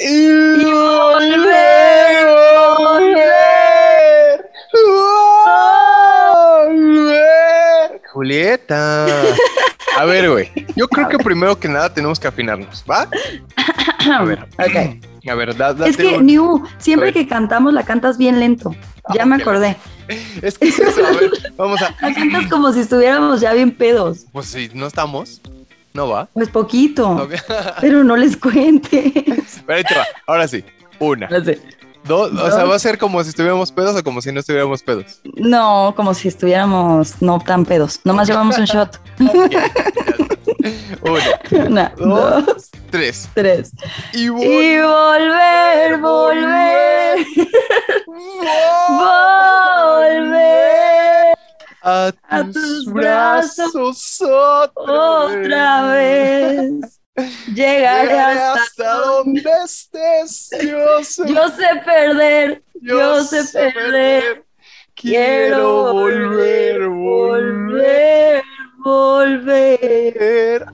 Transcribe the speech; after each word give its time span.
y 0.00 0.64
volver, 0.64 2.26
volver, 2.78 4.50
volver. 6.68 8.00
Julieta. 8.12 9.06
A 9.98 10.04
ver, 10.04 10.30
güey. 10.30 10.50
Yo 10.76 10.88
creo 10.88 11.08
que 11.08 11.18
primero 11.18 11.58
que 11.58 11.68
nada 11.68 11.92
tenemos 11.92 12.18
que 12.18 12.28
afinarnos, 12.28 12.84
¿va? 12.90 13.08
A 14.16 14.22
ver. 14.24 14.46
Ok. 14.58 15.30
A 15.30 15.34
ver, 15.34 15.54
da, 15.54 15.76
Es 15.86 15.98
que, 15.98 16.16
un- 16.16 16.24
New, 16.24 16.64
siempre 16.78 17.12
que 17.12 17.28
cantamos 17.28 17.74
la 17.74 17.84
cantas 17.84 18.16
bien 18.16 18.40
lento. 18.40 18.74
Ya 19.14 19.24
Ah, 19.24 19.26
me 19.26 19.36
ok. 19.36 19.42
acordé. 19.42 19.76
Es 20.42 20.56
que 20.58 20.68
es 20.68 20.78
eso, 20.78 21.04
a 21.06 21.10
ver, 21.12 21.30
vamos 21.56 21.80
a. 21.82 21.94
La 22.00 22.14
cantas 22.14 22.46
como 22.48 22.72
si 22.72 22.80
estuviéramos 22.80 23.40
ya 23.42 23.52
bien 23.52 23.70
pedos. 23.70 24.24
Pues 24.32 24.46
si 24.46 24.70
no 24.74 24.86
estamos, 24.86 25.40
no 25.94 26.08
va. 26.08 26.28
Pues 26.32 26.48
poquito. 26.48 27.28
Pero 27.80 28.04
no 28.04 28.16
les 28.16 28.36
cuentes. 28.36 29.12
Pero 29.66 29.76
ahí 29.78 29.84
te 29.84 29.94
va. 29.94 30.04
Ahora 30.26 30.46
sí. 30.48 30.64
Una. 30.98 31.28
No 31.28 31.44
sé. 31.44 31.60
Dos. 32.04 32.32
O 32.32 32.50
sea, 32.50 32.64
va 32.64 32.76
a 32.76 32.78
ser 32.78 32.96
como 32.98 33.22
si 33.22 33.28
estuviéramos 33.30 33.70
pedos 33.72 33.94
o 33.98 34.02
como 34.02 34.22
si 34.22 34.32
no 34.32 34.40
estuviéramos 34.40 34.82
pedos. 34.82 35.20
No, 35.36 35.92
como 35.96 36.14
si 36.14 36.28
estuviéramos 36.28 37.20
no 37.20 37.38
tan 37.40 37.64
pedos. 37.66 38.00
Nomás 38.04 38.26
llevamos 38.28 38.56
un 38.58 38.64
shot. 38.64 38.98
Ok, 39.20 39.50
ya 39.50 39.64
está. 39.66 40.04
Una, 41.02 41.66
Una, 41.66 41.92
Dos. 41.96 42.46
dos, 42.46 42.70
tres. 42.90 43.28
tres. 43.34 43.72
Y 44.14 44.28
voy. 44.28 44.44
Y 44.46 44.78
volver, 44.80 45.98
volver, 45.98 47.26
volver 49.98 51.34
a 51.82 52.12
a 52.28 52.44
tus, 52.44 52.52
tus 52.52 52.92
brazos, 52.92 53.72
brazos 53.72 54.20
otra, 54.22 54.92
otra 54.92 55.92
vez. 55.92 57.00
Llegaré 57.54 58.08
Llegaré 58.08 58.20
hasta, 58.20 58.62
hasta 58.62 58.94
donde 59.00 59.50
estés. 59.64 60.50
Yo 60.62 61.04
sé, 61.04 61.22
Yo 61.26 61.48
sé 61.48 61.66
perder, 61.84 62.62
yo, 62.80 63.24
sé 63.24 63.44
perder. 63.52 64.44
Quiero 64.94 65.92
volver, 65.92 66.88
volver. 66.88 68.42
volver, 68.78 70.66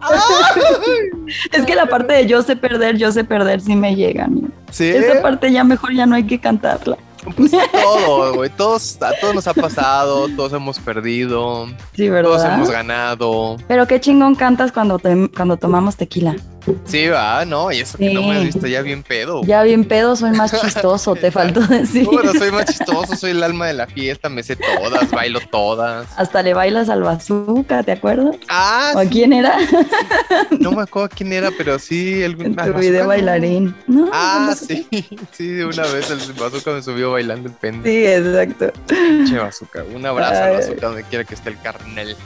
Es 1.52 1.64
que 1.64 1.74
la 1.74 1.86
parte 1.86 2.14
de 2.14 2.26
yo 2.26 2.42
sé 2.42 2.56
perder, 2.56 2.96
yo 2.96 3.10
sé 3.12 3.24
perder 3.24 3.60
sí 3.60 3.74
me 3.76 3.94
llega. 3.94 4.24
amigo. 4.24 4.48
Sí, 4.70 4.88
Esa 4.88 5.22
parte 5.22 5.50
ya 5.52 5.64
mejor 5.64 5.92
ya 5.92 6.06
no 6.06 6.14
hay 6.14 6.24
que 6.26 6.40
cantarla. 6.40 6.98
Pues 7.36 7.50
todo, 7.72 8.34
güey. 8.34 8.50
Todos, 8.50 8.96
a 9.02 9.12
todos 9.20 9.34
nos 9.34 9.46
ha 9.46 9.54
pasado, 9.54 10.28
todos 10.36 10.52
hemos 10.52 10.78
perdido, 10.78 11.66
Sí, 11.94 12.08
todos 12.08 12.42
¿verdad? 12.42 12.54
hemos 12.54 12.70
ganado. 12.70 13.56
Pero 13.68 13.86
qué 13.86 14.00
chingón 14.00 14.34
cantas 14.34 14.72
cuando, 14.72 14.98
te- 14.98 15.30
cuando 15.34 15.56
tomamos 15.56 15.96
tequila. 15.96 16.36
Sí, 16.84 17.06
va, 17.06 17.44
no, 17.44 17.70
y 17.70 17.78
eso 17.78 17.96
que 17.96 18.12
no 18.12 18.22
me 18.22 18.32
has 18.34 18.40
Sí. 18.40 18.46
visto 18.46 18.66
ya 18.66 18.82
bien 18.82 19.04
pedo. 19.04 19.42
Ya 19.44 19.62
bien 19.62 19.84
pedo, 19.84 20.16
soy 20.16 20.32
más 20.32 20.50
chistoso, 20.60 21.14
te 21.14 21.30
faltó 21.60 21.60
decir. 21.60 22.04
Bueno, 22.06 22.32
soy 22.34 22.50
más 22.50 22.64
chistoso, 22.66 23.14
soy 23.14 23.30
el 23.30 23.42
alma 23.44 23.68
de 23.68 23.74
la 23.74 23.86
fiesta, 23.86 24.28
me 24.28 24.42
sé 24.42 24.56
todas, 24.56 25.08
bailo 25.12 25.38
todas. 25.52 26.08
Hasta 26.16 26.42
le 26.42 26.54
bailas 26.54 26.88
al 26.88 27.02
bazooka, 27.04 27.84
¿te 27.84 27.92
acuerdas? 27.92 28.34
Ah, 28.48 28.92
¿O 28.96 28.98
a 28.98 29.04
quién 29.04 29.32
era? 29.32 29.56
no 30.58 30.72
me 30.72 30.82
acuerdo 30.82 31.08
quién 31.16 31.32
era, 31.32 31.50
pero 31.56 31.78
sí, 31.78 32.22
ah, 32.56 32.66
tu 32.66 32.72
video 32.74 33.06
bailarín. 33.06 33.72
No, 33.86 34.08
Ah, 34.12 34.46
no, 34.48 34.54
sí, 34.56 34.88
sí, 35.32 35.46
de 35.46 35.64
una 35.66 35.82
vez 35.86 36.10
el 36.10 36.18
bazooka 36.32 36.72
me 36.72 36.82
subió 36.82 37.12
bailando 37.16 37.48
el 37.48 37.54
pende. 37.54 37.90
Sí, 37.90 38.06
exacto. 38.06 38.72
Pinche 38.86 39.38
bazooka. 39.38 39.84
Un 39.94 40.06
abrazo 40.06 40.42
Ay. 40.42 40.54
bazooka 40.56 40.86
donde 40.86 41.02
quiera 41.04 41.24
que 41.24 41.34
esté 41.34 41.50
el 41.50 41.60
carnel. 41.60 42.16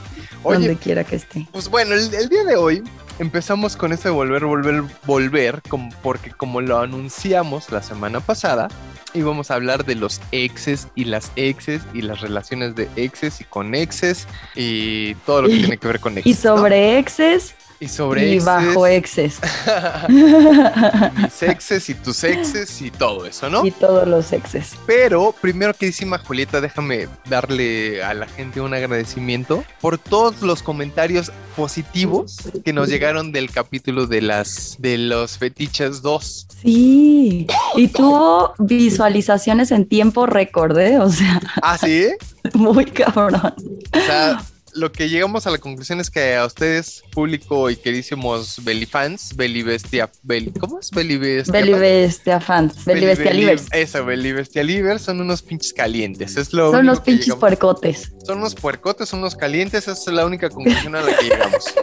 Donde 0.43 0.69
Oye, 0.69 0.77
quiera 0.77 1.03
que 1.03 1.15
esté. 1.17 1.47
pues 1.51 1.69
bueno, 1.69 1.93
el, 1.93 2.13
el 2.13 2.29
día 2.29 2.43
de 2.43 2.55
hoy 2.55 2.83
empezamos 3.19 3.75
con 3.75 3.93
este 3.93 4.09
volver, 4.09 4.45
volver, 4.45 4.83
volver, 5.05 5.61
como, 5.69 5.89
porque 6.01 6.31
como 6.31 6.61
lo 6.61 6.79
anunciamos 6.79 7.71
la 7.71 7.83
semana 7.83 8.19
pasada, 8.21 8.67
íbamos 9.13 9.51
a 9.51 9.55
hablar 9.55 9.85
de 9.85 9.95
los 9.95 10.19
exes 10.31 10.87
y 10.95 11.05
las 11.05 11.31
exes 11.35 11.81
y 11.93 12.01
las 12.01 12.21
relaciones 12.21 12.75
de 12.75 12.89
exes 12.95 13.41
y 13.41 13.43
con 13.43 13.75
exes 13.75 14.27
y 14.55 15.13
todo 15.25 15.43
lo 15.43 15.49
que 15.49 15.57
tiene 15.57 15.77
que 15.77 15.87
ver 15.87 15.99
con 15.99 16.17
exes. 16.17 16.31
Y 16.31 16.33
sobre 16.41 16.97
exes. 16.97 17.53
Y 17.81 17.87
sobre 17.87 18.27
y 18.27 18.33
exes, 18.35 18.45
bajo 18.45 18.87
exes. 18.87 19.39
mis 20.07 21.43
exes 21.43 21.89
y 21.89 21.95
tus 21.95 22.23
exes 22.23 22.81
y 22.81 22.91
todo 22.91 23.25
eso, 23.25 23.49
¿no? 23.49 23.65
y 23.65 23.71
todos 23.71 24.07
los 24.07 24.31
exes. 24.31 24.75
Pero 24.85 25.33
primero 25.41 25.73
que 25.73 25.87
decima 25.87 26.19
Julieta, 26.19 26.61
déjame 26.61 27.07
darle 27.27 28.03
a 28.03 28.13
la 28.13 28.27
gente 28.27 28.61
un 28.61 28.73
agradecimiento 28.75 29.63
por 29.81 29.97
todos 29.97 30.41
los 30.43 30.61
comentarios 30.61 31.31
positivos 31.55 32.37
que 32.63 32.71
nos 32.71 32.87
llegaron 32.87 33.31
del 33.31 33.49
capítulo 33.49 34.05
de 34.05 34.21
las 34.21 34.75
de 34.79 34.99
los 34.99 35.39
fetiches 35.39 36.03
2. 36.03 36.47
Sí. 36.61 37.47
Y 37.75 37.87
tuvo 37.87 38.53
visualizaciones 38.59 39.71
en 39.71 39.87
tiempo 39.87 40.27
récord, 40.27 40.77
¿eh? 40.77 40.99
O 40.99 41.09
sea, 41.09 41.41
Ah, 41.63 41.77
sí. 41.79 42.09
muy 42.53 42.85
cabrón. 42.85 43.55
O 43.93 43.99
sea, 43.99 44.43
lo 44.73 44.91
que 44.91 45.09
llegamos 45.09 45.47
a 45.47 45.51
la 45.51 45.57
conclusión 45.57 45.99
es 45.99 46.09
que 46.09 46.35
a 46.35 46.45
ustedes, 46.45 47.03
público 47.11 47.69
y 47.69 47.75
queridísimos 47.75 48.63
Belifans, 48.63 49.35
Belibestia, 49.35 50.09
Beli, 50.23 50.51
¿cómo 50.59 50.79
es? 50.79 50.91
Belibestia. 50.91 51.51
Belibestia 51.53 52.39
fans, 52.39 52.83
Belibestialivers. 52.85 53.67
Eso, 53.71 54.05
Belibestialivers 54.05 55.01
son 55.01 55.21
unos 55.21 55.41
pinches 55.41 55.73
calientes. 55.73 56.37
Es 56.37 56.53
lo 56.53 56.71
Son 56.71 56.81
unos 56.81 56.99
pinches 57.01 57.25
llegamos. 57.27 57.39
puercotes. 57.41 58.11
Son 58.25 58.37
unos 58.39 58.55
puercotes, 58.55 59.09
son 59.09 59.19
unos 59.19 59.35
calientes, 59.35 59.87
esa 59.87 59.91
es 59.91 60.07
la 60.07 60.25
única 60.25 60.49
conclusión 60.49 60.95
a 60.95 61.01
la 61.01 61.15
que 61.17 61.23
llegamos. 61.25 61.65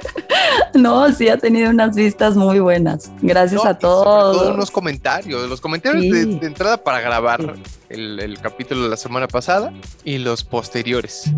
No, 0.75 1.13
sí 1.13 1.29
ha 1.29 1.37
tenido 1.37 1.71
unas 1.71 1.95
vistas 1.97 2.37
muy 2.37 2.61
buenas. 2.61 3.11
Gracias 3.21 3.63
No, 3.63 3.69
a 3.69 3.73
y 3.73 3.75
sobre 3.75 3.81
todos. 3.81 4.37
todo 4.37 4.55
unos 4.55 4.71
comentarios, 4.71 5.49
los 5.49 5.61
comentarios 5.61 6.03
Sí. 6.03 6.11
de, 6.11 6.27
de 6.39 6.47
entrada 6.47 6.83
para 6.83 7.01
grabar 7.01 7.55
el, 7.91 8.21
el 8.21 8.39
capítulo 8.41 8.85
de 8.85 8.89
la 8.89 8.97
semana 8.97 9.29
pasada 9.29 9.73
y 10.05 10.19
los 10.19 10.45
posteriores. 10.45 11.31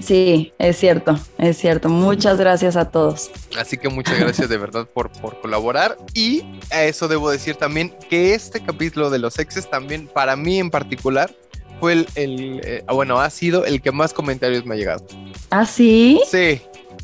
Sí, 0.00 0.52
es 0.58 0.76
cierto, 0.78 1.18
es 1.38 1.56
cierto. 1.58 1.88
Muchas 1.88 2.38
gracias 2.38 2.76
a 2.76 2.90
todos. 2.90 3.30
Así 3.58 3.78
que 3.78 3.88
muchas 3.88 4.18
gracias 4.18 4.48
de 4.48 4.56
verdad 4.58 4.86
por, 4.92 5.10
por 5.10 5.40
colaborar. 5.40 5.96
Y 6.14 6.42
a 6.70 6.84
eso 6.84 7.08
debo 7.08 7.30
decir 7.30 7.56
también 7.56 7.94
que 8.10 8.34
este 8.34 8.60
capítulo 8.60 9.10
de 9.10 9.18
los 9.18 9.38
exes 9.38 9.68
también, 9.70 10.06
para 10.06 10.36
mí 10.36 10.58
en 10.58 10.70
particular, 10.70 11.34
fue 11.80 11.92
el, 11.92 12.08
el, 12.14 12.60
eh, 12.64 12.84
bueno, 12.92 13.18
ha 13.20 13.30
sido 13.30 13.64
el 13.64 13.80
que 13.82 13.92
más 13.92 14.12
comentarios 14.12 14.64
me 14.64 14.74
ha 14.74 14.78
llegado. 14.78 15.04
¿Ah, 15.50 15.66
sí? 15.66 16.20
Sí, 16.30 16.60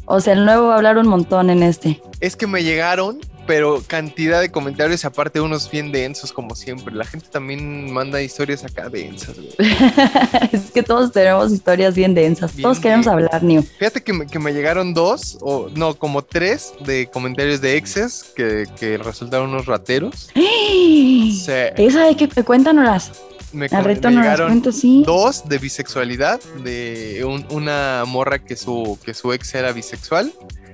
O 0.07 0.21
sea, 0.21 0.35
el 0.35 0.45
nuevo 0.45 0.69
va 0.69 0.75
a 0.75 0.77
hablar 0.77 0.99
un 0.99 1.09
montón 1.09 1.51
en 1.51 1.63
este. 1.63 2.01
es 2.21 2.37
que 2.37 2.47
me 2.47 2.63
llegaron, 2.63 3.21
pero 3.47 3.83
cantidad 3.87 4.41
de 4.41 4.51
comentarios, 4.51 5.05
aparte 5.05 5.41
unos 5.41 5.71
bien 5.71 5.91
densos 5.93 6.33
como 6.33 6.55
siempre. 6.55 6.95
La 6.95 7.05
gente 7.05 7.27
también 7.31 7.93
manda 7.93 8.23
historias 8.23 8.65
acá 8.65 8.89
densas. 8.89 9.37
güey. 9.37 9.49
es 10.53 10.71
que 10.71 10.83
todos 10.83 11.13
tenemos 11.13 11.53
historias 11.53 11.95
bien 11.95 12.15
densas. 12.15 12.55
Bien 12.55 12.63
todos 12.65 12.79
queremos 12.79 13.07
hablar, 13.07 13.43
New. 13.43 13.63
Fíjate 13.63 14.03
que 14.03 14.13
me, 14.13 14.27
que 14.27 14.39
me 14.39 14.53
llegaron 14.53 14.95
dos, 14.95 15.39
o 15.41 15.69
no, 15.75 15.95
como 15.95 16.23
tres 16.23 16.73
de 16.85 17.09
comentarios 17.09 17.61
de 17.61 17.77
exes 17.77 18.27
que, 18.37 18.67
que 18.79 18.99
resultaron 18.99 19.51
unos 19.51 19.67
rateros. 19.67 20.31
Sí, 20.81 21.43
Esa 21.77 22.05
de 22.07 22.17
que 22.17 22.29
cuéntanoslas. 22.45 23.13
me, 23.53 23.69
me 23.69 23.69
llegaron 23.69 24.49
cuento, 24.49 24.73
sí. 24.73 25.03
dos 25.07 25.49
de 25.49 25.59
bisexualidad, 25.59 26.41
de 26.65 27.25
un- 27.25 27.47
una 27.51 28.05
morra 28.07 28.39
que 28.39 28.57
su, 28.57 28.99
que 29.05 29.15
su 29.15 29.33
ex 29.33 29.55
era 29.55 29.73
bisexual 29.73 30.33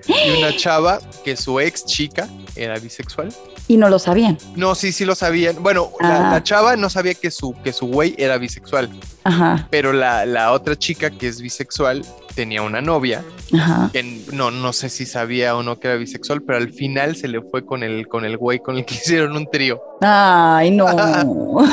y 0.08 0.38
una 0.38 0.54
chava 0.56 0.98
que 1.24 1.36
su 1.36 1.60
ex 1.60 1.84
chica 1.84 2.28
era 2.54 2.78
bisexual. 2.78 3.32
Y 3.68 3.76
no 3.76 3.88
lo 3.88 3.98
sabían. 3.98 4.38
No, 4.54 4.74
sí, 4.76 4.92
sí 4.92 5.04
lo 5.04 5.16
sabían. 5.16 5.60
Bueno, 5.60 5.90
la, 6.00 6.30
la 6.30 6.42
chava 6.42 6.76
no 6.76 6.88
sabía 6.88 7.14
que 7.14 7.32
su, 7.32 7.52
que 7.64 7.72
su 7.72 7.86
güey 7.88 8.14
era 8.16 8.38
bisexual, 8.38 8.88
Ajá, 9.24 9.66
pero 9.70 9.92
la, 9.92 10.24
la 10.24 10.52
otra 10.52 10.76
chica 10.76 11.10
que 11.10 11.26
es 11.26 11.40
bisexual 11.40 12.04
tenía 12.36 12.62
una 12.62 12.82
novia 12.82 13.24
ajá. 13.54 13.90
que 13.92 14.02
no, 14.32 14.50
no 14.50 14.72
sé 14.74 14.90
si 14.90 15.06
sabía 15.06 15.56
o 15.56 15.62
no 15.62 15.80
que 15.80 15.88
era 15.88 15.96
bisexual, 15.96 16.42
pero 16.42 16.58
al 16.58 16.72
final 16.72 17.16
se 17.16 17.26
le 17.26 17.40
fue 17.40 17.64
con 17.64 17.82
el, 17.82 18.06
con 18.06 18.24
el 18.24 18.36
güey 18.36 18.60
con 18.60 18.76
el 18.76 18.84
que 18.84 18.94
hicieron 19.02 19.36
un 19.36 19.50
trío. 19.50 19.80
Ay, 20.00 20.70
no. 20.70 20.86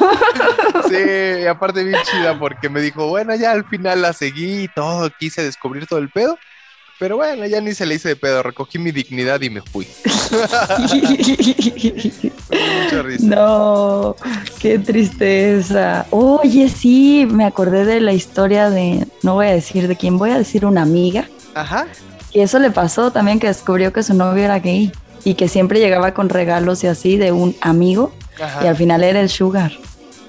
Sí, 0.90 1.46
aparte 1.48 1.84
bien 1.84 2.00
chida 2.04 2.38
porque 2.38 2.70
me 2.70 2.82
dijo, 2.82 3.08
bueno, 3.08 3.36
ya 3.36 3.52
al 3.52 3.66
final 3.66 4.02
la 4.02 4.14
seguí 4.14 4.64
y 4.64 4.68
todo, 4.68 5.10
quise 5.20 5.44
descubrir 5.44 5.88
todo 5.88 6.00
el 6.00 6.10
pedo. 6.10 6.38
Pero 7.00 7.18
bueno, 7.18 7.46
ya 7.46 7.60
ni 7.60 7.74
se 7.74 7.86
le 7.86 7.96
hice 7.96 8.10
de 8.10 8.16
pedo, 8.16 8.44
recogí 8.44 8.78
mi 8.80 8.92
dignidad 8.92 9.42
y 9.42 9.50
me 9.50 9.62
fui. 9.62 9.88
Mucha 12.84 13.02
risa. 13.04 13.26
no, 13.26 14.16
qué 14.60 14.80
tristeza. 14.80 16.06
Oye, 16.12 16.70
sí, 16.70 17.28
me 17.30 17.46
acordé 17.46 17.86
de 17.86 18.00
la 18.02 18.14
historia 18.14 18.70
de, 18.70 19.08
no 19.22 19.34
voy 19.36 19.48
a 19.48 19.54
decir 19.54 19.88
de 19.88 19.96
quién, 19.96 20.18
voy 20.18 20.32
a 20.32 20.38
decir 20.38 20.66
una 20.66 20.82
amiga. 20.84 21.28
Ajá. 21.56 21.88
Y 22.32 22.40
eso 22.42 22.60
le 22.60 22.72
pasó 22.72 23.12
también 23.12 23.40
que 23.40 23.48
descubrió 23.48 23.92
que 23.94 24.04
su 24.04 24.14
novio 24.14 24.44
era 24.44 24.60
gay 24.60 24.92
y 25.24 25.36
que 25.36 25.48
siempre 25.48 25.80
llegaba 25.80 26.14
con 26.14 26.30
regalos 26.30 26.84
y 26.84 26.88
así 26.88 27.18
de 27.18 27.32
un 27.32 27.56
amigo 27.62 28.14
y 28.38 28.42
al 28.42 28.50
Ajá. 28.50 28.76
final 28.76 29.04
era 29.04 29.20
el 29.20 29.30
sugar. 29.30 29.72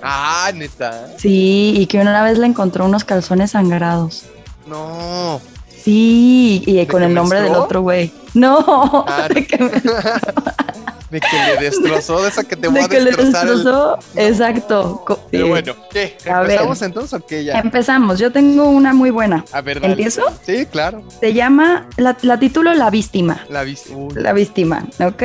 Ah, 0.03 0.51
neta. 0.55 1.09
Sí, 1.19 1.73
y 1.77 1.87
que 1.87 1.99
una 1.99 2.23
vez 2.23 2.37
le 2.39 2.47
encontró 2.47 2.85
unos 2.85 3.05
calzones 3.05 3.53
sangrados. 3.53 4.25
No. 4.67 5.41
Sí, 5.85 6.63
y 6.67 6.87
con 6.87 7.03
el 7.03 7.13
nombre 7.13 7.43
del 7.43 7.55
otro 7.55 7.83
güey. 7.83 8.11
No, 8.33 9.05
Ah, 9.07 9.29
de 9.29 9.47
que 9.47 9.59
me- 9.59 9.71
De 11.11 11.21
que 11.21 11.37
le 11.55 11.65
destrozó, 11.67 12.21
de 12.23 12.29
esa 12.31 12.43
que 12.43 12.57
te 12.57 12.67
voy 12.67 12.81
de 12.81 12.85
a 12.87 12.89
que 12.89 13.01
le 13.01 13.11
el- 13.11 13.17
destrozó, 13.17 13.97
exacto. 14.17 15.05
Pero 15.31 15.47
eh, 15.47 15.49
bueno, 15.49 15.77
¿qué? 15.93 16.17
A 16.29 16.41
ver. 16.41 16.51
¿Empezamos 16.53 16.83
entonces 16.83 17.13
o 17.13 17.25
qué 17.25 17.45
ya? 17.45 17.61
Empezamos, 17.61 18.19
yo 18.19 18.33
tengo 18.33 18.65
una 18.65 18.93
muy 18.95 19.11
buena. 19.11 19.45
A 19.53 19.61
ver, 19.61 19.81
dale. 19.81 19.93
¿Empiezo? 19.93 20.23
Sí, 20.45 20.67
claro. 20.67 21.05
Se 21.21 21.33
llama, 21.33 21.87
la, 21.99 22.17
la 22.23 22.41
titulo 22.41 22.75
La 22.75 22.91
Víctima. 22.91 23.45
La. 23.49 23.63
Uy, 23.63 23.79
La 24.17 24.33
Víctima, 24.33 24.85
¿ok? 24.99 25.23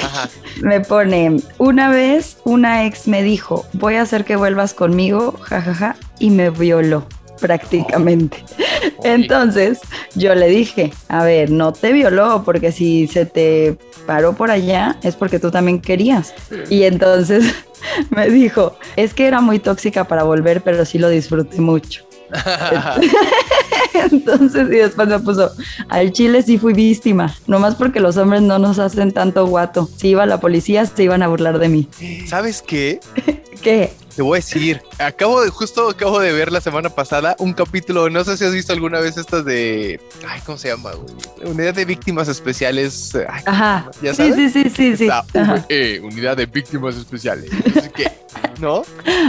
Ajá. 0.00 0.28
Me 0.62 0.80
pone, 0.80 1.38
una 1.58 1.88
vez 1.88 2.36
una 2.44 2.84
ex 2.86 3.08
me 3.08 3.24
dijo, 3.24 3.66
voy 3.72 3.96
a 3.96 4.02
hacer 4.02 4.24
que 4.24 4.36
vuelvas 4.36 4.74
conmigo, 4.74 5.34
jajaja, 5.42 5.96
y 6.20 6.30
me 6.30 6.50
violó 6.50 7.04
prácticamente. 7.42 8.42
Entonces 9.04 9.80
yo 10.14 10.34
le 10.34 10.48
dije, 10.48 10.92
a 11.08 11.24
ver, 11.24 11.50
no 11.50 11.72
te 11.72 11.92
violó 11.92 12.44
porque 12.44 12.72
si 12.72 13.08
se 13.08 13.26
te 13.26 13.76
paró 14.06 14.32
por 14.32 14.50
allá 14.50 14.96
es 15.02 15.16
porque 15.16 15.38
tú 15.38 15.50
también 15.50 15.80
querías. 15.80 16.32
Y 16.70 16.84
entonces 16.84 17.44
me 18.10 18.30
dijo, 18.30 18.78
es 18.96 19.12
que 19.12 19.26
era 19.26 19.40
muy 19.40 19.58
tóxica 19.58 20.04
para 20.04 20.22
volver, 20.22 20.62
pero 20.62 20.84
sí 20.84 20.98
lo 20.98 21.10
disfruté 21.10 21.60
mucho. 21.60 22.04
Entonces, 23.94 24.68
y 24.68 24.76
después 24.76 25.06
me 25.06 25.18
puso, 25.18 25.50
al 25.90 26.12
chile 26.12 26.42
sí 26.42 26.56
fui 26.56 26.72
víctima, 26.72 27.34
nomás 27.46 27.74
porque 27.74 28.00
los 28.00 28.16
hombres 28.16 28.40
no 28.40 28.58
nos 28.58 28.78
hacen 28.78 29.12
tanto 29.12 29.46
guato. 29.46 29.86
Si 29.96 30.08
iba 30.08 30.24
la 30.24 30.40
policía, 30.40 30.86
se 30.86 31.02
iban 31.02 31.22
a 31.22 31.28
burlar 31.28 31.58
de 31.58 31.68
mí. 31.68 31.88
¿Sabes 32.26 32.62
qué? 32.62 33.00
¿Qué? 33.62 33.92
Te 34.16 34.20
voy 34.22 34.36
a 34.36 34.40
decir, 34.40 34.82
acabo 34.98 35.40
de, 35.42 35.48
justo 35.48 35.88
acabo 35.88 36.20
de 36.20 36.32
ver 36.32 36.52
la 36.52 36.60
semana 36.60 36.90
pasada 36.90 37.34
un 37.38 37.52
capítulo, 37.54 38.10
no 38.10 38.22
sé 38.24 38.36
si 38.36 38.44
has 38.44 38.52
visto 38.52 38.72
alguna 38.72 39.00
vez 39.00 39.16
estas 39.16 39.44
de, 39.44 39.98
ay, 40.28 40.40
¿cómo 40.44 40.58
se 40.58 40.68
llama? 40.68 40.90
Unidad 41.42 41.74
de 41.74 41.84
Víctimas 41.86 42.28
Especiales. 42.28 43.14
ay, 43.14 43.42
Ajá. 43.46 43.90
¿Ya 44.02 44.10
Sí, 44.14 44.28
sabes? 44.28 44.52
sí, 44.52 44.64
sí, 44.64 44.70
sí, 44.70 44.96
sí. 44.96 45.08
Ajá. 45.08 45.64
UE, 45.70 46.00
Unidad 46.00 46.36
de 46.36 46.44
Víctimas 46.46 46.96
Especiales. 46.96 47.50
Sé 47.72 47.90
qué, 47.94 48.12
¿no? 48.60 48.82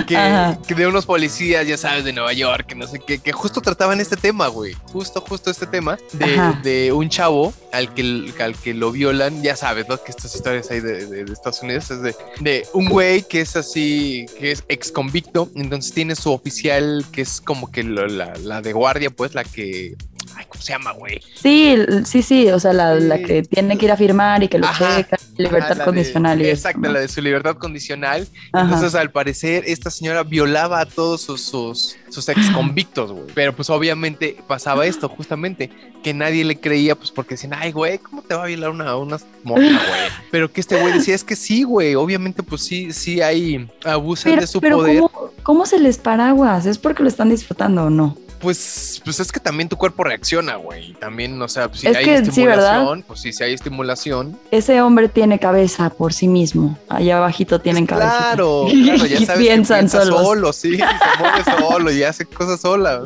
Que, 0.07 0.57
que 0.67 0.75
de 0.75 0.85
unos 0.87 1.05
policías, 1.05 1.65
ya 1.65 1.77
sabes, 1.77 2.03
de 2.03 2.11
Nueva 2.11 2.33
York, 2.33 2.65
que 2.67 2.75
no 2.75 2.85
sé 2.87 2.99
qué, 2.99 3.19
que 3.19 3.31
justo 3.31 3.61
trataban 3.61 4.01
este 4.01 4.17
tema, 4.17 4.47
güey. 4.47 4.73
Justo, 4.91 5.21
justo 5.21 5.49
este 5.49 5.65
tema 5.65 5.97
de, 6.13 6.53
de 6.61 6.91
un 6.91 7.07
chavo 7.09 7.53
al 7.71 7.93
que, 7.93 8.33
al 8.39 8.55
que 8.55 8.73
lo 8.73 8.91
violan, 8.91 9.41
ya 9.41 9.55
sabes, 9.55 9.87
¿no? 9.87 10.01
Que 10.03 10.11
estas 10.11 10.35
historias 10.35 10.69
ahí 10.71 10.81
de, 10.81 11.05
de- 11.05 11.23
de 11.25 11.31
Estados 11.33 11.61
Unidos 11.61 11.89
es 11.89 12.01
de, 12.01 12.15
de 12.41 12.67
un 12.73 12.89
güey 12.89 13.23
que 13.23 13.41
es 13.41 13.55
así, 13.55 14.25
que 14.39 14.51
es 14.51 14.63
ex 14.73 14.91
convicto, 14.91 15.49
entonces 15.55 15.93
tiene 15.93 16.15
su 16.15 16.31
oficial 16.31 17.05
que 17.11 17.21
es 17.21 17.39
como 17.41 17.71
que 17.71 17.83
lo- 17.83 18.07
la, 18.07 18.33
la 18.43 18.61
de 18.61 18.73
guardia, 18.73 19.09
pues 19.09 19.33
la 19.35 19.43
que... 19.43 19.95
Ay, 20.35 20.45
¿cómo 20.49 20.61
se 20.63 20.73
llama, 20.73 20.91
güey? 20.93 21.21
Sí, 21.35 21.75
sí, 22.05 22.21
sí, 22.23 22.47
o 22.49 22.59
sea, 22.59 22.73
la, 22.73 23.17
que 23.19 23.43
tiene 23.43 23.77
que 23.77 23.85
ir 23.85 23.91
a 23.91 23.97
firmar 23.97 24.41
y 24.43 24.47
que 24.47 24.57
lo 24.57 24.65
Ajá. 24.67 24.97
checa, 24.97 25.17
libertad 25.37 25.77
de- 25.77 25.83
condicional 25.85 26.41
eso, 26.41 26.49
Exacto, 26.51 26.79
¿no? 26.81 26.91
la 26.93 26.99
de 26.99 27.07
su 27.07 27.21
libertad 27.21 27.57
condicional. 27.57 28.27
Ajá. 28.51 28.65
Entonces, 28.65 28.95
al 28.95 29.11
parecer, 29.11 29.63
esta 29.67 29.89
señora 29.89 30.23
violaba 30.23 30.79
a 30.81 30.85
todos 30.85 31.21
sus, 31.21 31.41
sus, 31.41 31.95
sus 32.09 32.29
ex 32.29 32.49
convictos, 32.51 33.11
güey. 33.11 33.25
Pero 33.33 33.53
pues 33.55 33.69
obviamente 33.69 34.37
pasaba 34.47 34.85
esto, 34.85 35.09
justamente, 35.09 35.69
que 36.03 36.13
nadie 36.13 36.43
le 36.43 36.59
creía, 36.59 36.95
pues 36.95 37.11
porque 37.11 37.35
decían, 37.35 37.53
ay, 37.55 37.71
güey, 37.71 37.97
¿cómo 37.97 38.21
te 38.21 38.35
va 38.35 38.43
a 38.43 38.47
violar 38.47 38.69
una, 38.71 38.95
una 38.97 39.17
morra, 39.43 39.61
güey? 39.63 39.79
Pero 40.31 40.51
que 40.51 40.61
este 40.61 40.79
güey 40.79 40.93
decía, 40.93 41.15
es 41.15 41.23
que 41.23 41.35
sí, 41.35 41.63
güey, 41.63 41.95
obviamente, 41.95 42.43
pues 42.43 42.61
sí, 42.63 42.91
sí 42.93 43.21
hay, 43.21 43.69
abusan 43.85 44.31
Pero, 44.33 44.41
de 44.41 44.47
su 44.47 44.61
pero 44.61 44.77
poder. 44.77 44.99
¿cómo, 44.99 45.31
¿cómo 45.43 45.65
se 45.65 45.79
les 45.79 45.97
paraguas? 45.97 46.65
¿Es 46.65 46.77
porque 46.77 47.03
lo 47.03 47.09
están 47.09 47.29
disfrutando 47.29 47.85
o 47.85 47.89
no? 47.89 48.17
Pues, 48.43 49.01
pues 49.05 49.21
es 49.21 49.31
que 49.31 49.39
también 49.39 49.69
tu 49.69 49.77
cuerpo 49.77 50.03
reacciona, 50.03 50.57
güey. 50.57 50.91
Y 50.91 50.93
También, 50.95 51.41
o 51.41 51.47
sea, 51.47 51.69
si 51.73 51.87
Es 51.87 51.95
hay 51.95 52.03
que 52.03 52.15
estimulación, 52.15 53.03
pues 53.07 53.21
sí, 53.21 53.31
si 53.31 53.41
hay 53.41 53.53
estimulación. 53.53 54.37
Ese 54.51 54.81
hombre 54.81 55.07
tiene 55.07 55.39
cabeza 55.39 55.89
por 55.89 56.11
sí 56.11 56.27
mismo. 56.27 56.77
Allá 56.89 57.17
abajito 57.17 57.61
tienen 57.61 57.87
Pues 57.87 58.01
cabeza. 58.01 58.17
Claro, 58.17 58.65
claro, 58.83 59.05
ya 59.05 59.17
Y 59.17 59.25
sabes 59.25 59.41
piensan 59.41 59.77
que 59.77 59.91
piensa 59.91 60.03
solos. 60.03 60.21
solo, 60.21 60.53
sí, 60.53 60.77
se 60.77 61.19
mueve 61.19 61.43
solo 61.57 61.91
y 61.91 62.03
hace 62.03 62.25
cosas 62.25 62.59
solas. 62.59 63.03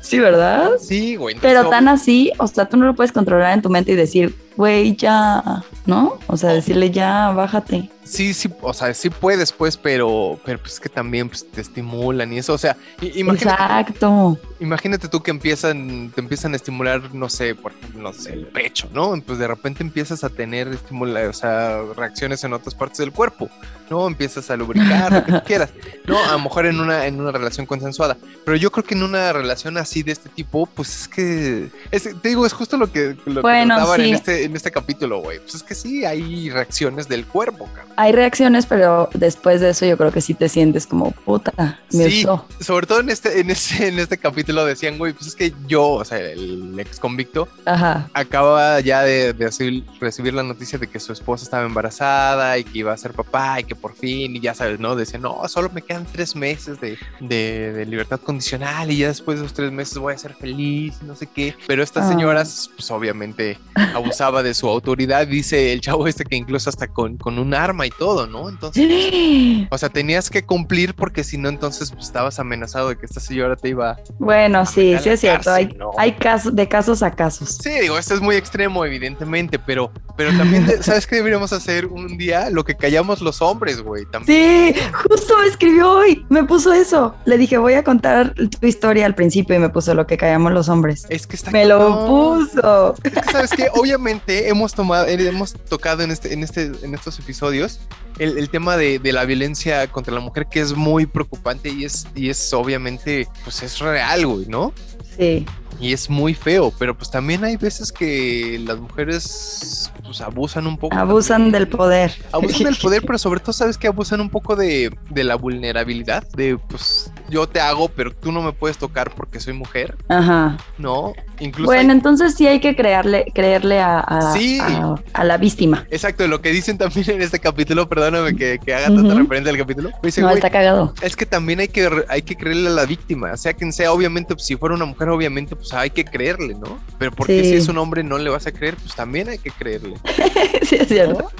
Sí, 0.00 0.18
¿verdad? 0.18 0.70
Sí, 0.80 1.14
güey. 1.14 1.36
Pero 1.40 1.68
tan 1.68 1.86
así, 1.86 2.32
o 2.38 2.48
sea, 2.48 2.66
tú 2.68 2.76
no 2.76 2.86
lo 2.86 2.94
puedes 2.96 3.12
controlar 3.12 3.52
en 3.54 3.62
tu 3.62 3.70
mente 3.70 3.92
y 3.92 3.94
decir, 3.94 4.34
güey, 4.56 4.96
ya, 4.96 5.62
¿no? 5.86 6.18
O 6.26 6.36
sea, 6.36 6.50
decirle 6.50 6.90
ya, 6.90 7.30
bájate. 7.30 7.90
Sí, 8.08 8.32
sí, 8.34 8.48
o 8.62 8.72
sea, 8.72 8.92
sí 8.94 9.10
puedes, 9.10 9.52
pues, 9.52 9.76
pero, 9.76 10.40
pero 10.44 10.58
pues 10.58 10.74
es 10.74 10.80
que 10.80 10.88
también 10.88 11.28
pues, 11.28 11.48
te 11.50 11.60
estimulan 11.60 12.32
y 12.32 12.38
eso, 12.38 12.54
o 12.54 12.58
sea, 12.58 12.76
imagínate, 13.00 13.44
Exacto. 13.44 14.38
imagínate 14.60 15.08
tú 15.08 15.22
que 15.22 15.30
empiezan, 15.30 16.10
te 16.14 16.20
empiezan 16.20 16.52
a 16.54 16.56
estimular, 16.56 17.14
no 17.14 17.28
sé, 17.28 17.54
por 17.54 17.72
ejemplo, 17.72 18.00
no 18.02 18.12
sé, 18.12 18.32
el 18.32 18.46
pecho, 18.46 18.88
¿no? 18.92 19.14
Pues 19.24 19.38
de 19.38 19.46
repente 19.46 19.82
empiezas 19.82 20.24
a 20.24 20.30
tener 20.30 20.68
estimula, 20.68 21.28
o 21.28 21.32
sea, 21.32 21.82
reacciones 21.96 22.42
en 22.44 22.52
otras 22.54 22.74
partes 22.74 22.98
del 22.98 23.12
cuerpo, 23.12 23.50
¿no? 23.90 24.06
Empiezas 24.06 24.50
a 24.50 24.56
lubricar, 24.56 25.12
lo 25.12 25.24
que 25.24 25.32
tú 25.32 25.42
quieras, 25.44 25.70
¿no? 26.06 26.18
A 26.24 26.32
lo 26.32 26.38
mejor 26.40 26.66
en 26.66 26.80
una, 26.80 27.06
en 27.06 27.20
una 27.20 27.30
relación 27.30 27.66
consensuada, 27.66 28.16
pero 28.44 28.56
yo 28.56 28.70
creo 28.72 28.84
que 28.84 28.94
en 28.94 29.02
una 29.02 29.32
relación 29.32 29.76
así 29.76 30.02
de 30.02 30.12
este 30.12 30.28
tipo, 30.30 30.66
pues 30.66 31.02
es 31.02 31.08
que, 31.08 31.68
es- 31.90 32.08
te 32.22 32.28
digo, 32.28 32.46
es 32.46 32.52
justo 32.54 32.76
lo 32.78 32.90
que, 32.90 33.16
lo 33.26 33.34
que 33.36 33.40
Bueno, 33.40 33.74
trataban 33.76 34.00
en 34.00 34.06
sí. 34.08 34.12
este, 34.14 34.44
en 34.44 34.56
este 34.56 34.70
capítulo, 34.70 35.20
güey, 35.20 35.38
pues 35.40 35.56
es 35.56 35.62
que 35.62 35.74
sí, 35.74 36.04
hay 36.04 36.48
reacciones 36.50 37.06
del 37.08 37.26
cuerpo, 37.26 37.66
cabrón. 37.74 37.88
Hay 38.00 38.12
reacciones, 38.12 38.64
pero 38.64 39.10
después 39.12 39.60
de 39.60 39.70
eso 39.70 39.84
yo 39.84 39.96
creo 39.96 40.12
que 40.12 40.20
sí 40.20 40.32
te 40.32 40.48
sientes 40.48 40.86
como 40.86 41.10
puta. 41.10 41.52
Me 41.92 42.08
Sí, 42.08 42.20
usó. 42.24 42.46
sobre 42.60 42.86
todo 42.86 43.00
en 43.00 43.10
este, 43.10 43.40
en 43.40 43.50
este, 43.50 43.88
en 43.88 43.98
este 43.98 44.16
capítulo 44.18 44.64
decían, 44.64 44.98
güey, 44.98 45.12
pues 45.14 45.26
es 45.26 45.34
que 45.34 45.52
yo, 45.66 45.84
o 45.84 46.04
sea, 46.04 46.18
el 46.20 46.78
ex 46.78 47.00
convicto, 47.00 47.48
Ajá. 47.64 48.08
acaba 48.14 48.78
ya 48.78 49.02
de, 49.02 49.32
de 49.32 49.46
recibir, 49.46 49.84
recibir 50.00 50.32
la 50.32 50.44
noticia 50.44 50.78
de 50.78 50.86
que 50.86 51.00
su 51.00 51.12
esposa 51.12 51.42
estaba 51.42 51.66
embarazada 51.66 52.56
y 52.56 52.62
que 52.62 52.78
iba 52.78 52.92
a 52.92 52.96
ser 52.96 53.14
papá 53.14 53.58
y 53.58 53.64
que 53.64 53.74
por 53.74 53.96
fin, 53.96 54.36
y 54.36 54.38
ya 54.38 54.54
sabes, 54.54 54.78
¿no? 54.78 54.94
Decía, 54.94 55.18
no, 55.18 55.42
solo 55.48 55.68
me 55.74 55.82
quedan 55.82 56.06
tres 56.06 56.36
meses 56.36 56.80
de, 56.80 56.96
de- 57.18 57.72
de 57.72 57.84
libertad 57.84 58.20
condicional 58.20 58.92
y 58.92 58.98
ya 58.98 59.08
después 59.08 59.38
de 59.38 59.42
los 59.42 59.54
tres 59.54 59.72
meses 59.72 59.98
voy 59.98 60.14
a 60.14 60.18
ser 60.18 60.34
feliz, 60.34 61.02
no 61.02 61.16
sé 61.16 61.26
qué. 61.26 61.56
Pero 61.66 61.82
estas 61.82 62.04
Ah. 62.04 62.08
señoras, 62.10 62.70
pues 62.76 62.88
obviamente 62.92 63.58
abusaba 63.92 64.44
de 64.44 64.54
su 64.54 64.68
autoridad, 64.68 65.26
dice 65.26 65.72
el 65.72 65.80
chavo 65.80 66.06
este 66.06 66.24
que 66.24 66.36
incluso 66.36 66.70
hasta 66.70 66.86
con, 66.86 67.16
con 67.16 67.40
un 67.40 67.54
arma 67.54 67.87
y 67.88 67.90
todo, 67.90 68.26
¿no? 68.26 68.48
Entonces... 68.48 69.66
O 69.70 69.78
sea, 69.78 69.88
tenías 69.88 70.30
que 70.30 70.44
cumplir 70.44 70.94
porque 70.94 71.24
si 71.24 71.38
no, 71.38 71.48
entonces 71.48 71.90
pues, 71.90 72.06
estabas 72.06 72.38
amenazado 72.38 72.90
de 72.90 72.96
que 72.96 73.06
esta 73.06 73.20
señora 73.20 73.56
te 73.56 73.70
iba. 73.70 73.98
Bueno, 74.18 74.64
sí, 74.66 74.94
a 74.94 75.00
sí 75.00 75.10
es 75.10 75.20
cierto. 75.20 75.44
cárcel, 75.44 75.68
hay 75.68 75.76
¿no? 75.76 75.90
hay 75.98 76.12
casos, 76.12 76.54
de 76.54 76.68
casos 76.68 77.02
a 77.02 77.10
casos. 77.10 77.58
Sí, 77.62 77.70
digo, 77.80 77.98
esto 77.98 78.14
es 78.14 78.20
muy 78.20 78.36
extremo, 78.36 78.84
evidentemente, 78.84 79.58
pero, 79.58 79.90
pero 80.16 80.36
también, 80.36 80.66
¿sabes 80.82 81.06
qué 81.06 81.16
deberíamos 81.16 81.52
hacer 81.52 81.86
un 81.86 82.16
día? 82.16 82.50
Lo 82.50 82.64
que 82.64 82.74
callamos 82.74 83.20
los 83.20 83.42
hombres, 83.42 83.80
güey. 83.82 84.04
También. 84.06 84.74
Sí, 84.74 84.80
justo 85.08 85.34
me 85.38 85.46
escribió 85.46 85.90
hoy, 85.90 86.24
me 86.28 86.44
puso 86.44 86.72
eso. 86.72 87.14
Le 87.24 87.38
dije, 87.38 87.58
voy 87.58 87.74
a 87.74 87.84
contar 87.84 88.34
tu 88.34 88.66
historia 88.66 89.06
al 89.06 89.14
principio 89.14 89.56
y 89.56 89.58
me 89.58 89.68
puso 89.68 89.94
lo 89.94 90.06
que 90.06 90.16
callamos 90.16 90.52
los 90.52 90.68
hombres. 90.68 91.06
Es 91.08 91.26
que 91.26 91.36
está 91.36 91.50
Me 91.50 91.64
lo 91.64 92.06
puso. 92.06 92.94
Es 93.02 93.12
que, 93.12 93.32
¿sabes 93.32 93.50
qué? 93.50 93.68
Obviamente 93.74 94.48
hemos 94.48 94.74
tomado, 94.74 95.06
hemos 95.06 95.54
tocado 95.54 96.02
en, 96.02 96.10
este, 96.10 96.32
en, 96.32 96.42
este, 96.42 96.72
en 96.82 96.94
estos 96.94 97.18
episodios 97.18 97.77
el, 98.18 98.50
tema 98.50 98.76
de, 98.76 98.98
de 98.98 99.12
la 99.12 99.24
violencia 99.24 99.86
contra 99.88 100.12
la 100.14 100.20
mujer, 100.20 100.46
que 100.50 100.60
es 100.60 100.74
muy 100.74 101.06
preocupante 101.06 101.68
y 101.68 101.84
es, 101.84 102.06
y 102.14 102.30
es 102.30 102.52
obviamente, 102.52 103.28
pues 103.44 103.62
es 103.62 103.78
real, 103.78 104.26
güey, 104.26 104.46
¿no? 104.46 104.72
Sí, 105.16 105.46
Y 105.80 105.92
es 105.92 106.10
muy 106.10 106.34
feo, 106.34 106.72
pero 106.78 106.96
pues 106.96 107.10
también 107.10 107.44
hay 107.44 107.56
veces 107.56 107.92
que 107.92 108.60
las 108.66 108.78
mujeres 108.78 109.92
pues 110.04 110.20
abusan 110.20 110.66
un 110.66 110.76
poco. 110.76 110.96
abusan 110.96 111.36
también. 111.44 111.52
del 111.52 111.68
poder. 111.68 112.12
Abusan 112.32 112.64
del 112.64 112.76
poder, 112.82 113.02
pero 113.06 113.18
sobre 113.18 113.40
todo 113.40 113.52
sabes 113.52 113.76
que 113.78 113.86
abusan 113.86 114.20
un 114.20 114.30
poco 114.30 114.56
de, 114.56 114.90
de 115.10 115.24
la 115.24 115.36
vulnerabilidad, 115.36 116.26
de 116.30 116.58
pues 116.58 117.12
yo 117.28 117.46
te 117.48 117.60
hago, 117.60 117.88
pero 117.90 118.12
tú 118.14 118.32
no 118.32 118.42
me 118.42 118.52
puedes 118.52 118.78
tocar 118.78 119.14
porque 119.14 119.38
soy 119.38 119.52
mujer, 119.52 119.96
Ajá. 120.08 120.56
¿no? 120.78 121.12
Incluso 121.40 121.66
Bueno, 121.66 121.92
hay- 121.92 121.96
entonces 121.96 122.34
sí 122.34 122.46
hay 122.48 122.58
que 122.58 122.74
creerle, 122.74 123.26
creerle 123.34 123.80
a, 123.80 124.00
a- 124.00 124.32
Sí. 124.32 124.58
a- 124.60 124.94
a 125.12 125.24
la 125.24 125.36
víctima. 125.36 125.86
Exacto, 125.90 126.26
lo 126.26 126.40
que 126.40 126.50
dicen 126.50 126.78
también 126.78 127.08
en 127.10 127.22
este 127.22 127.38
capítulo, 127.38 127.88
perdóname 127.88 128.34
que, 128.34 128.58
que 128.64 128.74
haga 128.74 128.86
tanta 128.86 129.10
Ujú. 129.10 129.18
referencia 129.18 129.52
al 129.52 129.58
capítulo. 129.58 129.90
No, 129.90 129.96
"Güey, 130.00 130.34
está 130.34 130.50
cagado. 130.50 130.94
es 131.02 131.14
que 131.14 131.26
también 131.26 131.60
hay 131.60 131.68
que, 131.68 131.88
hay 132.08 132.22
que 132.22 132.34
creerle 132.34 132.68
a 132.70 132.72
la 132.72 132.86
víctima, 132.86 133.36
sea 133.36 133.52
quien 133.52 133.72
sea, 133.72 133.92
obviamente, 133.92 134.34
pues, 134.34 134.46
si 134.46 134.56
fuera 134.56 134.74
una 134.74 134.86
mujer, 134.86 135.08
obviamente, 135.10 135.54
pues 135.54 135.67
hay 135.72 135.90
que 135.90 136.04
creerle, 136.04 136.54
¿no? 136.54 136.78
Pero 136.98 137.12
porque 137.12 137.42
Sí. 137.42 137.50
si 137.50 137.56
es 137.56 137.68
un 137.68 137.78
hombre 137.78 138.02
no 138.02 138.18
le 138.18 138.30
vas 138.30 138.46
a 138.46 138.52
creer, 138.52 138.76
pues 138.76 138.94
también 138.94 139.28
hay 139.28 139.38
que 139.38 139.50
creerle. 139.50 139.96
sí, 140.62 140.76
es 140.76 140.88
cierto. 140.88 141.30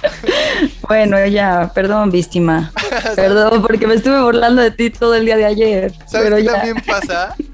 Bueno, 0.88 1.24
ya, 1.26 1.70
perdón, 1.74 2.10
víctima. 2.10 2.72
Perdón, 3.16 3.62
porque 3.62 3.86
me 3.86 3.94
estuve 3.94 4.20
burlando 4.22 4.62
de 4.62 4.70
ti 4.70 4.90
todo 4.90 5.14
el 5.14 5.24
día 5.24 5.36
de 5.36 5.44
ayer. 5.44 5.92
¿Sabes 6.06 6.26
Pero 6.30 6.36
qué 6.36 6.44
ya. 6.44 6.52
también 6.52 6.76
pasa? 6.86 7.34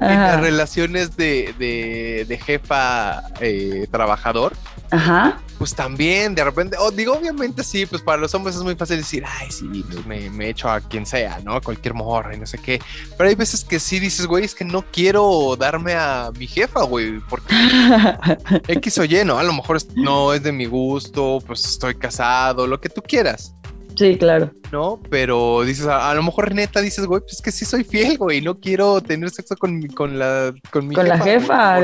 En 0.00 0.08
las 0.20 0.40
relaciones 0.40 1.16
de, 1.16 1.54
de, 1.60 2.26
de 2.28 2.36
jefa 2.38 3.22
eh, 3.40 3.86
trabajador, 3.92 4.52
Ajá. 4.90 5.38
Pues 5.62 5.76
también 5.76 6.34
de 6.34 6.42
repente, 6.42 6.76
oh, 6.76 6.90
digo, 6.90 7.14
obviamente 7.14 7.62
sí, 7.62 7.86
pues 7.86 8.02
para 8.02 8.20
los 8.20 8.34
hombres 8.34 8.56
es 8.56 8.64
muy 8.64 8.74
fácil 8.74 8.96
decir, 8.96 9.22
ay, 9.24 9.48
sí, 9.48 9.84
pues 9.88 10.04
me, 10.06 10.28
me 10.28 10.48
echo 10.48 10.68
a 10.68 10.80
quien 10.80 11.06
sea, 11.06 11.38
¿no? 11.44 11.54
A 11.54 11.60
cualquier 11.60 11.94
morra 11.94 12.34
y 12.34 12.40
no 12.40 12.46
sé 12.46 12.58
qué. 12.58 12.82
Pero 13.16 13.28
hay 13.28 13.36
veces 13.36 13.64
que 13.64 13.78
sí 13.78 14.00
dices, 14.00 14.26
güey, 14.26 14.44
es 14.44 14.56
que 14.56 14.64
no 14.64 14.82
quiero 14.82 15.54
darme 15.54 15.94
a 15.94 16.32
mi 16.36 16.48
jefa, 16.48 16.82
güey, 16.82 17.20
porque 17.30 17.54
X 18.66 18.98
o 18.98 19.04
Y, 19.04 19.24
¿no? 19.24 19.38
A 19.38 19.44
lo 19.44 19.52
mejor 19.52 19.78
no 19.94 20.34
es 20.34 20.42
de 20.42 20.50
mi 20.50 20.66
gusto, 20.66 21.38
pues 21.46 21.64
estoy 21.64 21.94
casado, 21.94 22.66
lo 22.66 22.80
que 22.80 22.88
tú 22.88 23.00
quieras. 23.00 23.54
Sí, 23.96 24.16
claro. 24.16 24.50
¿No? 24.70 25.00
Pero 25.10 25.62
dices, 25.62 25.86
a, 25.86 26.14
lo 26.14 26.22
mejor 26.22 26.54
neta 26.54 26.80
dices, 26.80 27.04
güey, 27.04 27.20
pues 27.20 27.34
es 27.34 27.42
que 27.42 27.52
sí 27.52 27.64
soy 27.64 27.84
fiel, 27.84 28.16
güey, 28.16 28.40
no 28.40 28.58
quiero 28.58 29.00
tener 29.02 29.28
sexo 29.30 29.54
con, 29.56 29.86
con 29.88 30.18
la 30.18 30.54
con 30.70 30.88
mi 30.88 30.94
Con 30.94 31.08
la 31.08 31.18
jefa, 31.18 31.78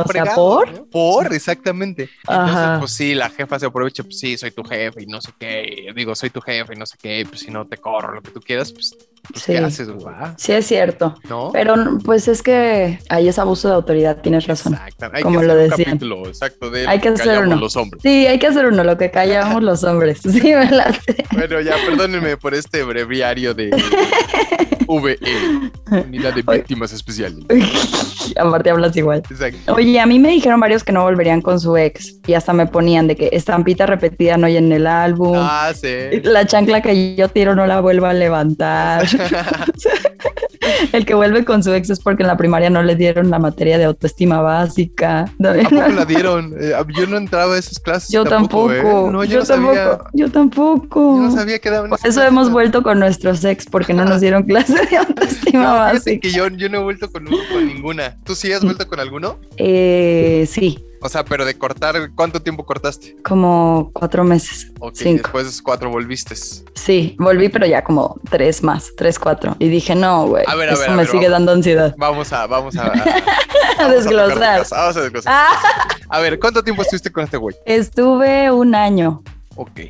o 0.00 0.10
sea, 0.10 0.34
¿por? 0.34 0.88
Por, 0.88 1.32
exactamente. 1.34 2.08
Entonces, 2.26 2.78
pues 2.78 2.92
sí, 2.92 3.14
la 3.14 3.28
jefa 3.28 3.58
se 3.58 3.66
aprovecha, 3.66 4.02
pues 4.02 4.18
sí, 4.18 4.38
soy 4.38 4.50
tu 4.50 4.64
jefe 4.64 5.02
y 5.02 5.06
no 5.06 5.20
sé 5.20 5.32
qué, 5.38 5.92
digo, 5.94 6.14
soy 6.14 6.30
tu 6.30 6.40
jefe 6.40 6.72
y 6.74 6.78
no 6.78 6.86
sé 6.86 6.96
qué, 7.00 7.26
pues 7.28 7.40
si 7.40 7.50
no 7.50 7.66
te 7.66 7.76
corro, 7.76 8.14
lo 8.14 8.22
que 8.22 8.30
tú 8.30 8.40
quieras, 8.40 8.72
pues 8.72 8.96
pues, 9.30 9.42
sí. 9.42 9.52
¿qué 9.52 9.58
haces, 9.58 9.88
Sí, 10.36 10.52
es 10.52 10.66
cierto. 10.66 11.14
¿No? 11.28 11.50
Pero 11.52 11.74
pues 12.04 12.28
es 12.28 12.42
que 12.42 12.98
ahí 13.08 13.28
es 13.28 13.38
abuso 13.38 13.68
de 13.68 13.74
autoridad, 13.74 14.20
tienes 14.20 14.46
razón. 14.46 14.74
Exacto. 14.74 15.10
Hay 15.12 15.22
como 15.22 15.40
que 15.40 15.46
lo 15.46 15.54
decían. 15.54 16.00
exacto, 16.26 16.70
de 16.70 16.86
hay 16.88 17.00
que 17.00 17.08
hacer 17.08 17.44
uno. 17.44 17.56
los 17.56 17.76
hombres. 17.76 18.02
Sí, 18.02 18.26
hay 18.26 18.38
que 18.38 18.46
hacer 18.48 18.66
uno, 18.66 18.82
lo 18.84 18.98
que 18.98 19.10
callamos 19.10 19.62
los 19.62 19.84
hombres. 19.84 20.20
Sí, 20.32 20.54
¿verdad? 20.54 20.94
Bueno, 21.32 21.60
ya, 21.60 21.76
perdónenme 21.86 22.38
por 22.38 22.54
este 22.54 22.82
breviario 22.84 23.52
de 23.52 23.70
VE, 24.88 25.18
Unidad 25.90 26.34
de 26.34 26.42
Víctimas 26.42 26.92
Especiales. 26.92 27.44
Aparte 28.36 28.70
hablas 28.70 28.96
igual. 28.96 29.22
Exacto. 29.30 29.74
Oye, 29.74 30.00
a 30.00 30.06
mí 30.06 30.18
me 30.18 30.30
dijeron 30.30 30.60
varios 30.60 30.84
que 30.84 30.92
no 30.92 31.02
volverían 31.02 31.40
con 31.40 31.60
su 31.60 31.76
ex 31.76 32.16
y 32.26 32.34
hasta 32.34 32.52
me 32.52 32.66
ponían 32.66 33.06
de 33.06 33.16
que 33.16 33.30
estampita 33.32 33.86
repetida 33.86 34.36
no 34.36 34.46
hay 34.46 34.56
en 34.56 34.72
el 34.72 34.86
álbum. 34.86 35.36
Ah, 35.38 35.72
sí. 35.74 36.20
La 36.22 36.46
chancla 36.46 36.80
que 36.82 37.14
yo 37.16 37.28
tiro 37.28 37.54
no 37.54 37.66
la 37.66 37.80
vuelvo 37.80 38.06
a 38.06 38.12
levantar. 38.12 39.06
el 40.92 41.04
que 41.04 41.14
vuelve 41.14 41.44
con 41.44 41.62
su 41.62 41.72
ex 41.72 41.90
es 41.90 42.00
porque 42.00 42.22
en 42.22 42.28
la 42.28 42.36
primaria 42.36 42.70
no 42.70 42.82
le 42.82 42.96
dieron 42.96 43.30
la 43.30 43.38
materia 43.38 43.78
de 43.78 43.84
autoestima 43.84 44.40
básica. 44.40 45.22
¿A 45.22 45.68
poco 45.70 45.88
la 45.94 46.04
dieron? 46.04 46.54
Eh, 46.60 46.72
yo 46.96 47.06
no 47.06 47.16
entraba 47.16 47.54
a 47.54 47.58
esas 47.58 47.78
clases. 47.78 48.10
Yo 48.10 48.24
tampoco. 48.24 48.72
¿eh? 48.72 48.82
No, 48.82 49.24
yo, 49.24 49.44
tampoco. 49.44 50.04
Yo 50.12 50.30
tampoco. 50.30 51.16
Yo 51.16 51.22
no 51.22 51.32
sabía 51.32 51.58
que 51.58 51.70
daban 51.70 51.90
Por 51.90 51.98
eso 52.04 52.22
hemos 52.22 52.50
vuelto 52.50 52.82
con 52.82 52.98
nuestros 52.98 53.44
ex 53.44 53.66
porque 53.66 53.94
no 53.94 54.04
nos 54.04 54.20
dieron 54.20 54.44
clase 54.44 54.74
de 54.86 54.96
autoestima 54.98 55.74
básica. 55.74 56.20
Que 56.20 56.30
yo, 56.30 56.48
yo 56.48 56.68
no 56.68 56.78
he 56.78 56.82
vuelto 56.82 57.10
con, 57.10 57.24
con 57.24 57.66
ninguna. 57.66 58.16
¿Tú 58.24 58.34
sí 58.34 58.52
has 58.52 58.62
vuelto 58.62 58.86
con 58.88 59.00
alguno? 59.00 59.38
Eh, 59.56 60.46
sí. 60.48 60.84
O 61.04 61.08
sea, 61.08 61.24
pero 61.24 61.44
de 61.44 61.58
cortar, 61.58 62.12
¿cuánto 62.14 62.40
tiempo 62.40 62.64
cortaste? 62.64 63.16
Como 63.24 63.90
cuatro 63.92 64.22
meses. 64.22 64.72
Ok, 64.78 64.94
cinco. 64.94 65.22
después 65.24 65.60
cuatro 65.60 65.90
volviste. 65.90 66.36
Sí, 66.36 67.16
volví, 67.18 67.48
pero 67.48 67.66
ya 67.66 67.82
como 67.82 68.20
tres 68.30 68.62
más, 68.62 68.92
tres, 68.96 69.18
cuatro. 69.18 69.56
Y 69.58 69.68
dije, 69.68 69.96
no, 69.96 70.28
güey, 70.28 70.44
eso 70.70 70.92
me 70.92 71.04
sigue 71.06 71.28
dando 71.28 71.50
ansiedad. 71.52 71.92
Vamos 71.98 72.32
a, 72.32 72.46
vamos 72.46 72.76
a... 72.76 72.92
a, 73.78 73.88
desglosar. 73.88 74.64
vamos 74.70 74.96
a 74.96 75.00
desglosar. 75.00 75.32
Ah. 75.34 75.88
A 76.08 76.20
ver, 76.20 76.38
¿cuánto 76.38 76.62
tiempo 76.62 76.82
estuviste 76.82 77.10
con 77.10 77.24
este 77.24 77.36
güey? 77.36 77.56
Estuve 77.66 78.52
un 78.52 78.74
año. 78.76 79.22
Ok. 79.56 79.80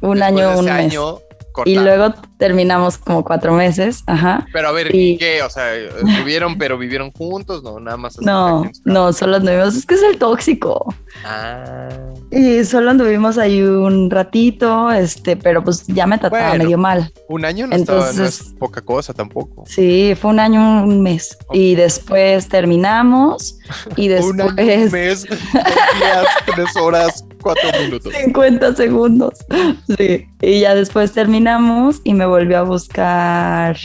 Un 0.00 0.22
año, 0.22 0.58
un 0.58 0.64
mes. 0.64 0.74
Año, 0.74 1.20
y 1.64 1.76
luego 1.76 2.14
terminamos 2.38 2.98
como 2.98 3.24
cuatro 3.24 3.52
meses, 3.52 4.02
ajá. 4.06 4.46
Pero 4.52 4.68
a 4.68 4.72
ver, 4.72 4.94
y... 4.94 5.16
¿qué? 5.16 5.42
O 5.42 5.50
sea, 5.50 5.72
¿vivieron 6.18 6.58
pero 6.58 6.76
vivieron 6.76 7.10
juntos? 7.12 7.62
No, 7.62 7.80
nada 7.80 7.96
más. 7.96 8.20
No, 8.20 8.70
no, 8.84 9.12
solo 9.12 9.36
anduvimos, 9.36 9.76
es 9.76 9.86
que 9.86 9.94
es 9.94 10.02
el 10.02 10.18
tóxico. 10.18 10.94
Ah. 11.24 11.88
Y 12.30 12.64
solo 12.64 12.90
anduvimos 12.90 13.38
ahí 13.38 13.62
un 13.62 14.10
ratito, 14.10 14.90
este, 14.90 15.36
pero 15.36 15.62
pues 15.64 15.86
ya 15.86 16.06
me 16.06 16.18
trataba 16.18 16.54
medio 16.54 16.78
mal. 16.78 17.12
Un 17.28 17.44
año 17.44 17.66
no, 17.66 17.76
Entonces, 17.76 18.16
no 18.18 18.24
es 18.24 18.54
poca 18.58 18.80
cosa 18.80 19.14
tampoco. 19.14 19.64
Sí, 19.66 20.14
fue 20.20 20.30
un 20.30 20.40
año, 20.40 20.84
un 20.84 21.02
mes. 21.02 21.36
Y 21.52 21.74
después 21.74 22.48
terminamos 22.48 23.58
y 23.96 24.08
después... 24.08 24.30
un 24.32 24.40
año, 24.40 24.84
un 24.84 24.90
mes, 24.92 25.26
dos 25.26 25.38
días, 25.98 26.26
tres 26.54 26.76
horas, 26.76 27.24
cuatro 27.46 27.80
minutos. 27.80 28.12
50 28.12 28.74
segundos. 28.74 29.34
Sí. 29.96 30.26
Y 30.42 30.60
ya 30.60 30.74
después 30.74 31.12
terminamos 31.12 32.00
y 32.02 32.14
me 32.14 32.26
volvió 32.26 32.58
a 32.58 32.62
buscar 32.62 33.76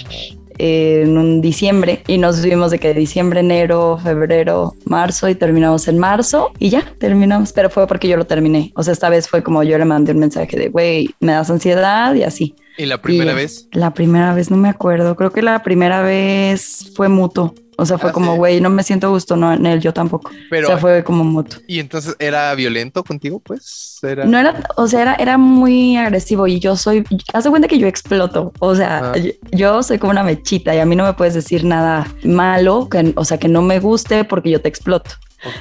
en 0.58 1.18
un 1.18 1.41
diciembre 1.41 2.03
y 2.08 2.18
nos 2.18 2.44
vimos 2.44 2.72
de 2.72 2.80
que 2.80 2.94
diciembre, 2.94 3.39
enero, 3.39 4.00
febrero, 4.03 4.74
marzo 4.86 5.30
y 5.30 5.36
terminamos 5.36 5.88
en 5.88 5.98
marzo 5.98 6.51
y 6.60 6.70
ya 6.70 6.94
terminamos, 7.00 7.53
pero 7.53 7.70
fue 7.70 7.88
porque 7.88 8.08
yo 8.08 8.18
lo 8.18 8.25
terminé. 8.25 8.72
O 8.75 8.84
sea, 8.84 8.94
esta 8.94 9.10
vez 9.10 9.27
fue 9.27 9.44
como 9.44 9.63
yo 9.63 9.77
le 9.77 9.86
mandé 9.86 10.12
un 10.12 10.20
mensaje 10.20 10.58
de, 10.58 10.70
güey, 10.70 11.10
me 11.20 11.34
das 11.34 11.50
ansiedad 11.50 12.13
y 12.15 12.24
así. 12.24 12.56
¿Y 12.77 12.86
la 12.86 13.01
primera 13.01 13.34
vez? 13.34 13.68
La 13.72 13.94
primera 13.94 14.34
vez 14.34 14.50
no 14.50 14.58
me 14.58 14.70
acuerdo, 14.70 15.15
creo 15.15 15.32
que 15.32 15.41
la 15.41 15.62
primera 15.62 16.01
vez 16.01 16.91
fue 16.96 17.10
mutuo. 17.10 17.53
O 17.78 17.86
sea, 17.86 17.98
fue 17.98 18.10
ah, 18.10 18.13
como, 18.13 18.36
güey, 18.36 18.62
no 18.62 18.70
me 18.70 18.84
siento 18.84 19.10
gusto, 19.10 19.36
no 19.36 19.51
en 19.54 19.66
él, 19.66 19.80
yo 19.80 19.94
tampoco. 19.94 20.32
Pero, 20.50 20.68
o 20.68 20.70
sea, 20.70 20.78
fue 20.78 21.04
como 21.04 21.24
mutuo. 21.24 21.62
¿Y 21.68 21.80
entonces 21.80 22.16
era 22.20 22.54
violento 22.54 23.04
contigo, 23.04 23.40
pues? 23.40 24.00
No 24.25 24.38
era, 24.38 24.63
o 24.78 24.88
sea, 24.88 25.01
era, 25.01 25.16
era 25.16 25.38
muy 25.38 25.96
agresivo 25.98 26.48
y 26.48 26.60
yo 26.60 26.75
soy, 26.75 27.04
haz 27.34 27.44
de 27.44 27.50
cuenta 27.50 27.68
que 27.68 27.80
yo 27.80 27.88
exploto. 27.88 28.51
O 28.60 28.75
sea, 28.75 29.13
ah. 29.16 29.20
yo, 29.51 29.82
soy 29.84 30.00
como 30.00 30.12
una 30.12 30.24
mechita 30.24 30.75
y 30.75 30.80
a 30.80 30.86
mí 30.86 30.96
no 30.96 31.06
me 31.06 31.13
puedes 31.13 31.34
decir 31.34 31.63
nada 31.63 32.08
malo, 32.24 32.88
que, 32.90 33.13
o 33.16 33.25
sea, 33.25 33.38
que 33.38 33.48
no 33.48 33.62
me 33.62 33.80
guste 33.80 34.25
porque 34.25 34.50
yo 34.50 34.62
te 34.62 34.70
exploto. 34.70 35.12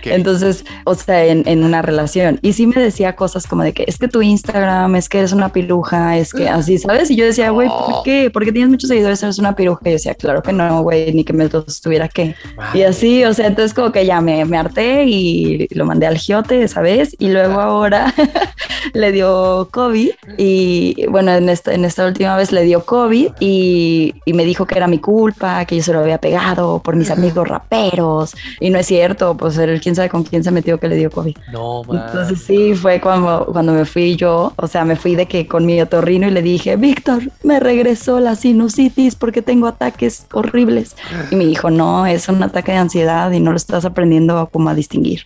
Entonces, 0.04 0.64
o 0.84 0.94
sea, 0.94 1.24
en, 1.24 1.64
una 1.64 1.82
relación. 1.82 2.38
Y 2.42 2.52
sí 2.52 2.66
me 2.66 2.80
decía 2.80 3.16
cosas 3.16 3.46
como 3.46 3.62
de 3.62 3.72
que 3.72 3.84
es 3.86 3.98
que 3.98 4.08
tu 4.08 4.22
Instagram, 4.22 4.96
es 4.96 5.08
que 5.08 5.18
eres 5.18 5.32
una 5.32 5.50
piruja, 5.50 6.16
es 6.18 6.32
que 6.32 6.48
así, 6.48 6.78
¿sabes? 6.78 7.10
Y 7.10 7.16
yo 7.16 7.24
decía, 7.24 7.50
güey, 7.50 7.68
¿por 7.68 8.02
qué? 8.02 8.30
Porque 8.32 8.52
tienes 8.52 8.70
muchos 8.70 8.88
seguidores, 8.88 9.22
eres 9.22 9.38
una 9.38 9.54
piruja. 9.54 9.80
Y 9.84 9.88
yo 9.90 9.92
decía, 9.92 10.14
claro 10.14 10.42
que 10.42 10.52
no, 10.52 10.82
güey, 10.82 11.12
ni 11.12 11.24
que 11.24 11.32
me 11.32 11.44
estuviera 11.44 12.08
que. 12.08 12.34
Y 12.74 12.82
así, 12.82 13.24
o 13.24 13.34
sea, 13.34 13.46
entonces 13.46 13.74
como 13.74 13.92
que 13.92 14.06
ya 14.06 14.20
me, 14.20 14.44
me 14.44 14.56
harté 14.56 15.04
y 15.04 15.68
lo 15.74 15.84
mandé 15.84 16.06
al 16.06 16.18
giote, 16.18 16.66
¿sabes? 16.68 17.16
Y 17.18 17.28
luego 17.28 17.60
ahora 17.60 18.14
le 18.94 19.12
dio 19.12 19.68
COVID 19.70 20.10
y 20.38 21.06
bueno, 21.08 21.32
en 21.32 21.48
esta, 21.48 21.74
en 21.74 21.84
esta 21.84 22.06
última 22.06 22.36
vez 22.36 22.52
le 22.52 22.64
dio 22.64 22.84
COVID 22.84 23.32
y, 23.40 24.14
y 24.24 24.32
me 24.32 24.44
dijo 24.44 24.66
que 24.66 24.76
era 24.76 24.86
mi 24.86 24.98
culpa, 24.98 25.64
que 25.64 25.76
yo 25.76 25.82
se 25.82 25.92
lo 25.92 26.00
había 26.00 26.18
pegado 26.18 26.80
por 26.82 26.96
mis 26.96 27.10
amigos 27.10 27.48
raperos. 27.48 28.34
Y 28.60 28.70
no 28.70 28.78
es 28.78 28.86
cierto, 28.86 29.36
pues 29.36 29.56
quién 29.78 29.94
sabe 29.94 30.08
con 30.08 30.24
quién 30.24 30.42
se 30.42 30.50
metió 30.50 30.80
que 30.80 30.88
le 30.88 30.96
dio 30.96 31.10
COVID. 31.10 31.36
No, 31.52 31.82
man. 31.84 32.04
Entonces 32.06 32.40
sí, 32.40 32.74
fue 32.74 33.00
cuando, 33.00 33.46
cuando 33.52 33.72
me 33.72 33.84
fui 33.84 34.16
yo, 34.16 34.52
o 34.56 34.66
sea, 34.66 34.84
me 34.84 34.96
fui 34.96 35.14
de 35.14 35.26
que 35.26 35.46
con 35.46 35.66
mi 35.66 35.80
otorrino 35.80 36.26
y 36.26 36.30
le 36.30 36.42
dije, 36.42 36.76
Víctor, 36.76 37.22
me 37.42 37.60
regresó 37.60 38.20
la 38.20 38.34
sinusitis 38.34 39.14
porque 39.14 39.42
tengo 39.42 39.66
ataques 39.66 40.26
horribles. 40.32 40.96
Y 41.30 41.36
me 41.36 41.44
dijo, 41.44 41.70
no, 41.70 42.06
es 42.06 42.28
un 42.28 42.42
ataque 42.42 42.72
de 42.72 42.78
ansiedad 42.78 43.30
y 43.30 43.40
no 43.40 43.50
lo 43.50 43.56
estás 43.56 43.84
aprendiendo 43.84 44.48
como 44.50 44.70
a 44.70 44.74
distinguir. 44.74 45.24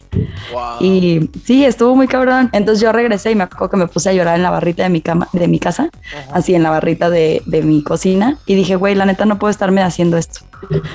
Y 0.80 1.30
sí, 1.44 1.64
estuvo 1.64 1.94
muy 1.94 2.08
cabrón. 2.08 2.50
Entonces 2.52 2.82
yo 2.82 2.92
regresé 2.92 3.30
y 3.30 3.34
me 3.34 3.44
acuerdo 3.44 3.70
que 3.70 3.76
me 3.76 3.86
puse 3.86 4.10
a 4.10 4.12
llorar 4.12 4.36
en 4.36 4.42
la 4.42 4.50
barrita 4.50 4.82
de 4.82 4.88
mi 4.88 5.00
cama, 5.00 5.28
de 5.32 5.48
mi 5.48 5.58
casa, 5.58 5.90
así 6.32 6.54
en 6.54 6.62
la 6.62 6.70
barrita 6.70 7.10
de, 7.10 7.42
de 7.46 7.62
mi 7.62 7.82
cocina. 7.82 8.38
Y 8.46 8.54
dije, 8.54 8.76
güey, 8.76 8.94
la 8.94 9.06
neta 9.06 9.24
no 9.24 9.38
puedo 9.38 9.50
estarme 9.50 9.82
haciendo 9.82 10.16
esto. 10.16 10.40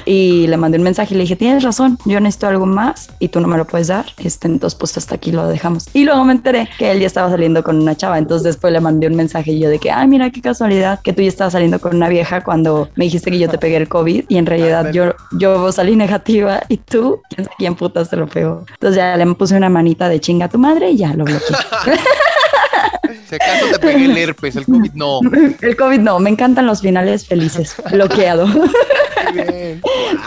Y 0.05 0.47
le 0.47 0.57
mandé 0.57 0.77
un 0.77 0.83
mensaje 0.83 1.13
y 1.13 1.17
le 1.17 1.23
dije, 1.23 1.35
tienes 1.35 1.63
razón, 1.63 1.97
yo 2.05 2.19
necesito 2.19 2.47
algo 2.47 2.65
más 2.65 3.09
y 3.19 3.29
tú 3.29 3.39
no 3.39 3.47
me 3.47 3.57
lo 3.57 3.65
puedes 3.65 3.87
dar. 3.87 4.05
Este, 4.17 4.47
entonces, 4.47 4.77
pues 4.77 4.97
hasta 4.97 5.15
aquí 5.15 5.31
lo 5.31 5.47
dejamos. 5.47 5.87
Y 5.93 6.05
luego 6.05 6.23
me 6.25 6.33
enteré 6.33 6.69
que 6.77 6.91
él 6.91 6.99
ya 6.99 7.07
estaba 7.07 7.29
saliendo 7.29 7.63
con 7.63 7.79
una 7.79 7.95
chava. 7.95 8.17
Entonces, 8.17 8.43
después 8.43 8.73
le 8.73 8.81
mandé 8.81 9.07
un 9.07 9.15
mensaje 9.15 9.51
y 9.51 9.59
yo 9.59 9.69
de 9.69 9.79
que, 9.79 9.91
ay, 9.91 10.07
mira 10.07 10.29
qué 10.29 10.41
casualidad 10.41 10.99
que 11.01 11.13
tú 11.13 11.21
ya 11.21 11.27
estabas 11.27 11.53
saliendo 11.53 11.79
con 11.79 11.95
una 11.95 12.09
vieja 12.09 12.43
cuando 12.43 12.89
me 12.95 13.05
dijiste 13.05 13.31
que 13.31 13.39
yo 13.39 13.49
te 13.49 13.57
pegué 13.57 13.77
el 13.77 13.87
COVID 13.87 14.25
y 14.27 14.37
en 14.37 14.45
realidad 14.45 14.91
yo, 14.91 15.13
yo 15.37 15.71
salí 15.71 15.95
negativa 15.95 16.61
y 16.67 16.77
tú, 16.77 17.21
quién 17.57 17.75
putas 17.75 18.09
te 18.09 18.15
lo 18.15 18.27
pegó. 18.27 18.65
Entonces, 18.73 18.97
ya 18.97 19.15
le 19.15 19.25
puse 19.35 19.55
una 19.55 19.69
manita 19.69 20.09
de 20.09 20.19
chinga 20.19 20.45
a 20.45 20.49
tu 20.49 20.57
madre 20.57 20.91
y 20.91 20.97
ya 20.97 21.13
lo 21.13 21.25
bloqueé. 21.25 21.57
Si 23.27 23.35
acaso 23.35 23.65
te 23.71 23.79
pegué 23.79 24.05
el 24.05 24.17
herpes, 24.17 24.55
el 24.55 24.65
COVID 24.65 24.91
no. 24.93 25.19
El 25.61 25.75
COVID 25.75 25.99
no, 25.99 26.19
me 26.19 26.29
encantan 26.29 26.65
los 26.65 26.81
finales 26.81 27.27
felices. 27.27 27.75
Bloqueado. 27.91 28.47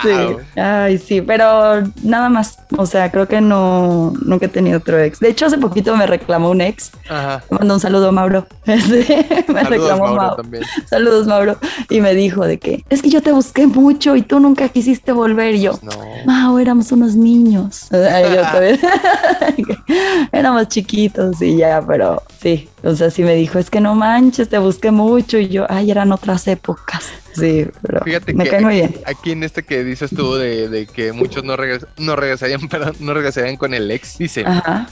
Sí. 0.03 0.11
Ay, 0.57 0.99
sí, 0.99 1.21
pero 1.21 1.83
nada 2.03 2.29
más. 2.29 2.59
O 2.77 2.87
sea, 2.87 3.11
creo 3.11 3.27
que 3.27 3.41
no, 3.41 4.13
nunca 4.25 4.47
he 4.47 4.49
tenido 4.49 4.79
otro 4.79 5.01
ex. 5.01 5.21
De 5.21 5.29
hecho, 5.29 5.47
hace 5.47 5.59
poquito 5.59 5.97
me 5.97 6.07
reclamó 6.07 6.51
un 6.51 6.61
ex. 6.61 6.93
Ajá. 7.09 7.43
Me 7.51 7.59
mandó 7.59 7.75
un 7.75 7.81
saludo 7.81 8.09
a 8.09 8.13
Mauro. 8.13 8.47
me 8.67 8.81
Saludos, 8.81 9.69
reclamó 9.69 10.15
Mauro. 10.15 10.37
También. 10.37 10.65
Saludos, 10.89 11.27
Mauro. 11.27 11.57
Y 11.89 12.01
me 12.01 12.15
dijo 12.15 12.47
de 12.47 12.59
que 12.59 12.85
es 12.91 13.03
que 13.03 13.11
yo 13.11 13.23
te 13.23 13.33
busqué 13.33 13.67
mucho 13.67 14.17
y 14.17 14.23
tú 14.23 14.41
nunca 14.41 14.69
quisiste 14.69 15.13
volver. 15.13 15.55
Y 15.57 15.63
yo, 15.63 15.73
pues 15.73 15.97
no. 15.97 16.03
Mau, 16.27 16.59
éramos 16.59 16.93
unos 16.93 17.17
niños. 17.17 17.89
éramos 20.33 20.69
chiquitos 20.69 21.43
y 21.43 21.57
ya, 21.57 21.83
pero 21.87 22.23
sí. 22.43 22.69
O 22.83 22.95
sea, 22.95 23.11
sí 23.11 23.23
me 23.23 23.35
dijo, 23.35 23.59
es 23.59 23.71
que 23.71 23.81
no 23.81 23.95
manches, 23.95 24.49
te 24.49 24.59
busqué 24.59 24.91
mucho. 24.91 25.39
Y 25.39 25.49
yo, 25.49 25.67
ay, 25.69 25.91
eran 25.91 26.13
otras 26.13 26.49
épocas. 26.49 27.13
Sí, 27.35 27.67
pero 27.81 28.01
Fíjate 28.05 28.35
me 28.35 28.45
que 28.45 28.51
cae 28.51 28.61
muy 28.61 28.75
bien. 28.75 28.95
Aquí 29.07 29.33
en 29.33 29.43
este 29.43 29.63
que 29.63 29.85
dices 29.85 30.11
tú 30.15 30.35
de, 30.35 30.89
que 30.93 31.13
muchos 31.13 31.45
no, 31.45 31.57
no 31.99 32.17
regresarían, 32.17 32.69
perdón, 32.69 32.95
no 33.01 33.15
regresarían 33.15 33.57
con 33.57 33.75
el 33.75 33.91
ex, 33.91 34.19
dice, 34.19 34.45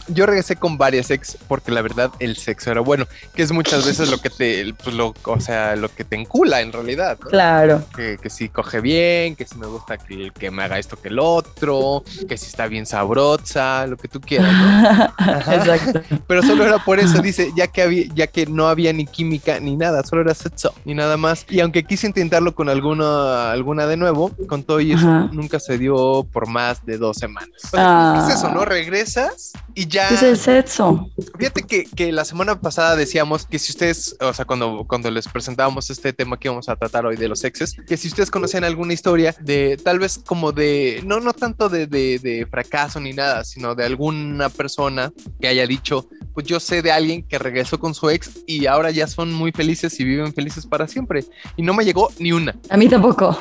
yo 0.08 0.26
regresé 0.26 0.56
con 0.56 0.78
varias 0.78 1.10
ex 1.10 1.36
porque 1.48 1.70
la 1.70 1.82
verdad 1.82 2.10
el 2.18 2.36
sexo 2.36 2.70
era 2.70 2.80
bueno, 2.80 3.06
que 3.34 3.42
es 3.42 3.52
muchas 3.52 3.86
veces 3.86 4.10
lo 4.10 4.18
que 4.18 4.30
te, 4.30 4.72
pues 4.82 4.94
lo, 4.96 5.14
o 5.24 5.40
sea, 5.40 5.76
lo 5.76 5.88
que 5.88 6.04
te 6.04 6.16
encula 6.16 6.60
en 6.60 6.72
realidad. 6.72 7.18
Claro. 7.18 7.82
Que, 7.94 8.16
que 8.20 8.30
si 8.30 8.48
coge 8.48 8.80
bien, 8.80 9.36
que 9.36 9.46
si 9.46 9.56
me 9.58 9.66
gusta 9.66 9.98
que, 9.98 10.30
que 10.36 10.50
me 10.50 10.62
haga 10.62 10.78
esto 10.78 10.96
que 11.00 11.08
el 11.08 11.18
otro, 11.18 12.04
que 12.28 12.36
si 12.36 12.46
está 12.46 12.66
bien 12.66 12.86
sabrosa, 12.86 13.86
lo 13.86 13.96
que 13.96 14.08
tú 14.08 14.20
quieras. 14.20 14.50
Exacto. 15.18 16.00
Pero 16.26 16.42
solo 16.42 16.64
era 16.64 16.78
por 16.78 16.98
eso, 16.98 17.20
dice, 17.20 17.39
ya 17.54 17.66
que 17.66 17.82
había, 17.82 18.06
ya 18.14 18.26
que 18.26 18.46
no 18.46 18.68
había 18.68 18.92
ni 18.92 19.06
química 19.06 19.60
ni 19.60 19.76
nada, 19.76 20.02
solo 20.04 20.22
era 20.22 20.34
sexo 20.34 20.74
ni 20.84 20.94
nada 20.94 21.16
más. 21.16 21.46
Y 21.48 21.60
aunque 21.60 21.84
quise 21.84 22.06
intentarlo 22.06 22.54
con 22.54 22.68
alguna, 22.68 23.52
alguna 23.52 23.86
de 23.86 23.96
nuevo, 23.96 24.30
con 24.48 24.62
todo 24.62 24.80
y 24.80 24.92
eso 24.92 25.28
nunca 25.32 25.60
se 25.60 25.78
dio 25.78 26.26
por 26.32 26.48
más 26.48 26.84
de 26.84 26.98
dos 26.98 27.16
semanas. 27.16 27.50
¿Qué 27.70 28.32
es 28.32 28.38
eso, 28.38 28.50
no? 28.52 28.64
Regresas 28.64 29.52
y 29.74 29.86
ya. 29.86 30.08
¿Qué 30.08 30.14
es 30.14 30.22
el 30.22 30.36
sexo? 30.36 31.10
Fíjate 31.38 31.62
que, 31.62 31.84
que, 31.84 32.12
la 32.12 32.24
semana 32.24 32.60
pasada 32.60 32.96
decíamos 32.96 33.46
que 33.46 33.58
si 33.58 33.72
ustedes, 33.72 34.16
o 34.20 34.32
sea, 34.32 34.44
cuando, 34.44 34.84
cuando 34.86 35.10
les 35.10 35.28
presentábamos 35.28 35.90
este 35.90 36.12
tema 36.12 36.38
que 36.38 36.48
vamos 36.48 36.68
a 36.68 36.76
tratar 36.76 37.06
hoy 37.06 37.16
de 37.16 37.28
los 37.28 37.44
exes, 37.44 37.76
que 37.86 37.96
si 37.96 38.08
ustedes 38.08 38.30
conocen 38.30 38.64
alguna 38.64 38.92
historia 38.92 39.34
de 39.40 39.78
tal 39.82 39.98
vez 39.98 40.20
como 40.24 40.52
de, 40.52 41.02
no, 41.04 41.20
no 41.20 41.32
tanto 41.32 41.68
de, 41.68 41.86
de, 41.86 42.18
de 42.18 42.46
fracaso 42.50 43.00
ni 43.00 43.12
nada, 43.12 43.44
sino 43.44 43.74
de 43.74 43.84
alguna 43.84 44.48
persona 44.48 45.12
que 45.40 45.48
haya 45.48 45.66
dicho, 45.66 46.08
pues 46.34 46.46
yo 46.46 46.60
sé 46.60 46.82
de 46.82 46.92
alguien 46.92 47.22
que 47.22 47.38
regresó 47.38 47.78
con 47.78 47.94
su 47.94 48.08
ex 48.10 48.30
y 48.46 48.66
ahora 48.66 48.90
ya 48.90 49.06
son 49.06 49.32
muy 49.32 49.52
felices 49.52 49.98
y 50.00 50.04
viven 50.04 50.32
felices 50.32 50.66
para 50.66 50.86
siempre. 50.86 51.24
Y 51.56 51.62
no 51.62 51.74
me 51.74 51.84
llegó 51.84 52.10
ni 52.18 52.32
una. 52.32 52.54
A 52.68 52.76
mí 52.76 52.88
tampoco. 52.88 53.38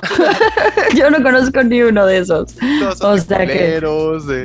yo 0.96 1.10
no 1.10 1.22
conozco 1.22 1.64
ni 1.64 1.82
uno 1.82 2.06
de 2.06 2.20
esos. 2.20 2.56
o 3.02 3.18
sea 3.18 3.46
que... 3.46 3.80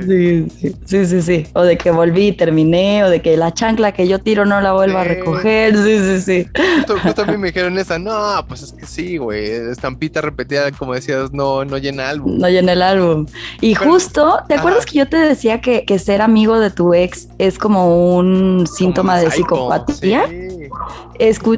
Sí, 0.06 0.46
sí, 0.60 0.76
sí, 0.84 1.06
sí, 1.06 1.22
sí. 1.22 1.46
O 1.54 1.62
de 1.62 1.76
que 1.78 1.90
volví 1.90 2.28
y 2.28 2.32
terminé, 2.32 3.04
o 3.04 3.10
de 3.10 3.22
que 3.22 3.36
la 3.36 3.52
chancla 3.52 3.92
que 3.92 4.06
yo 4.06 4.20
tiro 4.20 4.44
no 4.44 4.60
la 4.60 4.72
vuelva 4.72 5.02
a 5.02 5.04
recoger. 5.04 5.76
Sí, 5.76 5.98
sí, 5.98 6.20
sí. 6.20 6.48
Justo, 6.86 7.14
también 7.14 7.40
me 7.40 7.48
dijeron 7.48 7.78
esa, 7.78 7.98
no, 7.98 8.44
pues 8.46 8.62
es 8.62 8.72
que 8.72 8.86
sí, 8.86 9.16
güey. 9.16 9.44
Estampita 9.44 10.20
repetida, 10.20 10.70
como 10.72 10.94
decías, 10.94 11.32
no, 11.32 11.64
no 11.64 11.78
llena 11.78 12.08
álbum. 12.08 12.38
No 12.38 12.48
llena 12.48 12.72
el 12.72 12.82
álbum. 12.82 13.26
Y 13.60 13.74
justo, 13.74 14.40
¿te 14.48 14.54
acuerdas 14.54 14.86
que 14.86 14.98
yo 14.98 15.08
te 15.08 15.16
decía 15.16 15.60
que, 15.60 15.84
que 15.84 15.98
ser 15.98 16.22
amigo 16.22 16.58
de 16.58 16.70
tu 16.70 16.94
ex 16.94 17.28
es 17.38 17.58
como 17.58 18.16
un 18.16 18.43
síntoma 18.66 19.18
de 19.18 19.28
psicopatía. 19.28 20.28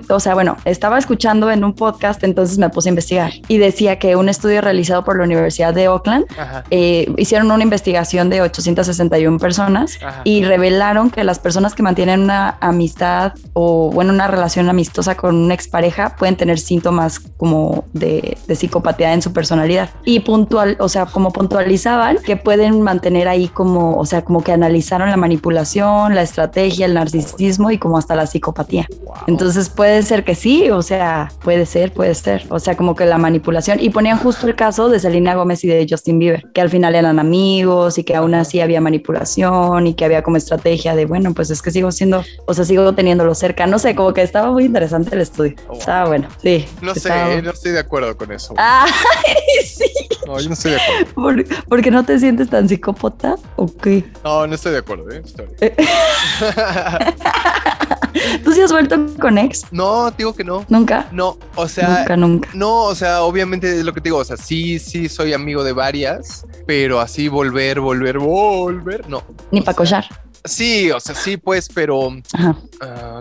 O 0.08 0.20
sea, 0.20 0.34
bueno, 0.34 0.56
estaba 0.64 0.98
escuchando 0.98 1.50
en 1.50 1.64
un 1.64 1.74
podcast, 1.74 2.22
entonces 2.24 2.58
me 2.58 2.68
puse 2.70 2.88
a 2.88 2.90
investigar. 2.90 3.32
Y 3.48 3.58
decía 3.58 3.98
que 3.98 4.16
un 4.16 4.28
estudio 4.28 4.60
realizado 4.60 5.04
por 5.04 5.18
la 5.18 5.24
Universidad 5.24 5.74
de 5.74 5.88
Oakland 5.88 6.26
eh, 6.70 7.12
hicieron 7.16 7.50
una 7.50 7.62
investigación 7.62 8.30
de 8.30 8.42
861 8.42 9.38
personas 9.38 9.98
y 10.24 10.44
revelaron 10.44 11.10
que 11.10 11.24
las 11.24 11.38
personas 11.38 11.74
que 11.74 11.82
mantienen 11.82 12.20
una 12.20 12.56
amistad 12.60 13.34
o, 13.52 13.90
bueno, 13.92 14.12
una 14.12 14.28
relación 14.28 14.68
amistosa 14.68 15.16
con 15.16 15.34
una 15.34 15.54
expareja 15.54 16.16
pueden 16.16 16.36
tener 16.36 16.58
síntomas 16.58 17.20
como 17.20 17.84
de, 17.92 18.38
de 18.46 18.56
psicopatía 18.56 19.12
en 19.12 19.22
su 19.22 19.32
personalidad. 19.32 19.90
Y 20.04 20.20
puntual, 20.20 20.76
o 20.80 20.88
sea, 20.88 21.06
como 21.06 21.32
puntualizaban 21.32 22.18
que 22.18 22.36
pueden 22.36 22.82
mantener 22.82 23.28
ahí 23.28 23.48
como, 23.48 23.96
o 23.96 24.06
sea, 24.06 24.22
como 24.22 24.42
que 24.42 24.52
analizaron 24.52 25.10
la 25.10 25.16
manipulación, 25.16 26.14
la 26.14 26.22
estrategia 26.22 26.86
el 26.86 26.94
narcisismo 26.94 27.70
y 27.70 27.78
como 27.78 27.98
hasta 27.98 28.14
la 28.16 28.26
psicopatía. 28.26 28.86
Entonces 29.26 29.45
puede 29.74 30.02
ser 30.02 30.24
que 30.24 30.34
sí, 30.34 30.70
o 30.70 30.82
sea, 30.82 31.30
puede 31.42 31.66
ser, 31.66 31.92
puede 31.92 32.14
ser. 32.14 32.44
O 32.48 32.58
sea, 32.58 32.76
como 32.76 32.94
que 32.94 33.04
la 33.04 33.18
manipulación. 33.18 33.78
Y 33.80 33.90
ponían 33.90 34.18
justo 34.18 34.46
el 34.46 34.54
caso 34.54 34.88
de 34.88 35.00
Selena 35.00 35.34
Gómez 35.34 35.64
y 35.64 35.68
de 35.68 35.86
Justin 35.88 36.18
Bieber, 36.18 36.44
que 36.52 36.60
al 36.60 36.70
final 36.70 36.94
eran 36.94 37.18
amigos 37.18 37.98
y 37.98 38.04
que 38.04 38.14
aún 38.14 38.34
así 38.34 38.60
había 38.60 38.80
manipulación 38.80 39.86
y 39.86 39.94
que 39.94 40.04
había 40.04 40.22
como 40.22 40.36
estrategia 40.36 40.94
de, 40.94 41.06
bueno, 41.06 41.34
pues 41.34 41.50
es 41.50 41.62
que 41.62 41.70
sigo 41.70 41.90
siendo, 41.92 42.24
o 42.46 42.54
sea, 42.54 42.64
sigo 42.64 42.94
teniéndolo 42.94 43.34
cerca. 43.34 43.66
No 43.66 43.78
sé, 43.78 43.94
como 43.94 44.12
que 44.12 44.22
estaba 44.22 44.50
muy 44.50 44.64
interesante 44.64 45.14
el 45.14 45.20
estudio. 45.20 45.54
Estaba 45.72 46.08
bueno, 46.08 46.28
sí. 46.42 46.66
No 46.82 46.94
sé, 46.94 47.42
no 47.42 47.50
estoy 47.50 47.72
de 47.72 47.80
acuerdo 47.80 48.16
con 48.16 48.32
eso. 48.32 48.54
Ay, 48.56 48.90
sí. 49.64 49.90
No, 50.26 50.38
yo 50.40 50.48
no 50.48 50.54
estoy 50.54 50.72
de 50.72 50.78
acuerdo. 50.78 51.44
¿Por, 51.68 51.82
qué 51.82 51.90
no 51.90 52.04
te 52.04 52.18
sientes 52.18 52.50
tan 52.50 52.68
psicópata 52.68 53.36
o 53.56 53.66
qué? 53.66 54.04
No, 54.24 54.46
no 54.46 54.54
estoy 54.54 54.72
de 54.72 54.78
acuerdo, 54.78 55.10
¿eh? 55.10 55.22
¿Tú 58.44 58.52
sí 58.52 58.60
has 58.60 58.72
vuelto 58.72 59.06
con 59.20 59.35
ex? 59.38 59.64
No, 59.70 60.10
digo 60.10 60.34
que 60.34 60.44
no. 60.44 60.64
¿Nunca? 60.68 61.08
No, 61.12 61.38
o 61.54 61.68
sea. 61.68 62.00
Nunca, 62.00 62.16
nunca. 62.16 62.48
No, 62.54 62.84
o 62.84 62.94
sea, 62.94 63.22
obviamente 63.22 63.78
es 63.78 63.84
lo 63.84 63.92
que 63.92 64.00
te 64.00 64.08
digo. 64.08 64.18
O 64.18 64.24
sea, 64.24 64.36
sí, 64.36 64.78
sí 64.78 65.08
soy 65.08 65.32
amigo 65.32 65.64
de 65.64 65.72
varias, 65.72 66.46
pero 66.66 67.00
así 67.00 67.28
volver, 67.28 67.80
volver, 67.80 68.18
volver, 68.18 69.08
no. 69.08 69.22
Ni 69.50 69.60
para 69.60 69.76
collar. 69.76 70.06
Sí, 70.46 70.90
o 70.90 71.00
sea, 71.00 71.14
sí, 71.14 71.36
pues, 71.36 71.68
pero 71.68 72.08
uh, 72.08 72.22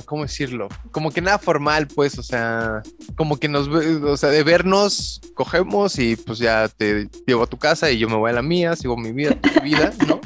¿cómo 0.05 0.23
decirlo? 0.23 0.67
Como 0.91 1.11
que 1.11 1.21
nada 1.21 1.37
formal, 1.37 1.87
pues, 1.87 2.17
o 2.17 2.23
sea, 2.23 2.81
como 3.15 3.37
que 3.37 3.47
nos, 3.47 3.67
o 3.67 4.17
sea, 4.17 4.29
de 4.29 4.43
vernos, 4.43 5.21
cogemos 5.33 5.99
y 5.99 6.15
pues 6.15 6.39
ya 6.39 6.67
te 6.67 7.09
llevo 7.25 7.43
a 7.43 7.47
tu 7.47 7.57
casa 7.57 7.91
y 7.91 7.97
yo 7.97 8.09
me 8.09 8.15
voy 8.15 8.31
a 8.31 8.33
la 8.33 8.41
mía, 8.41 8.75
sigo 8.75 8.97
mi 8.97 9.11
vida, 9.11 9.35
tu 9.39 9.61
vida, 9.61 9.93
¿no? 10.07 10.21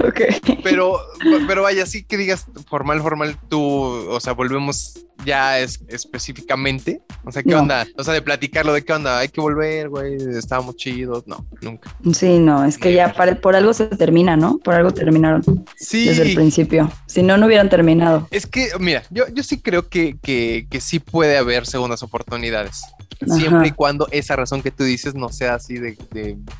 Ok. 0.00 0.20
Pero, 0.64 0.98
pero 1.46 1.62
vaya, 1.62 1.84
sí 1.84 2.02
que 2.02 2.16
digas 2.16 2.46
formal, 2.68 3.02
formal, 3.02 3.36
tú, 3.48 3.60
o 3.60 4.18
sea, 4.18 4.32
volvemos 4.32 4.94
ya 5.24 5.58
es, 5.58 5.80
específicamente? 5.88 7.02
O 7.24 7.32
sea, 7.32 7.42
¿qué 7.42 7.54
onda? 7.54 7.86
O 7.96 8.04
sea, 8.04 8.14
de 8.14 8.22
platicarlo, 8.22 8.72
¿de 8.72 8.84
qué 8.84 8.92
onda? 8.92 9.18
Hay 9.18 9.28
que 9.28 9.40
volver, 9.40 9.88
güey, 9.88 10.16
estábamos 10.36 10.76
chidos. 10.76 11.26
No, 11.26 11.44
nunca. 11.60 11.94
Sí, 12.12 12.38
no, 12.38 12.64
es 12.64 12.78
que 12.78 12.92
ya 12.92 13.14
por 13.40 13.56
algo 13.56 13.72
se 13.74 13.86
termina, 13.86 14.36
¿no? 14.36 14.58
Por 14.58 14.74
algo 14.74 14.92
terminaron. 14.92 15.42
Sí. 15.76 16.08
Principio. 16.40 16.90
Si 17.04 17.22
no, 17.22 17.36
no 17.36 17.44
hubieran 17.44 17.68
terminado. 17.68 18.26
Es 18.30 18.46
que, 18.46 18.70
mira, 18.78 19.02
yo, 19.10 19.28
yo 19.28 19.42
sí 19.42 19.60
creo 19.60 19.90
que, 19.90 20.16
que, 20.22 20.66
que 20.70 20.80
sí 20.80 20.98
puede 20.98 21.36
haber 21.36 21.66
segundas 21.66 22.02
oportunidades 22.02 22.82
siempre 23.26 23.68
y 23.68 23.70
cuando 23.72 24.08
esa 24.10 24.36
razón 24.36 24.62
que 24.62 24.70
tú 24.70 24.84
dices 24.84 25.14
no 25.14 25.28
sea 25.28 25.54
así 25.54 25.78
de, 25.78 25.96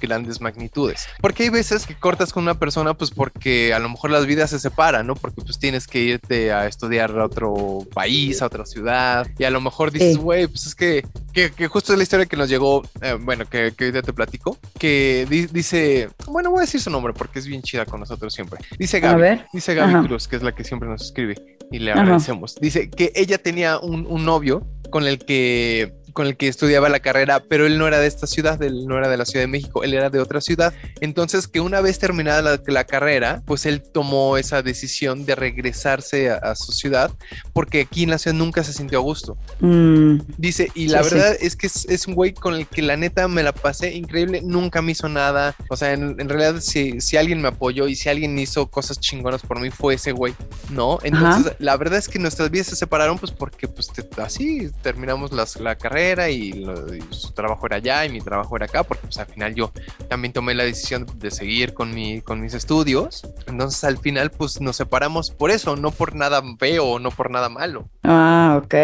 grandes 0.00 0.40
magnitudes. 0.40 1.06
Porque 1.20 1.44
hay 1.44 1.48
veces 1.48 1.86
que 1.86 1.94
cortas 1.94 2.32
con 2.32 2.42
una 2.42 2.58
persona 2.58 2.94
pues 2.94 3.10
porque 3.10 3.72
a 3.72 3.78
lo 3.78 3.88
mejor 3.88 4.10
las 4.10 4.26
vidas 4.26 4.50
se 4.50 4.58
separan, 4.58 5.06
¿no? 5.06 5.14
Porque 5.14 5.40
pues 5.42 5.58
tienes 5.58 5.86
que 5.86 6.00
irte 6.00 6.52
a 6.52 6.66
estudiar 6.66 7.18
a 7.18 7.24
otro 7.24 7.86
país, 7.94 8.42
a 8.42 8.46
otra 8.46 8.66
ciudad, 8.66 9.26
y 9.38 9.44
a 9.44 9.50
lo 9.50 9.60
mejor 9.60 9.90
dices, 9.90 10.16
güey, 10.16 10.46
pues 10.46 10.66
es 10.66 10.74
que, 10.74 11.04
que, 11.32 11.68
justo 11.68 11.92
es 11.92 11.98
la 11.98 12.02
historia 12.02 12.26
que 12.26 12.36
nos 12.36 12.48
llegó, 12.48 12.82
eh, 13.00 13.16
bueno, 13.20 13.46
que, 13.46 13.72
que 13.76 13.92
te 13.92 14.12
platico, 14.12 14.58
que 14.78 15.26
dice, 15.52 16.08
bueno, 16.26 16.50
voy 16.50 16.58
a 16.58 16.62
decir 16.62 16.80
su 16.80 16.90
nombre 16.90 17.12
porque 17.12 17.38
es 17.38 17.46
bien 17.46 17.62
chida 17.62 17.86
con 17.86 18.00
nosotros 18.00 18.32
siempre. 18.32 18.60
Dice 18.78 19.00
Gaby, 19.00 19.42
dice 19.52 19.69
Gaby 19.74 20.06
Cruz, 20.06 20.28
que 20.28 20.36
es 20.36 20.42
la 20.42 20.54
que 20.54 20.64
siempre 20.64 20.88
nos 20.88 21.02
escribe 21.02 21.34
y 21.70 21.78
le 21.78 21.92
agradecemos. 21.92 22.56
Dice 22.56 22.90
que 22.90 23.12
ella 23.14 23.38
tenía 23.38 23.78
un, 23.78 24.06
un 24.06 24.24
novio 24.24 24.66
con 24.90 25.06
el 25.06 25.18
que 25.18 25.99
con 26.12 26.26
el 26.26 26.36
que 26.36 26.48
estudiaba 26.48 26.88
la 26.88 27.00
carrera, 27.00 27.42
pero 27.48 27.66
él 27.66 27.78
no 27.78 27.86
era 27.86 27.98
de 27.98 28.06
esta 28.06 28.26
ciudad, 28.26 28.62
él 28.62 28.86
no 28.86 28.98
era 28.98 29.08
de 29.08 29.16
la 29.16 29.24
Ciudad 29.24 29.44
de 29.44 29.48
México, 29.48 29.84
él 29.84 29.94
era 29.94 30.10
de 30.10 30.18
otra 30.18 30.40
ciudad. 30.40 30.74
Entonces, 31.00 31.48
que 31.48 31.60
una 31.60 31.80
vez 31.80 31.98
terminada 31.98 32.60
la, 32.66 32.84
carrera, 32.84 33.42
pues 33.46 33.66
él 33.66 33.82
tomó 33.82 34.36
esa 34.36 34.62
decisión 34.62 35.26
de 35.26 35.34
regresarse 35.34 36.30
a, 36.30 36.54
su 36.54 36.72
ciudad, 36.72 37.10
porque 37.52 37.82
aquí 37.82 38.02
en 38.02 38.10
la 38.10 38.18
ciudad 38.18 38.36
nunca 38.36 38.64
se 38.64 38.72
sintió 38.72 38.98
a 38.98 39.02
gusto. 39.02 39.36
Mm. 39.60 40.18
Dice, 40.38 40.70
y 40.74 40.88
la 40.88 41.02
verdad 41.02 41.36
es 41.40 41.56
que 41.56 41.66
es, 41.66 42.06
un 42.06 42.14
güey 42.14 42.32
con 42.32 42.54
el 42.54 42.66
que 42.66 42.82
la 42.82 42.96
neta 42.96 43.28
me 43.28 43.42
la 43.42 43.52
pasé 43.52 43.94
increíble, 43.94 44.40
nunca 44.42 44.82
me 44.82 44.92
hizo 44.92 45.08
nada. 45.08 45.54
O 45.68 45.76
sea, 45.76 45.92
en, 45.92 46.28
realidad, 46.28 46.60
si, 46.60 47.00
si, 47.00 47.16
alguien 47.16 47.40
me 47.40 47.48
apoyó 47.48 47.86
y 47.86 47.94
si 47.94 48.08
alguien 48.08 48.38
hizo 48.38 48.70
cosas 48.70 48.98
chingonas 48.98 49.42
por 49.42 49.60
mí, 49.60 49.70
fue 49.70 49.94
ese 49.94 50.12
güey, 50.12 50.34
¿no? 50.70 50.98
Entonces, 51.02 51.52
la 51.58 51.76
verdad 51.76 51.98
es 51.98 52.08
que 52.08 52.18
nuestras 52.18 52.50
vidas 52.50 52.68
se 52.68 52.76
separaron, 52.76 53.18
pues 53.18 53.30
porque 53.30 53.68
pues 53.68 53.90
así 54.16 54.70
terminamos 54.82 55.30
la 55.32 55.76
carrera 55.76 55.99
y, 56.30 56.64
su 57.10 57.32
trabajo 57.32 57.66
era 57.66 57.76
allá 57.76 58.04
y 58.04 58.08
mi 58.10 58.20
trabajo 58.20 58.56
era 58.56 58.66
acá, 58.66 58.82
porque 58.82 59.06
pues 59.06 59.18
al 59.18 59.26
final 59.26 59.54
yo 59.54 59.72
también 60.08 60.32
tomé 60.32 60.54
la 60.54 60.64
decisión 60.64 61.06
de 61.16 61.30
seguir 61.30 61.74
con, 61.74 61.94
mi, 61.94 62.20
con 62.20 62.40
mis 62.40 62.54
estudios. 62.54 63.22
Entonces 63.46 63.82
al 63.84 63.98
final 63.98 64.30
pues 64.30 64.60
nos 64.60 64.76
separamos 64.76 65.30
por 65.30 65.50
eso, 65.50 65.76
no 65.76 65.90
por 65.90 66.14
nada 66.14 66.42
feo, 66.58 66.98
no 66.98 67.10
por 67.10 67.30
nada 67.30 67.48
malo. 67.48 67.88
Ah, 68.02 68.60
ok. 68.62 68.74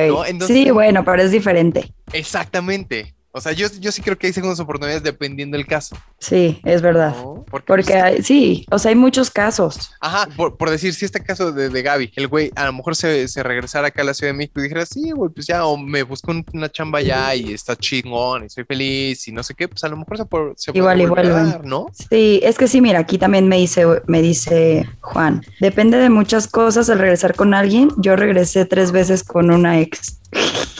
sí, 0.46 0.70
bueno, 0.70 1.04
pero 1.04 1.22
es 1.22 1.30
diferente. 1.30 1.92
Exactamente. 2.12 3.15
O 3.36 3.40
sea, 3.42 3.52
yo, 3.52 3.66
yo 3.80 3.92
sí 3.92 4.00
creo 4.00 4.16
que 4.16 4.28
hay 4.28 4.32
segundas 4.32 4.58
oportunidades 4.60 5.02
dependiendo 5.02 5.58
del 5.58 5.66
caso. 5.66 5.94
Sí, 6.18 6.58
es 6.64 6.80
verdad. 6.80 7.14
Porque, 7.50 7.92
pues, 7.92 8.26
sí, 8.26 8.64
o 8.70 8.78
sea, 8.78 8.88
hay 8.88 8.94
muchos 8.94 9.28
casos. 9.28 9.90
Ajá, 10.00 10.26
por, 10.34 10.70
decir, 10.70 10.94
si 10.94 11.04
este 11.04 11.22
caso 11.22 11.52
de, 11.52 11.68
de, 11.68 11.82
Gaby, 11.82 12.12
el 12.16 12.28
güey 12.28 12.50
a 12.56 12.64
lo 12.64 12.72
mejor 12.72 12.96
se, 12.96 13.28
se, 13.28 13.42
regresara 13.42 13.88
acá 13.88 14.00
a 14.00 14.06
la 14.06 14.14
Ciudad 14.14 14.32
de 14.32 14.38
México 14.38 14.60
y 14.60 14.62
dijera, 14.62 14.86
sí, 14.86 15.10
güey, 15.10 15.30
pues 15.30 15.46
ya, 15.46 15.66
o 15.66 15.76
me 15.76 16.02
busco 16.02 16.32
una 16.54 16.72
chamba 16.72 17.02
ya 17.02 17.34
y 17.34 17.52
está 17.52 17.76
chingón 17.76 18.46
y 18.46 18.48
soy 18.48 18.64
feliz 18.64 19.28
y 19.28 19.32
no 19.32 19.42
sé 19.42 19.52
qué, 19.52 19.68
pues 19.68 19.84
a 19.84 19.88
lo 19.88 19.98
mejor 19.98 20.16
se, 20.16 20.24
puede, 20.24 20.54
se 20.56 20.70
igual, 20.72 21.02
igual, 21.02 21.60
¿no? 21.62 21.88
Sí, 22.08 22.40
es 22.42 22.56
que 22.56 22.68
sí, 22.68 22.80
mira, 22.80 23.00
aquí 23.00 23.18
también 23.18 23.48
me 23.48 23.58
dice, 23.58 23.84
me 24.06 24.22
dice 24.22 24.88
Juan, 25.02 25.44
depende 25.60 25.98
de 25.98 26.08
muchas 26.08 26.48
cosas 26.48 26.88
el 26.88 26.98
regresar 26.98 27.34
con 27.34 27.52
alguien. 27.52 27.90
Yo 27.98 28.16
regresé 28.16 28.64
tres 28.64 28.92
veces 28.92 29.22
con 29.22 29.50
una 29.50 29.78
ex. 29.78 30.20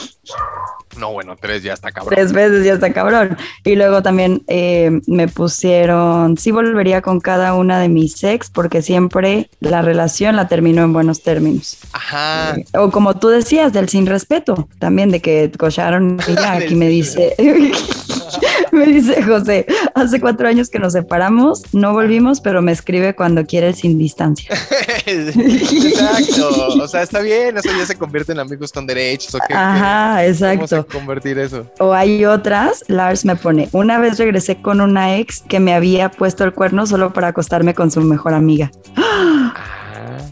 No, 0.97 1.11
bueno, 1.11 1.35
tres 1.39 1.63
ya 1.63 1.73
está 1.73 1.91
cabrón. 1.91 2.13
Tres 2.13 2.33
veces 2.33 2.65
ya 2.65 2.73
está 2.73 2.91
cabrón. 2.93 3.37
Y 3.63 3.75
luego 3.75 4.01
también 4.01 4.43
eh, 4.47 4.99
me 5.07 5.27
pusieron, 5.27 6.37
sí 6.37 6.51
volvería 6.51 7.01
con 7.01 7.19
cada 7.19 7.53
una 7.53 7.79
de 7.79 7.89
mis 7.89 8.23
ex 8.23 8.49
porque 8.49 8.81
siempre 8.81 9.49
la 9.59 9.81
relación 9.81 10.35
la 10.35 10.47
terminó 10.47 10.83
en 10.83 10.93
buenos 10.93 11.21
términos. 11.21 11.77
Ajá. 11.93 12.55
O 12.73 12.91
como 12.91 13.17
tú 13.17 13.29
decías, 13.29 13.73
del 13.73 13.89
sin 13.89 14.05
respeto, 14.05 14.67
también 14.79 15.11
de 15.11 15.21
que 15.21 15.51
cocharon 15.57 16.19
y 16.27 16.33
ya 16.35 16.53
aquí 16.53 16.75
me 16.75 16.87
dice, 16.87 17.35
me 18.71 18.85
dice 18.85 19.21
José, 19.23 19.65
hace 19.95 20.19
cuatro 20.19 20.47
años 20.47 20.69
que 20.69 20.79
nos 20.79 20.93
separamos, 20.93 21.63
no 21.73 21.93
volvimos, 21.93 22.41
pero 22.41 22.61
me 22.61 22.71
escribe 22.71 23.15
cuando 23.15 23.45
quiere 23.45 23.73
sin 23.73 23.97
distancia. 23.97 24.49
exacto. 25.05 26.49
O 26.81 26.87
sea, 26.87 27.03
está 27.03 27.19
bien, 27.19 27.57
eso 27.57 27.69
ya 27.77 27.85
se 27.85 27.95
convierte 27.95 28.31
en 28.31 28.39
amigos 28.39 28.71
con 28.71 28.85
derechos. 28.85 29.35
¿o 29.35 29.39
qué, 29.47 29.53
Ajá, 29.53 30.21
qué? 30.21 30.29
exacto. 30.29 30.86
¿Cómo 30.87 30.99
se 30.99 30.99
convertir 30.99 31.37
eso? 31.37 31.65
O 31.79 31.93
hay 31.93 32.25
otras, 32.25 32.83
Lars 32.87 33.25
me 33.25 33.35
pone, 33.35 33.69
una 33.71 33.99
vez 33.99 34.17
regresé 34.17 34.61
con 34.61 34.81
una 34.81 35.17
ex 35.17 35.41
que 35.41 35.59
me 35.59 35.73
había 35.73 36.09
puesto 36.09 36.43
el 36.43 36.53
cuerno 36.53 36.85
solo 36.85 37.13
para 37.13 37.29
acostarme 37.29 37.73
con 37.73 37.91
su 37.91 38.01
mejor 38.01 38.33
amiga. 38.33 38.71
Ah, 38.95 39.53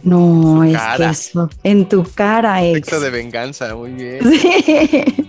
No, 0.06 0.64
es 0.64 0.78
que 0.98 1.06
eso, 1.06 1.50
en 1.64 1.90
tu 1.90 2.04
cara, 2.16 2.64
ex. 2.64 3.02
De 3.02 3.10
venganza, 3.10 3.76
muy 3.76 3.92
bien. 3.92 4.20
Sí. 4.24 5.04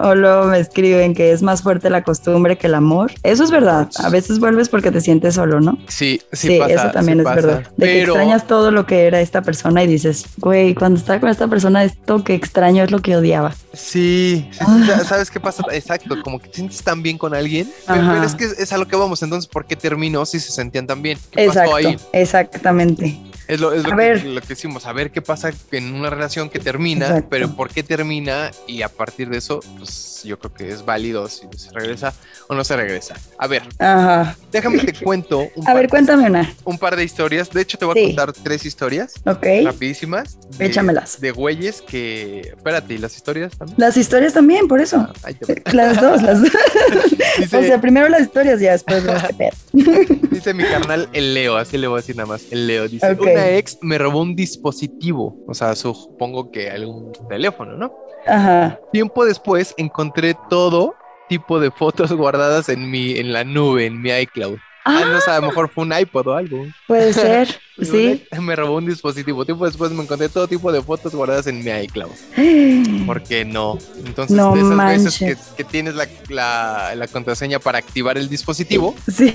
O 0.00 0.14
luego 0.14 0.46
me 0.46 0.58
escriben 0.58 1.14
que 1.14 1.32
es 1.32 1.42
más 1.42 1.62
fuerte 1.62 1.88
la 1.88 2.02
costumbre 2.02 2.56
que 2.58 2.66
el 2.66 2.74
amor. 2.74 3.12
Eso 3.22 3.42
es 3.44 3.50
verdad. 3.50 3.88
A 3.98 4.08
veces 4.10 4.38
vuelves 4.38 4.68
porque 4.68 4.90
te 4.90 5.00
sientes 5.00 5.34
solo, 5.34 5.60
¿no? 5.60 5.78
Sí, 5.88 6.20
sí, 6.32 6.48
Sí, 6.48 6.58
pasa, 6.58 6.72
eso 6.74 6.90
también 6.92 7.18
sí 7.18 7.20
es 7.20 7.24
pasa. 7.24 7.34
verdad. 7.46 7.58
De 7.76 7.86
que 7.86 7.92
Pero 8.00 8.12
extrañas 8.12 8.46
todo 8.46 8.70
lo 8.70 8.86
que 8.86 9.06
era 9.06 9.20
esta 9.20 9.42
persona 9.42 9.82
y 9.82 9.86
dices, 9.86 10.24
güey, 10.38 10.74
cuando 10.74 10.98
estaba 10.98 11.20
con 11.20 11.28
esta 11.30 11.48
persona, 11.48 11.84
esto 11.84 12.22
que 12.24 12.34
extraño 12.34 12.84
es 12.84 12.90
lo 12.90 13.00
que 13.00 13.16
odiaba. 13.16 13.54
sí, 13.72 14.48
sí, 14.52 14.58
Ah. 14.60 15.02
¿sabes 15.06 15.30
qué 15.30 15.40
pasa? 15.40 15.62
Exacto, 15.72 16.16
como 16.22 16.38
que 16.38 16.48
te 16.48 16.56
sientes 16.56 16.82
tan 16.82 17.02
bien 17.02 17.16
con 17.18 17.34
alguien, 17.34 17.70
pero, 17.86 18.00
Ajá. 18.00 18.12
pero 18.14 18.24
es 18.26 18.34
que 18.34 18.62
es 18.62 18.72
a 18.72 18.78
lo 18.78 18.86
que 18.88 18.96
vamos. 18.96 19.22
Entonces, 19.22 19.48
¿por 19.48 19.64
qué 19.66 19.76
terminó 19.76 20.26
si 20.26 20.38
se 20.40 20.52
sentían 20.52 20.86
tan 20.86 21.02
bien? 21.02 21.18
¿Qué 21.30 21.46
pasó 21.46 21.60
Exacto, 21.60 21.76
ahí? 21.76 21.96
exactamente. 22.12 23.18
Es 23.48 23.60
lo, 23.60 23.72
es 23.72 23.84
lo, 23.84 23.96
que, 23.96 24.14
lo 24.24 24.40
que 24.40 24.48
decimos, 24.48 24.86
a 24.86 24.92
ver 24.92 25.12
qué 25.12 25.22
pasa 25.22 25.52
en 25.70 25.94
una 25.94 26.10
relación 26.10 26.50
que 26.50 26.58
termina, 26.58 27.06
Exacto. 27.06 27.28
pero 27.30 27.54
por 27.54 27.70
qué 27.70 27.82
termina 27.82 28.50
y 28.66 28.82
a 28.82 28.88
partir 28.88 29.28
de 29.30 29.38
eso, 29.38 29.60
pues 29.78 30.15
yo 30.26 30.38
creo 30.38 30.52
que 30.52 30.68
es 30.68 30.84
válido 30.84 31.28
si 31.28 31.46
se 31.56 31.70
regresa 31.72 32.12
o 32.48 32.54
no 32.54 32.62
se 32.64 32.76
regresa. 32.76 33.14
A 33.38 33.46
ver, 33.46 33.62
Ajá. 33.78 34.36
déjame 34.52 34.78
te 34.78 34.92
cuento 34.92 35.40
un, 35.54 35.62
A 35.62 35.66
par, 35.66 35.76
ver, 35.76 35.88
cuéntame 35.88 36.26
una. 36.28 36.52
un 36.64 36.78
par 36.78 36.96
de 36.96 37.04
historias. 37.04 37.50
De 37.50 37.62
hecho, 37.62 37.78
te 37.78 37.84
voy 37.84 37.98
a 37.98 38.00
Sí. 38.02 38.06
contar 38.14 38.32
tres 38.32 38.66
historias 38.66 39.14
Ok. 39.24 39.46
rapidísimas. 39.64 40.36
de- 40.58 40.66
Échamelas. 40.66 41.20
De 41.20 41.30
güeyes 41.32 41.82
que... 41.82 42.40
Espérate, 42.40 42.94
¿y 42.94 42.98
las 42.98 43.16
historias 43.16 43.56
también? 43.56 43.76
Las 43.78 43.96
historias 43.96 44.32
también, 44.32 44.68
por 44.68 44.80
eso. 44.80 44.96
Ah, 44.98 45.12
va. 45.24 45.72
Las 45.72 46.00
dos, 46.00 46.22
las 46.22 46.40
dos. 46.42 46.50
Dice, 47.38 47.56
O 47.56 47.62
sea, 47.62 47.80
primero 47.80 48.08
las 48.08 48.22
historias 48.22 48.60
y 48.60 48.64
después 48.64 49.04
qué 49.04 49.34
pedo. 49.74 50.16
dice 50.30 50.54
mi 50.54 50.64
carnal, 50.64 51.08
el 51.12 51.34
Leo, 51.34 51.56
así 51.56 51.76
le 51.76 51.86
voy 51.86 51.98
a 51.98 52.00
decir 52.00 52.16
nada 52.16 52.28
más, 52.28 52.44
el 52.50 52.66
Leo. 52.66 52.88
Dice, 52.88 53.12
una 53.20 53.48
ex 53.50 53.78
me 53.82 53.98
robó 53.98 54.22
un 54.22 54.34
dispositivo, 54.36 55.36
o 55.46 55.54
sea, 55.54 55.74
supongo 55.76 56.50
que 56.50 56.70
algún 56.70 57.12
teléfono, 57.28 57.76
¿no? 57.76 57.94
Ajá. 58.26 58.78
Tiempo 58.92 59.24
después 59.24 59.74
encontré 59.76 60.15
todo 60.48 60.94
tipo 61.28 61.60
de 61.60 61.70
fotos 61.70 62.12
guardadas 62.12 62.68
en 62.68 62.90
mi, 62.90 63.18
en 63.18 63.32
la 63.32 63.44
nube, 63.44 63.86
en 63.86 64.00
mi 64.00 64.10
iCloud. 64.10 64.58
Ah, 64.88 65.04
no 65.04 65.20
sé, 65.20 65.30
a 65.30 65.40
lo 65.40 65.48
mejor 65.48 65.68
fue 65.68 65.84
un 65.84 65.92
iPod 65.98 66.26
o 66.28 66.34
algo. 66.36 66.64
Puede 66.86 67.12
ser, 67.12 67.48
sí. 67.82 68.22
Me 68.40 68.54
robó 68.54 68.76
un 68.76 68.86
dispositivo. 68.86 69.44
Tiempo 69.44 69.66
después 69.66 69.90
me 69.90 70.02
encontré 70.04 70.28
todo 70.28 70.46
tipo 70.46 70.70
de 70.70 70.80
fotos 70.82 71.14
guardadas 71.14 71.46
en 71.48 71.64
mi 71.64 71.70
iCloud. 71.70 72.10
¿Por 73.06 73.22
qué 73.22 73.44
no? 73.44 73.78
Entonces, 74.04 74.36
No 74.36 74.54
de 74.54 74.60
esas 74.60 75.04
veces 75.18 75.36
que, 75.56 75.64
tienes 75.64 75.94
la, 75.94 76.06
la- 76.28 76.94
la 76.94 77.06
contraseña 77.08 77.58
para 77.58 77.78
activar 77.78 78.16
el 78.18 78.28
dispositivo, 78.28 78.94
Sí, 79.12 79.34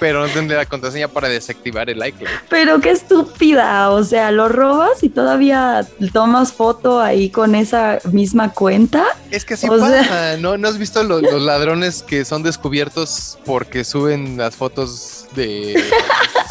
pero 0.00 0.20
no 0.26 0.28
tienes 0.32 0.50
la 0.56 0.64
contraseña 0.66 1.08
para 1.08 1.28
desactivar 1.28 1.88
el 1.90 2.04
iCloud. 2.06 2.28
pero 2.48 2.80
qué 2.80 2.90
estúpida, 2.90 3.90
o 3.90 4.02
sea, 4.04 4.30
lo 4.30 4.48
robas 4.48 5.02
y 5.02 5.08
todavía 5.10 5.86
tomas 6.12 6.52
foto 6.52 7.00
ahí 7.00 7.30
con 7.30 7.54
esa 7.54 7.98
misma 8.12 8.52
cuenta. 8.52 9.04
Es 9.30 9.44
que 9.44 9.54
así 9.54 9.68
O 9.68 9.78
sea- 9.78 10.00
pasa, 10.02 10.36
¿no? 10.38 10.56
¿No 10.56 10.68
has 10.68 10.78
visto 10.78 11.02
los, 11.02 11.22
los 11.22 11.42
ladrones 11.42 12.02
que 12.02 12.24
son 12.24 12.42
descubiertos 12.42 13.38
porque 13.44 13.84
suben 13.84 14.36
las 14.38 14.56
fotos 14.56 14.77
todos 14.78 15.26
de... 15.34 15.82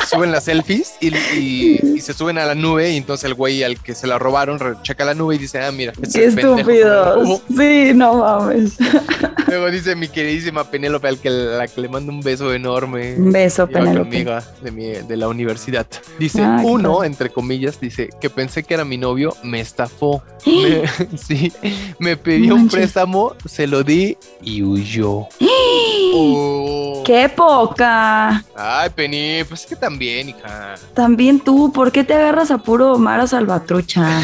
suben 0.09 0.31
las 0.31 0.45
selfies 0.45 0.93
y, 1.01 1.13
y- 1.15 1.79
y 1.97 1.99
se 2.01 2.13
suben 2.13 2.37
a 2.37 2.45
la 2.45 2.55
nube 2.55 2.91
y 2.91 2.97
entonces 2.97 3.25
el 3.25 3.33
güey 3.33 3.63
al 3.63 3.77
que 3.81 3.93
se 3.93 4.07
la 4.07 4.17
robaron 4.17 4.59
checa 4.81 5.03
la 5.03 5.13
nube 5.13 5.35
y 5.35 5.37
dice, 5.37 5.59
ah, 5.61 5.71
mira, 5.71 5.91
este 6.01 6.19
Qué 6.19 6.25
es 6.25 6.35
el 6.37 6.41
pendejo 6.41 6.55
que 6.67 6.73
me 6.73 6.79
la 6.79 7.13
robó". 7.13 7.33
estúpidos. 7.35 7.41
Sí, 7.57 7.91
no 7.93 8.13
mames. 8.15 8.77
Luego 9.47 9.71
dice 9.71 9.95
mi 9.95 10.07
queridísima 10.07 10.63
Penélope 10.69 11.07
al 11.07 11.19
que 11.19 11.29
la 11.29 11.67
que 11.67 11.81
le 11.81 11.89
mando 11.89 12.11
un 12.11 12.21
beso 12.21 12.53
enorme. 12.53 13.15
Un 13.17 13.31
beso, 13.31 13.67
Penélope. 13.67 13.99
conmigo 14.09 14.33
de, 14.61 14.71
mi, 14.71 14.85
de 14.87 15.17
la 15.17 15.27
universidad. 15.27 15.87
Dice, 16.19 16.41
Ah, 16.41 16.61
uno, 16.63 17.03
entre 17.03 17.29
comillas, 17.29 17.79
dice 17.79 18.09
que 18.21 18.29
pensé 18.29 18.63
que 18.63 18.73
era 18.73 18.85
mi 18.85 18.97
novio, 18.97 19.35
me 19.43 19.59
estafó. 19.59 20.21
Me- 20.45 20.83
sí, 21.17 21.51
me 21.99 22.15
pidió 22.15 22.55
un 22.55 22.69
préstamo, 22.69 23.35
se 23.45 23.67
lo 23.67 23.83
di 23.83 24.17
y 24.41 24.63
huyó. 24.63 25.27
Oh. 26.19 27.03
¡Qué 27.05 27.29
poca! 27.29 28.43
Ay, 28.69 28.89
Penny, 28.89 29.45
pues 29.45 29.61
es 29.61 29.65
que 29.65 29.77
también, 29.77 30.27
hija. 30.27 30.75
También 30.93 31.39
tú, 31.39 31.71
¿por 31.71 31.89
qué 31.91 32.03
te 32.03 32.13
agarras 32.13 32.51
a 32.51 32.57
puro 32.57 32.97
Mara 32.97 33.25
Salvatrucha? 33.25 34.21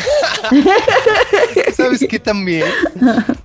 ¿Sabes 1.78 2.06
qué 2.10 2.20
también? 2.20 2.66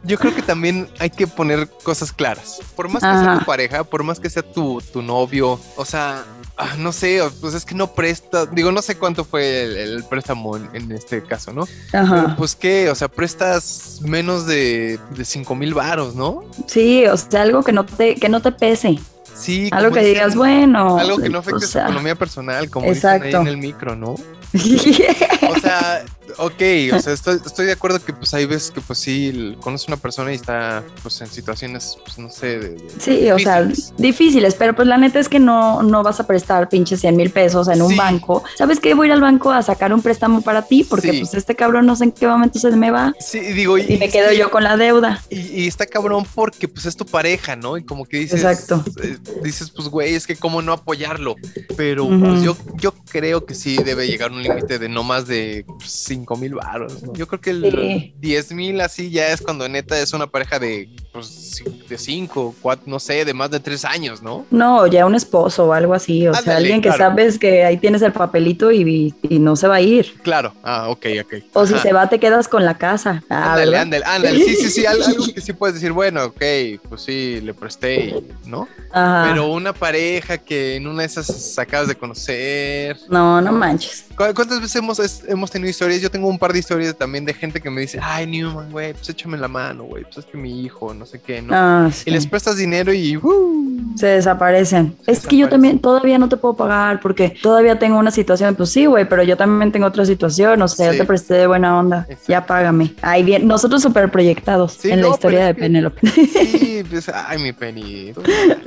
Yo 0.03 0.19
creo 0.19 0.35
que 0.35 0.43
también 0.43 0.89
hay 0.99 1.11
que 1.11 1.29
poner 1.29 1.69
cosas 1.85 2.13
claras. 2.13 2.59
Por 2.75 2.89
más 2.89 3.03
que 3.03 3.09
sea 3.09 3.39
tu 3.39 3.45
pareja, 3.45 3.85
por 3.85 4.03
más 4.03 4.19
que 4.19 4.29
sea 4.29 4.43
tu, 4.43 4.83
tu 4.93 5.01
novio, 5.01 5.61
o 5.77 5.85
sea, 5.85 6.25
ah, 6.57 6.75
no 6.79 6.93
sé, 6.93 7.21
pues 7.41 7.55
es 7.55 7.65
que 7.65 7.77
no 7.77 7.93
presta, 7.93 8.47
digo, 8.47 8.73
no 8.73 8.83
sé 8.83 8.97
cuánto 8.97 9.25
fue 9.25 9.63
el, 9.63 9.77
el 9.77 10.05
préstamo 10.05 10.57
en, 10.57 10.69
en 10.73 10.91
este 10.91 11.23
caso, 11.23 11.53
¿no? 11.53 11.69
Pero 11.93 12.05
Ajá. 12.05 12.35
pues 12.37 12.57
qué, 12.57 12.91
o 12.91 12.95
sea, 12.97 13.07
prestas 13.07 14.01
menos 14.03 14.47
de, 14.47 14.99
de 15.11 15.25
5 15.25 15.55
mil 15.55 15.75
varos, 15.75 16.17
¿no? 16.17 16.43
Sí, 16.67 17.07
o 17.07 17.17
sea, 17.17 17.43
algo 17.43 17.63
que 17.63 17.73
no 17.73 17.87
te, 17.87 18.17
que 18.17 18.29
no 18.29 18.43
te 18.43 18.51
pese. 18.51 18.99
Sí. 19.39 19.69
Algo 19.73 19.93
que 19.93 20.01
digas, 20.01 20.35
bueno. 20.35 20.99
Algo 20.99 21.19
que 21.19 21.29
no 21.29 21.39
afecte 21.39 21.57
o 21.57 21.61
su 21.61 21.69
sea, 21.69 21.85
economía 21.85 22.15
personal, 22.15 22.69
como 22.71 22.89
dicen 22.89 23.23
ahí 23.23 23.33
en 23.33 23.47
el 23.47 23.57
micro, 23.57 23.95
¿no? 23.97 24.15
O 25.51 25.61
sea, 25.61 26.05
ok, 26.37 26.95
o 26.95 26.99
sea, 27.01 27.13
estoy, 27.13 27.39
estoy 27.45 27.67
de 27.67 27.73
acuerdo 27.73 28.05
que 28.05 28.13
pues 28.13 28.35
hay 28.35 28.47
veces 28.47 28.71
que 28.71 28.81
pues 28.81 28.99
sí, 28.99 29.57
conoces 29.61 29.89
una 29.89 29.97
persona 29.97 30.33
y 30.33 30.37
está 30.37 30.83
pues 31.03 31.21
en 31.21 31.29
situaciones, 31.29 31.97
pues 32.05 32.19
no 32.19 32.31
sé, 32.31 32.59
de, 32.59 32.69
de- 32.71 32.91
Sí, 33.01 33.31
o 33.31 33.39
sea, 33.39 33.67
difíciles. 33.97 34.55
pero 34.55 34.75
pues 34.75 34.87
la 34.89 34.99
neta 34.99 35.19
es 35.19 35.29
que 35.29 35.39
no, 35.39 35.83
no 35.83 36.03
vas 36.03 36.21
a 36.21 36.27
prestar 36.27 36.69
pinches 36.69 37.01
100 37.01 37.17
mil 37.17 37.31
pesos 37.31 37.69
en 37.69 37.83
un 37.83 37.91
Sí. 37.91 37.97
banco. 37.97 38.43
¿Sabes 38.57 38.81
qué? 38.81 38.95
Voy 38.95 39.07
a 39.07 39.09
ir 39.09 39.13
al 39.15 39.21
banco 39.21 39.51
a 39.51 39.63
sacar 39.63 39.93
un 39.93 40.03
préstamo 40.03 40.43
para 40.43 40.63
ti 40.63 40.85
porque 40.85 41.13
Sí. 41.13 41.19
pues 41.21 41.35
este 41.35 41.55
cabrón 41.57 41.87
no 41.87 41.97
sé 41.97 42.05
en 42.05 42.13
qué 42.13 42.27
momento 42.27 42.59
se 42.59 42.71
me 42.73 42.91
va 42.91 43.15
Sí, 43.21 43.41
digo, 43.41 43.79
y, 43.79 43.83
y 43.89 43.97
me 43.99 44.09
quedo 44.11 44.33
yo 44.33 44.51
con 44.51 44.65
la 44.65 44.77
deuda. 44.77 45.23
Y, 45.31 45.63
y 45.63 45.67
está 45.69 45.87
cabrón 45.87 46.25
porque 46.35 46.69
pues 46.69 46.87
es 46.87 46.97
tu 46.97 47.07
pareja, 47.07 47.57
¿no? 47.57 47.77
Y 47.79 47.85
como 47.85 48.05
que 48.05 48.19
dices, 48.19 48.43
Exacto. 48.43 48.85
eh, 49.03 49.17
dices, 49.43 49.71
pues 49.71 49.89
güey, 49.89 50.15
es 50.15 50.27
que 50.27 50.37
cómo 50.37 50.63
no 50.63 50.73
apoyarlo. 50.73 51.37
Pero 51.77 52.09
pues 52.09 52.43
yo, 52.43 52.57
yo 52.77 52.93
creo 53.11 53.45
que 53.47 53.55
sí 53.55 53.77
debe 53.83 54.07
llegar 54.07 54.31
un 54.33 54.43
límite 54.43 54.79
de 54.79 54.89
no 54.89 55.03
más 55.03 55.27
de 55.27 55.65
5 55.85 56.18
mil 56.37 56.55
baros. 56.55 57.03
¿no? 57.03 57.13
Yo 57.15 57.27
creo 57.27 57.41
que 57.41 57.51
el 57.51 57.71
Sí. 57.71 58.15
10 58.19 58.53
mil 58.53 58.81
así 58.81 59.11
ya 59.11 59.29
es 59.29 59.41
cuando 59.41 59.69
neta 59.69 59.99
es 60.01 60.13
una 60.13 60.27
pareja 60.27 60.59
de 60.59 60.89
pues 61.13 61.63
de 61.89 61.99
5, 61.99 62.55
4, 62.63 62.85
no 62.87 63.01
sé, 63.01 63.25
de 63.25 63.35
más 63.35 63.51
de 63.51 63.59
3 63.59 63.85
años, 63.85 64.23
¿no? 64.23 64.47
No, 64.51 64.87
ya 64.87 65.05
un 65.07 65.15
esposo 65.17 65.67
o 65.67 65.73
algo 65.73 65.95
así, 65.95 66.29
o 66.29 66.35
sea, 66.35 66.57
alguien 66.57 66.81
que 66.81 66.91
claro. 66.91 67.05
sabes 67.11 67.39
que 67.39 67.65
ahí 67.65 67.77
tienes 67.79 68.03
el 68.03 68.13
papelito 68.13 68.71
y, 68.71 69.15
y 69.23 69.39
no 69.41 69.57
se 69.57 69.67
va 69.67 69.77
a 69.77 69.81
ir. 69.81 70.15
Claro, 70.23 70.55
ah, 70.63 70.89
ok, 70.91 71.07
ok. 71.25 71.35
O 71.55 71.67
si 71.67 71.75
Ajá. 71.75 71.83
se 71.83 71.93
va, 71.93 72.09
te 72.09 72.21
quedas 72.21 72.47
con 72.47 72.65
la 72.65 72.79
casa. 72.79 73.25
Ah, 73.29 73.55
Ándale, 73.55 73.79
ándale, 73.79 74.05
ándale. 74.05 74.39
Sí, 74.45 74.55
sí, 74.57 74.71
sí, 74.71 74.87
al- 74.87 75.03
algo 75.03 75.25
que 75.35 75.41
sí 75.41 75.53
puedes 75.55 75.75
decir, 75.75 75.91
bueno, 75.93 76.25
ok, 76.27 76.43
pues 76.89 77.03
sí, 77.03 77.41
le 77.43 77.53
presté, 77.55 78.11
y- 78.11 78.29
¿no? 78.47 78.69
Ajá. 78.93 79.27
Pero 79.31 79.49
una 79.53 79.73
pareja 79.73 80.39
que 80.39 80.77
en 80.77 80.87
una 80.87 81.01
de 81.03 81.07
esas 81.07 81.59
acabas 81.59 81.89
de 81.89 81.97
conocer. 81.97 82.97
No, 83.09 83.41
no 83.41 83.51
manches. 83.53 84.05
¿Cu- 84.19 84.35
¿Cuántas 84.35 84.61
veces 84.61 84.77
hemos, 84.77 85.23
hemos 85.29 85.51
tenido 85.51 85.71
historias? 85.71 86.01
Yo 86.03 86.11
tengo 86.11 86.29
un 86.29 86.39
par 86.39 86.53
de 86.53 86.59
historias 86.59 86.95
también 86.97 87.25
de 87.25 87.33
gente 87.33 87.61
que 87.61 87.71
me 87.71 87.81
dice, 87.83 88.01
ay, 88.03 88.27
Newman, 88.27 88.71
güey, 88.73 88.93
pues 88.93 89.09
échame 89.09 89.39
la 89.39 89.47
mano, 89.49 89.85
güey, 89.85 90.03
pues 90.05 90.19
es 90.19 90.25
que 90.27 90.37
mi 90.37 90.63
hijo, 90.65 90.93
no 90.93 91.07
sé 91.07 91.21
qué, 91.21 91.41
¿no? 91.41 91.55
Ah, 91.55 91.89
sí. 91.93 92.05
Y 92.07 92.11
les 92.11 92.27
prestas 92.27 92.57
dinero 92.57 92.93
y... 92.93 93.17
¡uh! 93.17 93.95
Se 93.97 94.07
desaparecen. 94.09 94.97
Se 95.07 95.13
es 95.13 95.21
que 95.21 95.37
yo 95.37 95.47
desaparecen. 95.47 95.51
también 95.51 95.79
todavía 95.79 96.19
no 96.19 96.29
te 96.29 96.37
puedo 96.37 96.55
pagar 96.57 97.01
porque 97.01 97.31
todavía 97.43 97.79
tengo 97.79 97.97
una 97.99 98.11
situación. 98.11 98.55
Pues 98.57 98.71
sí, 98.71 98.87
güey, 98.87 99.09
pero 99.09 99.23
yo 99.23 99.37
también 99.37 99.71
tengo 99.73 99.87
otra 99.87 100.05
situación. 100.05 100.61
O 100.63 100.69
sea, 100.69 100.91
Sí. 100.91 100.97
yo 100.99 101.03
te 101.03 101.07
presté 101.07 101.35
de 101.35 101.47
buena 101.47 101.79
onda. 101.79 102.01
Exacto. 102.09 102.25
Ya 102.29 102.45
págame. 102.47 102.95
Ahí 103.03 103.23
bien. 103.23 103.47
Nosotros 103.47 103.81
súper 103.83 104.11
proyectados 104.11 104.73
Sí, 104.81 104.91
en 104.91 105.01
la 105.01 105.09
no, 105.09 105.15
historia 105.15 105.39
pero 105.39 105.47
de 105.49 105.55
Penélope. 105.55 106.09
Sí, 106.11 106.83
pues, 106.91 107.09
ay, 107.09 107.39
mi 107.39 107.53
Penny. 107.53 108.13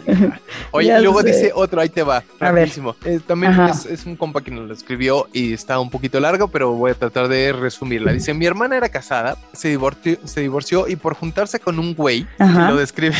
Oye, 0.72 0.98
y 0.98 1.02
luego 1.02 1.22
sé. 1.22 1.28
dice 1.28 1.52
otro, 1.54 1.82
ahí 1.82 1.90
te 1.90 2.04
va, 2.04 2.24
A 2.40 2.52
ver. 2.52 2.70
Eh, 3.06 3.20
también 3.26 3.54
es, 3.70 3.86
es 3.86 4.06
un 4.06 4.16
compa 4.16 4.42
que 4.42 4.52
nos 4.52 4.68
lo 4.68 4.74
escribió 4.74 5.28
y 5.34 5.40
está 5.54 5.80
un 5.80 5.89
poquito 5.89 6.19
largo, 6.19 6.47
pero 6.47 6.73
voy 6.73 6.91
a 6.91 6.93
tratar 6.93 7.27
de 7.27 7.54
resumirla. 7.54 8.13
Dice, 8.13 8.34
mi 8.34 8.45
hermana 8.45 8.77
era 8.77 8.89
casada, 8.89 9.38
se 9.54 9.69
divorció, 9.69 10.17
se 10.23 10.41
divorció 10.41 10.88
y 10.88 10.95
por 10.95 11.15
juntarse 11.15 11.60
con 11.60 11.80
un 11.80 11.93
güey, 11.95 12.27
lo 12.38 12.75
describe, 12.75 13.15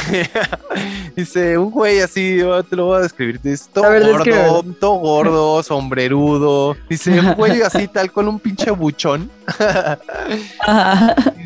dice, 1.16 1.58
un 1.58 1.72
güey 1.72 2.00
así, 2.00 2.38
yo 2.38 2.64
te 2.64 2.76
lo 2.76 2.86
voy 2.86 2.98
a 2.98 3.02
describir, 3.02 3.42
dice, 3.42 3.66
todo 3.74 3.90
ver, 3.90 4.04
gordo, 4.04 4.64
todo 4.80 4.94
gordo, 4.94 5.64
sombrerudo, 5.72 6.76
dice, 6.90 7.20
un 7.20 7.34
güey 7.34 7.62
así 7.62 7.88
tal 7.88 8.12
con 8.12 8.28
un 8.28 8.40
pinche 8.40 8.72
buchón. 8.72 9.30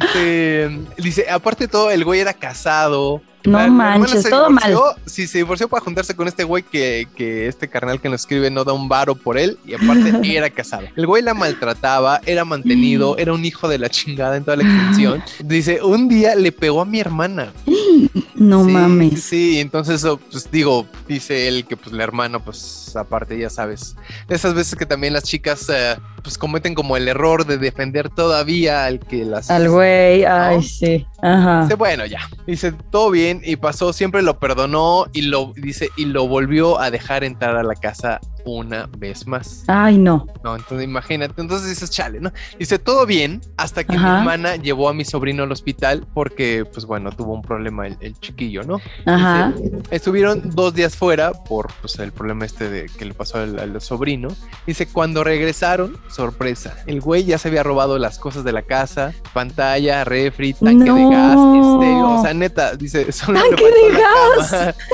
Dice, 0.01 0.69
dice, 0.97 1.29
aparte 1.29 1.65
de 1.65 1.67
todo, 1.69 1.89
el 1.89 2.03
güey 2.03 2.19
era 2.19 2.33
casado. 2.33 3.21
No 3.45 3.57
La- 3.59 3.67
manches, 3.67 4.23
se 4.23 4.29
todo 4.29 4.49
mal. 4.49 4.73
Sí, 5.05 5.27
se 5.27 5.39
divorció 5.39 5.67
para 5.67 5.83
juntarse 5.83 6.15
con 6.15 6.27
este 6.27 6.43
güey 6.43 6.63
que, 6.63 7.07
que 7.15 7.47
este 7.47 7.67
carnal 7.67 7.99
que 8.01 8.09
nos 8.09 8.21
escribe 8.21 8.49
no 8.51 8.63
da 8.63 8.73
un 8.73 8.87
varo 8.89 9.15
por 9.15 9.37
él 9.37 9.57
y 9.65 9.73
aparte 9.73 10.11
era 10.35 10.49
casado. 10.49 10.87
El 10.95 11.07
güey 11.07 11.21
la 11.23 11.33
maltrataba, 11.33 12.21
era 12.25 12.45
mantenido, 12.45 13.17
era 13.17 13.33
un 13.33 13.45
hijo 13.45 13.67
de 13.67 13.77
la 13.79 13.89
chingada 13.89 14.37
en 14.37 14.43
toda 14.43 14.57
la 14.57 14.63
extensión. 14.63 15.23
Dice, 15.43 15.81
un 15.83 16.07
día 16.07 16.35
le 16.35 16.51
pegó 16.51 16.81
a 16.81 16.85
mi 16.85 16.99
hermana. 16.99 17.51
No 18.35 18.65
Sí, 18.65 18.71
mames. 18.71 19.23
Sí, 19.23 19.59
entonces, 19.59 20.03
oh, 20.03 20.17
pues 20.17 20.49
digo, 20.51 20.85
dice 21.07 21.47
él 21.47 21.65
que 21.65 21.77
pues 21.77 21.95
la 21.95 22.03
hermana, 22.03 22.39
pues 22.39 22.93
aparte, 22.95 23.37
ya 23.37 23.49
sabes, 23.49 23.95
esas 24.27 24.53
veces 24.53 24.75
que 24.77 24.85
también 24.85 25.13
las 25.13 25.23
chicas 25.23 25.69
eh, 25.69 25.95
pues 26.21 26.37
cometen 26.37 26.75
como 26.75 26.97
el 26.97 27.07
error 27.07 27.45
de 27.45 27.57
defender 27.57 28.09
todavía 28.09 28.85
al 28.85 28.99
que 28.99 29.23
las... 29.23 29.49
Al 29.49 29.69
güey, 29.69 30.25
ay, 30.25 30.61
sí. 30.63 31.05
Ajá. 31.21 31.63
Dice, 31.63 31.75
bueno, 31.75 32.05
ya. 32.05 32.19
Dice, 32.45 32.73
todo 32.91 33.09
bien 33.09 33.41
y 33.43 33.55
pasó, 33.55 33.93
siempre 33.93 34.21
lo 34.21 34.37
perdonó 34.39 35.05
y 35.13 35.23
lo 35.23 35.53
dice 35.55 35.89
y 35.95 36.05
lo 36.05 36.27
volvió 36.27 36.79
a 36.79 36.91
dejar 36.91 37.23
entrar 37.23 37.55
a 37.55 37.63
la 37.63 37.75
casa 37.75 38.19
una 38.45 38.87
vez 38.97 39.27
más. 39.27 39.63
Ay, 39.67 39.97
no. 39.97 40.27
No, 40.43 40.55
entonces 40.55 40.85
imagínate, 40.87 41.41
entonces 41.41 41.67
dices, 41.69 41.89
chale, 41.91 42.19
¿no? 42.19 42.31
Dice, 42.59 42.79
todo 42.79 43.05
bien 43.05 43.41
hasta 43.57 43.83
que 43.83 43.93
mi 43.93 43.97
Ajá. 43.97 44.19
hermana 44.19 44.55
llevó 44.55 44.87
a 44.89 44.93
mi 44.93 45.03
sobrino 45.05 45.43
al 45.43 45.51
hospital 45.51 46.05
porque, 46.13 46.63
pues 46.71 46.85
bueno, 46.85 47.11
tuvo 47.11 47.33
un 47.33 47.41
problema 47.41 47.87
el, 47.87 47.97
el 48.01 48.19
chiquillo, 48.19 48.63
¿no? 48.63 48.79
Ajá. 49.05 49.51
Dice, 49.57 49.77
estuvieron 49.91 50.51
dos 50.51 50.73
días 50.73 50.95
fuera 50.95 51.33
por 51.33 51.73
pues, 51.81 51.97
el 51.99 52.11
problema 52.11 52.45
este 52.45 52.69
de 52.69 52.85
que 52.85 53.05
le 53.05 53.13
pasó 53.13 53.39
al, 53.39 53.57
al 53.59 53.81
sobrino. 53.81 54.29
Dice, 54.67 54.87
cuando 54.87 55.23
regresaron, 55.23 55.97
sorpresa, 56.07 56.75
el 56.87 57.01
güey 57.01 57.23
ya 57.25 57.37
se 57.37 57.47
había 57.47 57.63
robado 57.63 57.97
las 57.97 58.19
cosas 58.19 58.43
de 58.43 58.51
la 58.51 58.61
casa, 58.61 59.13
pantalla, 59.33 60.03
refri, 60.03 60.53
tanque 60.53 60.83
de 60.91 61.01
No. 61.01 61.09
gas, 61.09 61.31
estéreo, 61.73 62.09
o 62.19 62.21
sea, 62.21 62.33
neta, 62.33 62.75
dice, 62.75 63.11
solo 63.11 63.39
le 63.41 63.49
¡Tanque 63.49 63.63
faltó 63.63 63.85
de 63.87 63.93
la 63.93 63.99
gas! 63.99 64.49
cama. 64.51 64.75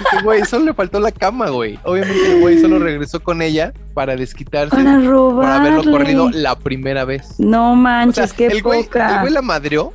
Dice, 0.00 0.24
güey, 0.24 0.44
solo 0.46 0.64
le 0.66 0.74
faltó 0.74 0.98
la 1.00 1.12
cama, 1.12 1.50
güey. 1.50 1.78
Obviamente 1.84 2.32
el 2.34 2.40
güey 2.40 2.58
solo 2.60 2.69
regresó 2.78 3.20
con 3.22 3.42
ella 3.42 3.72
para 3.94 4.16
desquitarse 4.16 4.76
Para 4.76 5.56
haberlo 5.56 5.90
corrido 5.90 6.30
la 6.30 6.56
primera 6.58 7.04
vez. 7.04 7.34
No 7.38 7.72
O 7.72 7.76
manches, 7.76 8.30
sea, 8.30 8.36
qué 8.36 8.46
el 8.46 8.62
güey, 8.62 8.84
poca. 8.84 9.14
el 9.16 9.20
güey 9.22 9.32
la 9.32 9.42
madreó. 9.42 9.92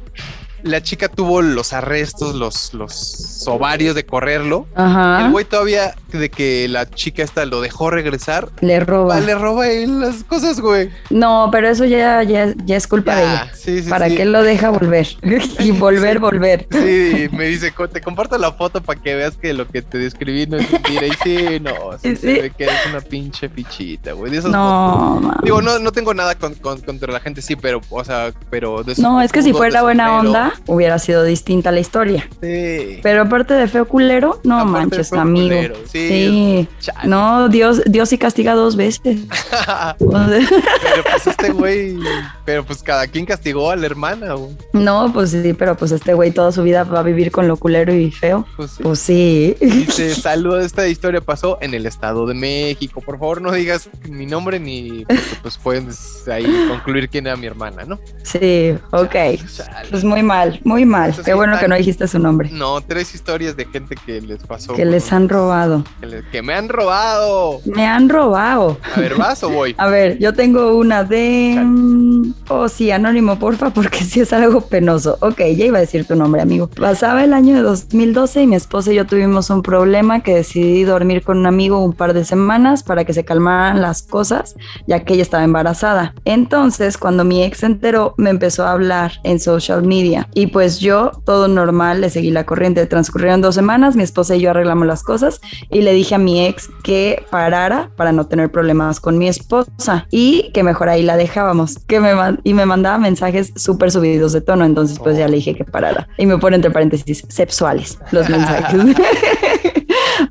La 0.65 0.81
chica 0.81 1.07
tuvo 1.09 1.43
los 1.43 1.73
arrestos, 1.73 2.33
los, 2.33 2.73
los 2.73 3.43
ovarios 3.47 3.93
de 3.93 4.03
correrlo. 4.03 4.65
Ajá. 4.73 5.23
El 5.25 5.31
güey 5.31 5.45
todavía 5.45 5.93
de 6.11 6.29
que 6.31 6.67
la 6.69 6.89
chica 6.89 7.21
esta 7.21 7.45
lo 7.45 7.61
dejó 7.61 7.91
regresar. 7.91 8.49
Le 8.61 8.79
roba. 8.79 9.17
ah, 9.17 9.19
le 9.19 9.35
roba 9.35 9.67
él 9.69 9.99
las 9.99 10.23
cosas, 10.23 10.59
güey. 10.59 10.89
No, 11.11 11.49
pero 11.51 11.69
eso 11.69 11.85
ya, 11.85 12.23
ya, 12.23 12.51
ya 12.65 12.77
es 12.77 12.87
culpa 12.87 13.15
de 13.15 13.21
ella. 13.23 13.45
Ya, 13.51 13.55
sí, 13.55 13.83
sí, 13.83 13.89
¿Para 13.89 14.09
sí. 14.09 14.15
qué 14.15 14.25
lo 14.25 14.41
deja 14.41 14.71
volver? 14.71 15.05
y 15.59 15.69
volver, 15.69 16.17
volver. 16.17 16.67
Sí, 16.71 17.27
me 17.31 17.45
dice, 17.45 17.71
"Co- 17.71 17.87
te 17.87 18.01
comparto 18.01 18.35
la 18.39 18.51
foto 18.53 18.81
para 18.81 18.99
que 18.99 19.13
veas 19.13 19.37
que 19.37 19.53
lo 19.53 19.67
que 19.67 19.83
te 19.83 19.99
describí 19.99 20.47
no 20.47 20.57
es 20.57 20.71
mentira. 20.71 21.05
Y 21.05 21.11
sí, 21.23 21.59
no, 21.61 21.73
sí, 22.01 22.15
se 22.15 22.41
ve 22.41 22.51
que 22.57 22.63
eres 22.63 22.79
una 22.89 23.01
pinche 23.01 23.49
fichita, 23.49 24.13
güey. 24.13 24.31
De 24.31 24.39
esas 24.39 24.49
No. 24.49 25.31
Digo, 25.43 25.61
no, 25.61 25.77
no 25.77 25.91
tengo 25.91 26.13
nada 26.15 26.33
con- 26.33 26.55
con- 26.55 26.81
contra 26.81 27.13
la 27.13 27.19
gente, 27.19 27.43
sí, 27.43 27.55
pero, 27.55 27.81
o 27.87 28.03
sea, 28.03 28.31
pero 28.49 28.81
de 28.83 28.95
No, 28.97 29.21
es 29.21 29.31
que 29.31 29.43
si 29.43 29.53
fuera 29.53 29.83
buena 29.83 30.17
onda, 30.17 30.53
hubiera 30.67 30.99
sido 30.99 31.23
distinta 31.23 31.71
la 31.71 31.79
historia. 31.79 32.27
Sí. 32.41 32.99
Pero 33.03 33.23
aparte 33.23 33.53
de 33.53 33.67
feo 33.67 33.87
culero, 33.87 34.39
no 34.43 34.55
Aparte 34.59 34.71
manches, 34.71 35.13
amigo. 35.13 35.47
culero, 35.47 35.75
Sí. 35.91 36.67
No, 37.05 37.49
Dios, 37.49 37.81
Dios 37.85 38.09
sí 38.09 38.17
castiga 38.17 38.53
dos 38.53 38.75
veces. 38.75 39.01
Pero 39.99 41.03
pues 41.09 41.27
este 41.27 41.49
güey, 41.55 41.97
pero 42.45 42.63
pues 42.65 42.81
cada 42.83 43.07
quien 43.07 43.25
castigó 43.25 43.71
a 43.71 43.75
la 43.75 43.85
hermana, 43.85 44.33
güey. 44.33 44.55
no, 44.73 45.11
pues 45.13 45.31
sí, 45.31 45.53
pero 45.53 45.75
pues 45.75 45.91
este 45.91 46.13
güey 46.13 46.31
toda 46.31 46.51
su 46.51 46.63
vida 46.63 46.83
va 46.83 46.99
a 46.99 47.03
vivir 47.03 47.31
con 47.31 47.47
lo 47.47 47.57
culero 47.57 47.93
y 47.93 48.11
feo. 48.11 48.45
Pues 48.55 48.71
sí. 48.71 48.83
Pues 48.83 48.99
sí. 48.99 49.55
Dice, 49.59 50.13
saludo, 50.15 50.59
esta 50.59 50.87
historia 50.87 51.21
pasó 51.21 51.57
en 51.61 51.73
el 51.73 51.85
Estado 51.85 52.25
de 52.25 52.33
México. 52.33 53.01
Por 53.01 53.17
favor, 53.19 53.41
no 53.41 53.51
digas 53.51 53.89
mi 54.09 54.25
nombre 54.25 54.59
ni 54.59 55.05
pues 55.41 55.57
puedes 55.57 56.27
ahí 56.27 56.45
concluir 56.69 57.09
quién 57.09 57.27
era 57.27 57.35
mi 57.35 57.47
hermana, 57.47 57.83
¿no? 57.85 57.99
Sí, 58.23 58.75
ok. 58.91 59.13
Chale. 59.55 59.89
Pues 59.89 60.03
muy 60.03 60.23
mal, 60.23 60.44
muy 60.63 60.85
mal. 60.85 61.15
Qué 61.23 61.33
bueno 61.33 61.57
que 61.59 61.67
no 61.67 61.75
dijiste 61.75 62.07
su 62.07 62.19
nombre. 62.19 62.49
No, 62.51 62.81
tres 62.81 63.13
historias 63.13 63.55
de 63.55 63.65
gente 63.65 63.95
que 64.05 64.21
les 64.21 64.43
pasó. 64.43 64.73
Que 64.73 64.85
les 64.85 65.11
han 65.11 65.29
robado. 65.29 65.83
Que, 66.31 66.41
me 66.41 66.53
han 66.53 66.69
robado. 66.69 67.61
Me 67.65 67.85
han 67.85 68.09
robado. 68.09 68.77
A 68.95 68.99
ver, 68.99 69.15
¿vas 69.15 69.43
o 69.43 69.49
voy? 69.49 69.75
A 69.77 69.87
ver, 69.87 70.17
yo 70.19 70.33
tengo 70.33 70.75
una 70.75 71.03
de... 71.03 71.59
Mm, 71.61 72.33
Oh, 72.47 72.69
sí, 72.69 72.91
anónimo, 72.91 73.39
porfa, 73.39 73.71
porque 73.71 73.97
sí 74.03 74.21
es 74.21 74.33
algo 74.33 74.61
penoso. 74.61 75.17
Ok, 75.21 75.39
ya 75.39 75.65
iba 75.65 75.77
a 75.77 75.81
decir 75.81 76.05
tu 76.05 76.15
nombre, 76.15 76.41
amigo. 76.41 76.67
Pasaba 76.67 77.23
el 77.23 77.33
año 77.33 77.55
de 77.55 77.61
2012 77.61 78.43
y 78.43 78.47
mi 78.47 78.55
esposa 78.55 78.91
y 78.91 78.95
yo 78.95 79.05
tuvimos 79.05 79.49
un 79.49 79.61
problema 79.61 80.21
que 80.21 80.35
decidí 80.35 80.83
dormir 80.83 81.23
con 81.23 81.39
un 81.39 81.47
amigo 81.47 81.83
un 81.83 81.93
par 81.93 82.13
de 82.13 82.23
semanas 82.23 82.83
para 82.83 83.03
que 83.03 83.13
se 83.13 83.25
calmaran 83.25 83.81
las 83.81 84.03
cosas, 84.03 84.55
ya 84.87 85.03
que 85.03 85.13
ella 85.13 85.23
estaba 85.23 85.43
embarazada. 85.43 86.13
Entonces, 86.23 86.97
cuando 86.97 87.23
mi 87.23 87.43
ex 87.43 87.59
se 87.59 87.65
enteró, 87.65 88.13
me 88.17 88.29
empezó 88.29 88.65
a 88.65 88.71
hablar 88.71 89.13
en 89.23 89.39
social 89.39 89.83
media. 89.83 90.24
Y 90.33 90.47
pues 90.47 90.79
yo, 90.79 91.11
todo 91.25 91.47
normal, 91.47 92.01
le 92.01 92.09
seguí 92.09 92.31
la 92.31 92.45
corriente. 92.45 92.85
Transcurrieron 92.85 93.41
dos 93.41 93.55
semanas, 93.55 93.95
mi 93.95 94.03
esposa 94.03 94.35
y 94.35 94.41
yo 94.41 94.51
arreglamos 94.51 94.87
las 94.87 95.03
cosas 95.03 95.41
y 95.69 95.81
le 95.81 95.93
dije 95.93 96.15
a 96.15 96.17
mi 96.17 96.45
ex 96.45 96.69
que 96.83 97.25
parara 97.29 97.91
para 97.95 98.11
no 98.11 98.27
tener 98.27 98.51
problemas 98.51 98.99
con 98.99 99.17
mi 99.17 99.27
esposa 99.27 100.07
y 100.11 100.51
que 100.53 100.63
mejor 100.63 100.89
ahí 100.89 101.03
la 101.03 101.17
dejábamos. 101.17 101.79
Que 101.87 101.99
me 101.99 102.15
y 102.43 102.53
me 102.53 102.65
mandaba 102.65 102.97
mensajes 102.97 103.51
súper 103.55 103.91
subidos 103.91 104.33
de 104.33 104.41
tono. 104.41 104.65
Entonces, 104.65 104.99
pues 104.99 105.17
ya 105.17 105.27
le 105.27 105.37
dije 105.37 105.55
que 105.55 105.65
parara. 105.65 106.07
Y 106.17 106.25
me 106.25 106.37
pone 106.37 106.55
entre 106.55 106.71
paréntesis 106.71 107.25
sexuales 107.29 107.99
los 108.11 108.29
mensajes. 108.29 108.81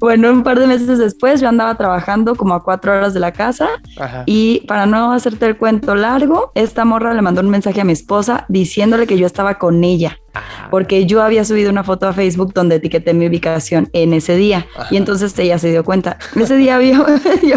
Bueno, 0.04 0.30
un 0.30 0.42
par 0.42 0.60
de 0.60 0.66
meses 0.66 0.98
después 0.98 1.40
yo 1.40 1.48
andaba 1.48 1.76
trabajando 1.78 2.34
como 2.34 2.52
a 2.52 2.62
cuatro 2.62 2.92
horas 2.92 3.14
de 3.14 3.20
la 3.20 3.32
casa 3.32 3.70
Ajá. 3.98 4.24
y 4.26 4.60
para 4.68 4.84
no 4.84 5.12
hacerte 5.12 5.46
el 5.46 5.56
cuento 5.56 5.94
largo, 5.94 6.52
esta 6.54 6.84
morra 6.84 7.14
le 7.14 7.22
mandó 7.22 7.40
un 7.40 7.48
mensaje 7.48 7.80
a 7.80 7.84
mi 7.84 7.94
esposa 7.94 8.44
diciéndole 8.50 9.06
que 9.06 9.16
yo 9.16 9.24
estaba 9.26 9.54
con 9.58 9.82
ella 9.82 10.18
Ah, 10.36 10.66
porque 10.68 11.06
yo 11.06 11.22
había 11.22 11.44
subido 11.44 11.70
una 11.70 11.84
foto 11.84 12.08
a 12.08 12.12
Facebook 12.12 12.52
donde 12.52 12.74
etiqueté 12.74 13.14
mi 13.14 13.28
ubicación 13.28 13.88
en 13.92 14.12
ese 14.12 14.34
día 14.34 14.66
Ajá. 14.76 14.88
y 14.90 14.96
entonces 14.96 15.38
ella 15.38 15.60
se 15.60 15.70
dio 15.70 15.84
cuenta. 15.84 16.18
Ese 16.34 16.56
día 16.56 16.74
habíamos, 16.74 17.06
yo- 17.44 17.54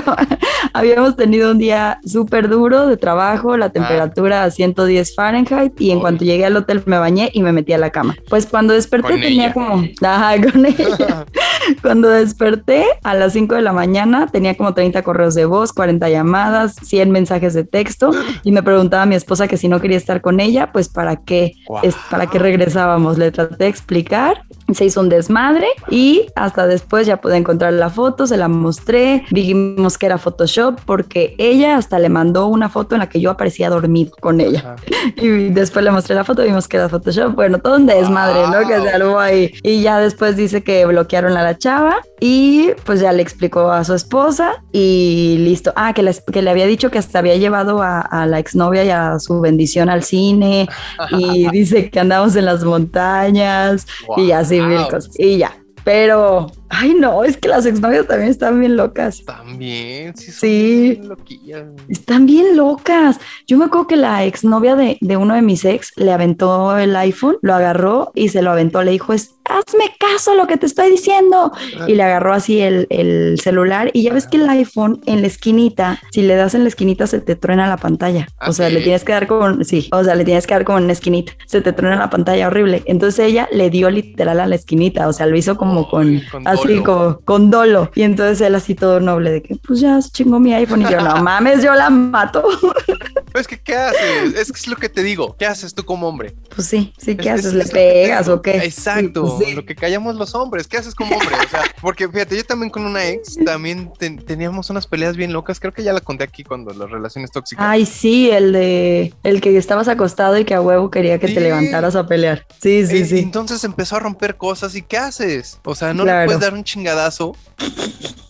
habíamos 0.73 1.15
tenido 1.15 1.49
un 1.53 1.57
día 1.57 1.99
súper 2.05 2.49
duro 2.49 2.85
de 2.85 2.95
trabajo, 2.95 3.57
la 3.57 3.71
temperatura 3.71 4.43
a 4.43 4.51
110 4.51 5.15
Fahrenheit 5.15 5.73
y 5.81 5.89
en 5.89 5.97
Uy. 5.97 6.01
cuanto 6.01 6.23
llegué 6.23 6.45
al 6.45 6.55
hotel 6.55 6.83
me 6.85 6.99
bañé 6.99 7.31
y 7.33 7.41
me 7.41 7.51
metí 7.51 7.73
a 7.73 7.79
la 7.79 7.89
cama. 7.89 8.15
Pues 8.29 8.45
cuando 8.45 8.75
desperté 8.75 9.09
Con 9.09 9.21
tenía 9.21 9.45
ella. 9.45 9.53
como... 9.55 9.83
Ajá, 10.03 10.35
con 10.39 10.63
ella. 10.67 11.25
Cuando 11.81 12.09
desperté 12.09 12.85
a 13.03 13.13
las 13.13 13.33
5 13.33 13.55
de 13.55 13.61
la 13.61 13.73
mañana 13.73 14.27
tenía 14.27 14.55
como 14.55 14.73
30 14.73 15.01
correos 15.03 15.35
de 15.35 15.45
voz, 15.45 15.73
40 15.73 16.09
llamadas, 16.09 16.75
100 16.81 17.11
mensajes 17.11 17.53
de 17.53 17.63
texto 17.63 18.11
y 18.43 18.51
me 18.51 18.63
preguntaba 18.63 19.03
a 19.03 19.05
mi 19.05 19.15
esposa 19.15 19.47
que 19.47 19.57
si 19.57 19.67
no 19.67 19.79
quería 19.79 19.97
estar 19.97 20.21
con 20.21 20.39
ella, 20.39 20.71
pues 20.71 20.89
para 20.89 21.17
qué, 21.17 21.53
es, 21.83 21.95
para 22.09 22.27
qué 22.27 22.39
regresábamos. 22.39 23.17
Le 23.17 23.31
traté 23.31 23.65
de 23.65 23.67
explicar 23.67 24.43
se 24.73 24.85
hizo 24.85 25.01
un 25.01 25.09
desmadre 25.09 25.67
y 25.89 26.27
hasta 26.35 26.67
después 26.67 27.07
ya 27.07 27.17
pude 27.17 27.37
encontrar 27.37 27.73
la 27.73 27.89
foto, 27.89 28.27
se 28.27 28.37
la 28.37 28.47
mostré, 28.47 29.25
vimos 29.31 29.97
que 29.97 30.05
era 30.05 30.17
Photoshop 30.17 30.79
porque 30.85 31.35
ella 31.37 31.77
hasta 31.77 31.99
le 31.99 32.09
mandó 32.09 32.47
una 32.47 32.69
foto 32.69 32.95
en 32.95 32.99
la 32.99 33.09
que 33.09 33.19
yo 33.19 33.31
aparecía 33.31 33.69
dormido 33.69 34.11
con 34.19 34.41
ella. 34.41 34.75
Y 35.15 35.49
después 35.49 35.83
le 35.83 35.91
mostré 35.91 36.15
la 36.15 36.23
foto, 36.23 36.43
vimos 36.43 36.67
que 36.67 36.77
era 36.77 36.89
Photoshop. 36.89 37.33
Bueno, 37.33 37.59
todo 37.59 37.77
un 37.77 37.85
desmadre, 37.85 38.47
¿no? 38.47 38.67
Que 38.67 38.79
se 38.81 38.89
armó 38.89 39.19
ahí. 39.19 39.53
Y 39.63 39.81
ya 39.81 39.99
después 39.99 40.35
dice 40.35 40.63
que 40.63 40.85
bloquearon 40.85 41.37
a 41.37 41.43
la 41.43 41.57
chava 41.57 41.97
y 42.19 42.71
pues 42.83 42.99
ya 42.99 43.11
le 43.13 43.21
explicó 43.21 43.71
a 43.71 43.83
su 43.83 43.93
esposa 43.93 44.63
y 44.71 45.37
listo. 45.39 45.71
Ah, 45.75 45.93
que, 45.93 46.09
que 46.31 46.41
le 46.41 46.49
había 46.49 46.65
dicho 46.65 46.91
que 46.91 46.97
hasta 46.97 47.19
había 47.19 47.35
llevado 47.37 47.81
a, 47.81 48.25
la 48.27 48.39
exnovia 48.39 48.83
y 48.83 48.89
a 48.89 49.19
su 49.19 49.39
bendición 49.39 49.89
al 49.89 50.03
cine 50.03 50.67
y 51.11 51.49
dice 51.51 51.89
que 51.89 51.99
andamos 51.99 52.35
en 52.35 52.45
las 52.45 52.63
montañas 52.63 53.87
y 54.17 54.31
así 54.31 54.56
mil 54.61 54.83
cosas. 54.87 55.11
Y 55.17 55.37
ya. 55.37 55.55
Pero 55.83 56.51
Ay, 56.69 56.93
no, 56.93 57.23
es 57.23 57.37
que 57.37 57.47
las 57.47 57.65
exnovias 57.65 58.07
también 58.07 58.29
están 58.29 58.59
bien 58.59 58.75
locas. 58.75 59.23
También, 59.25 60.15
sí. 60.15 60.31
sí. 60.31 60.99
loquillas. 61.03 61.65
Están 61.87 62.25
bien 62.25 62.57
locas. 62.57 63.19
Yo 63.47 63.57
me 63.57 63.65
acuerdo 63.65 63.87
que 63.87 63.95
la 63.95 64.25
exnovia 64.25 64.75
de, 64.75 64.97
de 65.01 65.17
uno 65.17 65.35
de 65.35 65.41
mis 65.41 65.65
ex 65.65 65.93
le 65.95 66.11
aventó 66.11 66.77
el 66.77 66.95
iPhone, 66.95 67.37
lo 67.41 67.53
agarró 67.53 68.11
y 68.15 68.29
se 68.29 68.41
lo 68.41 68.51
aventó. 68.51 68.83
Le 68.83 68.91
dijo, 68.91 69.13
hazme 69.49 69.85
caso 69.99 70.31
a 70.31 70.35
lo 70.35 70.47
que 70.47 70.57
te 70.57 70.65
estoy 70.65 70.91
diciendo. 70.91 71.51
Y 71.87 71.95
le 71.95 72.03
agarró 72.03 72.33
así 72.33 72.59
el, 72.59 72.87
el, 72.89 73.39
celular. 73.39 73.89
Y 73.93 74.03
ya 74.03 74.13
ves 74.13 74.27
que 74.27 74.37
el 74.37 74.49
iPhone 74.49 75.01
en 75.05 75.21
la 75.21 75.27
esquinita, 75.27 75.99
si 76.11 76.21
le 76.21 76.35
das 76.35 76.53
en 76.55 76.63
la 76.63 76.69
esquinita, 76.69 77.07
se 77.07 77.21
te 77.21 77.35
truena 77.35 77.67
la 77.67 77.77
pantalla. 77.77 78.27
o 78.45 78.53
sea, 78.53 78.69
le 78.69 78.81
tienes 78.81 79.03
que 79.03 79.13
dar 79.13 79.27
con, 79.27 79.63
sí, 79.65 79.87
o 79.91 80.03
sea, 80.03 80.15
le 80.15 80.25
tienes 80.25 80.47
que 80.47 80.53
dar 80.53 80.65
como 80.65 80.77
en 80.79 80.85
una 80.85 80.93
esquinita. 80.93 81.33
Se 81.45 81.61
te 81.61 81.73
truena 81.73 81.97
la 81.97 82.09
pantalla 82.09 82.47
horrible. 82.47 82.83
Entonces 82.85 83.25
ella 83.25 83.47
le 83.51 83.69
dio 83.69 83.89
literal 83.89 84.39
a 84.39 84.47
la 84.47 84.55
esquinita. 84.55 85.07
O 85.07 85.13
sea, 85.13 85.25
lo 85.25 85.37
hizo 85.37 85.57
como 85.57 85.89
con 85.89 86.21
así 86.63 86.83
como 86.83 87.19
con 87.21 87.49
dolo. 87.49 87.91
Y 87.95 88.03
entonces 88.03 88.41
él 88.41 88.55
así 88.55 88.75
todo 88.75 88.99
noble 88.99 89.31
de 89.31 89.41
que 89.41 89.55
pues 89.55 89.79
ya 89.79 90.01
se 90.01 90.09
chingó 90.11 90.39
mi 90.39 90.53
iPhone 90.53 90.81
y 90.81 90.89
yo 90.89 91.01
no 91.01 91.15
mames, 91.23 91.63
yo 91.63 91.73
la 91.73 91.89
mato. 91.89 92.43
es 93.33 93.47
que 93.47 93.59
¿qué 93.59 93.75
haces? 93.75 94.35
Es 94.35 94.51
que 94.51 94.59
es 94.59 94.67
lo 94.67 94.75
que 94.75 94.89
te 94.89 95.03
digo. 95.03 95.35
¿Qué 95.37 95.45
haces 95.45 95.73
tú 95.73 95.83
como 95.83 96.07
hombre? 96.07 96.35
Pues 96.55 96.67
sí, 96.67 96.93
sí, 96.97 97.15
¿qué 97.15 97.29
haces? 97.29 97.53
¿Le 97.53 97.65
pegas 97.65 98.27
o 98.27 98.41
qué? 98.41 98.57
Exacto, 98.57 99.39
lo 99.53 99.65
que 99.65 99.75
callamos 99.75 100.15
los 100.15 100.33
hombres. 100.35 100.67
¿Qué 100.67 100.77
haces 100.77 100.95
como 100.95 101.15
hombre? 101.15 101.35
O 101.45 101.49
sea, 101.49 101.63
porque 101.81 102.07
fíjate, 102.07 102.37
yo 102.37 102.45
también 102.45 102.69
con 102.69 102.85
una 102.85 103.07
ex 103.07 103.37
también 103.45 103.91
teníamos 104.25 104.69
unas 104.69 104.87
peleas 104.87 105.15
bien 105.15 105.33
locas. 105.33 105.59
Creo 105.59 105.73
que 105.73 105.83
ya 105.83 105.93
la 105.93 106.01
conté 106.01 106.23
aquí 106.23 106.43
cuando 106.43 106.73
las 106.73 106.89
relaciones 106.89 107.31
tóxicas. 107.31 107.65
Ay, 107.67 107.85
sí, 107.85 108.29
el 108.29 108.51
de 108.51 109.13
el 109.23 109.41
que 109.41 109.57
estabas 109.57 109.87
acostado 109.87 110.37
y 110.37 110.45
que 110.45 110.53
a 110.53 110.61
huevo 110.61 110.89
quería 110.91 111.19
que 111.19 111.27
te 111.27 111.39
levantaras 111.39 111.95
a 111.95 112.07
pelear. 112.07 112.45
Sí, 112.61 112.85
sí, 112.85 113.05
sí. 113.05 113.19
Entonces 113.19 113.63
empezó 113.63 113.97
a 113.97 113.99
romper 113.99 114.37
cosas 114.37 114.75
y 114.75 114.81
¿qué 114.81 114.97
haces? 114.97 115.59
O 115.63 115.75
sea, 115.75 115.93
no 115.93 116.05
le 116.05 116.25
puedes 116.25 116.39
dar 116.39 116.46
un 116.53 116.63
chingadazo 116.63 117.35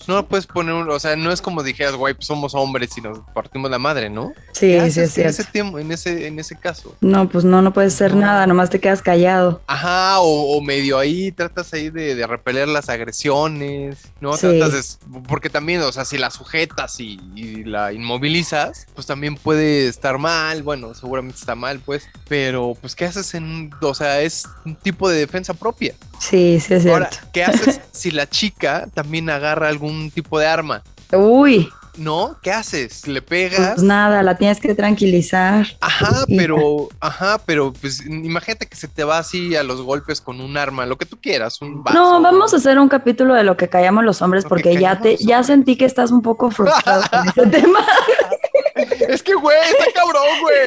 no 0.08 0.25
puedes 0.27 0.47
poner, 0.47 0.73
o 0.73 0.99
sea, 0.99 1.15
no 1.15 1.32
es 1.32 1.41
como 1.41 1.63
dijeras, 1.63 1.95
güey, 1.95 2.13
pues 2.13 2.27
somos 2.27 2.56
hombres 2.56 2.97
y 2.97 3.01
nos 3.01 3.19
partimos 3.34 3.69
la 3.69 3.80
madre, 3.80 4.10
¿no? 4.10 4.34
Sí, 4.53 4.77
sí, 4.89 5.01
es 5.01 5.17
en 5.17 5.27
ese 5.27 5.43
tiempo, 5.43 5.80
en 5.80 5.91
ese, 5.91 6.27
en 6.27 6.39
ese 6.39 6.56
caso. 6.56 6.95
No, 7.01 7.27
pues 7.30 7.43
no, 7.43 7.62
no 7.62 7.73
puedes 7.73 7.93
hacer 7.93 8.15
nada, 8.15 8.47
nomás 8.47 8.69
te 8.69 8.80
quedas 8.80 9.01
callado. 9.01 9.62
Ajá, 9.67 10.19
o, 10.19 10.62
medio 10.62 10.97
ahí 10.97 11.32
tratas 11.32 11.73
ahí 11.73 11.89
de, 11.89 12.25
repeler 12.25 12.67
las 12.67 12.89
agresiones, 12.89 13.97
¿no? 14.19 14.32
Tratas 14.38 14.71
de, 14.71 15.19
porque 15.27 15.49
también, 15.49 15.82
o 15.82 15.91
sea, 15.91 16.06
si 16.06 16.17
la 16.17 16.32
sujetas 16.32 16.99
y, 16.99 17.17
la 17.65 17.91
inmovilizas, 17.91 18.88
pues 18.93 19.08
también 19.08 19.36
puede 19.36 19.88
estar 19.88 20.17
mal, 20.17 20.63
bueno, 20.63 20.93
seguramente 20.93 21.39
está 21.39 21.56
mal, 21.56 21.80
pues, 21.80 22.08
pero 22.27 22.77
pues, 22.80 22.95
¿qué 22.95 23.06
haces 23.06 23.34
en, 23.34 23.71
o 23.82 23.93
sea, 23.93 24.21
es 24.21 24.47
un 24.65 24.75
tipo 24.75 25.10
de 25.10 25.19
defensa 25.19 25.53
propia? 25.53 25.93
Sí, 26.19 26.60
sí, 26.60 26.73
es 26.73 26.84
cierto. 26.84 26.91
Ahora, 26.93 27.10
¿qué 27.34 27.43
haces 27.43 27.82
si 27.91 28.07
la 28.12 28.30
chica 28.30 28.88
también 28.93 29.30
agarra 29.30 29.67
algún 29.67 30.12
tipo 30.12 30.39
de 30.39 30.48
arma? 30.48 30.84
Uy. 31.12 31.70
¿No? 31.98 32.38
¿Qué 32.43 32.52
haces? 32.52 33.08
¿Le 33.08 33.24
pegas? 33.24 33.76
Pues 33.76 33.84
nada, 33.84 34.22
la 34.22 34.38
tienes 34.38 34.60
que 34.60 34.76
tranquilizar. 34.76 35.65
Ajá, 35.82 36.26
pero, 36.28 36.89
ajá, 37.00 37.39
pero 37.43 37.74
pues 37.74 38.06
imagínate 38.06 38.67
que 38.67 38.76
se 38.76 38.88
te 38.88 39.04
va 39.04 39.17
así 39.17 39.56
a 39.56 39.63
los 39.63 39.82
golpes 39.82 40.22
con 40.22 40.39
un 40.39 40.58
arma, 40.58 40.86
lo 40.86 40.98
que 40.98 41.08
tú 41.08 41.17
quieras, 41.20 41.60
un 41.62 41.84
vaso. 41.84 41.98
No, 41.98 42.22
vamos 42.22 42.54
a 42.54 42.58
hacer 42.58 42.78
un 42.78 42.88
capítulo 42.88 43.34
de 43.34 43.43
lo 43.43 43.58
que 43.58 43.67
callamos 43.67 44.04
los 44.04 44.22
hombres 44.22 44.46
porque 44.46 44.78
ya 44.78 45.00
te, 45.00 45.17
ya 45.17 45.41
sentí 45.41 45.76
que 45.76 45.86
estás 45.86 46.12
un 46.12 46.22
poco 46.22 46.52
frustrado 46.52 47.04
con 47.10 47.28
ese 47.30 47.48
tema. 47.62 47.80
Es 49.08 49.24
que, 49.24 49.34
güey, 49.34 49.58
está 49.70 49.86
cabrón, 49.93 50.24
güey. 50.41 50.58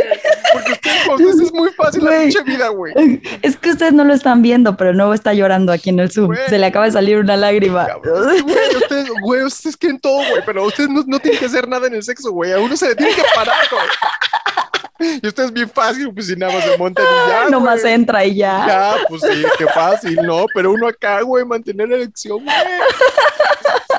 Porque 0.52 0.72
ustedes, 0.72 1.40
es 1.40 1.52
muy 1.52 1.70
fácil 1.72 2.04
la 2.04 2.10
pinche 2.20 2.42
vida, 2.42 2.68
güey. 2.68 2.92
Es 3.42 3.56
que 3.56 3.70
ustedes 3.70 3.92
no 3.92 4.04
lo 4.04 4.14
están 4.14 4.42
viendo, 4.42 4.76
pero 4.76 4.92
nuevo 4.92 5.14
está 5.14 5.32
llorando 5.34 5.72
aquí 5.72 5.90
en 5.90 6.00
el 6.00 6.10
Zoom. 6.10 6.34
Se 6.48 6.58
le 6.58 6.66
acaba 6.66 6.86
de 6.86 6.92
salir 6.92 7.18
una 7.18 7.36
lágrima. 7.36 7.88
güey, 8.02 8.76
ustedes, 8.76 9.08
güey, 9.22 9.42
ustedes 9.42 9.76
quieren 9.76 10.00
todo, 10.00 10.18
güey, 10.30 10.42
pero 10.44 10.64
ustedes 10.64 10.90
no, 10.90 11.02
no, 11.06 11.18
tienen 11.18 11.38
que 11.38 11.46
hacer 11.46 11.68
nada 11.68 11.86
en 11.86 11.94
el 11.94 12.02
sexo, 12.02 12.32
güey. 12.32 12.52
A 12.52 12.58
uno 12.58 12.76
se 12.76 12.88
le 12.88 12.94
tiene 12.94 13.14
que 13.14 13.22
parar, 13.34 13.66
güey. 13.70 15.20
Y 15.22 15.26
ustedes 15.26 15.50
bien 15.50 15.70
fácil, 15.70 16.12
pues 16.12 16.26
si 16.26 16.36
nada 16.36 16.52
más 16.52 16.64
se 16.64 16.76
montan 16.76 17.04
y 17.04 17.30
ya. 17.30 17.48
Nomás 17.48 17.84
entra 17.84 18.24
y 18.24 18.36
ya. 18.36 18.64
Ya, 18.66 18.94
pues 19.08 19.22
sí, 19.22 19.44
qué 19.56 19.66
fácil, 19.66 20.16
¿no? 20.16 20.44
Pero 20.54 20.72
uno 20.72 20.88
acá, 20.88 21.22
güey, 21.22 21.44
mantener 21.44 21.88
la 21.88 21.96
erección, 21.96 22.44
güey. 22.44 22.56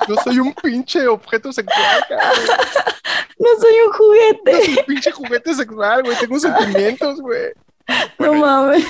Yo 0.08 0.16
soy 0.24 0.40
un 0.40 0.54
pinche 0.54 1.08
objeto 1.08 1.52
sexual, 1.52 2.04
cabrón. 2.08 2.30
No 3.40 3.48
soy 3.60 3.74
un 3.86 3.94
juguete. 3.94 4.52
No 4.52 4.66
soy 4.66 4.78
un 4.78 4.86
pinche 4.86 5.12
juguete 5.12 5.54
sexual, 5.54 6.04
güey. 6.04 6.18
Tengo 6.18 6.40
sentimientos, 6.40 7.20
güey. 7.20 7.54
No 8.20 8.34
mames. 8.34 8.86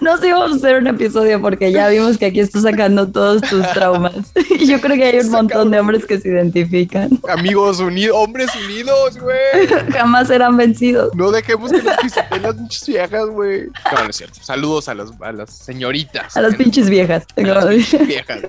No 0.00 0.18
sé, 0.18 0.32
vamos 0.32 0.52
a 0.52 0.56
hacer 0.56 0.76
un 0.76 0.86
episodio 0.86 1.40
porque 1.40 1.72
ya 1.72 1.88
vimos 1.88 2.18
que 2.18 2.26
aquí 2.26 2.40
estás 2.40 2.62
sacando 2.62 3.10
todos 3.10 3.40
tus 3.42 3.62
traumas. 3.72 4.32
Y 4.50 4.66
yo 4.70 4.80
creo 4.80 4.96
que 4.96 5.04
hay 5.04 5.18
un 5.20 5.30
montón 5.30 5.70
de 5.70 5.80
hombres 5.80 6.04
que 6.04 6.20
se 6.20 6.28
identifican. 6.28 7.08
Amigos 7.28 7.80
unidos, 7.80 8.16
hombres 8.18 8.50
unidos, 8.66 9.18
güey. 9.18 9.66
Jamás 9.92 10.28
serán 10.28 10.56
vencidos. 10.56 11.14
No 11.14 11.30
dejemos 11.30 11.72
que 11.72 11.82
nos 11.82 11.96
pisoteen 11.98 12.42
las 12.42 12.54
pinches 12.54 12.86
viejas, 12.86 13.26
güey. 13.28 13.68
No, 13.92 14.04
no 14.04 14.10
es 14.10 14.16
cierto. 14.16 14.40
Saludos 14.42 14.88
a, 14.88 14.94
los, 14.94 15.12
a 15.20 15.32
las 15.32 15.50
señoritas. 15.50 16.36
A 16.36 16.42
las 16.42 16.54
pinches 16.56 16.90
viejas. 16.90 17.24
A 17.36 17.40
las 17.40 17.66
pinches 17.66 18.06
viejas. 18.06 18.40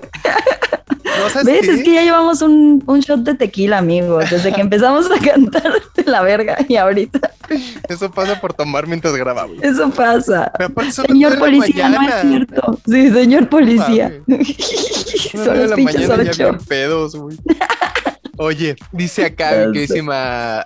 ¿Ves? 1.44 1.68
Es 1.68 1.82
que 1.82 1.94
ya 1.94 2.02
llevamos 2.02 2.42
un, 2.42 2.82
un, 2.86 3.00
shot 3.00 3.20
de 3.20 3.34
tequila, 3.34 3.78
amigos, 3.78 4.30
desde 4.30 4.52
que 4.52 4.60
empezamos 4.60 5.10
a 5.10 5.18
cantar 5.24 5.72
de 5.94 6.04
la 6.04 6.22
verga 6.22 6.58
y 6.68 6.76
ahorita. 6.76 7.30
Eso 7.88 8.10
pasa 8.10 8.40
por 8.40 8.54
tomar 8.54 8.86
mientras 8.86 9.14
grabamos. 9.14 9.62
Eso 9.62 9.90
pasa. 9.90 10.52
Señor 10.90 11.38
policía, 11.38 11.88
no 11.88 12.02
es 12.02 12.14
cierto. 12.22 12.78
Sí, 12.86 13.10
señor 13.10 13.48
policía. 13.48 14.20
Son 15.32 15.58
los 15.58 15.72
pinches 15.72 16.08
ocho. 16.08 16.58
pedos, 16.68 17.14
güey. 17.16 17.36
Oye, 18.38 18.76
dice 18.92 19.24
acá 19.24 19.68
mi 19.72 19.86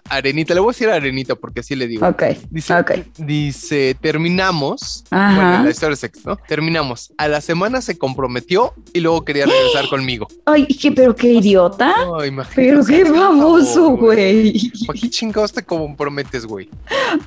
Arenita, 0.08 0.54
le 0.54 0.60
voy 0.60 0.70
a 0.70 0.72
decir 0.72 0.88
Arenita 0.88 1.34
porque 1.34 1.60
así 1.60 1.76
le 1.76 1.86
digo. 1.86 2.06
Ok. 2.06 2.22
Dice, 2.50 2.74
dice 3.18 3.96
terminamos. 4.00 5.04
Bueno, 5.10 5.64
la 5.64 5.70
historia 5.70 5.96
sexo, 5.96 6.20
¿no? 6.24 6.36
Terminamos. 6.36 7.12
A 7.16 7.28
la 7.28 7.40
semana 7.40 7.80
se 7.80 7.96
comprometió 7.96 8.74
y 8.92 9.00
luego 9.00 9.24
quería 9.24 9.46
regresar 9.46 9.88
conmigo. 9.88 10.28
Ay, 10.46 10.66
¿qué, 10.66 10.92
pero 10.92 11.14
qué 11.14 11.32
idiota. 11.32 11.94
Ay, 12.18 12.32
pero 12.54 12.84
qué 12.84 13.04
famoso, 13.06 13.90
güey. 13.90 14.70
¿Para 14.86 14.98
qué 14.98 15.10
chingados 15.10 15.52
te 15.52 15.62
comprometes, 15.62 16.46
güey? 16.46 16.68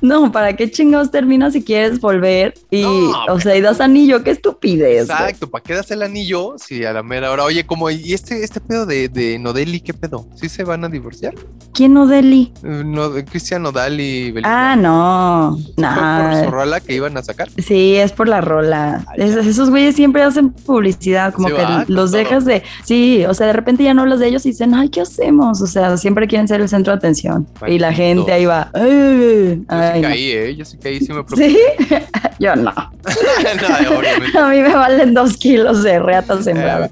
No, 0.00 0.30
¿para 0.30 0.54
qué 0.56 0.70
chingados 0.70 1.10
terminas 1.10 1.52
si 1.52 1.62
quieres 1.62 2.00
volver? 2.00 2.54
Y, 2.70 2.84
o 2.84 3.40
sea, 3.40 3.56
y 3.56 3.60
das 3.60 3.80
anillo, 3.80 4.22
qué 4.22 4.30
estupidez. 4.30 5.02
Exacto, 5.02 5.48
¿para 5.48 5.62
qué 5.62 5.74
das 5.74 5.90
el 5.90 6.02
anillo? 6.02 6.56
Si 6.58 6.84
a 6.84 6.92
la 6.92 7.02
mera 7.02 7.30
hora, 7.30 7.44
oye, 7.44 7.64
como, 7.64 7.90
¿y 7.90 8.12
este, 8.12 8.44
este 8.44 8.60
pedo 8.60 8.86
de, 8.86 9.08
de 9.08 9.38
Nodeli, 9.38 9.80
qué 9.80 9.94
pedo? 9.94 10.26
¿Sí 10.34 10.48
se 10.48 10.64
van 10.64 10.84
a 10.84 10.88
divorciar? 10.88 11.34
¿Quién 11.72 11.94
Nodeli? 11.94 12.52
Eh, 12.62 12.82
no, 12.84 13.12
Cristian 13.24 13.62
Nodal 13.62 14.00
y 14.00 14.30
Belinda. 14.30 14.72
Ah, 14.72 14.76
no. 14.76 15.58
No. 15.76 16.30
¿Por 16.30 16.44
su 16.44 16.50
rola 16.50 16.80
que 16.80 16.94
iban 16.94 17.16
a 17.16 17.22
sacar? 17.22 17.48
Sí, 17.58 17.96
es 17.96 18.12
por 18.12 18.28
la 18.28 18.40
rola. 18.40 19.04
esos 19.16 19.70
güeyes 19.70 19.96
siempre 19.96 20.22
hacen 20.22 20.50
publicidad, 20.50 21.32
como 21.34 21.48
que 21.48 21.64
los 21.88 22.12
dejas 22.12 22.44
de. 22.44 22.62
Sí, 22.84 23.24
o 23.26 23.34
sea, 23.34 23.48
de 23.48 23.52
repente 23.54 23.82
ya 23.82 23.94
no 23.94 24.02
hablas 24.02 24.20
de 24.20 24.28
ellos 24.28 24.46
y 24.46 24.50
dicen, 24.50 24.74
ay, 24.74 24.88
¿qué 24.88 25.00
hacemos? 25.00 25.60
O 25.62 25.66
sea, 25.66 25.96
siempre 25.96 26.28
quieren 26.28 26.46
ser 26.46 26.60
el 26.60 26.68
centro 26.68 26.92
de 26.92 26.98
atención. 26.98 27.46
Y 27.66 27.78
la 27.78 27.92
gente 27.92 28.32
ahí 28.32 28.44
va. 28.44 28.70
Yo 28.74 28.82
sí 28.84 30.02
caí, 30.02 30.30
¿eh? 30.30 30.56
Yo 30.56 30.64
sí 30.64 30.78
caí, 30.78 31.00
sí 31.00 31.12
me 31.12 31.24
preocupé. 31.24 31.48
¿Sí? 31.48 31.58
Yo 32.38 32.56
no. 32.56 32.72
no 34.34 34.40
a 34.40 34.50
mí 34.50 34.60
me 34.60 34.74
valen 34.74 35.14
dos 35.14 35.36
kilos 35.36 35.82
de 35.82 35.98
reata 35.98 36.42
sembrada. 36.42 36.90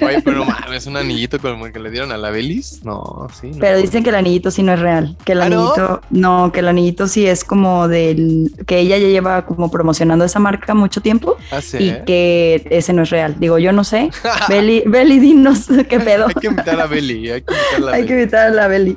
oye, 0.00 0.22
pero 0.24 0.44
mames, 0.44 0.86
un 0.86 0.96
anillito 0.96 1.38
como 1.38 1.66
el 1.66 1.72
que 1.72 1.78
le 1.78 1.90
dieron 1.90 2.12
a 2.12 2.16
la 2.16 2.30
Belis 2.30 2.63
No, 2.84 3.28
sí. 3.40 3.50
No, 3.50 3.58
Pero 3.60 3.78
dicen 3.78 4.02
que 4.02 4.10
el 4.10 4.16
anillito 4.16 4.50
sí 4.50 4.62
no 4.62 4.72
es 4.72 4.80
real. 4.80 5.16
Que 5.24 5.32
el 5.32 5.42
¿Ah, 5.42 5.48
no? 5.48 5.60
anillito, 5.60 6.00
no? 6.10 6.52
que 6.52 6.60
el 6.60 6.68
anillito 6.68 7.06
sí 7.06 7.26
es 7.26 7.44
como 7.44 7.88
del. 7.88 8.50
que 8.66 8.78
ella 8.78 8.98
ya 8.98 9.08
lleva 9.08 9.46
como 9.46 9.70
promocionando 9.70 10.24
esa 10.24 10.38
marca 10.38 10.74
mucho 10.74 11.00
tiempo 11.00 11.36
Ah, 11.50 11.60
sí. 11.60 11.78
y 11.80 12.04
que 12.04 12.66
ese 12.70 12.92
no 12.92 13.02
es 13.02 13.10
real. 13.10 13.36
Digo, 13.38 13.58
yo 13.58 13.72
no 13.72 13.84
sé. 13.84 14.10
Beli, 14.48 14.82
Beli, 14.86 15.18
dinos 15.18 15.66
qué 15.88 16.00
pedo. 16.00 16.26
Hay 16.28 16.34
que 16.34 16.46
invitar 16.48 16.80
a 16.80 16.86
Beli, 16.86 17.30
hay 17.30 17.42
que 17.42 17.52
invitar 17.54 17.92
a 17.92 17.96
Hay 17.96 18.02
que 18.06 18.08
Beli. 18.14 18.22
invitar 18.22 18.46
a 18.46 18.50
la 18.50 18.68
Beli. 18.68 18.96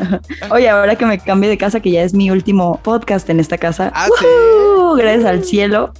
Oye, 0.50 0.68
ahora 0.68 0.96
que 0.96 1.06
me 1.06 1.18
cambie 1.18 1.48
de 1.50 1.58
casa, 1.58 1.80
que 1.80 1.90
ya 1.90 2.02
es 2.02 2.14
mi 2.14 2.30
último 2.30 2.80
podcast 2.82 3.28
en 3.30 3.40
esta 3.40 3.58
casa. 3.58 3.92
Ah. 3.94 4.06
Gracias 4.96 5.24
al 5.24 5.44
cielo. 5.44 5.92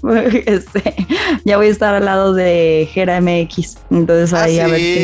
Este, 0.47 0.95
ya 1.45 1.57
voy 1.57 1.67
a 1.67 1.71
estar 1.71 1.95
al 1.95 2.05
lado 2.05 2.33
de 2.35 2.89
Gera 2.93 3.21
MX. 3.21 3.79
Entonces 3.91 4.33
¿Ah, 4.33 4.45
ahí 4.45 4.59
a 4.61 4.67
ver 4.69 4.81
si. 4.81 4.97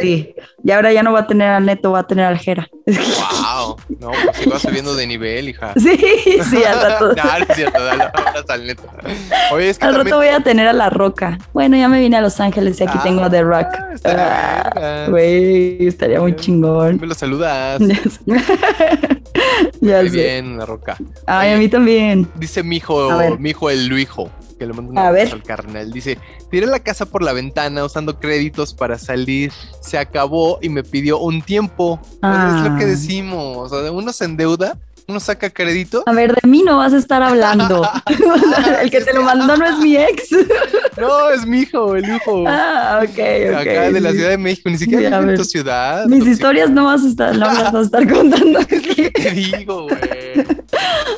Sí. 0.00 0.34
Y 0.62 0.70
ahora 0.72 0.92
ya 0.92 1.02
no 1.02 1.12
va 1.12 1.20
a 1.20 1.26
tener 1.26 1.48
neto, 1.60 1.92
va 1.92 2.00
a 2.00 2.06
tener 2.06 2.24
al 2.26 2.38
Jera. 2.38 2.68
Wow. 2.86 3.76
No, 4.00 4.10
pues 4.24 4.36
se 4.38 4.50
va 4.50 4.58
subiendo 4.58 4.94
de 4.94 5.06
nivel, 5.06 5.48
hija. 5.48 5.72
Sí, 5.78 5.96
sí, 6.50 6.64
al 6.64 6.80
rato. 6.82 7.08
no, 7.14 7.22
no 7.22 7.36
es 7.48 7.56
cierto, 7.56 7.82
dale 7.84 8.04
abrazos 8.04 8.44
al 8.50 8.66
neto. 8.66 8.82
Oye, 9.52 9.70
es 9.70 9.78
que 9.78 9.84
Al 9.86 9.92
también... 9.92 10.06
rato 10.12 10.16
voy 10.18 10.28
a 10.28 10.40
tener 10.40 10.68
a 10.68 10.72
la 10.72 10.90
roca. 10.90 11.38
Bueno, 11.52 11.76
ya 11.76 11.88
me 11.88 12.00
vine 12.00 12.16
a 12.16 12.20
Los 12.20 12.40
Ángeles 12.40 12.80
y 12.80 12.84
aquí 12.84 12.98
Ah, 12.98 13.02
tengo 13.02 13.22
a 13.22 13.30
The 13.30 13.42
Rock. 13.42 13.66
estaría 13.94 14.62
Ah. 14.76 15.06
Güey, 15.08 15.86
estaría 15.86 16.20
muy 16.20 16.34
chingón. 16.36 16.98
Me 17.00 17.06
lo 17.06 17.14
saludas. 17.14 17.80
Ya 19.80 20.00
Muy 20.00 20.10
sé. 20.10 20.16
bien, 20.16 20.58
la 20.58 20.66
roca. 20.66 20.96
Ay, 21.26 21.52
a 21.52 21.56
mí 21.56 21.68
también. 21.68 22.28
Dice 22.34 22.62
mi 22.62 22.76
hijo, 22.76 23.08
mi 23.38 23.50
hijo 23.50 23.70
el 23.70 23.86
Luijo, 23.86 24.28
que 24.60 24.66
le 24.66 24.74
mando 24.74 24.92
un 24.92 24.98
A 24.98 25.10
ver. 25.10 25.32
al 25.32 25.42
carnal. 25.42 25.90
Dice, 25.90 26.18
tiré 26.50 26.66
la 26.66 26.80
casa 26.80 27.06
por 27.06 27.22
la 27.22 27.32
ventana 27.32 27.82
usando 27.82 28.20
créditos 28.20 28.74
para 28.74 28.98
salir. 28.98 29.50
Se 29.80 29.96
acabó 29.96 30.58
y 30.60 30.68
me 30.68 30.84
pidió 30.84 31.18
un 31.18 31.40
tiempo. 31.40 31.98
Es 32.04 32.68
lo 32.70 32.76
que 32.76 32.84
Ah. 32.84 32.86
decimos. 32.86 33.72
O 33.72 33.80
sea, 33.82 33.90
uno 33.90 34.12
se 34.12 34.26
endeuda, 34.26 34.76
uno 35.10 35.20
saca 35.20 35.50
crédito. 35.50 36.02
A 36.06 36.12
ver, 36.12 36.34
de 36.34 36.48
mí 36.48 36.62
no 36.64 36.78
vas 36.78 36.92
a 36.92 36.96
estar 36.96 37.22
hablando. 37.22 37.82
el 38.82 38.90
que 38.90 39.00
te 39.00 39.12
lo 39.12 39.22
mandó 39.22 39.56
no 39.56 39.64
es 39.66 39.78
mi 39.78 39.96
ex. 39.96 40.28
No, 41.00 41.30
es 41.30 41.46
mi 41.46 41.60
hijo, 41.60 41.96
el 41.96 42.04
hijo. 42.04 42.44
ah, 42.46 43.00
ok, 43.02 43.08
ok. 43.10 43.56
Acá 43.60 43.90
de 43.92 44.00
la. 44.00 44.10
Ciudad 44.12 44.28
de 44.30 44.36
México, 44.38 44.68
ni 44.68 44.76
siquiera 44.76 45.22
Sí, 45.22 45.28
en 45.30 45.36
tu 45.36 45.44
ciudad. 45.44 46.04
Mis 46.06 46.26
historias 46.26 46.68
no 46.68 46.84
vas 46.86 47.02
a 47.04 47.08
estar, 47.08 47.34
no 47.36 47.46
vas 47.46 47.74
a 47.74 47.80
estar 47.80 48.06
contando 48.12 48.58
aquí. 48.58 49.08
Te 49.10 49.30
digo, 49.30 49.84
güey. 49.84 49.98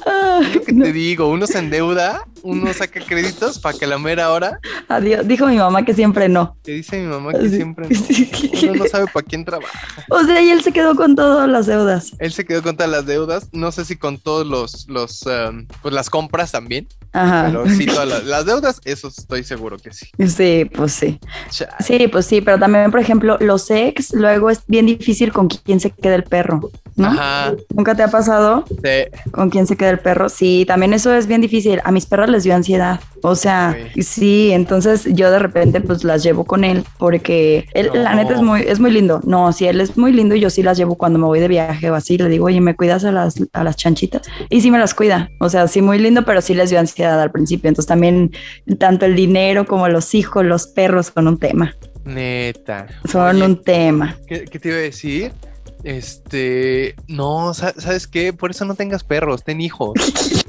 Ah, 0.07 0.41
Es 0.43 0.55
lo 0.55 0.63
que 0.63 0.73
no. 0.73 0.85
te 0.85 0.93
digo, 0.93 1.29
uno 1.29 1.47
se 1.47 1.59
endeuda, 1.59 2.25
uno 2.43 2.73
saca 2.73 3.01
créditos 3.01 3.59
para 3.59 3.77
que 3.77 3.87
la 3.87 3.99
mera 3.99 4.31
hora, 4.31 4.61
Adiós. 4.89 5.27
Dijo 5.27 5.47
mi 5.47 5.57
mamá 5.57 5.85
que 5.85 5.95
siempre 5.95 6.29
no. 6.29 6.57
que 6.63 6.73
dice 6.73 6.99
mi 7.01 7.07
mamá 7.07 7.33
que 7.33 7.49
Sí. 7.49 7.57
siempre 7.57 7.89
no. 7.89 8.71
Uno 8.71 8.75
no 8.85 8.87
sabe 8.87 9.07
para 9.13 9.27
quién 9.27 9.45
trabaja. 9.45 9.79
O 10.11 10.23
sea, 10.23 10.41
y 10.43 10.51
él 10.51 10.63
se 10.63 10.71
quedó 10.73 10.95
con 10.95 11.17
todas 11.17 11.49
las 11.49 11.67
deudas. 11.67 12.13
Él 12.19 12.33
se 12.33 12.45
quedó 12.45 12.63
con 12.63 12.77
todas 12.77 12.91
las 12.93 13.07
deudas, 13.07 13.49
no 13.53 13.73
sé 13.73 13.82
si 13.85 13.97
con 13.97 14.19
todos 14.19 14.47
los, 14.47 14.89
los 14.89 15.23
um, 15.27 15.67
pues 15.83 15.95
las 15.95 16.11
compras 16.11 16.53
también, 16.53 16.87
Ajá. 17.13 17.45
pero 17.47 17.67
sí 17.69 17.87
todas 17.87 18.09
las, 18.09 18.25
las 18.27 18.47
deudas, 18.47 18.81
eso 18.85 19.09
estoy 19.09 19.45
seguro 19.45 19.77
que 19.79 19.93
sí. 19.93 20.07
Sí, 20.29 20.65
pues 20.75 20.93
sí. 20.93 21.19
Chale. 21.51 21.73
Sí, 21.81 22.09
pues 22.09 22.27
sí, 22.27 22.41
pero 22.41 22.59
también, 22.59 22.91
por 22.91 23.01
ejemplo, 23.01 23.37
los 23.41 23.71
ex, 23.71 24.13
luego 24.15 24.51
es 24.51 24.63
bien 24.67 24.87
difícil 24.87 25.33
con 25.33 25.49
quién 25.49 25.81
se 25.81 25.91
queda 25.91 26.15
el 26.15 26.25
perro, 26.25 26.71
¿no? 26.97 27.09
Ajá, 27.09 27.55
¿Nunca 27.75 27.95
te 27.95 28.03
ha 28.03 28.09
pasado 28.09 28.65
sí. 28.69 29.31
con 29.31 29.51
quién 29.51 29.67
se 29.67 29.77
queda 29.77 29.91
el 29.91 29.99
perro? 29.99 30.29
Sí, 30.29 30.65
también 30.67 30.93
eso 30.95 31.13
es 31.15 31.27
bien 31.27 31.41
difícil. 31.41 31.81
A 31.85 31.93
mis 31.93 32.07
perros 32.07 32.29
les 32.29 32.45
dio 32.45 32.55
ansiedad. 32.55 33.01
O 33.23 33.35
sea, 33.37 33.77
Sí. 33.95 34.03
sí, 34.03 34.51
entonces 34.53 35.05
yo 35.07 35.31
de 35.31 35.39
repente 35.39 35.81
pues 35.81 36.03
las 36.05 36.23
llevo 36.25 36.45
con 36.45 36.65
él 36.65 36.85
porque 36.99 37.67
él, 37.75 37.91
la 37.95 38.15
neta 38.15 38.35
es 38.35 38.43
muy, 38.43 38.63
es 38.63 38.81
muy 38.81 38.91
lindo. 38.91 39.21
No, 39.25 39.53
sí, 39.53 39.67
él 39.67 39.81
es 39.81 39.97
muy 39.97 40.13
lindo 40.13 40.35
y 40.35 40.41
yo 40.41 40.51
sí 40.51 40.63
las 40.63 40.77
llevo 40.77 40.97
cuando 40.97 41.19
me 41.19 41.27
voy 41.27 41.39
de 41.41 41.49
viaje 41.49 41.91
o 41.91 41.95
así. 41.95 42.19
Le 42.19 42.29
digo, 42.29 42.47
oye, 42.47 42.61
¿me 42.61 42.75
cuidas 42.75 43.05
a 43.05 43.13
las, 43.13 43.37
a 43.53 43.62
las 43.65 43.77
chanchitas? 43.77 44.23
Y 44.51 44.61
sí 44.61 44.71
me 44.71 44.79
las 44.79 44.95
cuida. 44.95 45.31
O 45.41 45.49
sea, 45.49 45.67
sí, 45.69 45.83
muy 45.83 45.99
lindo, 45.99 46.25
pero 46.25 46.41
sí 46.41 46.55
les 46.55 46.71
dio 46.71 46.79
ansiedad 46.79 47.21
al 47.21 47.31
principio. 47.31 47.69
Entonces 47.69 47.89
también 47.89 48.33
tanto 48.79 49.07
el 49.07 49.15
dinero 49.17 49.67
como 49.67 49.89
los 49.89 50.15
hijos, 50.15 50.45
los 50.45 50.67
perros 50.67 51.13
son 51.15 51.29
un 51.29 51.39
tema. 51.39 51.75
Neta. 52.05 52.87
Son 53.11 53.37
Oye, 53.37 53.45
un 53.45 53.63
tema. 53.63 54.17
¿qué, 54.27 54.45
qué 54.45 54.59
te 54.59 54.69
iba 54.69 54.79
a 54.79 54.81
decir? 54.81 55.33
Este, 55.85 56.95
no, 57.09 57.55
sa- 57.55 57.75
¿sabes 57.79 58.07
qué? 58.07 58.33
Por 58.33 58.51
eso 58.51 58.65
no 58.65 58.75
tengas 58.75 59.05
perros, 59.05 59.43
ten 59.45 59.61
hijos. 59.61 59.93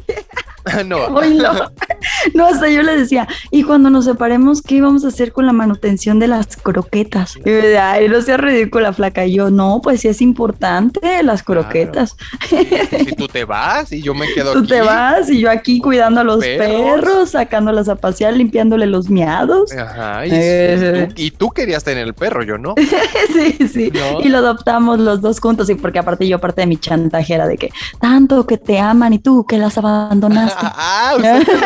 no. 0.85 1.19
No, 2.33 2.47
hasta 2.47 2.69
yo 2.69 2.81
le 2.83 2.95
decía, 2.97 3.27
y 3.51 3.63
cuando 3.63 3.89
nos 3.89 4.05
separemos, 4.05 4.61
¿qué 4.61 4.75
íbamos 4.75 5.05
a 5.05 5.09
hacer 5.09 5.31
con 5.33 5.45
la 5.45 5.53
manutención 5.53 6.19
de 6.19 6.27
las 6.27 6.57
croquetas? 6.57 7.35
Y 7.37 7.41
me 7.45 7.51
decía, 7.51 7.91
ay, 7.91 8.07
no 8.09 8.21
seas 8.21 8.39
ridícula, 8.39 8.93
flaca. 8.93 9.25
Y 9.25 9.33
yo, 9.35 9.49
no, 9.51 9.81
pues 9.83 10.01
sí 10.01 10.07
es 10.07 10.21
importante 10.21 10.99
las 11.23 11.43
Claro. 11.43 11.61
croquetas. 11.63 12.15
si 12.49 13.15
tú 13.15 13.27
te 13.27 13.45
vas 13.45 13.91
y 13.91 14.01
yo 14.01 14.13
me 14.13 14.27
quedo 14.33 14.53
Tú 14.53 14.59
aquí. 14.59 14.67
te 14.67 14.81
vas 14.81 15.29
y 15.29 15.39
yo 15.39 15.49
aquí 15.51 15.79
cuidando 15.79 16.21
a 16.21 16.23
los 16.23 16.39
Perros. 16.43 17.01
perros, 17.01 17.29
sacándolas 17.31 17.89
a 17.89 17.95
pasear, 17.95 18.33
limpiándole 18.33 18.85
los 18.87 19.09
miados. 19.09 19.71
Ajá, 19.73 20.25
y, 20.25 20.29
Eh. 20.33 21.07
tú, 21.09 21.21
y 21.21 21.31
tú 21.31 21.49
querías 21.51 21.83
tener 21.83 22.03
el 22.07 22.13
perro, 22.13 22.43
yo 22.43 22.57
no. 22.57 22.75
Sí, 23.33 23.67
sí. 23.67 23.91
No. 23.93 24.21
Y 24.21 24.29
lo 24.29 24.39
adoptamos 24.39 24.99
los 24.99 25.21
dos 25.21 25.39
juntos. 25.39 25.69
Y 25.69 25.75
porque 25.75 25.99
aparte 25.99 26.27
yo, 26.27 26.39
parte 26.39 26.61
de 26.61 26.67
mi 26.67 26.77
chantaje 26.77 27.33
era 27.33 27.47
de 27.47 27.57
que 27.57 27.71
tanto 27.99 28.45
que 28.45 28.57
te 28.57 28.79
aman 28.79 29.13
y 29.13 29.19
tú 29.19 29.45
que 29.45 29.57
las 29.57 29.77
abandonaste. 29.77 30.53
Ah, 30.75 31.13
el 31.15 31.21
perro 31.21 31.61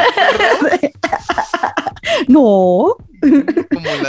no, 2.28 2.96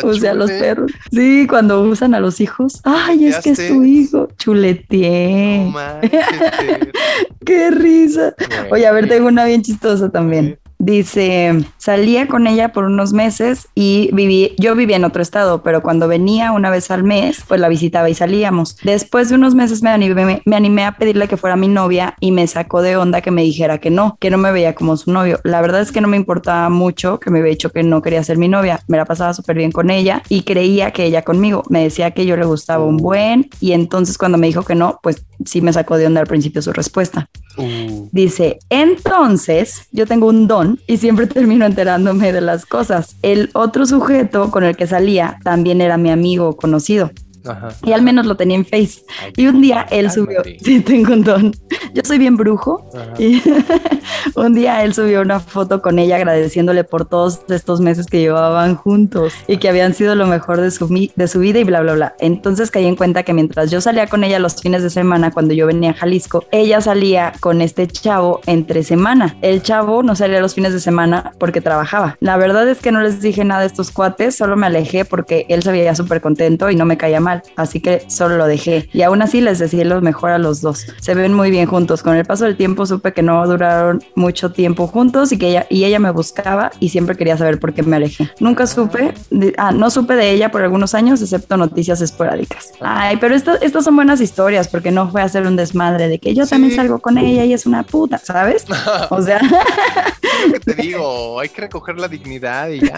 o 0.03 0.15
sea, 0.15 0.35
los 0.35 0.51
perros. 0.51 0.93
Sí, 1.11 1.47
cuando 1.49 1.83
usan 1.83 2.15
a 2.15 2.21
los 2.21 2.41
hijos. 2.41 2.81
Ay, 2.85 3.27
es 3.27 3.39
que 3.39 3.51
es 3.51 3.69
tu 3.69 3.83
hijo. 3.83 4.29
Chuleteé. 4.37 5.71
No. 5.71 6.01
Qué 7.45 7.71
risa. 7.71 8.35
Oye, 8.71 8.87
a 8.87 8.93
ver, 8.93 9.09
tengo 9.09 9.29
una 9.29 9.45
bien 9.45 9.63
chistosa 9.63 10.11
también. 10.11 10.59
Dice, 10.81 11.65
salía 11.77 12.29
con 12.29 12.47
ella 12.47 12.73
por 12.73 12.85
unos 12.85 13.13
meses 13.13 13.67
y 13.75 14.11
viví, 14.13 14.55
yo 14.59 14.77
vivía 14.77 14.95
en 14.95 15.05
otro 15.05 15.23
estado, 15.23 15.63
pero 15.65 15.83
cuando 15.83 16.07
venía 16.07 16.53
una 16.53 16.71
vez 16.71 16.93
al 16.93 17.03
mes, 17.03 17.43
pues 17.49 17.61
la 17.61 17.69
visitaba 17.69 18.09
y 18.09 18.15
salíamos. 18.15 18.77
Después 18.85 19.29
de 19.29 19.35
unos 19.35 19.57
meses 19.57 19.83
me 19.83 19.91
animé, 19.91 20.41
me 20.45 20.57
animé 20.57 20.85
a 20.85 20.93
pedirle 20.93 21.27
que 21.27 21.37
fuera 21.37 21.57
mi 21.57 21.67
novia 21.67 22.15
y 22.21 22.31
me 22.31 22.47
sacó 22.47 22.81
de 22.81 22.97
onda 22.97 23.23
que 23.23 23.33
me 23.33 23.43
dijera 23.43 23.79
que 23.79 23.91
no, 23.91 24.17
que 24.21 24.31
no 24.31 24.39
me 24.39 24.53
veía 24.53 24.77
como 24.77 24.97
su 24.97 25.11
novio. 25.11 25.41
La 25.43 25.61
verdad 25.61 25.81
es 25.81 25.91
que 25.91 26.01
no 26.01 26.07
me 26.07 26.17
importaba 26.17 26.69
mucho 26.69 27.19
que 27.19 27.31
me 27.31 27.41
había 27.41 27.51
dicho 27.51 27.71
que 27.71 27.83
no 27.83 28.01
quería 28.01 28.23
ser 28.23 28.39
mi 28.39 28.49
novia. 28.49 28.81
Me 28.87 28.99
la 28.99 29.05
pasaba 29.05 29.35
súper 29.35 29.57
bien 29.57 29.73
con 29.73 29.91
ella 29.91 30.23
y 30.29 30.43
creía 30.43 30.93
que 30.93 31.05
ella 31.05 31.23
conmigo. 31.23 31.65
Me 31.71 31.83
decía 31.83 32.13
que 32.13 32.25
yo 32.25 32.37
le 32.37 32.45
gustaba 32.45 32.85
un 32.85 32.99
buen 32.99 33.51
y 33.61 33.73
entonces 33.73 34.17
cuando 34.17 34.39
me 34.39 34.47
dijo 34.47 34.63
que 34.63 34.77
no, 34.77 35.01
pues 35.03 35.25
sí 35.45 35.61
me 35.61 35.73
sacó 35.73 35.97
de 35.97 36.07
onda 36.07 36.21
al 36.21 36.29
principio 36.29 36.63
su 36.63 36.73
respuesta. 36.73 37.29
Uh, 37.57 38.09
Dice, 38.13 38.59
entonces 38.71 39.89
yo 39.91 40.07
tengo 40.07 40.27
un 40.27 40.47
don 40.47 40.79
y 40.87 40.99
siempre 40.99 41.27
termino 41.29 41.67
enterándome 41.67 42.33
de 42.33 42.41
las 42.41 42.67
cosas. 42.67 43.17
El 43.23 43.51
otro 43.55 43.87
sujeto 43.87 44.51
con 44.51 44.65
el 44.65 44.77
que 44.77 44.87
salía 44.87 45.39
también 45.43 45.81
era 45.81 45.97
mi 45.97 46.11
amigo 46.11 46.57
conocido 46.57 47.11
ajá. 47.49 47.69
y 47.85 47.93
al 47.93 48.03
menos 48.03 48.27
lo 48.27 48.37
tenía 48.37 48.57
en 48.57 48.65
Face. 48.65 49.03
Ay, 49.21 49.33
Y 49.37 49.47
un 49.47 49.61
día 49.61 49.87
él 49.91 50.11
subió, 50.11 50.43
sí, 50.63 50.81
tengo 50.81 51.13
un 51.13 51.25
don. 51.25 51.55
Yo 51.95 52.03
soy 52.05 52.19
bien 52.19 52.37
brujo. 52.37 52.89
Ajá. 52.95 53.15
Y 53.19 53.43
un 54.37 54.55
día 54.55 54.83
él 54.85 54.95
subió 54.95 55.23
una 55.23 55.41
foto 55.41 55.83
con 55.83 55.99
ella 55.99 56.17
agradeciéndole 56.17 56.85
por 56.85 57.07
todos 57.07 57.41
estos 57.49 57.81
meses 57.81 58.07
que 58.07 58.21
llevaban 58.21 58.77
juntos 58.77 59.33
y 59.47 59.59
que 59.59 59.69
habían 59.69 59.95
sido 59.95 60.15
lo 60.15 60.27
mejor 60.27 60.61
de 60.61 60.71
su, 60.71 60.89
de 61.15 61.29
su 61.29 61.41
vida 61.41 61.59
y 61.59 61.65
bla, 61.65 61.81
bla, 61.81 61.95
bla. 61.95 62.15
Entonces 62.19 62.71
caí 62.71 62.87
en 62.87 62.97
cuenta 62.97 63.23
que 63.23 63.33
mientras 63.33 63.71
yo 63.71 63.81
salía 63.81 64.07
con 64.07 64.25
ella 64.25 64.39
los 64.39 64.61
fines 64.61 64.83
de 64.83 64.91
semana 64.91 65.31
cuando 65.31 65.55
yo 65.55 65.67
venía 65.67 65.91
a 65.91 65.95
Jalisco, 65.95 66.45
ella 66.51 66.81
salía 66.81 67.33
con 67.41 67.61
este 67.61 67.87
chavo 67.87 68.41
entre 68.47 68.83
semana. 68.83 69.37
El 69.43 69.63
chavo 69.63 70.03
no 70.03 70.15
salía 70.17 70.41
los 70.41 70.55
fines 70.55 70.73
de 70.73 70.81
semana 70.81 71.33
porque 71.39 71.61
trabajaba. 71.61 72.17
La 72.21 72.37
verdad 72.37 72.69
es 72.69 72.79
que 72.79 72.93
no 72.93 73.01
les 73.01 73.21
dije 73.21 73.45
nada 73.45 73.63
a 73.63 73.67
estos 73.67 73.91
cuates, 73.91 74.37
solo 74.37 74.57
me 74.57 74.67
alejé 74.67 75.05
porque 75.05 75.47
él 75.49 75.63
se 75.63 75.73
veía 75.73 75.95
súper 75.95 76.21
contento 76.21 76.71
y 76.71 76.77
no 76.77 76.85
me 76.85 76.97
caía 76.97 77.21
mal, 77.21 77.38
así 77.57 77.81
que 77.81 78.03
solo 78.09 78.37
lo 78.37 78.47
dejé. 78.47 78.89
Y 78.93 79.03
aún 79.03 79.23
así 79.23 79.41
les 79.41 79.59
decía 79.59 79.85
lo 79.85 80.01
mejor 80.01 80.31
a 80.31 80.39
los 80.39 80.61
dos. 80.61 80.87
Se 81.01 81.15
ven 81.15 81.35
muy 81.35 81.51
bien 81.51 81.67
juntos. 81.67 82.03
Con 82.03 82.17
el 82.17 82.25
paso 82.25 82.45
del 82.45 82.57
tiempo 82.57 82.87
supe 82.87 83.13
que 83.13 83.23
no 83.23 83.47
duraron 83.47 84.03
mucho 84.15 84.51
tiempo 84.53 84.87
juntos 84.87 85.33
y 85.33 85.39
que 85.39 85.49
ella 85.51 85.67
y 85.71 85.85
ella 85.85 85.99
me 85.99 86.11
buscaba 86.11 86.71
y 86.81 86.89
siempre 86.91 87.17
quería 87.17 87.37
saber 87.37 87.59
por 87.61 87.75
qué 87.75 87.83
me 87.83 87.97
alejé. 87.97 88.31
Nunca 88.41 88.67
supe, 88.67 89.15
de- 89.31 89.55
ah, 89.59 89.73
no 89.73 89.91
supe 89.91 90.15
de 90.15 90.31
ella 90.31 90.51
por 90.51 90.63
algunos 90.63 90.95
años, 90.95 91.21
excepto 91.23 91.57
noticias 91.57 92.01
esporádicas. 92.01 92.73
Ay, 92.81 93.17
pero 93.21 93.35
estas 93.35 93.85
son 93.85 93.97
buenas 93.97 94.21
historias 94.21 94.69
porque 94.69 94.91
no 94.91 95.11
fue 95.11 95.23
a 95.23 95.25
hacer 95.25 95.47
un 95.47 95.57
desmadre 95.57 96.09
de 96.09 96.19
que 96.19 96.35
yo 96.35 96.47
también 96.47 96.75
salgo 96.75 96.99
con 96.99 97.19
ella 97.19 97.45
y 97.45 97.53
es 97.53 97.67
una 97.67 97.83
puta, 97.83 98.19
¿sabes? 98.19 98.65
O 99.11 99.23
sea, 99.23 99.41
Es 100.45 100.47
lo 100.47 100.53
que 100.53 100.61
te 100.61 100.75
digo, 100.83 101.41
hay 101.41 101.49
que 101.49 101.61
recoger 101.63 101.99
la 101.99 102.09
dignidad 102.09 102.69
y 102.69 102.81
ya. 102.81 102.95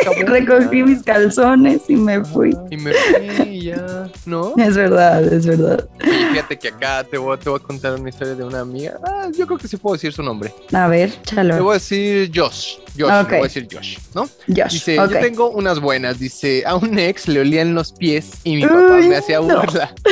acabó. 0.00 0.22
recogí 0.26 0.82
mis 0.82 1.02
calzones 1.02 1.82
y 1.88 1.96
me 1.96 2.24
fui. 2.24 2.54
Y 2.70 2.76
me 2.76 2.92
fui 2.92 3.48
y 3.48 3.64
ya, 3.66 4.08
¿no? 4.26 4.54
Es 4.56 4.76
verdad, 4.76 5.22
es 5.32 5.46
verdad. 5.46 5.88
Y 6.04 6.32
fíjate 6.32 6.58
que 6.58 6.68
acá 6.68 7.04
te 7.04 7.18
voy, 7.18 7.38
te 7.38 7.48
voy 7.50 7.60
a 7.62 7.66
contar 7.66 7.94
una 7.98 8.08
historia 8.08 8.34
de 8.34 8.44
una 8.44 8.60
amiga. 8.60 8.94
Ah, 9.06 9.28
yo 9.36 9.46
creo 9.46 9.58
que 9.58 9.68
sí 9.68 9.76
puedo 9.76 9.94
decir 9.94 10.12
su 10.12 10.22
nombre. 10.22 10.52
A 10.72 10.88
ver, 10.88 11.12
chalo. 11.22 11.62
voy 11.62 11.72
a 11.72 11.74
decir 11.74 12.30
Josh. 12.34 12.76
Josh, 12.98 13.10
Ok. 13.10 13.30
le 13.30 13.36
voy 13.38 13.38
a 13.38 13.42
decir 13.44 13.68
Josh, 13.72 13.98
¿no? 14.14 14.28
Josh, 14.48 14.72
Dice, 14.72 14.96
yo 14.96 15.08
tengo 15.08 15.50
unas 15.50 15.80
buenas. 15.80 16.18
Dice, 16.18 16.62
a 16.66 16.74
un 16.76 16.98
ex 16.98 17.26
le 17.28 17.40
olían 17.40 17.74
los 17.74 17.92
pies 17.92 18.32
y 18.44 18.56
mi 18.56 18.62
papá 18.66 18.96
Uy, 19.00 19.08
me 19.08 19.16
hacía 19.16 19.40
no. 19.40 19.60
burla. 19.60 19.94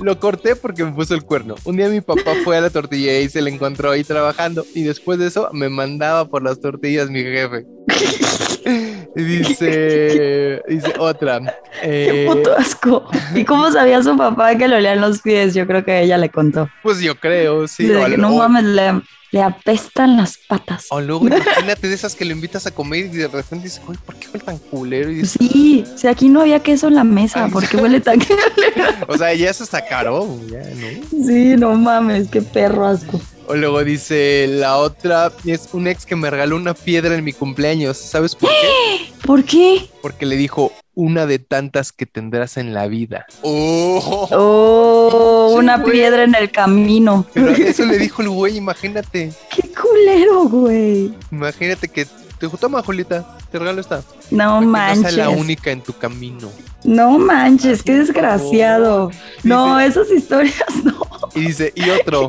Lo 0.00 0.18
corté 0.18 0.56
porque 0.56 0.82
me 0.84 0.92
puso 0.92 1.14
el 1.14 1.24
cuerno. 1.24 1.56
Un 1.64 1.76
día 1.76 1.88
mi 1.88 2.00
papá 2.00 2.32
fue 2.42 2.56
a 2.56 2.60
la 2.62 2.70
tortilla 2.70 3.18
y 3.20 3.28
se 3.28 3.42
le 3.42 3.50
encontró 3.50 3.90
ahí 3.90 4.02
trabajando. 4.02 4.64
Y 4.74 4.82
después 4.82 5.18
de 5.18 5.26
eso 5.26 5.50
me 5.60 5.68
mandaba 5.68 6.26
por 6.26 6.42
las 6.42 6.58
tortillas 6.58 7.10
mi 7.10 7.22
jefe. 7.22 7.66
Dice, 9.14 10.62
dice 10.68 10.94
otra. 10.98 11.40
Qué 11.82 12.24
eh, 12.24 12.26
puto 12.28 12.56
asco. 12.56 13.10
¿Y 13.34 13.44
cómo 13.44 13.70
sabía 13.72 14.00
su 14.04 14.16
papá 14.16 14.54
que 14.56 14.68
le 14.68 14.76
olían 14.76 15.00
los 15.00 15.20
pies? 15.20 15.52
Yo 15.52 15.66
creo 15.66 15.84
que 15.84 16.02
ella 16.02 16.16
le 16.16 16.28
contó. 16.28 16.68
pues 16.82 17.00
yo 17.00 17.16
creo, 17.16 17.66
sí. 17.66 17.90
O, 17.92 18.06
que, 18.06 18.16
no 18.16 18.30
mames, 18.36 18.62
le, 18.64 19.02
le 19.32 19.42
apestan 19.42 20.16
las 20.16 20.38
patas. 20.38 20.86
o 20.90 21.00
luego 21.00 21.26
imagínate 21.28 21.88
de 21.88 21.94
esas 21.94 22.14
que 22.14 22.24
lo 22.24 22.32
invitas 22.32 22.66
a 22.66 22.70
comer 22.70 23.06
y 23.06 23.08
de 23.08 23.28
repente 23.28 23.64
dices, 23.64 23.80
uy, 23.86 23.96
¿por 24.04 24.16
qué 24.16 24.26
huele 24.28 24.44
tan 24.44 24.58
culero? 24.58 25.10
Y 25.10 25.16
dices, 25.16 25.36
Sí, 25.38 25.84
si 25.96 26.06
aquí 26.08 26.28
no 26.28 26.40
había 26.40 26.60
queso 26.60 26.88
en 26.88 26.94
la 26.94 27.04
mesa, 27.04 27.48
¿por 27.48 27.66
qué 27.68 27.76
huele 27.76 28.00
tan 28.00 28.20
o 29.08 29.16
sea, 29.16 29.32
ya 29.34 29.52
se 29.52 29.64
está 29.64 29.84
caro, 29.86 30.38
ya, 30.50 30.58
¿no? 30.58 31.26
Sí, 31.26 31.56
no 31.56 31.74
mames, 31.74 32.28
qué 32.28 32.42
perro 32.42 32.86
asco. 32.86 33.20
O 33.46 33.54
luego 33.54 33.82
dice 33.82 34.46
la 34.48 34.76
otra, 34.76 35.32
es 35.44 35.68
un 35.72 35.88
ex 35.88 36.06
que 36.06 36.14
me 36.14 36.30
regaló 36.30 36.56
una 36.56 36.74
piedra 36.74 37.16
en 37.16 37.24
mi 37.24 37.32
cumpleaños. 37.32 37.96
¿Sabes 37.96 38.36
por 38.36 38.48
qué? 38.48 39.12
¿Por 39.26 39.44
qué? 39.44 39.90
Porque 40.02 40.24
le 40.24 40.36
dijo 40.36 40.72
una 40.94 41.26
de 41.26 41.38
tantas 41.38 41.92
que 41.92 42.06
tendrás 42.06 42.56
en 42.56 42.74
la 42.74 42.86
vida. 42.88 43.26
Oh, 43.42 44.28
Oh, 44.32 45.54
una 45.56 45.82
piedra 45.84 46.24
en 46.24 46.34
el 46.34 46.50
camino. 46.50 47.26
pero 47.32 47.50
eso 47.50 47.84
le 47.84 47.98
dijo 47.98 48.22
el 48.22 48.28
güey, 48.30 48.56
imagínate. 48.56 49.32
Qué 49.54 49.62
culero, 49.72 50.44
güey. 50.48 51.14
Imagínate 51.30 51.88
que 51.88 52.04
te 52.04 52.46
dijo, 52.46 52.56
toma, 52.56 52.82
Julita, 52.82 53.38
te 53.50 53.58
regalo 53.58 53.80
esta. 53.80 53.96
No 54.30 54.60
que 54.60 54.64
No 54.66 54.70
manches. 54.70 55.14
sea 55.14 55.24
la 55.24 55.30
única 55.30 55.70
en 55.70 55.82
tu 55.82 55.92
camino. 55.92 56.48
No 56.84 57.18
manches, 57.18 57.82
qué 57.82 57.92
desgraciado. 57.94 59.10
No, 59.42 59.78
esas 59.80 60.10
historias 60.10 60.56
no. 60.84 61.00
Y 61.34 61.40
dice, 61.42 61.72
y 61.76 61.88
otro, 61.90 62.28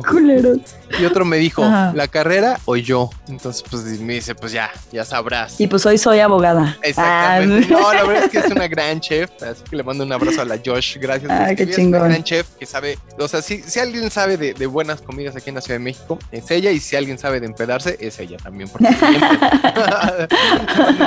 y 1.00 1.04
otro 1.06 1.24
me 1.24 1.36
dijo, 1.38 1.64
Ajá. 1.64 1.92
¿la 1.94 2.06
carrera 2.06 2.60
o 2.66 2.76
yo? 2.76 3.10
Entonces, 3.28 3.64
pues 3.68 3.82
me 4.00 4.14
dice, 4.14 4.34
pues 4.36 4.52
ya, 4.52 4.70
ya 4.92 5.04
sabrás. 5.04 5.58
Y 5.60 5.66
pues 5.66 5.84
hoy 5.86 5.98
soy 5.98 6.20
abogada. 6.20 6.76
Exactamente. 6.82 7.74
Ah, 7.74 7.78
No, 7.80 7.92
la 7.92 8.04
verdad 8.04 8.24
es 8.26 8.30
que 8.30 8.38
es 8.38 8.46
una 8.52 8.68
gran 8.68 9.00
chef, 9.00 9.30
así 9.42 9.62
que 9.68 9.74
le 9.76 9.82
mando 9.82 10.04
un 10.04 10.12
abrazo 10.12 10.42
a 10.42 10.44
la 10.44 10.58
Josh. 10.64 10.98
Gracias. 11.00 11.28
Ah, 11.32 11.52
qué 11.56 11.62
ella 11.64 11.72
Es 11.72 11.78
una 11.78 11.84
chingón. 11.84 12.08
gran 12.10 12.22
chef 12.22 12.46
que 12.60 12.66
sabe, 12.66 12.96
o 13.18 13.26
sea, 13.26 13.42
si, 13.42 13.62
si 13.62 13.80
alguien 13.80 14.08
sabe 14.10 14.36
de, 14.36 14.54
de 14.54 14.66
buenas 14.66 15.00
comidas 15.00 15.34
aquí 15.34 15.48
en 15.48 15.56
la 15.56 15.62
Ciudad 15.62 15.78
de 15.80 15.84
México, 15.84 16.18
es 16.30 16.48
ella. 16.52 16.70
Y 16.70 16.78
si 16.78 16.94
alguien 16.94 17.18
sabe 17.18 17.40
de 17.40 17.46
empedarse, 17.46 17.96
es 17.98 18.20
ella 18.20 18.36
también. 18.36 18.68
porque 18.68 18.86
siempre. 18.92 19.28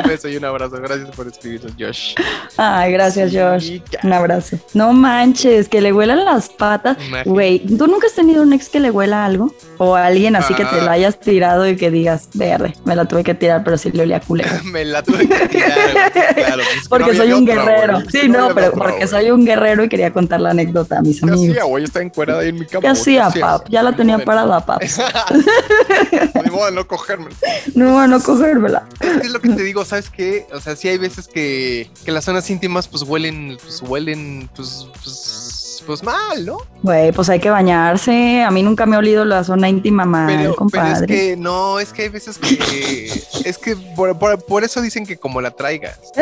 Beso 0.08 0.28
y 0.30 0.38
un 0.38 0.45
abrazo. 0.45 0.78
Gracias 0.82 1.10
por 1.16 1.28
escribirnos, 1.28 1.74
Josh. 1.80 2.14
Ay, 2.58 2.91
gracias, 2.91 3.32
Josh. 3.34 3.80
Un 4.03 4.14
abrazo. 4.14 4.58
No 4.74 4.93
manches, 4.93 5.68
que 5.70 5.82
le 5.82 5.91
huelan 5.93 6.24
las 6.26 6.49
patas. 6.49 6.97
Güey, 7.26 7.60
¿tú 7.60 7.88
nunca 7.88 8.08
has 8.08 8.14
tenido 8.14 8.41
un 8.43 8.53
ex 8.53 8.70
que 8.70 8.80
le 8.80 8.91
huela 8.91 9.26
algo? 9.26 9.53
O 9.78 9.95
alguien 9.95 10.36
así 10.36 10.53
que 10.53 10.64
te 10.64 10.76
Ah. 10.80 10.84
la 10.84 10.91
hayas 10.93 11.20
tirado 11.20 11.68
y 11.68 11.76
que 11.76 11.91
digas, 11.91 12.30
verde, 12.34 12.74
me 12.86 12.95
la 12.95 13.06
tuve 13.06 13.24
que 13.24 13.34
tirar, 13.34 13.64
pero 13.64 13.78
sí 13.78 13.91
le 13.91 14.03
olía 14.03 14.20
culero. 14.20 14.49
Me 14.66 14.84
la 14.86 15.01
tuve 15.03 15.28
que 15.28 15.47
tirar, 15.47 16.12
claro, 16.34 16.64
no 16.64 16.89
Porque 16.89 17.16
soy 17.16 17.28
de 17.30 17.34
un 17.36 17.45
guerrero. 17.45 18.01
Sí, 18.12 18.28
no, 18.30 18.49
de 18.49 18.53
pero 18.56 18.72
porque 18.72 19.08
soy 19.08 19.32
un 19.32 19.45
guerrero 19.45 19.84
y 19.84 19.89
quería 19.89 20.12
contar 20.12 20.41
la 20.41 20.51
anécdota 20.51 20.99
a 20.99 21.01
mis 21.01 21.20
¿Qué 21.20 21.26
amigos. 21.26 21.49
hacía, 21.49 21.64
güey? 21.66 21.84
Yo 21.84 21.86
estaba 21.88 22.03
encuerada 22.06 22.39
ahí 22.41 22.49
en 22.49 22.56
mi 22.60 22.66
cama. 22.66 22.82
¿Qué 22.82 22.88
hacía, 22.88 23.30
pap? 23.30 23.68
Ya 23.70 23.84
la 23.84 23.93
tenía 23.93 24.18
parada, 24.20 24.66
pap. 24.66 24.82
Ni 26.43 26.51
modo 26.51 26.66
de 26.68 26.72
no 26.74 26.88
cogérmela. 26.88 27.36
No, 27.76 27.99
a 27.99 28.08
no 28.08 28.22
cogérmela. 28.22 28.86
Es 29.01 29.30
lo 29.32 29.39
que 29.41 29.49
te 29.49 29.64
digo, 29.64 29.84
¿sabes 29.96 30.10
qué? 30.10 30.46
O 30.52 30.60
sea, 30.60 30.76
sí 30.76 30.89
hay 30.89 30.98
veces 30.98 31.28
que, 31.28 31.89
que 32.04 32.12
las 32.12 32.26
zonas 32.26 32.50
íntimas 32.50 32.88
pues 32.88 33.04
huelen, 33.04 33.58
pues 33.62 33.82
huelen, 33.82 34.50
pues, 34.54 34.88
pues, 35.02 35.45
pues 35.86 36.04
mal, 36.04 36.46
¿no? 36.46 36.58
Güey, 36.82 37.12
pues 37.12 37.30
hay 37.30 37.40
que 37.40 37.50
bañarse. 37.50 38.44
A 38.44 38.52
mí 38.52 38.62
nunca 38.64 38.86
me 38.86 38.96
ha 38.96 39.00
olido 39.00 39.26
la 39.26 39.44
zona 39.44 39.70
íntima 39.70 40.06
mal, 40.06 40.28
Pero, 40.28 40.40
pero 40.40 40.52
es 40.52 40.56
compadre. 40.58 41.08
que, 41.08 41.36
no, 41.38 41.80
es 41.80 41.92
que 41.94 42.04
hay 42.04 42.10
veces 42.10 42.38
que, 42.38 43.12
es 43.46 43.58
que 43.58 43.76
por, 43.96 44.18
por- 44.20 44.44
por 44.46 44.64
eso 44.64 44.82
dicen 44.82 45.06
que 45.06 45.18
como 45.18 45.42
la 45.42 45.52
traigas. 45.52 46.00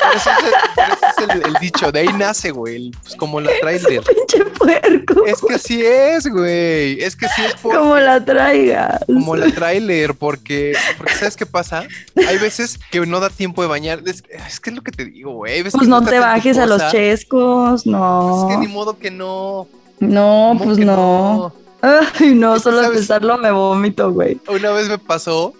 Por 0.00 0.16
eso 0.16 0.30
es, 0.30 0.44
el, 0.46 0.52
por 0.74 0.84
eso 0.86 1.06
es 1.06 1.36
el- 1.36 1.46
el 1.54 1.60
dicho, 1.60 1.92
de 1.92 2.00
ahí 2.00 2.08
nace, 2.16 2.50
güey, 2.52 2.90
pues 3.02 3.14
como 3.16 3.38
la. 3.38 3.50
Pinche 3.62 4.44
puerco. 4.56 5.26
Es 5.26 5.40
que 5.46 5.54
así 5.54 5.82
es, 5.84 6.26
güey, 6.26 7.02
es 7.02 7.14
que 7.16 7.26
sí 7.28 7.42
es 7.44 7.54
por, 7.56 7.76
Como 7.76 7.96
la 7.96 8.24
traigas. 8.24 9.04
como 9.06 9.36
la 9.36 9.50
trailer, 9.52 10.14
porque, 10.14 10.74
porque 10.96 11.14
¿sabes 11.14 11.36
qué 11.36 11.44
pasa? 11.44 11.84
Hay 12.26 12.38
veces 12.38 12.78
que 12.90 13.00
no 13.06 13.20
da 13.20 13.28
tiempo 13.28 13.60
de 13.60 13.68
bañar. 13.68 14.00
Es, 14.06 14.24
es 14.46 14.58
que 14.58 14.70
es 14.70 14.76
lo 14.76 14.82
que 14.82 14.90
te 14.90 15.04
digo, 15.04 15.32
güey. 15.34 15.62
Pues 15.62 15.86
no 15.86 16.02
te 16.02 16.18
bajes 16.18 16.56
a 16.56 16.64
los 16.64 16.90
chescos, 16.90 17.84
no. 17.86 18.48
Es 18.48 18.54
que 18.54 18.60
ni 18.60 18.68
modo 18.72 18.98
que 19.00 19.10
no. 19.10 19.66
No, 19.98 20.48
¿Cómo 20.52 20.64
pues 20.64 20.78
que 20.78 20.84
no. 20.84 21.52
Ay, 21.82 22.34
no, 22.34 22.58
solo 22.60 22.82
¿sabes? 22.82 22.98
pensarlo 22.98 23.38
me 23.38 23.50
vomito, 23.50 24.12
güey. 24.12 24.38
Una 24.48 24.70
vez 24.72 24.88
me 24.88 24.98
pasó 24.98 25.54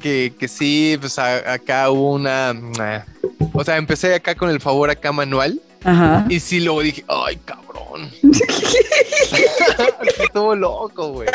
que, 0.00 0.32
que, 0.38 0.48
sí, 0.48 0.96
pues 1.00 1.18
a- 1.18 1.52
acá 1.54 1.90
hubo 1.90 2.12
una. 2.12 2.54
O 3.52 3.64
sea, 3.64 3.76
empecé 3.76 4.14
acá 4.14 4.34
con 4.34 4.50
el 4.50 4.60
favor 4.60 4.88
acá 4.90 5.10
manual. 5.12 5.60
Ajá. 5.84 6.24
Y 6.28 6.38
sí, 6.38 6.60
luego 6.60 6.82
dije, 6.82 7.04
ay, 7.08 7.36
cabrón. 7.44 7.61
Estuvo 10.18 10.54
loco, 10.54 11.08
güey. 11.08 11.28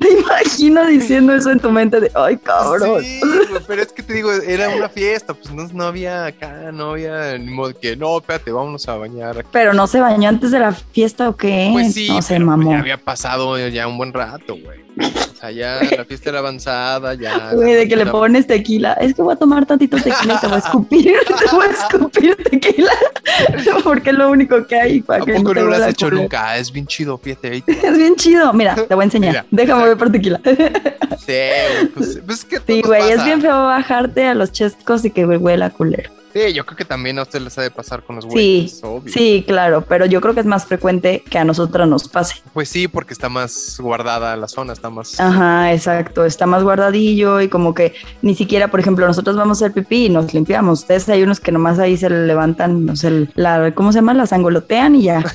Te 0.00 0.12
imagino 0.12 0.86
diciendo 0.86 1.34
eso 1.34 1.50
en 1.50 1.60
tu 1.60 1.70
mente 1.70 2.00
de, 2.00 2.10
ay, 2.14 2.36
cabrón. 2.36 3.02
Sí, 3.02 3.20
pero 3.66 3.82
es 3.82 3.92
que 3.92 4.02
te 4.02 4.14
digo, 4.14 4.32
era 4.32 4.68
una 4.70 4.88
fiesta, 4.88 5.34
pues 5.34 5.52
no, 5.52 5.66
no 5.68 5.84
había 5.84 6.26
acá, 6.26 6.70
no 6.72 6.90
había 6.90 7.36
ni 7.38 7.50
modo 7.50 7.78
que, 7.78 7.96
no, 7.96 8.18
espérate, 8.18 8.50
vámonos 8.52 8.88
a 8.88 8.96
bañar. 8.96 9.44
Pero 9.52 9.72
no 9.72 9.86
se 9.86 10.00
bañó 10.00 10.28
antes 10.28 10.50
de 10.50 10.60
la 10.60 10.72
fiesta 10.72 11.28
o 11.28 11.36
qué? 11.36 11.70
Pues 11.72 11.94
sí, 11.94 12.08
no 12.08 12.22
se 12.22 12.34
pues, 12.34 12.46
mamó. 12.46 12.72
ya 12.72 12.78
había 12.78 12.98
pasado 12.98 13.58
ya 13.68 13.86
un 13.86 13.98
buen 13.98 14.12
rato, 14.12 14.56
güey. 14.56 14.87
O 14.98 15.36
sea, 15.40 15.50
ya 15.50 15.80
la 15.96 16.04
fiesta 16.04 16.30
era 16.30 16.40
avanzada, 16.40 17.14
ya. 17.14 17.52
Güey, 17.54 17.74
de 17.74 17.88
que 17.88 17.96
le 17.96 18.06
pones 18.06 18.46
tequila. 18.46 18.94
Es 18.94 19.14
que 19.14 19.22
voy 19.22 19.34
a 19.34 19.36
tomar 19.36 19.66
tantito 19.66 19.96
tequila 19.96 20.34
y 20.34 20.40
te 20.40 20.46
voy 20.46 20.56
a 20.56 20.58
escupir. 20.58 21.14
te 21.26 21.56
voy 21.56 21.66
a 21.66 21.70
escupir 21.70 22.36
tequila. 22.50 22.92
Porque 23.84 24.10
es 24.10 24.16
lo 24.16 24.30
único 24.30 24.66
que 24.66 24.76
hay 24.76 25.00
para 25.00 25.22
¿A 25.22 25.26
que 25.26 25.34
poco 25.34 25.54
no 25.54 25.62
lo 25.62 25.76
has 25.76 25.88
hecho 25.88 26.10
nunca? 26.10 26.56
Es 26.56 26.72
bien 26.72 26.86
chido, 26.86 27.18
fíjate. 27.18 27.62
Es 27.88 27.96
bien 27.96 28.16
chido. 28.16 28.52
Mira, 28.52 28.74
te 28.74 28.94
voy 28.94 29.02
a 29.02 29.04
enseñar. 29.04 29.32
Mira. 29.32 29.46
Déjame 29.50 29.84
ver 29.84 29.96
por 29.96 30.10
tequila. 30.10 30.40
Sí, 30.44 31.32
güey, 31.32 31.86
pues, 31.94 32.20
pues 32.24 32.38
es 32.38 32.44
que 32.44 32.60
Sí, 32.66 32.82
güey, 32.82 33.10
es 33.10 33.24
bien 33.24 33.40
feo 33.40 33.64
bajarte 33.64 34.26
a 34.26 34.34
los 34.34 34.52
chescos 34.52 35.04
y 35.04 35.10
que 35.10 35.24
huela 35.24 35.70
culero. 35.70 36.17
Sí, 36.32 36.52
yo 36.52 36.64
creo 36.66 36.76
que 36.76 36.84
también 36.84 37.18
a 37.18 37.22
ustedes 37.22 37.42
les 37.44 37.58
ha 37.58 37.62
de 37.62 37.70
pasar 37.70 38.02
con 38.02 38.16
los 38.16 38.24
Sí, 38.26 38.30
güeyes, 38.30 38.80
obvio. 38.84 39.12
Sí, 39.12 39.44
claro, 39.46 39.82
pero 39.88 40.04
yo 40.06 40.20
creo 40.20 40.34
que 40.34 40.40
es 40.40 40.46
más 40.46 40.66
frecuente 40.66 41.24
que 41.28 41.38
a 41.38 41.44
nosotros 41.44 41.88
nos 41.88 42.06
pase. 42.08 42.36
Pues 42.52 42.68
sí, 42.68 42.86
porque 42.86 43.14
está 43.14 43.28
más 43.28 43.78
guardada 43.80 44.36
la 44.36 44.46
zona, 44.46 44.74
está 44.74 44.90
más. 44.90 45.18
Ajá, 45.18 45.72
exacto, 45.72 46.24
está 46.24 46.46
más 46.46 46.62
guardadillo 46.62 47.40
y 47.40 47.48
como 47.48 47.74
que 47.74 47.94
ni 48.22 48.34
siquiera, 48.34 48.68
por 48.68 48.78
ejemplo, 48.80 49.06
nosotros 49.06 49.36
vamos 49.36 49.62
a 49.62 49.66
hacer 49.66 49.74
pipí 49.74 50.06
y 50.06 50.08
nos 50.10 50.34
limpiamos. 50.34 50.80
Ustedes 50.80 51.08
hay 51.08 51.22
unos 51.22 51.40
que 51.40 51.50
nomás 51.50 51.78
ahí 51.78 51.96
se 51.96 52.10
le 52.10 52.26
levantan, 52.26 52.84
no 52.84 52.94
sé, 52.94 53.28
la, 53.34 53.72
¿cómo 53.74 53.92
se 53.92 53.98
llama? 53.98 54.12
Las 54.14 54.32
angolotean 54.32 54.96
y 54.96 55.04
ya. 55.04 55.24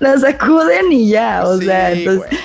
Las 0.00 0.20
sacuden 0.22 0.92
y 0.92 1.08
ya, 1.10 1.42
o 1.46 1.58
Sí, 1.58 1.66
sea, 1.66 1.92
entonces 1.92 2.38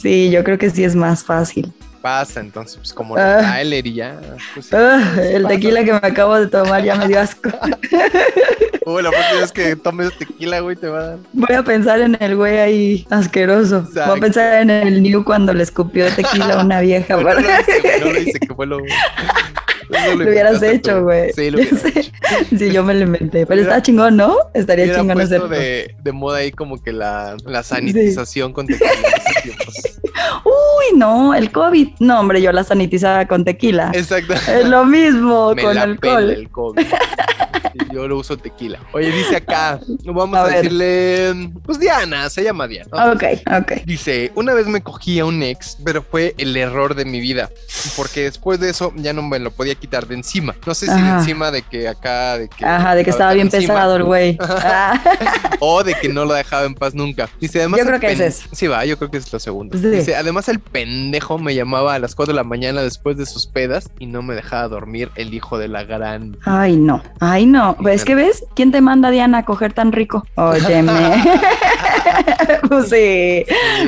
sí, 0.00 0.30
yo 0.30 0.42
creo 0.44 0.58
que 0.58 0.70
sí 0.70 0.84
es 0.84 0.94
más 0.96 1.24
fácil. 1.24 1.72
Pasa, 2.02 2.40
entonces, 2.40 2.76
pues 2.76 2.92
como 2.92 3.16
Ah. 3.16 3.40
Tyler 3.58 3.86
y 3.86 3.94
ya. 3.94 4.18
Pues, 4.54 4.66
sí, 4.66 4.74
Ah, 4.76 5.12
pues, 5.14 5.26
el 5.30 5.42
pasa. 5.44 5.54
tequila 5.54 5.84
que 5.84 5.92
me 5.92 5.98
acabo 6.02 6.34
de 6.38 6.48
tomar 6.48 6.82
ya 6.84 6.96
me 6.96 7.06
dio 7.08 7.20
asco. 7.20 7.48
Uy, 8.84 9.02
la 9.02 9.10
próxima 9.10 9.40
vez 9.40 9.52
que 9.52 9.76
tomes 9.76 10.18
tequila, 10.18 10.58
güey, 10.60 10.74
te 10.74 10.88
va 10.88 10.98
a 10.98 11.06
dar. 11.06 11.18
Voy 11.32 11.54
a 11.56 11.62
pensar 11.62 12.00
en 12.00 12.16
el 12.20 12.34
güey 12.34 12.58
ahí 12.58 13.06
asqueroso. 13.10 13.82
Voy 13.82 13.88
Exacto. 13.90 14.12
a 14.12 14.16
pensar 14.16 14.62
en 14.62 14.70
el 14.70 15.02
New 15.02 15.22
cuando 15.24 15.54
le 15.54 15.62
escupió 15.62 16.06
tequila 16.12 16.54
a 16.60 16.64
una 16.64 16.80
vieja. 16.80 17.14
Bueno, 17.16 17.40
no 17.40 17.46
para- 17.46 17.60
lo 18.00 18.06
no 18.06 18.12
lo 18.12 18.20
hice, 18.20 18.40
que 18.40 18.54
fue 18.54 18.66
lo. 18.66 18.78
eso 18.84 20.16
Lo 20.16 20.24
hubieras 20.28 20.60
hecho, 20.62 21.02
güey. 21.04 21.32
Sí, 21.34 21.50
lo 21.50 21.58
hubiera 21.58 21.76
Sí. 21.78 21.92
hecho. 21.94 22.10
Sí, 22.58 22.72
yo 22.72 22.82
me 22.82 22.94
lo 22.94 23.02
inventé. 23.02 23.46
Pero 23.46 23.60
está 23.62 23.80
chingón, 23.82 24.16
¿no? 24.16 24.34
Estaría 24.54 24.92
chingón 24.96 25.20
hacerlo. 25.20 25.48
de, 25.48 25.94
de 26.02 26.12
moda 26.12 26.38
ahí 26.38 26.50
como 26.50 26.82
que 26.82 26.92
la, 26.92 27.36
la 27.44 27.62
sanitización 27.62 28.52
con 28.52 28.66
tequila. 28.66 28.90
Uy, 30.90 30.98
no, 30.98 31.34
el 31.34 31.50
COVID. 31.50 31.88
No, 32.00 32.20
hombre, 32.20 32.40
yo 32.42 32.52
la 32.52 32.64
sanitizaba 32.64 33.26
con 33.26 33.44
tequila. 33.44 33.90
Exacto. 33.94 34.34
Es 34.34 34.68
lo 34.68 34.84
mismo 34.84 35.52
Me 35.56 35.62
con 35.62 35.74
la 35.74 35.82
pela 35.82 36.16
alcohol. 36.16 36.30
el 36.30 36.50
COVID. 36.50 36.86
Yo 37.92 38.08
lo 38.08 38.18
uso 38.18 38.36
tequila. 38.36 38.78
Oye, 38.92 39.10
dice 39.10 39.36
acá, 39.36 39.78
vamos 40.04 40.38
A 40.38 40.48
decirle, 40.48 41.50
pues 41.64 41.78
Diana, 41.78 42.28
se 42.30 42.42
llama 42.42 42.66
Diana. 42.66 42.88
¿no? 42.90 43.12
Ok, 43.12 43.24
ok. 43.60 43.72
Dice, 43.84 44.32
una 44.34 44.54
vez 44.54 44.66
me 44.66 44.82
cogí 44.82 45.18
a 45.18 45.24
un 45.24 45.42
ex, 45.42 45.76
pero 45.84 46.02
fue 46.02 46.34
el 46.38 46.56
error 46.56 46.94
de 46.94 47.04
mi 47.04 47.20
vida, 47.20 47.50
porque 47.96 48.22
después 48.22 48.60
de 48.60 48.70
eso 48.70 48.92
ya 48.96 49.12
no 49.12 49.22
me 49.22 49.38
lo 49.38 49.50
podía 49.50 49.74
quitar 49.74 50.06
de 50.06 50.14
encima. 50.14 50.54
No 50.66 50.74
sé 50.74 50.86
si 50.86 51.00
de 51.00 51.08
encima 51.08 51.50
de 51.50 51.62
que 51.62 51.88
acá, 51.88 52.38
de 52.38 52.48
que... 52.48 52.64
Ajá, 52.64 52.94
de 52.94 53.04
que 53.04 53.10
estaba 53.10 53.32
bien 53.32 53.48
encima, 53.52 53.74
pesado 53.74 53.96
el 53.96 54.04
güey. 54.04 54.38
Ah, 54.64 55.00
O 55.60 55.82
de 55.82 55.94
que 55.94 56.08
no 56.08 56.24
lo 56.24 56.34
dejaba 56.34 56.64
en 56.64 56.74
paz 56.74 56.94
nunca. 56.94 57.28
Dice, 57.40 57.58
además... 57.60 57.80
Yo 57.80 57.86
creo 57.86 58.00
que 58.00 58.12
es 58.12 58.20
eso. 58.20 58.48
Sí, 58.52 58.66
va, 58.68 58.84
yo 58.84 58.96
creo 58.96 59.10
que 59.10 59.16
es 59.18 59.32
lo 59.32 59.38
segundo. 59.38 59.76
Sí. 59.76 59.88
Dice, 59.88 60.14
además 60.16 60.48
el 60.48 60.60
pendejo 60.60 61.38
me 61.38 61.54
llamaba 61.54 61.94
a 61.94 61.98
las 61.98 62.14
4 62.14 62.32
de 62.32 62.36
la 62.36 62.44
mañana 62.44 62.82
después 62.82 63.16
de 63.16 63.26
sus 63.26 63.46
pedas 63.46 63.90
y 63.98 64.06
no 64.06 64.22
me 64.22 64.34
dejaba 64.34 64.68
dormir 64.68 65.10
el 65.16 65.34
hijo 65.34 65.58
de 65.58 65.68
la 65.68 65.84
gran... 65.84 66.36
Ay, 66.44 66.76
no. 66.76 67.02
Ay, 67.20 67.46
no. 67.46 67.76
Pues 67.82 68.04
que 68.04 68.14
ves, 68.14 68.44
¿quién 68.54 68.72
te 68.72 68.80
manda 68.80 69.10
Diana 69.10 69.38
a 69.38 69.44
coger 69.44 69.72
tan 69.72 69.92
rico? 69.92 70.24
Óyeme. 70.36 70.92
pues 72.68 72.88
sí. 72.88 73.44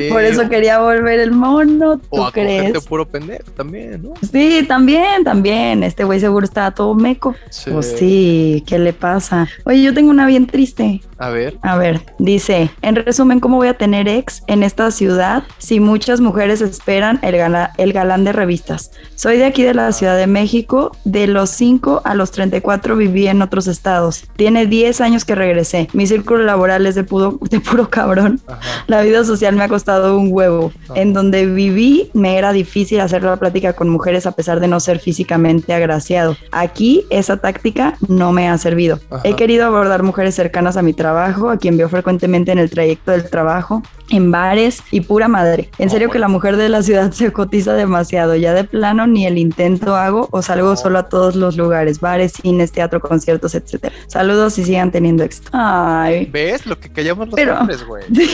Por 0.09 0.23
eso 0.23 0.47
quería 0.49 0.79
volver 0.79 1.19
el 1.19 1.31
mono. 1.31 1.97
¿Tú 1.97 2.07
o 2.09 2.25
a 2.25 2.31
crees? 2.31 2.85
puro 2.85 3.05
pendejo 3.07 3.49
también, 3.55 4.03
¿no? 4.03 4.13
Sí, 4.31 4.63
también, 4.67 5.23
también. 5.23 5.83
Este 5.83 6.03
güey 6.03 6.19
seguro 6.19 6.45
estaba 6.45 6.71
todo 6.71 6.93
meco. 6.95 7.35
Sí. 7.49 7.71
Pues 7.71 7.95
sí, 7.97 8.63
¿qué 8.67 8.77
le 8.79 8.93
pasa? 8.93 9.47
Oye, 9.65 9.81
yo 9.81 9.93
tengo 9.93 10.09
una 10.11 10.25
bien 10.27 10.47
triste. 10.47 11.01
A 11.17 11.29
ver. 11.29 11.57
A 11.61 11.77
ver, 11.77 12.01
dice, 12.19 12.69
en 12.81 12.95
resumen, 12.97 13.39
¿cómo 13.39 13.55
voy 13.57 13.69
a 13.69 13.73
tener 13.77 14.07
ex 14.09 14.43
en 14.47 14.63
esta 14.63 14.91
ciudad 14.91 15.43
si 15.57 15.79
muchas 15.79 16.19
mujeres 16.19 16.59
esperan 16.59 17.19
el, 17.21 17.37
gala- 17.37 17.71
el 17.77 17.93
galán 17.93 18.25
de 18.25 18.33
revistas? 18.33 18.91
Soy 19.15 19.37
de 19.37 19.45
aquí 19.45 19.63
de 19.63 19.73
la 19.73 19.91
Ciudad 19.93 20.17
de 20.17 20.27
México, 20.27 20.91
de 21.05 21.27
los 21.27 21.49
5 21.51 22.01
a 22.03 22.15
los 22.15 22.31
34 22.31 22.97
viví 22.97 23.27
en 23.27 23.41
otros 23.41 23.67
estados. 23.67 24.25
Tiene 24.35 24.65
10 24.65 24.99
años 24.99 25.23
que 25.23 25.35
regresé. 25.35 25.87
Mi 25.93 26.05
círculo 26.05 26.43
laboral 26.43 26.85
es 26.85 26.95
de 26.95 27.05
puro, 27.05 27.39
de 27.49 27.61
puro 27.61 27.89
cabrón. 27.89 28.41
Ajá. 28.47 28.74
La 28.87 29.01
vida 29.01 29.23
social 29.23 29.55
me 29.55 29.63
ha 29.63 29.67
costado 29.67 30.17
un 30.17 30.29
huevo. 30.31 30.71
En 30.95 31.13
donde 31.13 31.45
viví 31.45 32.09
me 32.13 32.37
era 32.37 32.51
difícil 32.53 32.99
hacer 32.99 33.23
la 33.23 33.37
plática 33.37 33.73
con 33.73 33.89
mujeres 33.89 34.25
a 34.25 34.31
pesar 34.31 34.59
de 34.59 34.67
no 34.67 34.79
ser 34.79 34.99
físicamente 34.99 35.73
agraciado. 35.73 36.37
Aquí 36.51 37.05
esa 37.09 37.37
táctica 37.37 37.97
no 38.07 38.31
me 38.31 38.47
ha 38.49 38.57
servido. 38.57 38.99
Ajá. 39.09 39.21
He 39.23 39.35
querido 39.35 39.65
abordar 39.65 40.03
mujeres 40.03 40.35
cercanas 40.35 40.77
a 40.77 40.81
mi 40.81 40.93
trabajo, 40.93 41.49
a 41.49 41.57
quien 41.57 41.77
veo 41.77 41.89
frecuentemente 41.89 42.51
en 42.51 42.59
el 42.59 42.69
trayecto 42.69 43.11
del 43.11 43.29
trabajo, 43.29 43.81
en 44.09 44.31
bares 44.31 44.81
y 44.91 45.01
pura 45.01 45.27
madre. 45.27 45.69
En 45.79 45.89
serio 45.89 46.09
que 46.09 46.19
la 46.19 46.27
mujer 46.27 46.57
de 46.57 46.69
la 46.69 46.81
ciudad 46.83 47.11
se 47.11 47.31
cotiza 47.33 47.73
demasiado. 47.73 48.35
Ya 48.35 48.53
de 48.53 48.63
plano 48.63 49.07
ni 49.07 49.25
el 49.25 49.37
intento 49.37 49.95
hago 49.95 50.27
o 50.31 50.41
salgo 50.41 50.75
solo 50.75 50.99
a 50.99 51.03
todos 51.09 51.35
los 51.35 51.57
lugares, 51.57 51.99
bares, 51.99 52.33
cines, 52.33 52.71
teatro, 52.71 52.99
conciertos, 52.99 53.55
etcétera. 53.55 53.95
Saludos 54.07 54.57
y 54.59 54.65
sigan 54.65 54.91
teniendo 54.91 55.23
éxito. 55.23 55.49
Ay. 55.53 56.25
¿Ves 56.25 56.65
lo 56.65 56.79
que 56.79 56.89
callamos 56.91 57.27
los 57.27 57.35
Pero- 57.35 57.59
hombres, 57.59 57.85
güey? 57.85 58.03
Sí, 58.15 58.27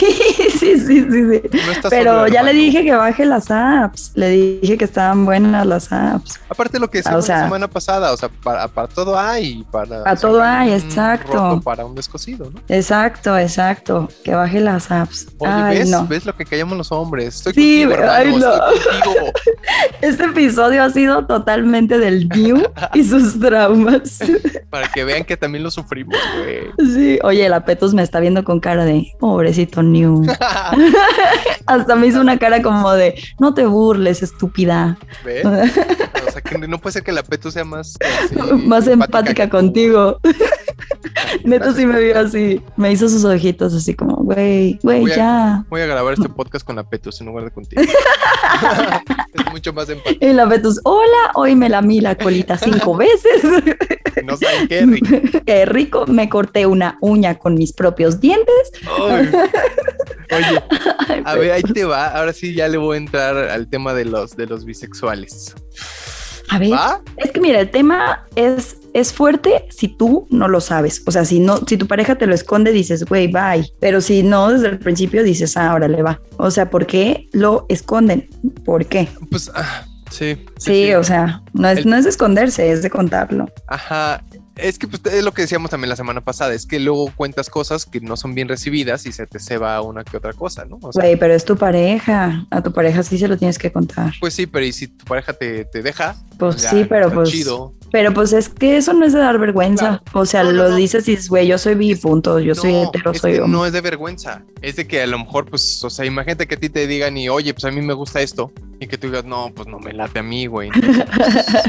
sí, 0.58 0.78
sí, 0.78 1.06
sí, 1.10 1.10
sí. 1.10 1.42
No 1.82 1.88
Pero 1.90 2.26
ya 2.28 2.42
le 2.42 2.52
dije 2.52 2.84
que 2.84 2.94
baje 2.94 3.24
las 3.24 3.50
apps. 3.50 4.12
Le 4.14 4.28
dije 4.28 4.76
que 4.78 4.84
estaban 4.84 5.24
buenas 5.24 5.66
las 5.66 5.92
apps. 5.92 6.38
Aparte 6.48 6.78
lo 6.78 6.88
que 6.90 7.02
Ah, 7.04 7.16
o 7.16 7.22
sea- 7.22 7.38
la 7.38 7.44
semana 7.44 7.68
pasada, 7.68 8.12
o 8.12 8.16
sea, 8.16 8.28
para, 8.42 8.68
para 8.68 8.88
todo 8.88 9.18
hay, 9.18 9.64
para... 9.70 10.04
Para 10.04 10.16
todo 10.16 10.42
hay, 10.42 10.72
exacto. 10.72 11.32
roto 11.32 11.60
Para 11.62 11.84
un 11.84 11.94
descosido, 11.94 12.50
¿no? 12.50 12.60
Exacto, 12.68 13.36
exacto. 13.36 14.08
Que 14.24 14.34
baje 14.34 14.60
las 14.60 14.90
apps. 14.90 15.26
Oye, 15.38 15.50
Ay, 15.62 15.78
¿ves? 15.78 15.88
no. 15.90 16.06
¿Ves 16.06 16.26
lo 16.26 16.36
que 16.36 16.44
callamos 16.44 16.76
los 16.78 16.92
hombres? 16.92 17.36
Estoy 17.36 17.52
Sí, 17.54 17.84
contigo, 17.84 18.02
ay, 18.10 18.26
hermano, 18.28 18.46
no. 18.56 18.72
estoy 18.72 19.00
contigo. 19.00 19.32
Este 20.02 20.24
episodio 20.24 20.82
ha 20.82 20.90
sido 20.90 21.26
totalmente 21.26 21.98
del 21.98 22.28
New 22.28 22.62
y 22.94 23.04
sus 23.04 23.38
traumas. 23.38 24.18
Para 24.70 24.88
que 24.88 25.04
vean 25.04 25.24
que 25.24 25.36
también 25.36 25.62
lo 25.62 25.70
sufrimos, 25.70 26.16
güey. 26.38 26.88
Sí. 26.94 27.18
Oye, 27.22 27.48
la 27.48 27.64
Petus 27.64 27.94
me 27.94 28.02
está 28.02 28.18
viendo 28.20 28.42
con 28.44 28.58
cara 28.60 28.84
de 28.84 29.06
pobrecito 29.20 29.82
New. 29.82 30.24
Hasta 31.66 31.94
me 31.94 32.06
hizo 32.08 32.20
una 32.20 32.38
cara 32.38 32.62
como 32.62 32.92
de 32.92 33.22
no 33.38 33.54
te 33.54 33.64
burles, 33.66 34.22
estúpida. 34.22 34.98
¿Ves? 35.24 35.44
O 35.44 36.30
sea, 36.32 36.40
que 36.42 36.58
no 36.58 36.78
puede 36.78 36.94
ser 36.94 37.02
que 37.04 37.12
la 37.12 37.22
Petu 37.22 37.50
sea 37.50 37.64
más... 37.64 37.96
así, 38.24 38.34
Más 38.66 38.86
empática 38.86 39.34
que 39.44 39.46
tú. 39.46 39.50
contigo. 39.56 40.18
Neta 41.44 41.72
sí 41.72 41.86
me 41.86 42.00
vio 42.00 42.18
así. 42.18 42.60
Me 42.76 42.92
hizo 42.92 43.08
sus 43.08 43.24
ojitos 43.24 43.74
así 43.74 43.94
como, 43.94 44.16
güey, 44.16 44.78
güey, 44.82 45.10
a- 45.12 45.16
ya. 45.16 45.64
Voy 45.68 45.80
a 45.80 45.86
grabar 45.86 46.14
este 46.14 46.28
podcast 46.28 46.64
con 46.66 46.76
la 46.76 46.84
Petus 46.88 47.20
en 47.20 47.26
lugar 47.28 47.44
de 47.44 47.50
contigo. 47.50 47.82
es 49.34 49.50
mucho 49.52 49.72
más 49.72 49.88
empático. 49.88 50.24
Y 50.24 50.32
la 50.32 50.48
Petus, 50.48 50.80
hola, 50.84 51.30
hoy 51.34 51.54
me 51.56 51.68
lamí 51.68 52.00
la 52.00 52.14
colita 52.16 52.56
cinco 52.58 52.96
veces. 52.96 53.42
No 54.24 54.36
saben 54.36 54.68
qué, 54.68 54.86
Rick. 54.86 55.44
Qué 55.44 55.64
rico, 55.66 56.06
me 56.06 56.28
corté 56.28 56.66
una 56.66 56.98
uña 57.00 57.38
con 57.38 57.54
mis 57.54 57.72
propios 57.72 58.20
dientes. 58.20 58.72
Ay. 59.00 59.30
Oye, 60.30 60.62
a 61.24 61.34
ver, 61.34 61.52
ahí 61.52 61.62
te 61.62 61.84
va. 61.84 62.06
Ahora 62.08 62.32
sí 62.32 62.54
ya 62.54 62.68
le 62.68 62.78
voy 62.78 62.94
a 62.96 62.98
entrar 62.98 63.36
al 63.36 63.68
tema 63.68 63.92
de 63.94 64.04
los, 64.06 64.36
de 64.36 64.46
los 64.46 64.64
bisexuales. 64.64 65.54
A 66.54 66.58
ver, 66.58 66.72
¿Va? 66.72 67.00
es 67.16 67.30
que 67.30 67.40
mira, 67.40 67.60
el 67.60 67.70
tema 67.70 68.26
es, 68.36 68.76
es 68.92 69.12
fuerte 69.12 69.64
si 69.70 69.88
tú 69.88 70.26
no 70.30 70.48
lo 70.48 70.60
sabes. 70.60 71.02
O 71.06 71.10
sea, 71.10 71.24
si 71.24 71.40
no, 71.40 71.58
si 71.66 71.76
tu 71.78 71.86
pareja 71.86 72.16
te 72.16 72.26
lo 72.26 72.34
esconde, 72.34 72.72
dices, 72.72 73.04
güey, 73.04 73.26
bye. 73.28 73.66
Pero 73.80 74.00
si 74.02 74.22
no, 74.22 74.50
desde 74.50 74.68
el 74.68 74.78
principio 74.78 75.22
dices, 75.22 75.56
ah, 75.56 75.74
órale, 75.74 76.02
va. 76.02 76.20
O 76.36 76.50
sea, 76.50 76.68
¿por 76.68 76.86
qué 76.86 77.26
lo 77.32 77.64
esconden? 77.70 78.28
¿Por 78.64 78.84
qué? 78.84 79.08
Pues, 79.30 79.50
ah, 79.54 79.84
sí. 80.10 80.44
Sí, 80.58 80.92
o 80.92 81.02
sea, 81.02 81.40
no 81.54 81.68
es, 81.68 81.78
El- 81.78 81.88
no 81.88 81.96
es 81.96 82.04
de 82.04 82.10
esconderse, 82.10 82.70
es 82.70 82.82
de 82.82 82.90
contarlo. 82.90 83.46
Ajá. 83.68 84.22
Es 84.56 84.78
que 84.78 84.86
pues, 84.86 85.00
es 85.06 85.24
lo 85.24 85.32
que 85.32 85.42
decíamos 85.42 85.70
también 85.70 85.88
la 85.88 85.96
semana 85.96 86.20
pasada, 86.20 86.52
es 86.52 86.66
que 86.66 86.78
luego 86.78 87.10
cuentas 87.16 87.48
cosas 87.48 87.86
que 87.86 88.00
no 88.00 88.16
son 88.16 88.34
bien 88.34 88.48
recibidas 88.48 89.06
y 89.06 89.12
se 89.12 89.26
te 89.26 89.38
ceba 89.38 89.80
una 89.80 90.04
que 90.04 90.16
otra 90.16 90.32
cosa, 90.34 90.64
¿no? 90.66 90.78
O 90.82 90.92
sea, 90.92 91.02
Güey, 91.02 91.16
pero 91.16 91.32
es 91.34 91.44
tu 91.44 91.56
pareja. 91.56 92.46
A 92.50 92.62
tu 92.62 92.72
pareja 92.72 93.02
sí 93.02 93.16
se 93.18 93.28
lo 93.28 93.36
tienes 93.38 93.58
que 93.58 93.72
contar. 93.72 94.12
pues 94.20 94.34
sí, 94.34 94.46
pero 94.46 94.64
y 94.66 94.72
si 94.72 94.88
tu 94.88 95.04
pareja 95.06 95.32
te, 95.32 95.64
te 95.64 95.82
deja, 95.82 96.16
Pues 96.38 96.56
ya, 96.62 96.70
sí, 96.70 96.84
pero 96.88 97.10
pues. 97.10 97.30
chido. 97.30 97.74
Pero 97.90 98.14
pues 98.14 98.32
es 98.32 98.48
que 98.48 98.78
eso 98.78 98.94
no 98.94 99.04
es 99.04 99.12
de 99.12 99.18
dar 99.18 99.38
vergüenza. 99.38 100.02
O 100.14 100.24
sea, 100.24 100.42
No, 100.44 100.52
lo 100.52 100.68
no. 100.70 100.76
dices 100.76 101.06
y 101.08 101.12
dices, 101.12 101.28
güey, 101.28 101.46
yo 101.46 101.58
soy 101.58 101.74
bi, 101.74 101.94
punto. 101.94 102.38
Yo 102.40 102.54
soy 102.54 102.74
hetero, 102.74 103.12
soy 103.12 103.34
hombre. 103.36 103.48
no 103.50 103.66
es 103.66 103.72
de 103.74 103.82
vergüenza, 103.82 104.42
es 104.62 104.76
de 104.76 104.86
que 104.86 105.02
a 105.02 105.06
lo 105.06 105.18
mejor, 105.18 105.44
pues, 105.50 105.84
o 105.84 105.90
sea, 105.90 106.06
imagínate 106.06 106.46
que 106.46 106.54
a 106.54 106.58
ti 106.58 106.70
te 106.70 106.86
digan 106.86 107.18
y, 107.18 107.28
oye, 107.28 107.52
pues 107.52 107.64
a 107.66 107.70
mí 107.70 107.82
me 107.82 107.92
gusta 107.92 108.22
esto, 108.22 108.50
y 108.80 108.86
que 108.86 108.96
tú 108.96 109.08
digas, 109.08 109.26
no, 109.26 109.52
pues 109.54 109.68
no 109.68 109.78
me 109.78 109.92
late 109.92 110.20
a 110.20 110.22
mí, 110.22 110.46
güey. 110.46 110.70
Entonces, 110.74 111.04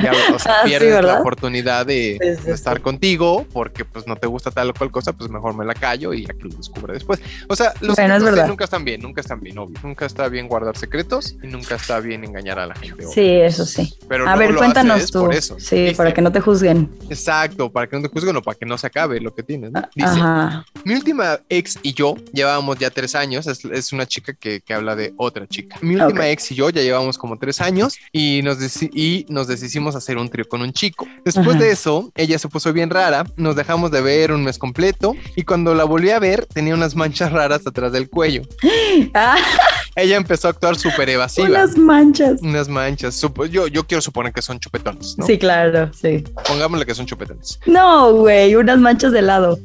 ya, 0.02 0.14
o 0.34 0.40
sea, 0.40 0.54
Ah, 0.54 0.62
sí, 0.64 0.70
pierdes 0.70 0.90
la 0.92 0.96
¿verdad? 0.96 1.20
oportunidad 1.20 1.86
de, 1.86 2.18
Sí, 2.22 2.36
sí, 2.42 2.48
de 2.48 2.54
estar 2.54 2.73
contigo 2.82 3.46
porque, 3.54 3.86
pues, 3.86 4.08
no 4.08 4.16
te 4.16 4.28
gusta 4.28 4.52
tal 4.52 4.70
o 4.70 4.74
cual 4.74 4.92
cosa, 4.92 5.14
pues 5.14 5.30
mejor 5.30 5.56
me 5.56 5.66
la 5.66 5.74
callo 5.74 6.14
y 6.14 6.26
ya 6.26 6.34
que 6.34 6.44
lo 6.44 6.50
descubre 6.56 6.94
después. 6.94 7.20
O 7.48 7.56
sea, 7.56 7.74
los 7.82 7.96
Bueno, 7.96 8.16
es 8.16 8.20
secretos 8.20 8.24
verdad. 8.24 8.48
nunca 8.48 8.64
están 8.66 8.86
bien, 8.86 9.02
nunca 9.02 9.22
están 9.22 9.40
bien, 9.42 9.58
obvio. 9.58 9.78
Nunca 9.84 10.06
está 10.06 10.28
bien 10.30 10.48
guardar 10.48 10.78
secretos 10.78 11.36
y 11.44 11.48
nunca 11.48 11.76
está 11.76 12.00
bien 12.00 12.24
engañar 12.24 12.60
a 12.60 12.68
la 12.68 12.76
gente. 12.76 13.06
obvio. 13.06 13.12
Sí, 13.14 13.22
eso 13.26 13.66
sí. 13.66 13.94
Pero 14.08 14.28
A 14.28 14.36
ver, 14.36 14.56
cuéntanos 14.56 15.10
tú. 15.12 15.20
por 15.22 15.34
eso, 15.34 15.60
sí, 15.60 15.76
¿viste? 15.82 15.96
para 15.96 16.14
que 16.14 16.22
no 16.22 16.32
te 16.32 16.40
juzguen. 16.40 16.90
Exacto, 17.10 17.72
para 17.72 17.88
que 17.88 17.96
no 17.96 18.02
te 18.04 18.10
juzguen 18.10 18.36
o 18.38 18.42
para 18.42 18.58
que 18.58 18.66
no 18.66 18.78
se 18.78 18.88
acabe 18.88 19.20
lo 19.20 19.34
que 19.34 19.44
tienes, 19.44 19.72
¿no? 19.72 19.82
Dice, 19.96 20.08
Ajá. 20.10 20.66
mi 20.84 20.94
última 20.94 21.40
ex 21.50 21.80
y 21.84 21.94
yo 21.94 22.16
llevábamos 22.34 22.78
ya 22.80 22.90
tres 22.90 23.16
años. 23.16 23.48
Es, 23.48 23.64
es 23.66 23.94
una 23.94 24.06
chica 24.06 24.34
que, 24.34 24.62
que 24.62 24.74
habla 24.74 24.96
de 24.96 25.14
otra 25.18 25.48
chica. 25.48 25.78
Mi 25.82 25.96
última 25.96 26.22
Ok. 26.22 26.28
ex 26.28 26.52
y 26.52 26.56
yo 26.56 26.70
ya 26.70 26.82
llevamos 26.82 27.18
como 27.18 27.38
tres 27.38 27.62
años 27.62 27.96
y 28.12 28.42
nos, 28.44 28.58
y 28.94 29.26
nos 29.30 29.48
deshicimos 29.48 29.96
hacer 29.96 30.18
un 30.18 30.30
trío 30.30 30.46
con 30.48 30.62
un 30.62 30.74
chico. 30.74 31.08
Después 31.26 31.48
Ajá. 31.56 31.60
de 31.60 31.72
eso, 31.72 32.12
ella 32.16 32.38
se 32.40 32.48
puso 32.48 32.63
bien 32.72 32.90
rara. 32.90 33.26
Nos 33.36 33.56
dejamos 33.56 33.92
de 33.92 34.02
ver 34.02 34.32
un 34.32 34.44
mes 34.44 34.58
completo 34.58 35.16
y 35.36 35.44
cuando 35.44 35.76
la 35.76 35.84
volví 35.84 36.12
a 36.12 36.20
ver 36.20 36.46
tenía 36.46 36.74
unas 36.74 36.96
manchas 36.96 37.32
raras 37.32 37.68
atrás 37.68 37.92
del 37.92 38.10
cuello. 38.10 38.44
Ella 39.96 40.18
empezó 40.18 40.48
a 40.48 40.52
actuar 40.52 40.76
súper 40.76 41.10
evasiva. 41.10 41.48
unas 41.48 41.78
manchas. 41.78 42.42
Unas 42.42 42.68
manchas. 42.68 43.16
Supo- 43.22 43.46
yo, 43.46 43.68
yo 43.68 43.86
quiero 43.86 44.02
suponer 44.02 44.34
que 44.34 44.42
son 44.42 44.60
chupetones, 44.60 45.16
¿no? 45.18 45.26
Sí, 45.26 45.38
claro, 45.38 45.92
sí. 45.94 46.24
Pongámosle 46.48 46.86
que 46.86 46.96
son 46.96 47.06
chupetones. 47.06 47.60
No, 47.66 48.14
güey, 48.14 48.56
unas 48.56 48.80
manchas 48.80 49.12
de 49.12 49.20
helado. 49.20 49.60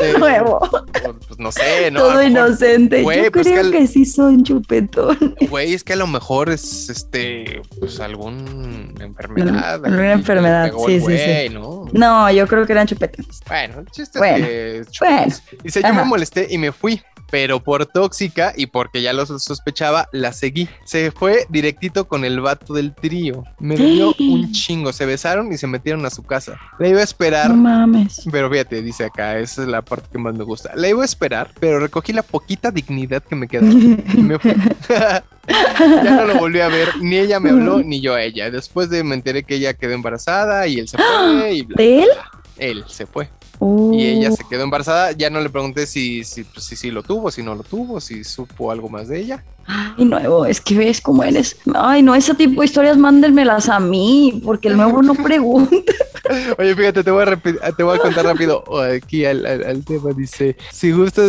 Eh, 0.00 0.14
Nuevo. 0.18 0.60
Pues 1.26 1.38
no 1.38 1.50
sé, 1.52 1.90
¿no? 1.90 2.00
Todo 2.00 2.22
inocente. 2.22 3.02
Güey, 3.02 3.24
Yo 3.24 3.32
pues 3.32 3.46
creo 3.46 3.70
que 3.70 3.86
sí 3.86 4.04
son 4.04 4.44
chupetón. 4.44 5.34
Güey, 5.48 5.72
es 5.74 5.82
que 5.82 5.94
a 5.94 5.96
lo 5.96 6.06
mejor 6.06 6.50
es 6.50 6.90
este, 6.90 7.62
pues 7.80 8.00
algún 8.00 8.94
enfermedad. 9.00 9.74
Alguna 9.84 10.12
enfermedad, 10.12 10.64
le 10.66 10.70
pegó 10.70 10.88
el 10.88 11.00
sí, 11.00 11.06
sí, 11.06 11.18
sí. 11.48 11.54
¿no? 11.54 11.86
No, 11.92 12.30
yo 12.30 12.46
creo 12.46 12.66
que 12.66 12.72
eran 12.72 12.86
chupetones. 12.86 13.40
Bueno, 13.46 13.80
el 13.80 13.86
chiste 13.86 14.18
Bueno, 14.18 14.46
es 14.46 14.88
que 14.88 14.98
bueno. 15.04 15.34
Dice, 15.62 15.80
yo 15.80 15.86
Ajá. 15.88 16.02
me 16.02 16.04
molesté 16.04 16.46
y 16.50 16.58
me 16.58 16.72
fui, 16.72 17.00
pero 17.34 17.58
por 17.58 17.84
tóxica 17.84 18.52
y 18.56 18.66
porque 18.66 19.02
ya 19.02 19.12
lo 19.12 19.26
sospechaba, 19.26 20.08
la 20.12 20.32
seguí. 20.32 20.68
Se 20.84 21.10
fue 21.10 21.46
directito 21.48 22.06
con 22.06 22.24
el 22.24 22.40
vato 22.40 22.74
del 22.74 22.94
trío. 22.94 23.42
Me 23.58 23.74
dio 23.74 24.14
un 24.20 24.52
chingo. 24.52 24.92
Se 24.92 25.04
besaron 25.04 25.52
y 25.52 25.58
se 25.58 25.66
metieron 25.66 26.06
a 26.06 26.10
su 26.10 26.22
casa. 26.22 26.56
La 26.78 26.86
iba 26.86 27.00
a 27.00 27.02
esperar. 27.02 27.50
No 27.50 27.56
mames. 27.56 28.22
Pero 28.30 28.48
fíjate, 28.48 28.82
dice 28.82 29.06
acá, 29.06 29.36
esa 29.40 29.62
es 29.62 29.68
la 29.68 29.82
parte 29.82 30.06
que 30.12 30.18
más 30.18 30.36
me 30.36 30.44
gusta. 30.44 30.76
La 30.76 30.88
iba 30.88 31.02
a 31.02 31.04
esperar, 31.04 31.50
pero 31.58 31.80
recogí 31.80 32.12
la 32.12 32.22
poquita 32.22 32.70
dignidad 32.70 33.20
que 33.20 33.34
me 33.34 33.48
quedaba 33.48 33.72
y 33.72 34.22
me 34.22 34.38
fui. 34.38 34.54
ya 35.48 36.14
no 36.14 36.26
lo 36.26 36.36
volví 36.36 36.60
a 36.60 36.68
ver, 36.68 36.88
ni 37.00 37.18
ella 37.18 37.40
me 37.40 37.50
habló, 37.50 37.82
ni 37.84 38.00
yo 38.00 38.14
a 38.14 38.22
ella. 38.22 38.48
Después 38.48 38.90
de 38.90 39.02
me 39.02 39.16
enteré 39.16 39.42
que 39.42 39.56
ella 39.56 39.74
quedó 39.74 39.90
embarazada 39.90 40.68
y 40.68 40.78
él 40.78 40.86
se 40.86 40.98
fue 40.98 41.52
y 41.52 41.62
bla. 41.62 41.74
¿De 41.76 42.02
él? 42.04 42.08
Él 42.58 42.84
se 42.86 43.06
fue. 43.06 43.28
Uh, 43.60 43.94
Y 43.94 44.06
ella 44.06 44.30
se 44.30 44.44
quedó 44.48 44.62
embarazada. 44.64 45.12
Ya 45.12 45.30
no 45.30 45.40
le 45.40 45.50
pregunté 45.50 45.86
si 45.86 46.24
si, 46.24 46.44
pues, 46.44 46.64
si, 46.66 46.76
si 46.76 46.90
lo 46.90 47.02
tuvo, 47.02 47.30
si 47.30 47.42
no 47.42 47.54
lo 47.54 47.62
tuvo, 47.62 48.00
si 48.00 48.24
supo 48.24 48.70
algo 48.70 48.88
más 48.88 49.08
de 49.08 49.20
ella. 49.20 49.44
Ay, 49.66 50.04
nuevo, 50.04 50.44
es 50.44 50.60
que 50.60 50.76
ves 50.76 51.00
cómo 51.00 51.22
eres. 51.24 51.56
Ay, 51.74 52.02
no, 52.02 52.14
ese 52.14 52.34
tipo 52.34 52.60
de 52.60 52.66
historias 52.66 52.96
mándenmelas 52.96 53.68
a 53.68 53.80
mí, 53.80 54.40
porque 54.44 54.68
el 54.68 54.76
nuevo 54.76 55.02
no 55.02 55.14
pregunta. 55.24 55.92
Oye, 56.58 56.74
fíjate, 56.74 57.04
te 57.04 57.10
voy 57.10 57.22
a, 57.22 57.72
te 57.72 57.82
voy 57.82 57.96
a 57.96 58.00
contar 58.00 58.24
rápido 58.24 58.64
aquí 58.82 59.24
al, 59.26 59.84
tema. 59.84 60.10
Dice, 60.16 60.56
si 60.72 60.90
gustas... 60.90 61.28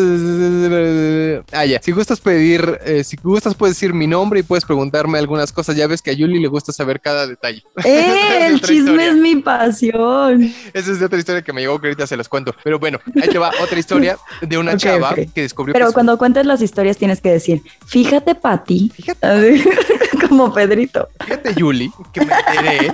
Ah, 1.51 1.65
ya. 1.65 1.81
Si 1.81 1.91
gustas 1.91 2.19
pedir, 2.21 2.79
eh, 2.85 3.03
si 3.03 3.17
gustas 3.17 3.55
puedes 3.55 3.75
decir 3.75 3.93
mi 3.93 4.07
nombre 4.07 4.39
y 4.39 4.43
puedes 4.43 4.63
preguntarme 4.63 5.17
algunas 5.17 5.51
cosas. 5.51 5.75
Ya 5.75 5.87
ves 5.87 6.01
que 6.01 6.11
a 6.11 6.13
Yuli 6.13 6.39
le 6.39 6.47
gusta 6.47 6.71
saber 6.71 7.01
cada 7.01 7.27
detalle. 7.27 7.63
¡Eh! 7.83 8.47
el 8.47 8.61
chisme 8.61 9.07
es 9.07 9.15
mi 9.15 9.35
pasión. 9.37 10.53
Esa 10.73 10.91
es 10.91 11.01
otra 11.01 11.19
historia 11.19 11.41
que 11.41 11.51
me 11.51 11.61
llegó 11.61 11.79
que 11.79 11.87
ahorita 11.87 12.07
se 12.07 12.15
las 12.15 12.29
cuento. 12.29 12.55
Pero 12.63 12.79
bueno, 12.79 12.99
ahí 13.21 13.27
te 13.27 13.37
va 13.37 13.51
otra 13.61 13.77
historia 13.77 14.17
de 14.41 14.57
una 14.57 14.77
chava 14.77 15.13
que 15.13 15.41
descubrió... 15.41 15.73
Pero 15.73 15.91
cuando 15.91 16.17
cuentes 16.17 16.45
las 16.45 16.61
historias 16.61 16.97
tienes 16.97 17.19
que 17.19 17.31
decir, 17.31 17.61
fíjate 17.85 18.24
Fíjate, 18.25 18.41
Pati. 18.41 18.91
Fíjate. 18.95 19.63
como 20.27 20.51
Pedrito. 20.51 21.07
Fíjate, 21.23 21.53
Yuli, 21.53 21.91
que 22.11 22.25
me 22.25 22.33
enteré. 22.33 22.93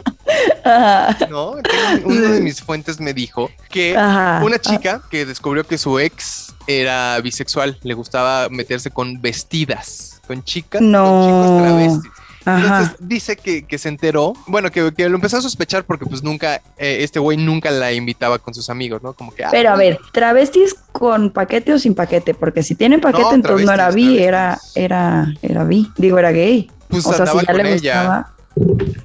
¿no? 1.30 1.56
Uno 2.04 2.22
de 2.22 2.42
mis 2.42 2.62
fuentes 2.62 3.00
me 3.00 3.14
dijo 3.14 3.50
que 3.70 3.94
una 4.44 4.60
chica 4.60 5.02
que 5.10 5.26
descubrió 5.26 5.64
que 5.64 5.78
su 5.78 6.00
ex 6.00 6.54
era 6.68 7.20
bisexual, 7.22 7.78
le 7.84 7.94
gustaba 7.94 8.50
meterse 8.50 8.92
con 8.92 9.22
vestidas, 9.22 10.22
con 10.28 10.44
chicas, 10.44 10.82
no. 10.82 11.06
con 11.06 11.26
chicos 11.26 11.62
travestis. 11.64 12.21
Entonces 12.46 12.96
dice 13.00 13.36
que, 13.36 13.78
se 13.78 13.90
enteró, 13.90 14.34
bueno, 14.48 14.72
que, 14.72 14.82
lo 14.82 15.16
empezó 15.16 15.38
a 15.38 15.42
sospechar 15.42 15.84
porque 15.84 16.06
pues 16.06 16.24
nunca, 16.24 16.56
eh, 16.78 16.98
este 17.02 17.20
güey 17.20 17.38
nunca 17.38 17.70
la 17.72 17.94
invitaba 17.94 18.40
con 18.40 18.54
sus 18.54 18.70
amigos, 18.70 19.02
¿no? 19.04 19.14
Como 19.14 19.34
que... 19.34 19.44
Ah, 19.44 19.50
Pero 19.52 19.72
a 19.72 19.76
ver, 19.76 20.00
travestis 20.12 20.76
con 20.92 21.32
paquete 21.32 21.74
o 21.74 21.80
sin 21.80 21.94
paquete, 21.96 22.34
porque 22.34 22.64
si 22.64 22.76
tienen 22.76 23.02
paquete 23.02 23.36
entonces 23.36 23.66
no 23.66 23.74
era 23.74 23.92
bi, 23.92 24.20
era, 24.20 24.60
era, 24.76 25.34
era 25.42 25.64
bi, 25.64 25.88
digo, 25.98 26.18
era 26.18 26.32
gay. 26.32 26.70
Pues 26.88 27.06
o 27.06 27.14
sea, 27.14 27.26
si 27.26 27.46
ya 27.46 27.54
le 27.54 27.74
gustaba... 27.74 28.32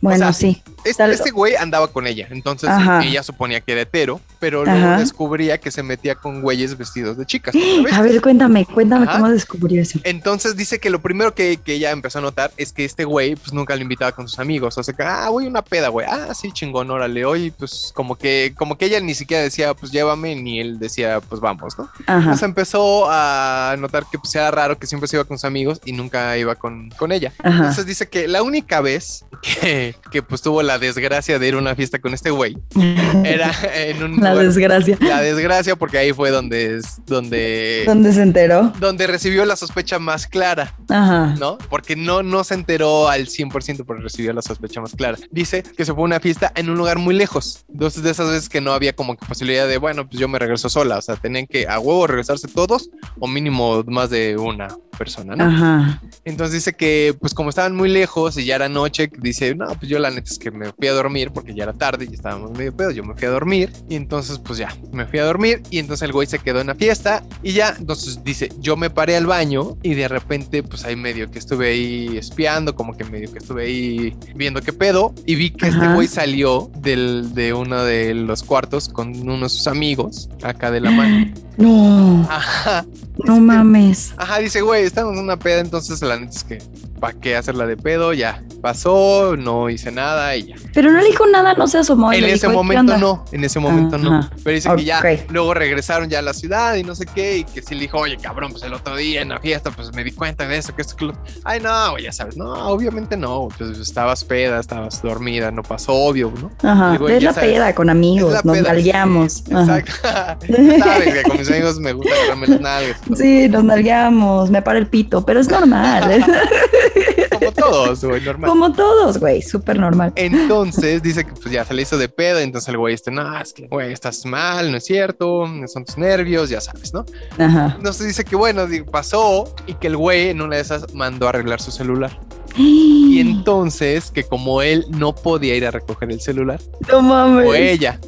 Bueno, 0.01 0.33
sí. 0.33 0.63
Este, 0.85 1.31
güey 1.31 1.57
andaba 1.57 1.89
con 1.89 2.07
ella, 2.07 2.29
entonces 2.31 2.71
ella 3.03 3.23
suponía 3.23 3.61
que 3.61 3.73
era 3.73 3.83
hetero, 3.83 4.21
pero 4.47 4.65
luego 4.65 4.99
descubría 4.99 5.59
que 5.59 5.73
se 5.73 5.83
metía 5.83 6.15
con 6.15 6.41
güeyes 6.41 6.79
vestidos 6.79 7.17
de 7.17 7.27
chicas. 7.27 7.53
A 7.93 8.01
ver, 8.01 8.21
cuéntame, 8.21 8.65
cuéntame 8.65 9.05
cómo 9.05 9.29
descubrió 9.29 9.83
eso. 9.83 9.99
Entonces 10.05 10.57
dice 10.57 10.79
que 10.79 10.89
lo 10.89 11.01
primero 11.01 11.35
que, 11.35 11.59
ella 11.67 11.91
empezó 11.91 12.21
a 12.21 12.23
notar 12.23 12.53
es 12.57 12.73
que 12.73 12.85
este 12.85 13.05
güey, 13.05 13.35
pues 13.35 13.53
nunca 13.53 13.75
lo 13.75 13.83
invitaba 13.83 14.13
con 14.13 14.29
sus 14.29 14.39
amigos. 14.39 14.79
O 14.79 14.83
sea, 14.85 14.95
que, 14.95 15.03
ah, 15.03 15.29
voy 15.31 15.49
una 15.49 15.63
peda, 15.63 15.89
güey. 15.89 16.07
Ah, 16.09 16.33
sí, 16.33 16.53
chingón, 16.53 16.93
órale. 16.93 17.25
Hoy, 17.25 17.51
pues 17.51 17.91
como 17.93 18.15
que, 18.15 18.55
como 18.57 18.79
que 18.79 18.85
ella 18.85 19.01
ni 19.01 19.15
siquiera 19.15 19.43
decía, 19.43 19.75
pues 19.75 19.91
llévame, 19.91 20.37
ni 20.37 20.61
él 20.61 20.79
decía, 20.79 21.21
pues 21.21 21.41
vamos, 21.41 21.77
¿no? 21.77 21.91
Entonces 22.07 22.45
empezó 22.45 23.11
a 23.11 23.75
notar 23.81 24.05
que 24.13 24.21
pues 24.21 24.33
era 24.37 24.53
raro 24.53 24.79
que 24.79 24.87
siempre 24.87 25.09
se 25.09 25.17
iba 25.17 25.25
con 25.25 25.39
sus 25.39 25.45
amigos 25.45 25.81
y 25.85 25.91
nunca 25.91 26.39
iba 26.39 26.55
con, 26.55 26.91
con 26.91 27.11
ella. 27.11 27.33
Entonces 27.43 27.85
dice 27.85 28.09
que 28.09 28.29
la 28.29 28.45
única 28.45 28.81
vez 28.81 29.25
que, 29.43 29.97
que 30.13 30.23
pues 30.23 30.41
tuvo 30.41 30.63
la 30.63 30.79
desgracia 30.79 31.41
de 31.41 31.49
ir 31.49 31.55
a 31.55 31.59
una 31.59 31.75
fiesta 31.75 31.99
con 31.99 32.15
este 32.15 32.31
güey. 32.31 32.57
Era 33.25 33.53
en 33.75 34.03
un... 34.05 34.21
La 34.21 34.36
desgracia. 34.39 34.99
La 35.01 35.21
desgracia 35.21 35.77
porque 35.77 35.99
ahí 35.99 36.13
fue 36.13 36.31
donde... 36.31 36.81
donde 37.07 37.85
donde 37.87 38.13
se 38.13 38.23
enteró. 38.23 38.73
Donde 38.81 39.07
recibió 39.07 39.45
la 39.45 39.57
sospecha 39.57 39.99
más 39.99 40.27
clara. 40.27 40.75
Ajá. 40.89 41.35
¿No? 41.39 41.59
Porque 41.71 41.97
no, 41.97 42.23
no 42.23 42.45
se 42.45 42.55
enteró 42.55 43.09
al 43.09 43.27
100% 43.27 43.85
pero 43.87 44.01
recibió 44.01 44.33
la 44.33 44.43
sospecha 44.43 44.81
más 44.81 44.93
clara. 44.93 45.19
Dice 45.31 45.63
que 45.63 45.85
se 45.85 45.93
fue 45.93 46.03
a 46.03 46.05
una 46.05 46.21
fiesta 46.21 46.53
en 46.55 46.71
un 46.71 46.77
lugar 46.77 46.99
muy 46.99 47.15
lejos. 47.15 47.65
Entonces 47.73 48.03
de 48.03 48.11
esas 48.11 48.31
veces 48.31 48.49
que 48.49 48.61
no 48.61 48.73
había 48.73 48.95
como 48.95 49.17
que 49.17 49.27
posibilidad 49.27 49.67
de, 49.69 49.79
bueno, 49.79 50.09
pues 50.09 50.21
yo 50.21 50.29
me 50.29 50.39
regreso 50.39 50.69
sola. 50.69 50.99
O 50.99 51.03
sea, 51.03 51.17
tenían 51.17 51.47
que 51.47 51.67
a 51.69 51.79
huevo 51.79 52.07
regresarse 52.07 52.49
todos 52.49 52.91
o 53.19 53.27
mínimo 53.27 53.83
más 53.87 54.11
de 54.11 54.37
una 54.37 54.69
persona, 54.97 55.37
¿no? 55.37 55.45
Ajá. 55.45 56.01
Entonces 56.25 56.55
dice 56.55 56.73
que 56.73 57.15
pues 57.21 57.35
como 57.35 57.51
estaban 57.51 57.77
muy 57.77 57.89
lejos 57.89 58.37
y 58.37 58.45
ya 58.45 58.57
era 58.57 58.69
noche, 58.69 59.11
dice, 59.19 59.55
no, 59.55 59.67
pues 59.67 59.89
yo 59.89 59.99
la 59.99 60.11
neta 60.11 60.31
es 60.31 60.39
que 60.39 60.51
me 60.51 60.73
fui 60.73 60.89
a 60.89 60.93
dormir 60.93 61.31
porque 61.33 61.55
ya 61.55 61.65
era 61.65 61.73
tarde 61.73 62.09
y 62.11 62.15
estábamos 62.15 62.53
medio 62.53 62.75
pedos, 62.75 62.95
yo 62.95 63.05
me 63.05 63.15
fui 63.15 63.27
a 63.27 63.31
dormir 63.31 63.71
y 63.89 63.97
entonces 63.97 64.16
pues 64.45 64.59
ya, 64.59 64.75
me 64.93 65.07
fui 65.07 65.19
a 65.19 65.25
dormir 65.25 65.63
y 65.71 65.79
entonces 65.79 66.05
el 66.07 66.13
güey 66.13 66.27
se 66.27 66.39
quedó 66.39 66.61
en 66.61 66.69
la 66.69 66.75
fiesta 66.75 67.23
y 67.43 67.53
ya, 67.53 67.75
entonces 67.79 68.23
dice, 68.25 68.51
yo 68.59 68.77
me 68.77 68.91
paré 68.91 69.17
al 69.17 69.27
baño 69.27 69.77
y 69.83 69.95
de 69.95 70.09
repente 70.09 70.63
pues 70.63 70.85
ahí 70.85 70.97
medio 70.97 71.31
que 71.31 71.39
estuve 71.39 71.69
ahí 71.69 72.17
espiando, 72.17 72.75
como 72.75 72.97
que 72.97 73.05
medio 73.05 73.31
que 73.33 73.39
estuve 73.39 73.65
ahí 73.65 74.17
viendo 74.35 74.61
qué 74.63 74.73
pedo 74.73 75.15
y 75.27 75.35
vi 75.35 75.51
que 75.51 75.69
este 75.69 75.89
güey 75.89 76.09
salió 76.09 76.71
del, 76.79 77.35
de 77.35 77.53
uno 77.53 77.85
de 77.85 78.15
los 78.15 78.43
cuartos 78.43 78.89
con 78.89 79.17
uno 79.29 79.45
de 79.45 79.49
sus 79.49 79.67
amigos 79.67 80.29
acá 80.43 80.71
de 80.71 80.81
la 80.81 80.91
mano. 80.91 81.33
No. 81.57 82.27
Ajá. 82.29 82.85
No 83.25 83.41
mames. 83.41 84.13
Ajá, 84.19 84.41
dice, 84.41 84.61
güey, 84.61 84.85
estamos 84.85 85.15
en 85.15 85.21
una 85.21 85.39
peda, 85.39 85.61
entonces 85.61 86.03
la 86.03 86.19
neta 86.21 86.33
es 86.37 86.45
que, 86.45 86.59
¿para 86.97 87.19
qué 87.19 87.37
hacerla 87.37 87.67
de 87.67 87.77
pedo? 87.77 88.13
Ya 88.13 88.43
pasó, 88.61 89.37
no 89.37 89.71
hice 89.71 89.93
nada 89.93 90.35
y 90.37 90.49
ya. 90.49 90.57
Pero 90.75 90.91
no 90.91 90.99
le 90.99 91.07
dijo 91.07 91.27
nada, 91.27 91.55
no 91.55 91.67
se 91.67 91.79
asomó. 91.79 92.13
En 92.13 92.25
ese 92.25 92.49
momento 92.49 92.97
no, 92.99 93.25
en 93.33 93.45
ese 93.45 93.61
momento 93.61 93.99
no. 93.99 94.29
Pero 94.43 94.55
dice 94.55 94.69
que 94.77 94.85
ya, 94.85 95.01
luego 95.29 95.55
regresaron 95.55 96.09
ya 96.09 96.19
a 96.19 96.23
la 96.23 96.35
ciudad 96.35 96.75
y 96.75 96.83
no 96.83 96.95
sé 96.95 97.07
qué, 97.07 97.39
y 97.39 97.45
que 97.45 97.63
sí 97.63 97.75
le 97.75 97.83
dijo, 97.83 97.99
oye, 97.99 98.17
cabrón, 98.17 98.51
pues 98.51 98.63
el 98.65 98.75
otro 98.75 98.97
día 98.97 99.23
en 99.23 99.29
la 99.29 99.39
fiesta, 99.39 99.71
pues 99.71 99.95
me 99.95 100.03
di 100.03 100.13
cuenta 100.13 100.47
de 100.49 100.59
eso, 100.59 100.75
que 100.75 100.83
esto, 100.83 100.97
que 100.97 101.07
lo... 101.07 101.13
Ay, 101.45 101.61
no, 101.61 101.99
ya 101.99 102.13
sabes, 102.13 102.37
no, 102.37 102.53
obviamente 102.69 103.17
no, 103.17 103.49
pues 103.57 103.79
estabas 103.79 104.25
peda, 104.25 104.59
estabas 104.59 105.01
dormida, 105.03 105.51
no 105.51 105.63
pasó, 105.63 105.93
obvio, 105.93 106.33
¿no? 106.41 106.51
Ajá, 106.69 106.99
es 107.09 107.23
la 107.23 107.33
peda 107.33 107.75
con 107.75 107.91
amigos, 107.91 108.45
nos 108.45 108.63
nalgueamos. 108.63 109.45
exacto. 109.49 109.93
sabes 110.03 111.15
que 111.15 111.23
con 111.23 111.39
mis 111.39 111.51
amigos 111.51 111.79
me 111.79 111.93
gusta 111.93 112.13
agarrarme 112.15 112.47
las 112.49 112.61
nalgas. 112.61 113.01
Sí, 113.17 113.49
nos 113.49 113.65
nalgueamos, 113.65 114.51
me 114.51 114.61
para 114.63 114.79
el 114.79 114.87
pito, 114.87 115.25
pero 115.25 115.41
es 115.41 115.49
normal. 115.49 116.25
Como 117.33 117.53
todos, 117.53 118.05
güey, 118.05 118.23
normal. 118.23 118.51
Como 118.51 118.73
todos, 118.73 119.19
güey, 119.19 119.43
súper 119.43 119.79
normal. 119.79 120.13
Entonces 120.17 121.03
dice 121.03 121.25
que 121.25 121.33
pues 121.33 121.51
ya 121.51 121.65
se 121.65 121.75
le 121.75 121.83
hizo 121.83 121.99
de 121.99 122.09
pedo, 122.09 122.39
entonces 122.39 122.69
el 122.69 122.79
güey 122.79 122.95
este, 122.95 123.11
no, 123.11 123.39
es 123.39 123.53
que, 123.53 123.67
güey, 123.67 123.93
estás 123.93 124.25
mal, 124.25 124.71
no 124.71 124.79
es 124.79 124.85
cierto, 124.85 125.45
son 125.67 125.85
tus 125.85 125.99
nervios, 125.99 126.49
ya 126.51 126.61
sabes, 126.61 126.93
¿no? 126.95 127.05
Ajá. 127.39 127.75
Entonces 127.77 128.07
dice 128.07 128.25
que 128.25 128.37
bueno, 128.37 128.67
pasó 128.91 129.55
y 129.67 129.75
que 129.75 129.89
el 129.89 129.97
güey 129.97 130.31
en 130.31 130.41
una 130.41 130.57
de 130.57 130.63
esas 130.63 130.95
mandó 130.95 131.27
a 131.27 131.31
arreglar 131.31 131.61
su 131.61 131.71
celular. 131.71 132.19
Y 133.17 133.21
entonces, 133.21 134.11
que 134.11 134.25
como 134.25 134.61
él 134.61 134.85
no 134.91 135.15
podía 135.15 135.55
ir 135.55 135.65
a 135.65 135.71
recoger 135.71 136.11
el 136.11 136.21
celular, 136.21 136.61
no 136.93 137.01
mames. 137.01 137.47
fue 137.47 137.73
ella. 137.73 137.99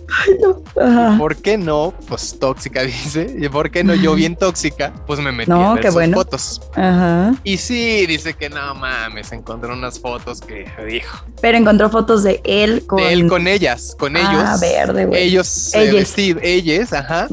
¿Por 1.16 1.36
qué 1.36 1.56
no? 1.56 1.94
Pues 2.08 2.38
tóxica, 2.38 2.82
dice. 2.84 3.34
¿Y 3.38 3.48
por 3.48 3.70
qué 3.70 3.84
no? 3.84 3.94
Yo 3.94 4.14
bien 4.14 4.36
tóxica, 4.36 4.92
pues 5.06 5.20
me 5.20 5.32
metí 5.32 5.50
a 5.50 5.74
ver 5.74 5.92
sus 5.92 6.14
fotos. 6.14 6.60
Ajá. 6.74 7.34
Y 7.42 7.56
sí, 7.56 8.04
dice 8.06 8.34
que 8.34 8.50
no 8.50 8.74
mames, 8.74 9.32
encontró 9.32 9.72
unas 9.72 9.98
fotos 9.98 10.42
que 10.42 10.66
dijo. 10.86 11.24
Pero 11.40 11.56
encontró 11.56 11.88
fotos 11.88 12.22
de 12.22 12.42
él 12.44 12.84
con. 12.86 12.98
De 12.98 13.12
él 13.12 13.28
con 13.28 13.48
ellas, 13.48 13.96
con 13.98 14.14
ah, 14.14 14.20
ellos. 14.20 14.60
Verde, 14.60 15.06
güey. 15.06 15.22
Ellos, 15.22 15.74
ellos. 15.74 16.14
ellos, 16.18 16.92
ajá. 16.92 17.28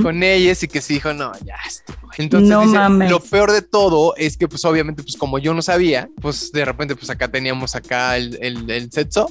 Con 0.00 0.22
ellas 0.22 0.62
y 0.62 0.68
que 0.68 0.80
sí 0.80 0.94
dijo, 0.94 1.12
no, 1.12 1.32
ya, 1.44 1.56
estuvo 1.66 2.05
entonces, 2.22 3.10
lo 3.10 3.20
peor 3.20 3.52
de 3.52 3.62
todo 3.62 4.14
es 4.16 4.36
que, 4.36 4.48
pues, 4.48 4.64
obviamente, 4.64 5.02
pues, 5.02 5.16
como 5.16 5.38
yo 5.38 5.52
no 5.54 5.62
sabía, 5.62 6.08
pues, 6.20 6.50
de 6.52 6.64
repente, 6.64 6.96
pues, 6.96 7.10
acá 7.10 7.28
teníamos 7.28 7.74
acá 7.74 8.16
el, 8.16 8.38
el, 8.40 8.70
el 8.70 8.90
sexo. 8.90 9.30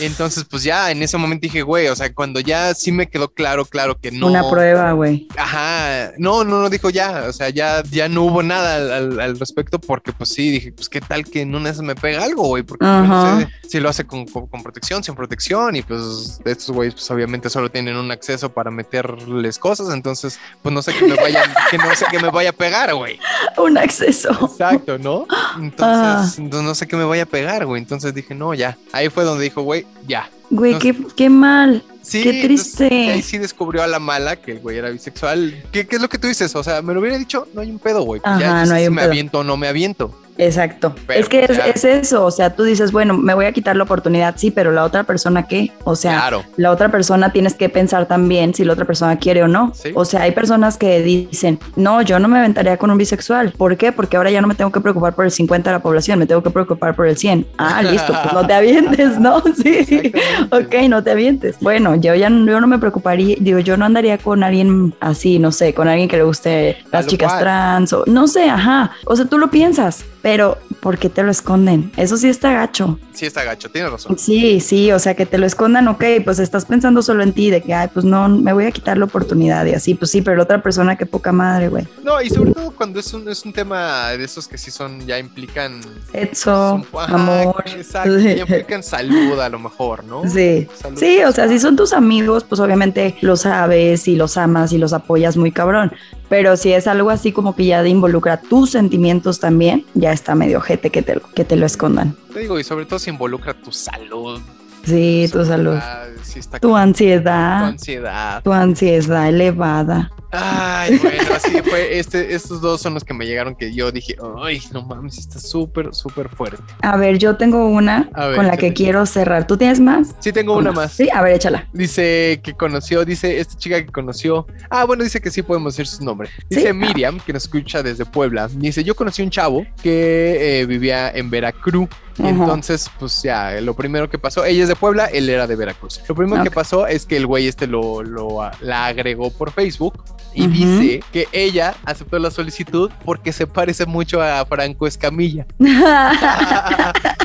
Entonces, 0.00 0.44
pues, 0.44 0.62
ya 0.62 0.90
en 0.90 1.02
ese 1.02 1.16
momento 1.16 1.42
dije, 1.42 1.62
güey, 1.62 1.88
o 1.88 1.96
sea, 1.96 2.12
cuando 2.12 2.40
ya 2.40 2.74
sí 2.74 2.90
me 2.90 3.08
quedó 3.08 3.28
claro, 3.32 3.64
claro 3.64 3.98
que 3.98 4.10
no. 4.10 4.26
Una 4.26 4.48
prueba, 4.48 4.92
güey. 4.92 5.28
Ajá. 5.36 6.12
No, 6.18 6.44
no, 6.44 6.62
no 6.62 6.70
dijo 6.70 6.90
ya. 6.90 7.24
O 7.28 7.32
sea, 7.32 7.50
ya, 7.50 7.82
ya 7.90 8.08
no 8.08 8.24
hubo 8.24 8.42
nada 8.42 8.96
al, 8.96 9.38
respecto 9.38 9.78
porque, 9.78 10.12
pues, 10.12 10.30
sí, 10.30 10.50
dije, 10.50 10.72
pues, 10.72 10.88
¿qué 10.88 11.00
tal 11.00 11.24
que 11.24 11.42
en 11.42 11.54
una 11.54 11.70
vez 11.70 11.80
me 11.80 11.94
pega 11.94 12.24
algo, 12.24 12.44
güey? 12.44 12.62
Porque 12.62 12.84
pues, 12.84 13.08
no 13.08 13.40
sé 13.40 13.48
si 13.68 13.80
lo 13.80 13.88
hace 13.88 14.04
con, 14.04 14.26
con, 14.26 14.62
protección, 14.62 15.04
sin 15.04 15.14
protección. 15.14 15.76
Y, 15.76 15.82
pues, 15.82 16.40
estos 16.44 16.70
güeyes, 16.70 16.94
pues, 16.94 17.10
obviamente 17.10 17.50
solo 17.50 17.70
tienen 17.70 17.96
un 17.96 18.10
acceso 18.10 18.52
para 18.52 18.70
meterles 18.70 19.58
cosas. 19.58 19.92
Entonces, 19.92 20.38
pues, 20.62 20.74
no 20.74 20.82
sé 20.82 20.92
que 20.94 21.06
me 21.06 21.14
vaya, 21.14 21.42
que 21.70 21.78
no 21.78 21.94
sé 21.94 22.06
que 22.16 22.22
me 22.22 22.30
vaya 22.30 22.50
a 22.50 22.52
pegar, 22.52 22.94
güey. 22.94 23.18
Un 23.56 23.78
acceso. 23.78 24.30
Exacto, 24.30 24.98
¿no? 24.98 25.26
Entonces, 25.58 26.38
ah. 26.38 26.62
no 26.62 26.74
sé 26.74 26.86
qué 26.86 26.96
me 26.96 27.04
vaya 27.04 27.24
a 27.24 27.26
pegar, 27.26 27.66
güey. 27.66 27.80
Entonces 27.80 28.14
dije, 28.14 28.34
no, 28.34 28.54
ya. 28.54 28.76
Ahí 28.92 29.08
fue 29.08 29.24
donde 29.24 29.44
dijo, 29.44 29.62
güey, 29.62 29.86
ya. 30.06 30.30
Güey, 30.50 30.78
qué, 30.78 30.94
qué 31.16 31.30
mal. 31.30 31.82
Sí, 32.02 32.22
Qué 32.22 32.42
triste. 32.42 33.10
ahí 33.10 33.22
sí 33.22 33.38
descubrió 33.38 33.82
a 33.82 33.86
la 33.86 33.98
mala 33.98 34.36
que 34.36 34.52
el 34.52 34.58
güey 34.58 34.76
era 34.76 34.90
bisexual. 34.90 35.64
¿Qué, 35.72 35.86
¿Qué, 35.86 35.96
es 35.96 36.02
lo 36.02 36.08
que 36.10 36.18
tú 36.18 36.26
dices? 36.26 36.54
O 36.54 36.62
sea, 36.62 36.82
me 36.82 36.92
lo 36.92 37.00
hubiera 37.00 37.16
dicho, 37.16 37.48
no 37.54 37.62
hay 37.62 37.70
un 37.70 37.78
pedo, 37.78 38.02
güey. 38.02 38.20
ya, 38.24 38.66
no 38.66 38.74
hay 38.74 38.84
si 38.84 38.90
me 38.90 39.02
aviento 39.02 39.38
o 39.38 39.44
no 39.44 39.56
me 39.56 39.68
aviento. 39.68 40.14
Exacto. 40.38 40.94
es 41.08 41.28
que 41.28 41.44
es, 41.44 41.84
eso, 41.84 42.24
o 42.24 42.30
sea, 42.30 42.54
tú 42.54 42.64
dices, 42.64 42.92
bueno, 42.92 43.16
me 43.16 43.34
voy 43.34 43.46
a 43.46 43.52
quitar 43.52 43.76
la 43.76 43.84
oportunidad, 43.84 44.34
sí, 44.36 44.50
pero 44.50 44.72
la 44.72 44.84
otra 44.84 45.04
persona 45.04 45.44
qué? 45.44 45.72
O 45.84 45.96
sea, 45.96 46.30
la 46.56 46.70
otra 46.70 46.90
persona 46.90 47.32
tienes 47.32 47.54
que 47.54 47.68
pensar 47.68 48.06
también 48.06 48.54
si 48.54 48.64
la 48.64 48.72
otra 48.72 48.84
persona 48.84 49.16
quiere 49.18 49.42
o 49.42 49.48
no. 49.48 49.72
O 49.94 50.04
sea, 50.04 50.22
hay 50.22 50.32
personas 50.32 50.76
que 50.76 51.02
dicen, 51.02 51.58
no, 51.76 52.02
yo 52.02 52.18
no 52.18 52.28
me 52.28 52.38
aventaría 52.38 52.76
con 52.76 52.90
un 52.90 52.98
bisexual. 52.98 53.52
¿Por 53.56 53.76
qué? 53.76 53.92
Porque 53.92 54.16
ahora 54.16 54.30
ya 54.30 54.40
no 54.40 54.48
me 54.48 54.54
tengo 54.54 54.72
que 54.72 54.80
preocupar 54.80 55.14
por 55.14 55.24
el 55.24 55.30
50 55.30 55.70
de 55.70 55.76
la 55.76 55.82
población, 55.82 56.18
me 56.18 56.26
tengo 56.26 56.42
que 56.42 56.50
preocupar 56.50 56.94
por 56.94 57.06
el 57.06 57.16
100. 57.16 57.46
Ah, 57.58 57.82
listo, 57.82 58.12
pues 58.22 58.32
no 58.32 58.46
te 58.46 58.54
avientes, 58.54 59.18
¿no? 59.18 59.42
Sí, 59.54 60.12
ok, 60.50 60.88
no 60.88 61.02
te 61.02 61.12
avientes. 61.12 61.56
Bueno, 61.60 61.94
yo 61.94 62.14
ya 62.14 62.28
yo 62.28 62.60
no 62.60 62.66
me 62.66 62.78
preocuparía, 62.78 63.36
digo, 63.38 63.58
yo 63.60 63.76
no 63.76 63.84
andaría 63.84 64.18
con 64.18 64.42
alguien 64.42 64.94
así, 65.00 65.38
no 65.38 65.52
sé, 65.52 65.74
con 65.74 65.88
alguien 65.88 66.08
que 66.08 66.16
le 66.16 66.24
guste 66.24 66.78
las 66.90 67.06
chicas 67.06 67.38
trans 67.38 67.92
o 67.92 68.04
no 68.06 68.26
sé, 68.26 68.48
ajá. 68.48 68.92
O 69.06 69.14
sea, 69.14 69.26
tú 69.26 69.38
lo 69.38 69.50
piensas 69.50 70.04
pero 70.24 70.56
¿por 70.80 70.96
qué 70.96 71.10
te 71.10 71.22
lo 71.22 71.30
esconden? 71.30 71.92
Eso 71.98 72.16
sí 72.16 72.30
está 72.30 72.50
gacho. 72.54 72.98
Sí 73.12 73.26
está 73.26 73.44
gacho, 73.44 73.70
tienes 73.70 73.92
razón. 73.92 74.18
Sí, 74.18 74.58
sí, 74.58 74.90
o 74.90 74.98
sea, 74.98 75.14
que 75.14 75.26
te 75.26 75.36
lo 75.36 75.44
escondan, 75.44 75.86
ok, 75.86 76.02
pues 76.24 76.38
estás 76.38 76.64
pensando 76.64 77.02
solo 77.02 77.22
en 77.22 77.34
ti, 77.34 77.50
de 77.50 77.60
que, 77.60 77.74
ay, 77.74 77.88
pues 77.92 78.06
no, 78.06 78.26
me 78.30 78.54
voy 78.54 78.64
a 78.64 78.70
quitar 78.70 78.96
la 78.96 79.04
oportunidad 79.04 79.66
y 79.66 79.74
así, 79.74 79.94
pues 79.94 80.10
sí, 80.10 80.22
pero 80.22 80.38
la 80.38 80.44
otra 80.44 80.62
persona, 80.62 80.96
qué 80.96 81.04
poca 81.04 81.30
madre, 81.30 81.68
güey. 81.68 81.86
No, 82.02 82.22
y 82.22 82.30
sobre 82.30 82.52
todo 82.52 82.70
cuando 82.70 83.00
es 83.00 83.12
un, 83.12 83.28
es 83.28 83.44
un 83.44 83.52
tema 83.52 84.08
de 84.12 84.24
esos 84.24 84.48
que 84.48 84.56
sí 84.56 84.70
son, 84.70 85.06
ya 85.06 85.18
implican... 85.18 85.82
Sexo, 86.10 86.82
ajá, 86.98 87.14
amor. 87.14 87.62
Exacto, 87.66 88.18
ya 88.18 88.38
implican 88.38 88.82
salud 88.82 89.38
a 89.38 89.50
lo 89.50 89.58
mejor, 89.58 90.04
¿no? 90.04 90.22
Sí, 90.26 90.66
Salud. 90.74 90.98
sí, 90.98 91.22
o 91.22 91.32
sea, 91.32 91.48
si 91.48 91.58
son 91.58 91.76
tus 91.76 91.92
amigos, 91.92 92.44
pues 92.44 92.62
obviamente 92.62 93.14
los 93.20 93.42
sabes 93.42 94.08
y 94.08 94.16
los 94.16 94.38
amas 94.38 94.72
y 94.72 94.78
los 94.78 94.94
apoyas 94.94 95.36
muy 95.36 95.52
cabrón. 95.52 95.92
Pero 96.30 96.56
si 96.56 96.72
es 96.72 96.86
algo 96.86 97.10
así 97.10 97.32
como 97.32 97.54
que 97.54 97.66
ya 97.66 97.86
involucra 97.86 98.38
tus 98.40 98.70
sentimientos 98.70 99.38
también, 99.38 99.84
ya 99.94 100.13
está 100.14 100.34
medio 100.34 100.60
jete 100.60 100.90
que 100.90 101.02
te, 101.02 101.20
que 101.34 101.44
te 101.44 101.56
lo 101.56 101.66
escondan. 101.66 102.16
Te 102.32 102.40
digo, 102.40 102.58
y 102.58 102.64
sobre 102.64 102.86
todo 102.86 102.98
si 102.98 103.10
involucra 103.10 103.54
tu 103.54 103.72
salud. 103.72 104.40
Sí, 104.86 105.28
tu 105.32 105.44
salud. 105.44 105.76
Ah, 105.80 106.04
sí 106.22 106.38
está 106.38 106.58
Tu 106.58 106.68
tu 106.68 106.76
ansiedad, 106.76 107.64
ansiedad. 107.64 108.42
tu 108.42 108.52
ansiedad 108.52 109.28
elevada. 109.28 110.10
Ay, 110.36 110.98
bueno, 110.98 111.22
así 111.36 111.58
fue. 111.62 111.96
Este, 111.96 112.34
estos 112.34 112.60
dos 112.60 112.80
son 112.82 112.94
los 112.94 113.04
que 113.04 113.14
me 113.14 113.24
llegaron 113.24 113.54
que 113.54 113.72
yo 113.72 113.92
dije, 113.92 114.16
ay, 114.42 114.60
no 114.72 114.82
mames, 114.82 115.16
está 115.18 115.38
súper, 115.38 115.94
súper 115.94 116.28
fuerte. 116.28 116.60
A 116.82 116.96
ver, 116.96 117.18
yo 117.18 117.36
tengo 117.36 117.68
una 117.68 118.10
ver, 118.16 118.34
con 118.34 118.48
la 118.48 118.56
que 118.56 118.72
quiero 118.72 119.06
cerrar. 119.06 119.46
¿Tú 119.46 119.56
tienes 119.56 119.78
más? 119.78 120.12
Sí, 120.18 120.32
tengo 120.32 120.56
una 120.56 120.72
más. 120.72 120.90
Sí, 120.92 121.08
a 121.08 121.22
ver, 121.22 121.34
échala. 121.34 121.68
Dice 121.72 122.40
que 122.42 122.52
conoció, 122.52 123.04
dice 123.04 123.38
esta 123.38 123.56
chica 123.56 123.76
que 123.84 123.92
conoció. 123.92 124.44
Ah, 124.70 124.82
bueno, 124.84 125.04
dice 125.04 125.20
que 125.20 125.30
sí 125.30 125.40
podemos 125.42 125.76
decir 125.76 125.86
su 125.86 126.04
nombre. 126.04 126.28
Dice 126.50 126.66
Sí. 126.66 126.72
Miriam, 126.72 127.20
que 127.20 127.32
nos 127.32 127.44
escucha 127.44 127.84
desde 127.84 128.04
Puebla. 128.04 128.48
Dice: 128.52 128.82
Yo 128.82 128.96
conocí 128.96 129.22
un 129.22 129.30
chavo 129.30 129.64
que 129.84 130.62
eh, 130.62 130.66
vivía 130.66 131.10
en 131.10 131.30
Veracruz. 131.30 131.88
Y 132.18 132.26
entonces, 132.26 132.90
pues 132.98 133.22
ya, 133.22 133.60
lo 133.60 133.74
primero 133.74 134.08
que 134.08 134.18
pasó, 134.18 134.44
ella 134.44 134.62
es 134.62 134.68
de 134.68 134.76
Puebla, 134.76 135.06
él 135.06 135.28
era 135.28 135.46
de 135.46 135.56
Veracruz. 135.56 136.00
Lo 136.08 136.14
primero 136.14 136.42
que 136.42 136.50
pasó 136.50 136.86
es 136.86 137.06
que 137.06 137.16
el 137.16 137.26
güey 137.26 137.48
este 137.48 137.66
lo, 137.66 138.02
lo, 138.02 138.50
la 138.60 138.86
agregó 138.86 139.30
por 139.30 139.50
Facebook 139.50 140.04
y 140.32 140.46
dice 140.46 141.02
que 141.12 141.28
ella 141.32 141.74
aceptó 141.84 142.18
la 142.18 142.30
solicitud 142.30 142.90
porque 143.04 143.32
se 143.32 143.46
parece 143.46 143.86
mucho 143.86 144.22
a 144.22 144.44
Franco 144.46 144.86
Escamilla. 144.86 145.46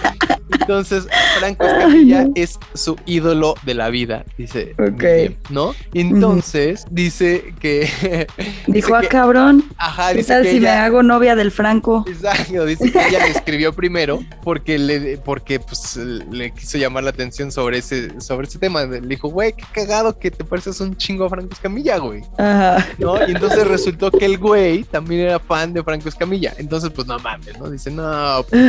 Entonces, 0.60 1.08
Franco 1.40 1.66
Escamilla 1.66 2.20
Ay, 2.20 2.26
no. 2.28 2.32
es 2.36 2.60
su 2.74 2.96
ídolo 3.06 3.56
de 3.64 3.74
la 3.74 3.90
vida, 3.90 4.26
dice. 4.38 4.76
Ok. 4.80 5.04
¿No? 5.50 5.74
Entonces, 5.94 6.86
dice 6.92 7.54
que. 7.60 7.90
Dijo, 8.68 8.96
ah, 8.96 9.00
dice 9.00 9.10
que- 9.10 9.18
cabrón, 9.18 9.64
Ajá, 9.78 10.12
¿qué 10.12 10.18
dice 10.20 10.34
tal 10.34 10.44
que 10.44 10.52
si 10.52 10.60
me 10.60 10.70
hago 10.70 11.04
novia 11.04 11.36
del 11.36 11.52
Franco? 11.52 12.06
Exacto, 12.08 12.66
dice 12.66 12.92
que 12.92 13.08
ella 13.08 13.26
le 13.26 13.32
escribió 13.32 13.74
primero 13.74 14.20
porque 14.44 14.78
le 14.78 15.18
porque 15.18 15.60
pues 15.60 15.96
le 15.98 16.52
quiso 16.52 16.78
llamar 16.78 17.04
la 17.04 17.10
atención 17.12 17.52
sobre 17.52 17.80
ese 17.80 18.20
sobre 18.22 18.48
ese 18.48 18.60
tema. 18.60 18.84
Le 18.86 19.00
dijo, 19.02 19.30
güey, 19.30 19.54
qué 19.54 19.64
cagado 19.74 20.18
que 20.18 20.32
te 20.32 20.44
pareces 20.44 20.80
un 20.82 20.96
chingo 20.96 21.26
a 21.26 21.30
Franco 21.30 21.54
Escamilla, 21.54 21.98
güey. 21.98 22.22
Ajá. 22.38 22.86
¿No? 22.98 23.18
Y 23.28 23.32
entonces 23.32 23.66
resultó 23.68 24.12
que 24.12 24.26
el 24.26 24.38
güey 24.38 24.84
también 24.84 25.22
era 25.22 25.40
fan 25.40 25.74
de 25.74 25.84
Franco 25.84 26.10
Escamilla. 26.10 26.54
Entonces, 26.58 26.90
pues 26.94 27.08
no 27.08 27.18
mames, 27.20 27.58
¿no? 27.60 27.70
Dice, 27.70 27.92
no, 27.92 28.46
pues, 28.50 28.62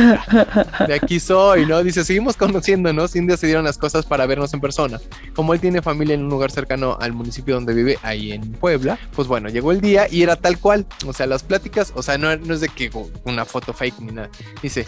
de 0.87 0.93
aquí 0.93 1.19
soy, 1.19 1.65
¿no? 1.65 1.80
Dice, 1.83 2.03
seguimos 2.03 2.37
conociéndonos 2.37 3.15
día 3.27 3.37
se 3.37 3.47
dieron 3.47 3.65
las 3.65 3.77
cosas 3.77 4.05
para 4.05 4.25
vernos 4.25 4.53
en 4.53 4.61
persona. 4.61 4.99
Como 5.35 5.53
él 5.53 5.59
tiene 5.59 5.81
familia 5.81 6.15
en 6.15 6.23
un 6.23 6.29
lugar 6.29 6.51
cercano 6.51 6.97
al 6.99 7.13
municipio 7.13 7.55
donde 7.55 7.73
vive, 7.73 7.97
ahí 8.03 8.31
en 8.31 8.51
Puebla, 8.53 8.97
pues 9.15 9.27
bueno, 9.27 9.49
llegó 9.49 9.71
el 9.71 9.81
día 9.81 10.07
y 10.09 10.23
era 10.23 10.35
tal 10.35 10.57
cual. 10.59 10.85
O 11.05 11.13
sea, 11.13 11.27
las 11.27 11.43
pláticas, 11.43 11.93
o 11.95 12.01
sea, 12.01 12.17
no, 12.17 12.35
no 12.35 12.53
es 12.53 12.61
de 12.61 12.69
que 12.69 12.91
una 13.23 13.45
foto 13.45 13.73
fake 13.73 13.99
ni 13.99 14.11
nada. 14.11 14.29
Dice, 14.61 14.85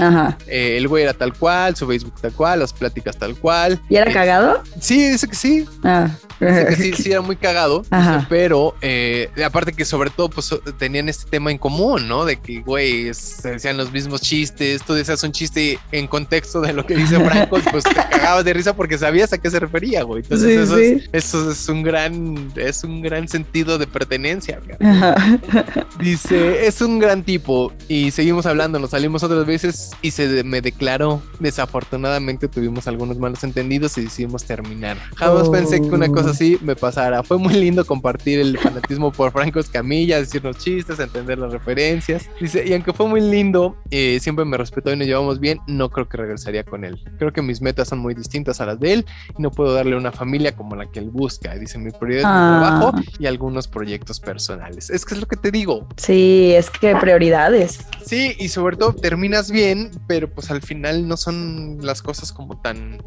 eh, 0.48 0.78
el 0.78 0.88
güey 0.88 1.04
era 1.04 1.14
tal 1.14 1.34
cual, 1.34 1.76
su 1.76 1.88
Facebook 1.88 2.16
tal 2.22 2.34
cual, 2.34 2.60
las 2.60 2.74
pláticas 2.74 3.18
tal 3.18 3.36
cual. 3.36 3.80
¿Y 3.90 3.96
era 3.96 4.10
Eh, 4.10 4.14
cagado? 4.14 4.62
Sí, 4.80 5.10
dice 5.12 5.28
que 5.28 5.36
sí. 5.36 5.66
Ah. 5.84 6.10
Dice 6.40 6.66
que 6.68 6.76
sí, 6.76 6.94
sí 6.98 7.12
era 7.12 7.22
muy 7.22 7.36
cagado. 7.36 7.82
Dice, 7.82 8.26
pero 8.30 8.76
eh, 8.82 9.30
aparte 9.46 9.74
que 9.74 9.86
sobre 9.86 10.10
todo 10.10 10.30
pues 10.30 10.50
tenían 10.78 11.10
este 11.10 11.30
tema 11.30 11.52
en 11.52 11.58
común, 11.58 12.08
¿no? 12.08 12.26
De 12.26 12.38
que, 12.38 12.62
güey, 12.62 13.14
se 13.14 13.52
decían 13.52 13.78
los 13.78 13.92
mismos 13.92 14.22
chistes, 14.22 14.84
tú 14.84 14.94
decías 14.94 15.24
un 15.24 15.32
chiste 15.32 15.80
en 15.92 16.08
contexto 16.08 16.62
de 16.62 16.74
lo 16.74 16.83
que 16.86 16.96
dice 16.96 17.20
Franco, 17.20 17.60
pues 17.72 17.84
te 17.84 17.94
cagabas 17.94 18.46
de 18.46 18.54
risa 18.54 18.76
porque 18.76 18.98
sabías 18.98 19.32
a 19.34 19.38
qué 19.38 19.50
se 19.50 19.60
refería, 19.60 20.04
güey. 20.04 20.24
Entonces 20.24 20.48
Sí, 20.48 20.54
eso, 20.56 20.78
sí. 20.78 21.10
Es, 21.12 21.26
eso 21.26 21.52
es 21.52 21.70
un 21.70 21.84
gran, 21.84 22.52
es 22.56 22.84
un 22.84 23.02
gran 23.02 23.28
sentido 23.28 23.78
de 23.78 23.88
pertenencia. 23.88 24.60
Dice, 26.00 26.66
es 26.66 26.82
un 26.82 27.00
gran 27.00 27.24
tipo 27.24 27.72
y 27.88 28.12
seguimos 28.12 28.46
hablando, 28.46 28.80
nos 28.80 28.90
salimos 28.92 29.24
otras 29.24 29.46
veces 29.46 29.92
y 30.02 30.12
se 30.12 30.44
me 30.44 30.62
declaró. 30.62 31.22
Desafortunadamente 31.40 32.48
tuvimos 32.48 32.88
algunos 32.88 33.18
malos 33.18 33.44
entendidos 33.44 33.98
y 33.98 34.02
decidimos 34.04 34.44
terminar. 34.46 34.98
Jamás 35.16 35.48
Oh. 35.48 35.52
pensé 35.52 35.82
que 35.82 35.88
una 35.88 36.08
cosa 36.10 36.30
así 36.32 36.58
me 36.62 36.76
pasara. 36.76 37.24
Fue 37.24 37.38
muy 37.38 37.54
lindo 37.54 37.84
compartir 37.86 38.40
el 38.40 38.58
fanatismo 38.58 39.12
por 39.12 39.32
Franco 39.32 39.60
Escamilla, 39.60 40.20
decirnos 40.20 40.58
chistes, 40.58 41.00
entender 41.00 41.38
las 41.38 41.52
referencias. 41.52 42.30
Dice, 42.40 42.64
y 42.66 42.74
aunque 42.74 42.94
fue 42.94 43.08
muy 43.08 43.20
lindo, 43.22 43.76
eh, 43.92 44.20
siempre 44.22 44.46
me 44.46 44.58
respetó 44.58 44.92
y 44.94 44.98
nos 44.98 45.08
llevamos 45.08 45.40
bien, 45.40 45.60
no 45.68 45.90
creo 45.90 46.08
que 46.08 46.18
regresaría 46.18 46.63
con 46.66 46.84
él. 46.86 47.00
Creo 47.18 47.32
que 47.34 47.42
mis 47.42 47.62
metas 47.62 47.88
son 47.90 48.00
muy 48.00 48.14
distintas 48.14 48.62
a 48.62 48.66
las 48.66 48.80
de 48.80 48.94
él 48.94 49.06
y 49.38 49.42
no 49.42 49.52
puedo 49.52 49.74
darle 49.74 49.96
una 49.96 50.12
familia 50.12 50.56
como 50.56 50.76
la 50.76 50.90
que 50.92 51.00
él 51.00 51.10
busca. 51.10 51.56
Dice, 51.56 51.78
mi 51.78 51.92
prioridad 51.92 52.20
es 52.22 52.26
mi 52.26 52.32
Ah. 52.34 52.80
trabajo 52.80 52.98
y 53.20 53.26
algunos 53.26 53.68
proyectos 53.68 54.20
personales. 54.20 54.90
Es 54.90 55.06
que 55.06 55.14
es 55.16 55.20
lo 55.22 55.28
que 55.28 55.36
te 55.38 55.52
digo. 55.52 55.88
Sí, 55.98 56.52
es 56.56 56.70
que 56.70 56.96
prioridades. 56.96 57.80
Sí, 58.06 58.36
y 58.40 58.50
sobre 58.50 58.78
todo 58.78 58.94
terminas 58.94 59.52
bien, 59.52 59.92
pero 60.08 60.30
pues 60.30 60.50
al 60.52 60.62
final 60.62 61.08
no 61.08 61.18
son 61.18 61.78
las 61.82 62.02
cosas 62.02 62.32
como 62.32 62.60
tan. 62.62 62.98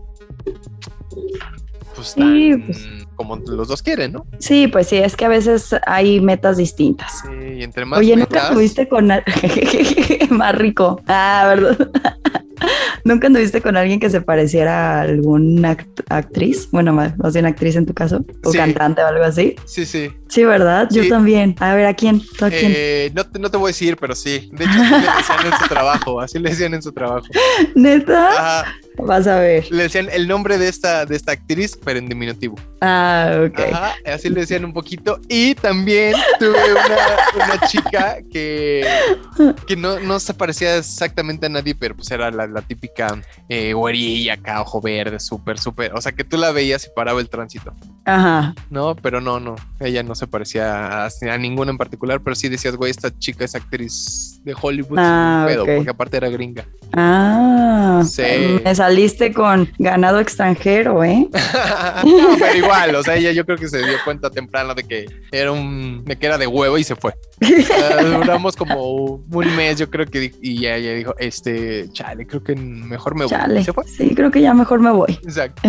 Pues 1.97 2.15
tan. 2.15 2.33
Sí, 2.35 2.55
pues. 2.67 2.89
Como 3.17 3.37
los 3.37 3.67
dos 3.69 3.83
quieren, 3.83 4.13
¿no? 4.13 4.27
Sí, 4.39 4.67
pues 4.69 4.89
sí, 4.89 4.97
es 4.97 5.17
que 5.17 5.25
a 5.25 5.29
veces 5.29 5.75
hay 5.87 6.21
metas 6.21 6.59
distintas. 6.59 7.23
Sí, 7.23 7.29
y 7.59 7.63
entre 7.63 7.85
más. 7.87 7.99
Oye, 7.99 8.15
¿nunca 8.15 8.49
anduviste 8.49 8.87
con 8.89 9.09
más 10.31 10.55
rico? 10.55 11.01
Ah, 11.09 11.47
¿verdad? 11.55 11.91
¿Nunca 13.05 13.29
anduviste 13.29 13.61
con 13.63 13.77
alguien 13.77 14.01
que 14.01 14.11
se 14.11 14.21
pareciera 14.21 14.97
a 14.99 15.01
alguna 15.03 15.77
act- 15.77 16.03
actriz? 16.09 16.69
Bueno, 16.73 16.93
más 16.93 17.17
más 17.19 17.33
bien 17.35 17.47
actriz 17.47 17.77
en 17.77 17.87
tu 17.87 17.95
caso, 17.95 18.25
o 18.43 18.51
Sí. 18.51 18.59
cantante 18.59 19.03
o 19.03 19.07
algo 19.07 19.25
así. 19.25 19.55
Sí, 19.65 19.87
sí. 19.87 20.11
Sí, 20.29 20.45
¿verdad? 20.45 20.89
Yo 20.91 21.07
también. 21.09 21.55
A 21.61 21.75
ver, 21.75 21.87
¿a 21.87 21.95
quién? 21.95 22.21
¿Tú 22.21 22.45
a 22.47 22.51
quién? 22.51 22.73
Eh, 22.75 23.13
no, 23.15 23.25
te, 23.25 23.39
no 23.39 23.51
te 23.51 23.57
voy 23.57 23.69
a 23.69 23.71
decir, 23.71 23.97
pero 23.97 24.15
sí. 24.15 24.51
De 24.53 24.65
hecho, 24.65 24.73
así 24.83 24.91
le 24.91 25.17
decían 25.17 25.47
en 25.53 25.59
su 25.59 25.69
trabajo. 25.69 26.21
Así 26.21 26.39
le 26.39 26.51
decían 26.51 26.75
en 26.75 26.83
su 26.83 26.93
trabajo. 26.93 27.27
¿Neta? 27.75 28.29
Ajá, 28.63 28.75
Vas 28.99 29.27
a 29.27 29.39
ver. 29.39 29.71
le 29.71 29.85
decían 29.85 30.09
el 30.11 30.27
nombre 30.29 30.59
de 30.59 30.69
esta, 30.69 31.05
de 31.07 31.17
esta 31.17 31.33
actriz, 31.33 31.79
pero 31.85 31.99
en 31.99 32.09
diminutivo. 32.09 32.57
Ah, 32.81 33.43
ok. 33.49 33.59
Ajá, 33.73 33.95
así 34.07 34.29
le 34.29 34.41
decían 34.41 34.65
un 34.65 34.73
poquito. 34.73 35.19
Y 35.29 35.55
también 35.55 36.15
tuve 36.39 36.73
una, 36.73 37.45
una 37.55 37.67
chica 37.69 38.19
que, 38.33 38.87
que 39.67 39.77
no, 39.77 40.01
no 40.01 40.19
se 40.21 40.35
parecía 40.35 40.77
exactamente 40.77 41.47
a 41.47 41.49
nadie, 41.49 41.75
pero 41.75 41.95
pues 41.97 42.11
era 42.11 42.31
la, 42.31 42.47
la 42.47 42.63
típica 42.63 43.21
eh, 43.49 43.73
güerilla 43.73 44.35
acá, 44.35 44.61
ojo 44.63 44.81
verde, 44.81 45.21
súper, 45.21 45.59
súper. 45.59 45.93
O 45.95 46.01
sea, 46.01 46.13
que 46.13 46.25
tú 46.25 46.37
la 46.37 46.51
veías 46.53 46.85
y 46.87 46.89
paraba 46.95 47.21
el 47.21 47.29
tránsito, 47.29 47.75
Ajá. 48.05 48.55
¿no? 48.71 48.95
Pero 48.97 49.21
no, 49.21 49.41
no, 49.41 49.57
ella 49.81 50.03
no 50.03 50.15
se 50.15 50.27
parecía 50.27 51.05
a, 51.05 51.09
a 51.09 51.39
ninguna 51.39 51.71
en 51.71 51.79
particular, 51.79 52.21
pero 52.21 52.35
sí 52.35 52.49
decías, 52.49 52.77
güey, 52.77 52.91
esta 52.91 53.17
chica 53.19 53.45
es 53.45 53.55
actriz 53.55 54.41
de 54.45 54.55
Hollywood, 54.61 54.99
Ah, 54.99 55.45
pedo, 55.49 55.65
porque 55.67 55.91
aparte 55.91 56.17
era 56.17 56.29
gringa. 56.29 56.65
Ah, 56.93 58.03
Sí. 58.07 58.23
me 58.65 58.75
saliste 58.87 59.33
con 59.33 59.69
ganado 59.79 60.21
extranjero, 60.21 61.03
¿eh? 61.03 61.29
no, 62.05 62.37
pero 62.39 62.57
igual, 62.57 62.95
o 62.95 63.03
sea, 63.03 63.17
ella 63.17 63.33
yo 63.33 63.45
creo 63.45 63.59
que 63.59 63.69
se 63.69 63.79
dio 63.79 63.97
cuenta 64.05 64.31
temprano 64.31 64.75
de 64.75 64.85
que 64.85 65.07
era 65.33 65.51
un, 65.51 66.05
de 66.05 66.17
que 66.17 66.27
era 66.27 66.39
de 66.39 66.47
huevo 66.47 66.79
y 66.79 66.85
se 66.85 66.95
fue. 66.95 67.13
Ah, 67.43 68.03
duramos 68.03 68.55
como 68.55 69.25
un 69.31 69.57
mes, 69.57 69.79
yo 69.79 69.91
creo 69.91 70.07
que, 70.07 70.33
y 70.41 70.61
ya 70.61 70.77
ella 70.77 70.95
dijo, 70.95 71.15
este, 71.19 71.89
chale, 71.93 72.29
creo 72.29 72.45
que 72.45 72.55
mejor 72.55 73.17
me 73.17 73.25
voy. 73.25 73.31
Chale. 73.31 73.65
Se 73.65 73.73
fue. 73.73 73.85
Sí, 73.89 74.15
creo 74.15 74.31
que 74.31 74.41
ya 74.41 74.55
mejor 74.55 74.79
me 74.79 74.93
voy. 74.93 75.19
Exacto. 75.25 75.63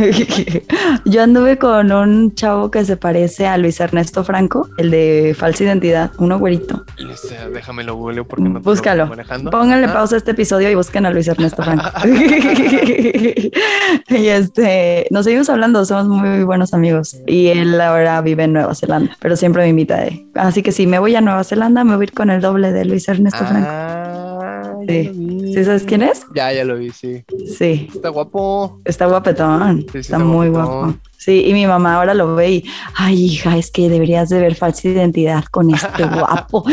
Yo 1.05 1.23
anduve 1.23 1.57
con 1.57 1.91
un 1.91 2.35
chavo 2.35 2.69
que 2.69 2.85
se 2.85 2.97
parece 2.97 3.47
a 3.47 3.57
Luis 3.57 3.79
Ernesto 3.79 4.23
Franco, 4.23 4.69
el 4.77 4.91
de 4.91 5.35
falsa 5.37 5.63
identidad, 5.63 6.11
uno 6.19 6.37
güerito. 6.37 6.85
Este, 7.11 7.49
déjamelo 7.49 7.95
googleo 7.95 8.27
porque 8.27 8.43
no 8.43 8.59
te 8.59 8.65
lo 8.65 8.71
Búscalo. 8.71 9.07
manejando. 9.07 9.49
Pónganle 9.49 9.85
Ajá. 9.85 9.95
pausa 9.95 10.15
a 10.15 10.17
este 10.19 10.31
episodio 10.31 10.69
y 10.69 10.75
busquen 10.75 11.05
a 11.07 11.09
Luis 11.09 11.27
Ernesto 11.27 11.63
Franco. 11.63 11.83
y 14.09 14.27
este, 14.27 15.07
nos 15.11 15.25
seguimos 15.25 15.49
hablando, 15.49 15.83
somos 15.85 16.07
muy 16.07 16.43
buenos 16.43 16.73
amigos. 16.73 17.17
Y 17.25 17.47
él 17.47 17.79
ahora 17.79 18.21
vive 18.21 18.43
en 18.43 18.53
Nueva 18.53 18.75
Zelanda, 18.75 19.15
pero 19.19 19.35
siempre 19.35 19.63
me 19.63 19.69
invita. 19.69 20.05
eh. 20.05 20.25
Así 20.35 20.61
que 20.63 20.71
si 20.71 20.87
me 20.87 20.99
voy 20.99 21.15
a 21.15 21.21
Nueva 21.21 21.43
Zelanda, 21.43 21.83
me 21.83 21.95
voy 21.95 22.03
a 22.03 22.07
ir 22.07 22.13
con 22.13 22.29
el 22.29 22.41
doble 22.41 22.71
de 22.71 22.85
Luis 22.85 23.07
Ernesto 23.07 23.45
Franco. 23.45 23.67
Ah, 23.69 24.73
ya 24.87 24.93
Sí, 24.93 25.03
lo 25.05 25.13
vi. 25.13 25.53
¿Sí 25.53 25.63
sabes 25.65 25.83
quién 25.83 26.01
es? 26.03 26.25
Ya, 26.35 26.51
ya 26.53 26.63
lo 26.63 26.77
vi, 26.77 26.91
sí. 26.91 27.23
Sí. 27.57 27.89
Está 27.93 28.09
guapo. 28.09 28.79
Está 28.85 29.05
guapetón. 29.07 29.81
Sí, 29.81 29.87
sí, 29.93 29.97
está, 29.99 30.19
muy 30.19 30.49
guapo. 30.49 30.95
Sí, 31.27 31.43
y 31.45 31.51
mi 31.51 31.67
mamá 31.67 31.95
ahora 31.95 32.13
lo 32.13 32.35
ve 32.35 32.51
y, 32.51 32.65
ay, 32.95 33.21
hija, 33.21 33.57
es 33.57 33.69
que 33.69 33.89
deberías 33.89 34.29
de 34.29 34.39
ver 34.39 34.55
falsa 34.55 34.87
identidad 34.87 35.43
con 35.51 35.73
este 35.73 36.05
guapo. 36.07 36.63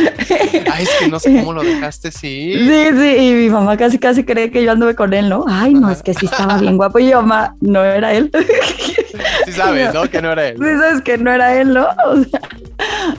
ay, 0.73 0.85
es 0.85 0.91
que 1.01 1.09
no 1.09 1.19
sé 1.19 1.41
cómo 1.41 1.55
lo 1.55 1.65
dejaste, 1.65 2.13
sí. 2.13 2.55
Sí, 2.57 2.85
sí, 2.97 3.17
y 3.17 3.33
mi 3.33 3.49
mamá 3.49 3.77
casi, 3.77 3.99
casi 3.99 4.23
cree 4.23 4.53
que 4.53 4.63
yo 4.63 4.71
anduve 4.71 4.95
con 4.95 5.13
él, 5.13 5.29
¿no? 5.29 5.45
Ay, 5.49 5.75
no, 5.75 5.91
es 5.91 6.05
que 6.05 6.15
sí 6.15 6.27
estaba 6.27 6.57
bien 6.59 6.77
guapo. 6.77 7.01
Y 7.01 7.11
yo, 7.11 7.21
mamá, 7.23 7.57
no 7.63 7.83
era 7.83 8.13
él. 8.13 8.31
Sí 9.45 9.53
sabes, 9.53 9.93
¿no? 9.95 10.09
Que 10.09 10.23
no 10.23 10.33
era 10.33 10.49
él. 10.49 10.57
Sí 10.59 10.79
sabes 10.79 11.03
que 11.03 11.19
no 11.19 11.33
era 11.33 11.61
él, 11.61 11.73
¿no? 11.75 11.87
O 12.07 12.25
sea, 12.25 12.41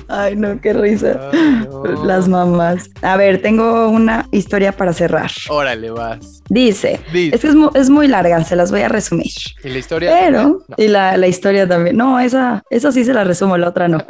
ay, 0.10 0.36
no, 0.36 0.60
qué 0.62 0.74
risa. 0.74 1.30
Ay, 1.32 1.68
no. 1.70 2.06
Las 2.06 2.28
mamás. 2.28 2.90
A 3.02 3.18
ver, 3.18 3.42
tengo 3.42 3.88
una 3.90 4.28
historia 4.32 4.72
para 4.72 4.94
cerrar. 4.94 5.32
Órale, 5.50 5.90
vas. 5.92 6.44
Dice, 6.50 7.00
Dice. 7.12 7.36
es 7.36 7.42
que 7.42 7.48
es 7.48 7.56
muy, 7.56 7.70
es 7.74 7.90
muy, 7.90 8.08
larga, 8.08 8.44
se 8.44 8.56
las 8.56 8.72
voy 8.72 8.82
a 8.82 8.90
resumir. 8.90 9.32
¿Y 9.64 9.70
la 9.70 9.78
historia? 9.78 10.12
Pero, 10.20 10.44
no. 10.44 10.76
y 10.78 10.88
la, 10.88 11.18
la, 11.18 11.28
historia 11.28 11.68
también. 11.68 11.98
No, 11.98 12.20
esa, 12.20 12.64
esa 12.70 12.92
sí 12.92 13.04
se 13.04 13.14
la 13.14 13.24
resumo, 13.24 13.58
la 13.58 13.70
otra 13.70 13.88
no. 13.88 13.98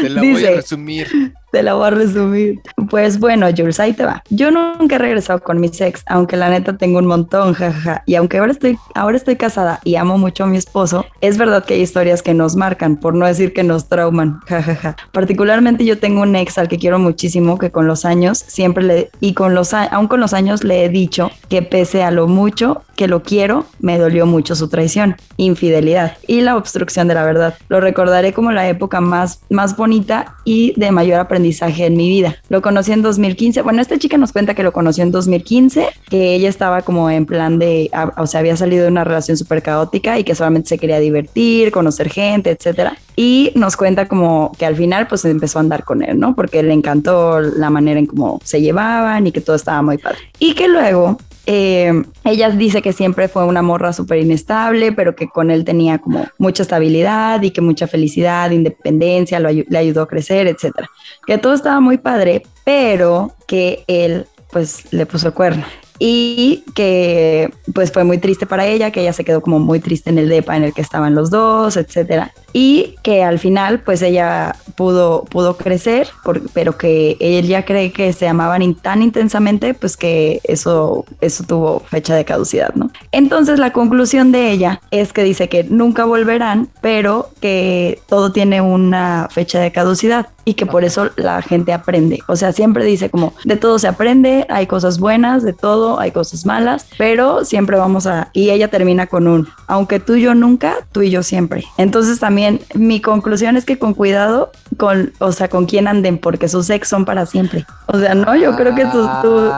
Te 0.00 0.08
la 0.10 0.20
Dice, 0.20 0.42
voy 0.42 0.52
a 0.52 0.56
resumir. 0.56 1.34
Te 1.56 1.62
la 1.62 1.72
voy 1.72 1.86
a 1.86 1.90
resumir. 1.90 2.60
Pues 2.90 3.18
bueno, 3.18 3.46
Jules, 3.56 3.80
ahí 3.80 3.94
te 3.94 4.04
va. 4.04 4.22
Yo 4.28 4.50
nunca 4.50 4.96
he 4.96 4.98
regresado 4.98 5.40
con 5.40 5.58
mi 5.58 5.68
ex, 5.68 6.02
aunque 6.04 6.36
la 6.36 6.50
neta 6.50 6.76
tengo 6.76 6.98
un 6.98 7.06
montón, 7.06 7.54
jajaja. 7.54 8.02
Y 8.04 8.14
aunque 8.16 8.36
ahora 8.36 8.52
estoy, 8.52 8.76
ahora 8.94 9.16
estoy 9.16 9.36
casada 9.36 9.80
y 9.82 9.96
amo 9.96 10.18
mucho 10.18 10.44
a 10.44 10.48
mi 10.48 10.58
esposo, 10.58 11.06
es 11.22 11.38
verdad 11.38 11.64
que 11.64 11.72
hay 11.72 11.80
historias 11.80 12.20
que 12.20 12.34
nos 12.34 12.56
marcan, 12.56 12.98
por 12.98 13.14
no 13.14 13.24
decir 13.24 13.54
que 13.54 13.62
nos 13.62 13.88
trauman, 13.88 14.40
jajaja. 14.46 14.96
Particularmente 15.12 15.86
yo 15.86 15.98
tengo 15.98 16.20
un 16.20 16.36
ex 16.36 16.58
al 16.58 16.68
que 16.68 16.76
quiero 16.76 16.98
muchísimo, 16.98 17.56
que 17.56 17.70
con 17.70 17.86
los 17.86 18.04
años 18.04 18.36
siempre 18.36 18.84
le, 18.84 19.10
y 19.20 19.32
con 19.32 19.54
los, 19.54 19.72
aún 19.72 20.08
con 20.08 20.20
los 20.20 20.34
años 20.34 20.62
le 20.62 20.84
he 20.84 20.90
dicho 20.90 21.30
que 21.48 21.62
pese 21.62 22.02
a 22.02 22.10
lo 22.10 22.26
mucho 22.26 22.82
que 22.96 23.08
lo 23.08 23.22
quiero, 23.22 23.66
me 23.78 23.98
dolió 23.98 24.26
mucho 24.26 24.54
su 24.54 24.68
traición, 24.68 25.16
infidelidad 25.36 26.16
y 26.26 26.40
la 26.40 26.56
obstrucción 26.56 27.08
de 27.08 27.14
la 27.14 27.24
verdad. 27.24 27.54
Lo 27.68 27.80
recordaré 27.80 28.32
como 28.32 28.52
la 28.52 28.68
época 28.68 29.00
más, 29.00 29.40
más 29.50 29.76
bonita 29.76 30.34
y 30.44 30.72
de 30.78 30.90
mayor 30.90 31.20
aprendizaje 31.20 31.45
en 31.60 31.96
mi 31.96 32.08
vida. 32.08 32.36
Lo 32.48 32.62
conocí 32.62 32.92
en 32.92 33.02
2015. 33.02 33.62
Bueno, 33.62 33.80
esta 33.82 33.98
chica 33.98 34.16
nos 34.16 34.32
cuenta 34.32 34.54
que 34.54 34.62
lo 34.62 34.72
conoció 34.72 35.02
en 35.02 35.10
2015, 35.10 35.88
que 36.08 36.34
ella 36.34 36.48
estaba 36.48 36.82
como 36.82 37.10
en 37.10 37.26
plan 37.26 37.58
de, 37.58 37.90
o 38.16 38.26
sea, 38.26 38.40
había 38.40 38.56
salido 38.56 38.84
de 38.84 38.90
una 38.90 39.04
relación 39.04 39.36
súper 39.36 39.62
caótica 39.62 40.18
y 40.18 40.24
que 40.24 40.34
solamente 40.34 40.68
se 40.68 40.78
quería 40.78 40.98
divertir, 40.98 41.70
conocer 41.70 42.08
gente, 42.08 42.50
etcétera. 42.50 42.96
Y 43.16 43.52
nos 43.54 43.76
cuenta 43.76 44.08
como 44.08 44.52
que 44.58 44.66
al 44.66 44.76
final 44.76 45.06
pues 45.06 45.24
empezó 45.24 45.58
a 45.58 45.62
andar 45.62 45.84
con 45.84 46.02
él, 46.02 46.18
¿no? 46.18 46.34
Porque 46.34 46.62
le 46.62 46.72
encantó 46.72 47.40
la 47.40 47.70
manera 47.70 47.98
en 47.98 48.06
cómo 48.06 48.40
se 48.44 48.60
llevaban 48.60 49.26
y 49.26 49.32
que 49.32 49.40
todo 49.40 49.56
estaba 49.56 49.82
muy 49.82 49.98
padre. 49.98 50.18
Y 50.38 50.54
que 50.54 50.68
luego 50.68 51.18
eh, 51.46 52.02
ella 52.24 52.50
dice 52.50 52.82
que 52.82 52.92
siempre 52.92 53.28
fue 53.28 53.44
una 53.44 53.62
morra 53.62 53.92
súper 53.92 54.18
inestable, 54.18 54.92
pero 54.92 55.14
que 55.14 55.28
con 55.28 55.50
él 55.50 55.64
tenía 55.64 55.98
como 55.98 56.26
mucha 56.38 56.64
estabilidad 56.64 57.40
y 57.42 57.52
que 57.52 57.60
mucha 57.60 57.86
felicidad, 57.86 58.50
independencia, 58.50 59.38
lo, 59.38 59.50
le 59.50 59.78
ayudó 59.78 60.02
a 60.02 60.08
crecer, 60.08 60.48
etcétera. 60.48 60.90
Que 61.26 61.38
todo 61.38 61.54
estaba 61.54 61.80
muy 61.80 61.98
padre, 61.98 62.42
pero 62.64 63.32
que 63.46 63.84
él 63.86 64.26
pues 64.50 64.92
le 64.92 65.06
puso 65.06 65.28
el 65.28 65.34
cuerno 65.34 65.64
y 65.98 66.64
que 66.74 67.50
pues 67.74 67.92
fue 67.92 68.04
muy 68.04 68.18
triste 68.18 68.46
para 68.46 68.66
ella, 68.66 68.90
que 68.90 69.00
ella 69.00 69.12
se 69.12 69.24
quedó 69.24 69.40
como 69.40 69.58
muy 69.58 69.80
triste 69.80 70.10
en 70.10 70.18
el 70.18 70.28
depa 70.28 70.56
en 70.56 70.64
el 70.64 70.74
que 70.74 70.82
estaban 70.82 71.14
los 71.14 71.30
dos, 71.30 71.76
etcétera, 71.76 72.32
y 72.56 72.94
que 73.02 73.22
al 73.22 73.38
final 73.38 73.80
pues 73.80 74.00
ella 74.00 74.56
pudo 74.76 75.26
pudo 75.26 75.58
crecer, 75.58 76.08
por, 76.24 76.40
pero 76.52 76.78
que 76.78 77.18
ella 77.20 77.66
cree 77.66 77.92
que 77.92 78.14
se 78.14 78.26
amaban 78.26 78.74
tan 78.76 79.02
intensamente 79.02 79.74
pues 79.74 79.98
que 79.98 80.40
eso 80.44 81.04
eso 81.20 81.44
tuvo 81.44 81.80
fecha 81.80 82.14
de 82.14 82.24
caducidad, 82.24 82.74
¿no? 82.74 82.90
Entonces 83.12 83.58
la 83.58 83.74
conclusión 83.74 84.32
de 84.32 84.50
ella 84.52 84.80
es 84.90 85.12
que 85.12 85.22
dice 85.22 85.50
que 85.50 85.64
nunca 85.64 86.06
volverán, 86.06 86.70
pero 86.80 87.28
que 87.42 88.00
todo 88.08 88.32
tiene 88.32 88.62
una 88.62 89.28
fecha 89.30 89.60
de 89.60 89.70
caducidad 89.70 90.28
y 90.46 90.54
que 90.54 90.64
por 90.64 90.84
eso 90.84 91.10
la 91.16 91.42
gente 91.42 91.72
aprende. 91.72 92.22
O 92.28 92.36
sea, 92.36 92.52
siempre 92.52 92.84
dice 92.84 93.10
como 93.10 93.34
de 93.44 93.56
todo 93.56 93.78
se 93.78 93.88
aprende, 93.88 94.46
hay 94.48 94.66
cosas 94.66 94.98
buenas, 95.00 95.42
de 95.42 95.52
todo, 95.52 95.98
hay 95.98 96.12
cosas 96.12 96.46
malas, 96.46 96.86
pero 96.96 97.44
siempre 97.44 97.76
vamos 97.76 98.06
a... 98.06 98.30
Y 98.32 98.50
ella 98.50 98.68
termina 98.68 99.08
con 99.08 99.26
un, 99.26 99.48
aunque 99.66 99.98
tú 99.98 100.14
y 100.14 100.22
yo 100.22 100.34
nunca, 100.36 100.76
tú 100.92 101.02
y 101.02 101.10
yo 101.10 101.24
siempre. 101.24 101.64
Entonces 101.78 102.20
también 102.20 102.45
mi 102.74 103.00
conclusión 103.00 103.56
es 103.56 103.64
que 103.64 103.78
con 103.78 103.94
cuidado, 103.94 104.52
con, 104.76 105.12
o 105.18 105.32
sea, 105.32 105.48
con 105.48 105.66
quién 105.66 105.88
anden, 105.88 106.18
porque 106.18 106.48
sus 106.48 106.70
ex 106.70 106.88
son 106.88 107.04
para 107.04 107.26
siempre. 107.26 107.64
O 107.86 107.98
sea, 107.98 108.14
no, 108.14 108.34
yo 108.36 108.56
creo 108.56 108.74
que 108.74 108.84
tu, 108.86 109.06
tu, 109.22 109.50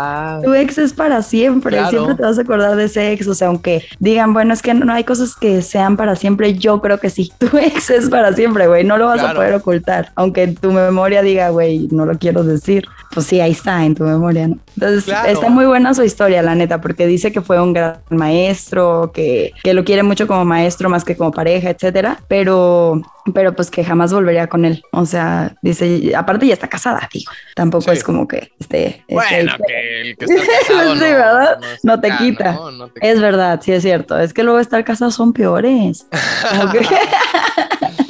tu 0.45 0.55
ex 0.55 0.79
es 0.79 0.93
para 0.93 1.23
siempre, 1.23 1.77
claro. 1.77 1.91
siempre 1.91 2.15
te 2.15 2.23
vas 2.23 2.39
a 2.39 2.43
acordar 2.43 2.77
de 2.77 2.85
ese 2.85 3.13
ex, 3.13 3.27
o 3.27 3.35
sea, 3.35 3.49
aunque 3.49 3.85
digan, 3.99 4.33
bueno, 4.33 4.53
es 4.53 4.63
que 4.63 4.75
no, 4.75 4.85
no 4.85 4.93
hay 4.93 5.05
cosas 5.05 5.35
que 5.35 5.63
sean 5.63 5.97
para 5.97 6.17
siempre, 6.17 6.55
yo 6.55 6.81
creo 6.81 6.99
que 6.99 7.11
sí, 7.11 7.33
tu 7.39 7.57
ex 7.59 7.91
es 7.91 8.09
para 8.09 8.33
siempre, 8.33 8.67
güey, 8.67 8.85
no 8.85 8.99
lo 8.99 9.07
vas 9.07 9.21
claro. 9.21 9.31
a 9.31 9.35
poder 9.37 9.55
ocultar, 9.55 10.13
aunque 10.15 10.49
tu 10.49 10.73
memoria 10.73 11.23
diga, 11.23 11.51
güey, 11.51 11.89
no 11.91 12.07
lo 12.07 12.19
quiero 12.19 12.45
decir, 12.45 12.87
pues 13.19 13.27
sí, 13.27 13.41
ahí 13.41 13.51
está 13.51 13.85
en 13.85 13.97
tu 13.97 14.05
memoria, 14.05 14.47
¿no? 14.47 14.59
Entonces, 14.77 15.03
claro. 15.03 15.29
está 15.29 15.51
muy 15.51 15.67
buena 15.67 15.93
su 15.93 16.05
historia, 16.05 16.41
la 16.41 16.55
neta, 16.55 16.81
porque 16.81 17.05
dice 17.09 17.33
que 17.33 17.41
fue 17.41 17.61
un 17.61 17.73
gran 17.73 17.99
maestro, 18.11 19.11
que, 19.13 19.53
que 19.65 19.75
lo 19.75 19.83
quiere 19.83 20.05
mucho 20.05 20.29
como 20.29 20.45
maestro 20.45 20.89
más 20.89 21.05
que 21.05 21.17
como 21.17 21.33
pareja, 21.33 21.71
etcétera, 21.71 22.21
pero 22.29 23.03
pero 23.35 23.57
pues 23.57 23.73
que 23.73 23.85
jamás 23.85 24.13
volvería 24.13 24.47
con 24.47 24.65
él. 24.65 24.85
O 24.93 25.05
sea, 25.05 25.57
dice, 25.63 26.13
aparte 26.15 26.47
ya 26.47 26.55
está 26.55 26.69
casada, 26.69 27.09
digo. 27.13 27.33
Tampoco 27.57 27.91
sí. 27.91 27.91
es 27.91 28.05
como 28.05 28.29
que 28.29 28.53
esté. 28.61 29.05
Bueno, 29.09 29.53
que 29.67 30.01
el 30.01 30.17
que 30.17 30.25
está 30.25 30.43
casado 30.61 30.95
sí, 30.95 31.01
no, 31.01 31.05
¿verdad? 31.05 31.59
No, 31.61 31.95
no 31.95 32.01
te 32.01 32.13
acá, 32.13 32.19
quita. 32.19 32.53
No, 32.53 32.91
es 33.01 33.21
verdad, 33.21 33.61
sí 33.61 33.73
es 33.73 33.83
cierto. 33.83 34.17
Es 34.17 34.33
que 34.33 34.45
luego 34.45 34.61
estar 34.61 34.85
casados 34.85 35.17
son 35.17 35.33
peores. 35.33 36.07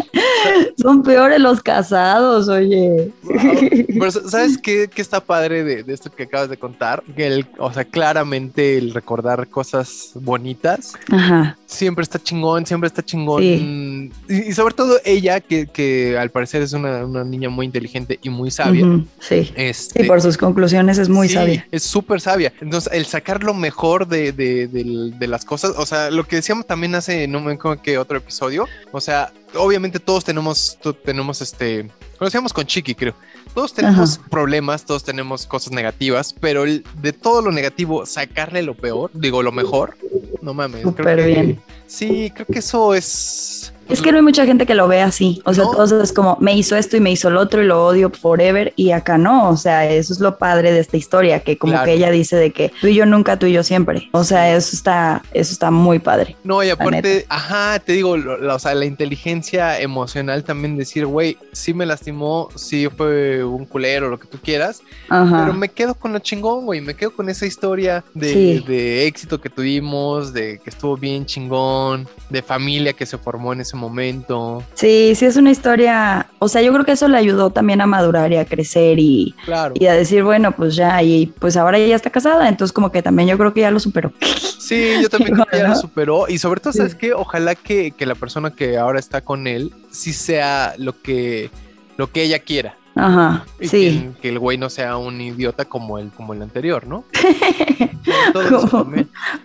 Son 0.76 1.02
peores 1.02 1.40
los 1.40 1.62
casados, 1.62 2.48
oye. 2.48 3.12
Wow. 3.22 3.86
Pero 3.88 4.11
¿sabes 4.11 4.59
qué, 4.59 4.88
qué 4.92 5.02
está 5.02 5.20
padre 5.20 5.64
de, 5.64 5.82
de, 5.82 5.92
esto 5.92 6.11
que 6.11 6.24
acabas 6.24 6.48
de 6.48 6.56
contar? 6.56 7.02
Que 7.16 7.26
el, 7.26 7.46
o 7.59 7.72
sea, 7.72 7.84
claramente 7.84 8.78
el 8.78 8.94
recordar 8.94 9.48
cosas 9.48 10.12
bonitas 10.14 10.94
Ajá. 11.11 11.56
Siempre 11.69 12.03
está 12.03 12.19
chingón, 12.19 12.66
siempre 12.66 12.89
está 12.89 13.05
chingón. 13.05 13.43
Sí. 13.43 14.11
Y, 14.29 14.49
y, 14.49 14.53
sobre 14.55 14.75
todo 14.75 14.99
ella, 15.05 15.39
que, 15.41 15.66
que 15.66 16.16
al 16.19 16.31
parecer 16.31 16.62
es 16.62 16.73
una, 16.73 17.05
una, 17.05 17.25
niña 17.25 17.51
muy 17.51 17.66
inteligente 17.66 18.19
y 18.23 18.31
muy 18.31 18.51
sabia. 18.51 18.87
Uh 18.87 18.89
-huh. 18.89 19.07
Sí. 19.21 19.53
Este, 19.55 20.03
sí, 20.03 20.09
por 20.09 20.21
sus 20.23 20.39
conclusiones 20.39 20.97
es 20.99 21.09
muy 21.11 21.29
sí, 21.29 21.35
sabia. 21.35 21.66
Es 21.71 21.83
súper 21.83 22.21
sabia. 22.21 22.53
Entonces, 22.61 22.91
el 22.93 23.05
sacar 23.05 23.45
lo 23.45 23.53
mejor 23.53 24.09
de, 24.09 24.33
de, 24.33 24.66
de, 24.66 25.12
de, 25.16 25.27
las 25.29 25.45
cosas, 25.45 25.75
o 25.77 25.85
sea, 25.85 26.11
lo 26.11 26.25
que 26.25 26.37
decíamos 26.37 26.66
también 26.66 26.95
hace, 26.95 27.29
no 27.29 27.41
me 27.41 27.53
acuerdo 27.53 27.83
qué 27.83 27.99
otro 27.99 28.16
episodio, 28.16 28.66
o 28.91 29.01
sea, 29.01 29.31
obviamente 29.55 30.01
todos 30.01 30.25
tenemos, 30.25 30.79
tenemos 31.05 31.43
este, 31.43 31.91
conocíamos 32.19 32.53
con 32.53 32.66
Chiqui, 32.66 32.95
creo. 32.95 33.14
Todos 33.55 33.73
tenemos 33.73 34.19
Ajá. 34.19 34.29
problemas, 34.29 34.85
todos 34.85 35.05
tenemos 35.05 35.47
cosas 35.47 35.73
negativas, 35.73 36.35
pero 36.39 36.64
el, 36.64 36.85
de 37.01 37.12
todo 37.12 37.43
lo 37.43 37.53
negativo, 37.53 38.05
sacarle 38.07 38.62
lo 38.62 38.75
peor, 38.75 39.11
digo, 39.14 39.43
lo 39.43 39.53
mejor, 39.53 39.97
no 40.43 40.55
mames. 40.55 40.83
Súper 40.83 41.25
bien. 41.25 41.61
Sí, 41.87 42.31
creo 42.35 42.47
que 42.47 42.59
eso 42.59 42.95
es... 42.95 43.73
Es 43.89 44.03
que 44.03 44.12
no 44.12 44.18
hay 44.18 44.22
mucha 44.22 44.45
gente 44.45 44.66
que 44.66 44.74
lo 44.74 44.89
ve 44.89 45.01
así. 45.01 45.41
O 45.45 45.55
sea, 45.55 45.64
no. 45.64 45.72
todos 45.72 45.93
es 45.93 46.12
como, 46.12 46.36
me 46.41 46.55
hizo 46.55 46.76
esto 46.76 46.97
y 46.97 47.01
me 47.01 47.11
hizo 47.11 47.30
lo 47.30 47.41
otro 47.41 47.62
y 47.62 47.66
lo 47.66 47.86
odio 47.86 48.11
forever. 48.11 48.72
Y 48.76 48.91
acá 48.93 49.18
no. 49.18 49.49
O 49.49 49.57
sea, 49.57 49.91
eso 49.91 50.12
es 50.12 50.20
lo 50.20 50.39
padre 50.39 50.72
de 50.72 50.80
esta 50.80 50.97
historia, 50.97 51.41
que 51.41 51.57
como 51.57 51.72
claro. 51.72 51.86
que 51.86 51.95
ella 51.95 52.11
dice 52.11 52.36
de 52.36 52.53
que 52.53 52.72
tú 52.80 52.89
y 52.89 52.95
yo 52.95 53.07
nunca, 53.07 53.39
tú 53.39 53.47
y 53.47 53.53
yo 53.53 53.62
siempre. 53.62 54.09
O 54.12 54.24
sea, 54.24 54.55
eso 54.55 54.74
está, 54.74 55.22
eso 55.32 55.53
está 55.53 55.70
muy 55.70 55.99
padre. 55.99 56.36
No, 56.45 56.62
y 56.62 56.70
aparte, 56.70 57.26
ajá, 57.28 57.78
te 57.78 57.93
digo, 57.93 58.16
la, 58.16 58.55
o 58.55 58.59
sea, 58.59 58.74
la 58.74 58.84
inteligencia 58.84 59.80
emocional 59.80 60.45
también 60.45 60.76
decir, 60.76 61.07
güey, 61.07 61.39
sí 61.53 61.72
me 61.74 61.86
lastimó, 61.86 62.49
sí 62.55 62.89
fue 62.95 63.45
un 63.45 63.64
culero, 63.64 64.09
lo 64.09 64.18
que 64.18 64.26
tú 64.26 64.39
quieras. 64.39 64.82
Ajá. 65.09 65.45
Pero 65.45 65.55
me 65.55 65.68
quedo 65.68 65.95
con 65.95 66.12
lo 66.12 66.18
chingón, 66.18 66.66
güey. 66.66 66.80
Me 66.80 66.95
quedo 66.95 67.11
con 67.12 67.28
esa 67.28 67.47
historia 67.47 68.05
de, 68.14 68.32
sí. 68.32 68.64
de 68.66 69.07
éxito 69.07 69.41
que 69.41 69.49
tuvimos, 69.49 70.32
de 70.32 70.59
que 70.62 70.70
estuvo 70.70 70.97
bien 70.97 71.24
chingón, 71.24 72.07
de 72.28 72.43
familia 72.43 72.93
que 72.93 73.07
se 73.07 73.16
formó 73.18 73.53
en 73.53 73.61
ese 73.61 73.76
momento. 73.79 74.62
Sí, 74.74 75.14
sí 75.14 75.24
es 75.24 75.37
una 75.37 75.51
historia, 75.51 76.29
o 76.39 76.49
sea, 76.49 76.62
yo 76.62 76.72
creo 76.72 76.85
que 76.85 76.93
eso 76.93 77.09
le 77.09 77.16
ayudó 77.16 77.51
también 77.51 77.81
a 77.81 77.87
madurar 77.87 78.33
y 78.33 78.37
a 78.37 78.45
crecer 78.45 78.99
y, 78.99 79.35
claro. 79.45 79.74
y 79.76 79.87
a 79.87 79.95
decir, 79.95 80.22
bueno, 80.24 80.53
pues 80.53 80.76
ya, 80.76 81.03
y 81.03 81.26
pues 81.26 81.57
ahora 81.57 81.79
ella 81.79 81.97
está 81.97 82.11
casada, 82.11 82.49
entonces 82.49 82.72
como 82.72 82.93
que 82.93 83.03
también 83.03 83.29
yo 83.29 83.39
creo 83.39 83.55
que 83.55 83.61
ya 83.61 83.70
lo 83.70 83.81
superó. 83.81 84.12
Sí, 84.59 84.97
yo 85.01 85.09
también 85.09 85.35
creo 85.35 85.47
que 85.47 85.59
ya 85.59 85.68
lo 85.68 85.76
superó 85.81 86.29
y 86.29 86.39
sobre 86.39 86.61
todo, 86.61 86.72
¿sabes 86.72 86.93
sí. 86.93 86.99
qué? 86.99 87.12
Ojalá 87.14 87.55
que, 87.55 87.93
que 87.93 88.07
la 88.07 88.14
persona 88.14 88.51
que 88.51 88.76
ahora 88.76 88.99
está 88.99 89.22
con 89.22 89.47
él 89.47 89.72
sí 89.91 90.12
sea 90.12 90.74
lo 90.79 91.01
que, 91.01 91.51
lo 91.97 92.11
que 92.11 92.22
ella 92.22 92.39
quiera. 92.41 92.76
Ajá, 92.99 93.44
Y 93.61 93.68
sí. 93.68 94.11
Que, 94.16 94.20
que 94.22 94.28
el 94.30 94.38
güey 94.40 94.59
no 94.59 94.68
sea 94.70 94.96
un 94.96 95.20
idiota 95.20 95.64
como 95.66 95.99
el, 95.99 96.11
como 96.11 96.34
el 96.34 96.42
anterior, 96.42 96.86
¿no? 96.86 97.05
Como-. 98.72 98.86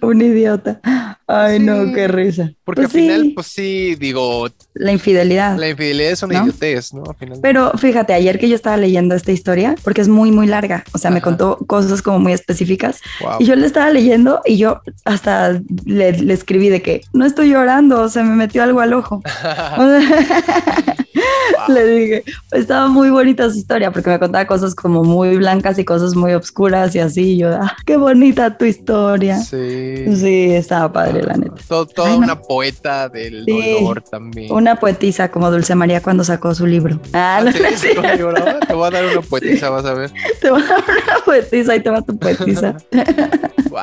Un 0.01 0.21
idiota. 0.21 0.79
Ay, 1.27 1.57
Sí. 1.59 1.63
no, 1.65 1.93
qué 1.93 2.07
risa. 2.07 2.51
Porque 2.65 2.81
Pues 2.83 2.93
al 2.95 3.01
final, 3.01 3.21
sí, 3.23 3.29
pues 3.29 3.47
sí, 3.47 3.95
digo, 3.95 4.47
la 4.73 4.91
infidelidad. 4.91 5.57
la 5.57 5.69
infidelidad 5.69 6.11
es 6.11 6.23
una 6.23 6.39
¿No? 6.39 6.43
idiotez, 6.45 6.93
¿no? 6.93 7.03
Al 7.07 7.15
final. 7.15 7.39
Pero 7.41 7.71
fíjate, 7.77 8.13
ayer 8.13 8.39
que 8.39 8.49
yo 8.49 8.55
estaba 8.55 8.77
leyendo 8.77 9.15
esta 9.15 9.31
historia, 9.31 9.75
porque 9.83 10.01
es 10.01 10.07
muy, 10.07 10.31
muy 10.31 10.47
larga, 10.47 10.83
o 10.93 10.97
sea, 10.97 11.11
me 11.11 11.21
contó 11.21 11.57
cosas 11.67 12.01
como 12.01 12.19
muy 12.19 12.33
específicas, 12.33 13.01
Wow. 13.21 13.33
y 13.39 13.45
yo 13.45 13.55
le 13.55 13.65
estaba 13.65 13.89
leyendo 13.89 14.41
y 14.45 14.57
yo 14.57 14.81
hasta 15.05 15.61
le, 15.85 16.11
le 16.13 16.33
escribí 16.33 16.69
de 16.69 16.81
que 16.81 17.01
no 17.13 17.25
estoy 17.25 17.49
llorando, 17.51 18.09
se 18.09 18.23
me 18.23 18.35
metió 18.35 18.63
algo 18.63 18.79
al 18.81 18.93
ojo. 18.93 19.21
Le 21.67 21.85
dije, 21.85 22.23
estaba 22.51 22.87
muy 22.87 23.09
bonita 23.09 23.49
su 23.49 23.57
historia 23.57 23.91
porque 23.91 24.09
me 24.09 24.19
contaba 24.19 24.45
cosas 24.47 24.73
como 24.75 25.03
muy 25.03 25.37
blancas 25.37 25.77
y 25.79 25.85
cosas 25.85 26.15
muy 26.15 26.33
oscuras 26.33 26.93
y 26.95 26.99
así. 26.99 27.33
Y 27.33 27.37
yo, 27.37 27.49
ah, 27.53 27.75
qué 27.85 27.97
bonita 27.97 28.57
tu 28.57 28.65
historia. 28.65 29.39
sí. 29.39 30.03
Sí, 30.15 30.51
estaba 30.51 30.91
padre, 30.91 31.23
la 31.23 31.35
neta. 31.35 31.55
Todo- 31.67 31.85
toda 31.85 32.09
Ay, 32.09 32.17
no. 32.19 32.23
una 32.25 32.39
poeta 32.41 33.09
del 33.09 33.45
Sí. 33.45 33.73
dolor 33.79 34.01
también. 34.01 34.51
Una 34.51 34.75
poetisa 34.75 35.29
como 35.29 35.49
Dulce 35.51 35.75
María 35.75 36.01
cuando 36.01 36.23
sacó 36.23 36.53
su 36.55 36.65
libro. 36.65 36.99
Ah, 37.13 37.41
no, 37.43 37.51
no 37.51 37.77
sí, 37.77 37.89
lloraba. 38.17 38.59
Te 38.67 38.73
voy 38.73 38.87
a 38.87 38.91
dar 38.91 39.05
una 39.05 39.21
poetisa, 39.21 39.69
vas 39.69 39.85
a 39.85 39.93
ver. 39.93 40.11
Te 40.41 40.49
va 40.49 40.57
a 40.59 40.61
dar 40.61 40.79
una 40.81 41.25
poetisa 41.25 41.75
y 41.75 41.79
te 41.81 41.89
va 41.89 42.01
tu 42.01 42.17
poetisa. 42.17 42.75
Wow. 43.73 43.81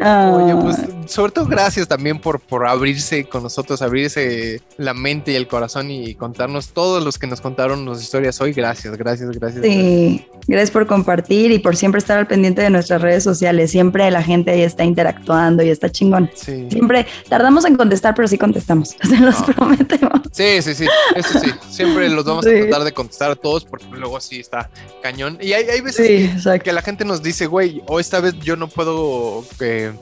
Ah. 0.00 0.30
Oye, 0.36 0.54
pues 0.62 0.76
sobre 1.12 1.32
todo 1.32 1.44
gracias 1.46 1.88
también 1.88 2.20
por, 2.20 2.38
por 2.38 2.64
abrirse 2.64 3.24
con 3.24 3.42
nosotros, 3.42 3.82
abrirse 3.82 4.62
la 4.76 4.94
mente 4.94 5.32
y 5.32 5.34
el 5.34 5.48
corazón 5.48 5.90
y 5.90 6.14
contarnos 6.40 6.68
todos 6.68 7.04
los 7.04 7.18
que 7.18 7.26
nos 7.26 7.40
contaron 7.42 7.84
las 7.84 8.02
historias 8.02 8.40
hoy. 8.40 8.52
Gracias, 8.54 8.96
gracias, 8.96 9.28
gracias. 9.30 9.62
Sí, 9.62 10.24
gracias 10.46 10.70
por 10.70 10.86
compartir 10.86 11.50
y 11.52 11.58
por 11.58 11.76
siempre 11.76 11.98
estar 11.98 12.16
al 12.18 12.26
pendiente 12.26 12.62
de 12.62 12.70
nuestras 12.70 13.02
redes 13.02 13.22
sociales. 13.22 13.70
Siempre 13.70 14.10
la 14.10 14.22
gente 14.22 14.50
ahí 14.52 14.62
está 14.62 14.84
interactuando 14.84 15.62
y 15.62 15.68
está 15.68 15.90
chingón. 15.90 16.30
Sí. 16.34 16.66
Siempre 16.70 17.06
tardamos 17.28 17.66
en 17.66 17.76
contestar, 17.76 18.14
pero 18.14 18.26
sí 18.26 18.38
contestamos. 18.38 18.96
Se 19.02 19.18
los 19.18 19.34
Ah. 19.36 19.46
prometemos. 19.54 20.20
Sí, 20.32 20.62
sí, 20.62 20.74
sí, 20.74 20.86
eso 21.14 21.38
sí. 21.40 21.50
Siempre 21.68 22.08
los 22.08 22.24
vamos 22.24 22.46
Sí. 22.46 22.52
a 22.56 22.60
tratar 22.62 22.84
de 22.84 22.92
contestar 22.92 23.30
a 23.32 23.36
todos 23.36 23.66
porque 23.66 23.84
luego 23.92 24.18
sí 24.20 24.40
está 24.40 24.70
cañón. 25.02 25.36
Y 25.42 25.52
hay, 25.52 25.64
hay 25.68 25.80
veces 25.82 26.06
Sí, 26.06 26.12
que, 26.12 26.24
exacto. 26.24 26.64
que 26.64 26.72
la 26.72 26.80
gente 26.80 27.04
nos 27.04 27.22
dice, 27.22 27.46
güey, 27.46 27.82
o 27.86 28.00
esta 28.00 28.20
vez 28.20 28.34
yo 28.40 28.56
no 28.56 28.66
puedo, 28.68 29.44
eh, 29.60 29.92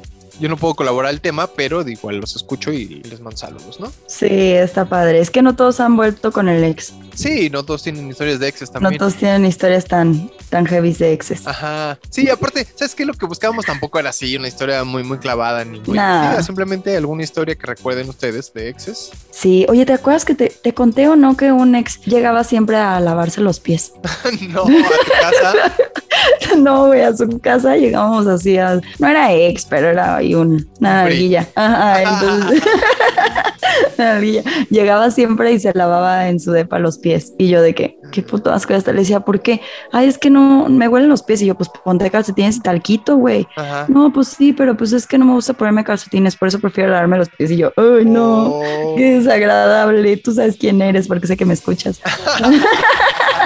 yo 0.41 0.49
no 0.49 0.57
puedo 0.57 0.75
colaborar 0.75 1.13
el 1.13 1.21
tema, 1.21 1.47
pero 1.49 1.85
de 1.85 1.93
igual 1.93 2.19
los 2.19 2.37
escucho 2.37 2.73
y 2.73 2.87
les 3.03 3.21
mando 3.21 3.37
saludos, 3.37 3.81
¿no? 3.81 3.93
Sí, 4.07 4.27
está 4.29 4.85
padre. 4.85 5.21
Es 5.21 5.31
que 5.31 5.43
no 5.43 5.57
todos 5.57 5.81
han 5.81 5.97
vuelto 5.97 6.33
con 6.33 6.49
el 6.49 6.65
ex. 6.65 6.93
Sí, 7.15 7.51
no 7.51 7.65
todos 7.65 7.83
tienen 7.83 8.09
historias 8.09 8.39
de 8.39 8.49
exes 8.49 8.69
No 8.73 8.81
también. 8.81 8.99
todos 8.99 9.15
tienen 9.17 9.45
historias 9.45 9.87
tan, 9.87 10.31
tan 10.51 10.67
heavy 10.67 10.93
de 10.93 11.13
exes. 11.13 11.47
Ajá. 11.47 11.99
Sí, 12.11 12.29
aparte, 12.31 12.65
¿sabes 12.77 12.95
qué? 12.95 13.05
Lo 13.05 13.15
que 13.15 13.27
buscábamos 13.27 13.65
tampoco 13.65 13.99
era 13.99 14.11
así, 14.11 14.37
una 14.37 14.49
historia 14.49 14.85
muy, 14.85 15.03
muy 15.03 15.19
clavada 15.19 15.65
ni 15.65 15.81
muy. 15.81 15.97
Nah. 15.97 16.41
simplemente 16.43 16.97
alguna 16.97 17.25
historia 17.25 17.57
que 17.57 17.67
recuerden 17.67 18.09
ustedes 18.09 18.53
de 18.53 18.69
exes. 18.69 19.11
Sí, 19.31 19.67
oye, 19.69 19.85
¿te 19.85 19.93
acuerdas 19.93 20.25
que 20.25 20.35
te, 20.35 20.51
te 20.51 20.75
conté 20.75 21.09
o 21.09 21.17
no 21.17 21.37
que 21.37 21.51
un 21.53 21.75
ex 21.75 22.01
llegaba 22.05 22.45
siempre 22.45 22.77
a 22.77 23.01
lavarse 23.01 23.41
los 23.41 23.59
pies? 23.61 23.93
no, 24.49 24.63
a 24.63 24.67
tu 24.67 24.83
casa. 25.21 25.55
no, 26.59 26.87
güey, 26.89 27.03
a 27.03 27.17
su 27.17 27.39
casa 27.41 27.77
llegábamos 27.77 28.27
así 28.27 28.59
a... 28.59 28.81
No 28.99 29.09
era 29.09 29.33
ex, 29.33 29.65
pero 29.65 29.89
era 29.89 30.17
ahí 30.17 30.35
un, 30.35 30.69
una 30.81 31.05
Break. 31.05 31.13
arguilla. 31.13 31.49
Ajá, 31.55 32.03
entonces... 32.21 32.63
una. 33.99 34.43
Llegaba 34.71 35.11
siempre 35.11 35.53
y 35.53 35.61
se 35.61 35.73
lavaba 35.75 36.29
en 36.29 36.41
su 36.41 36.53
depa 36.53 36.79
los 36.79 36.99
pies. 36.99 37.33
Y 37.39 37.49
yo 37.49 37.63
de 37.63 37.75
que, 37.75 37.99
qué 38.13 38.23
puto 38.23 38.53
asco. 38.53 38.75
Hasta 38.75 38.93
le 38.93 39.01
decía, 39.01 39.21
¿por 39.21 39.41
qué? 39.41 39.61
Ay, 39.93 40.09
es 40.09 40.19
que 40.19 40.31
no, 40.31 40.69
me 40.69 40.89
huelen 40.89 41.09
los 41.09 41.23
pies. 41.23 41.43
Y 41.43 41.47
yo, 41.47 41.55
pues 41.55 41.71
ponte 41.85 42.11
calcetines 42.11 42.57
y 42.57 42.61
talquito, 42.61 43.17
güey. 43.17 43.47
No, 43.89 44.13
pues 44.13 44.29
sí, 44.29 44.53
pero 44.53 44.77
pues 44.77 44.93
es 44.93 45.07
que 45.07 45.19
no 45.19 45.25
me 45.25 45.33
gusta 45.33 45.53
ponerme 45.53 45.85
calcetines, 45.85 46.37
por 46.37 46.49
eso 46.49 46.59
prefiero 46.59 46.91
lavarme 46.91 47.19
los 47.19 47.29
pies. 47.29 47.51
Y 47.51 47.57
yo, 47.57 47.73
ay, 47.77 48.05
no. 48.05 48.47
Oh. 48.47 48.95
Qué 48.97 49.19
desagradable. 49.19 50.17
Tú 50.17 50.33
sabes 50.33 50.57
quién 50.59 50.81
eres 50.83 51.09
porque 51.09 51.27
sé 51.27 51.37
que 51.37 51.45
me 51.45 51.55
escuchas. 51.55 52.01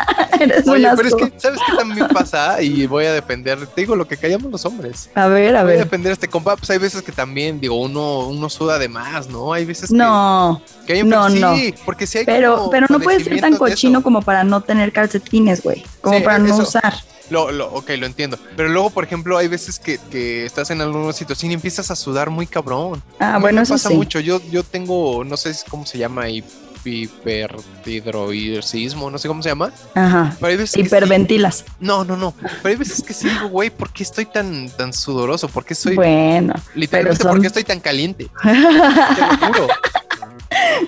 eres 0.40 0.66
Oye, 0.68 0.88
un 0.90 0.96
pero 0.96 1.08
es 1.08 1.14
que, 1.14 1.32
¿sabes 1.38 1.60
qué 1.66 1.76
también 1.76 2.08
pasa? 2.08 2.60
Y 2.62 2.86
voy 2.86 3.04
a 3.06 3.12
defender, 3.12 3.66
te 3.66 3.80
digo 3.82 3.94
lo 3.96 4.06
que 4.06 4.16
callamos 4.16 4.50
los 4.50 4.64
hombres. 4.64 5.10
A 5.14 5.26
ver, 5.28 5.56
a 5.56 5.62
Voy 5.62 5.72
a 5.72 5.76
ver. 5.76 5.84
defender 5.84 6.10
a 6.10 6.12
este 6.14 6.28
compa, 6.28 6.56
pues 6.56 6.70
hay 6.70 6.78
veces 6.78 7.02
que 7.02 7.12
también, 7.12 7.60
digo, 7.60 7.80
uno, 7.80 8.28
uno 8.28 8.48
suda 8.48 8.78
de 8.78 8.88
más, 8.88 9.28
¿no? 9.28 9.52
Hay 9.52 9.64
veces 9.64 9.90
que, 9.90 9.96
No, 9.96 10.62
que 10.86 10.94
hay 10.94 11.02
no, 11.04 11.28
sí, 11.30 11.38
no. 11.40 11.54
porque 11.84 12.06
sí 12.06 12.18
hay 12.18 12.24
pero, 12.24 12.56
como 12.56 12.70
pero 12.70 12.86
no 12.88 13.00
puede 13.00 13.22
ser 13.22 13.40
tan 13.40 13.56
cochino 13.56 14.02
como 14.02 14.22
para 14.22 14.44
no 14.44 14.60
tener 14.60 14.92
calcetines, 14.92 15.62
güey. 15.62 15.84
Como 16.00 16.18
Sí, 16.18 16.24
para 16.24 16.38
no 16.38 16.46
eso. 16.46 16.62
usar. 16.62 16.94
Lo, 17.30 17.50
lo, 17.50 17.72
ok, 17.72 17.90
lo 17.98 18.04
entiendo. 18.04 18.38
Pero 18.56 18.68
luego, 18.68 18.90
por 18.90 19.04
ejemplo, 19.04 19.38
hay 19.38 19.48
veces 19.48 19.78
que, 19.78 19.98
que 20.10 20.44
estás 20.44 20.70
en 20.70 20.82
alguna 20.82 21.12
situación 21.14 21.50
y 21.50 21.54
empiezas 21.54 21.90
a 21.90 21.96
sudar 21.96 22.28
muy 22.28 22.46
cabrón. 22.46 23.02
Ah, 23.20 23.38
bueno, 23.40 23.56
me 23.56 23.62
eso 23.62 23.72
pasa 23.74 23.88
sí. 23.88 23.94
mucho. 23.94 24.20
Yo, 24.20 24.40
yo 24.50 24.62
tengo, 24.64 25.24
no 25.24 25.36
sé 25.38 25.54
cómo 25.70 25.86
se 25.86 25.96
llama, 25.96 26.28
hip- 26.28 26.44
hiperhidroidismo, 26.90 29.10
no 29.10 29.18
sé 29.18 29.28
cómo 29.28 29.42
se 29.42 29.48
llama. 29.50 29.70
Ajá. 29.94 30.34
Pero 30.38 30.46
hay 30.50 30.56
veces 30.56 30.74
que 30.76 30.82
sí- 30.82 30.86
Hiperventilas. 30.86 31.64
No, 31.80 32.04
no, 32.04 32.16
no. 32.16 32.32
Pero 32.40 32.68
hay 32.68 32.76
veces 32.76 33.02
que 33.02 33.12
sí 33.14 33.28
digo, 33.28 33.48
güey, 33.48 33.70
¿por 33.70 33.90
qué 33.90 34.02
estoy 34.02 34.26
tan, 34.26 34.68
tan 34.70 34.92
sudoroso? 34.92 35.48
¿Por 35.48 35.64
qué 35.64 35.74
soy, 35.74 35.94
Bueno. 35.96 36.54
literalmente, 36.74 37.22
son- 37.22 37.32
por 37.32 37.40
qué 37.40 37.46
estoy 37.48 37.64
tan 37.64 37.80
caliente? 37.80 38.28
Te 38.42 38.52
lo 38.52 39.46
juro. 39.46 39.68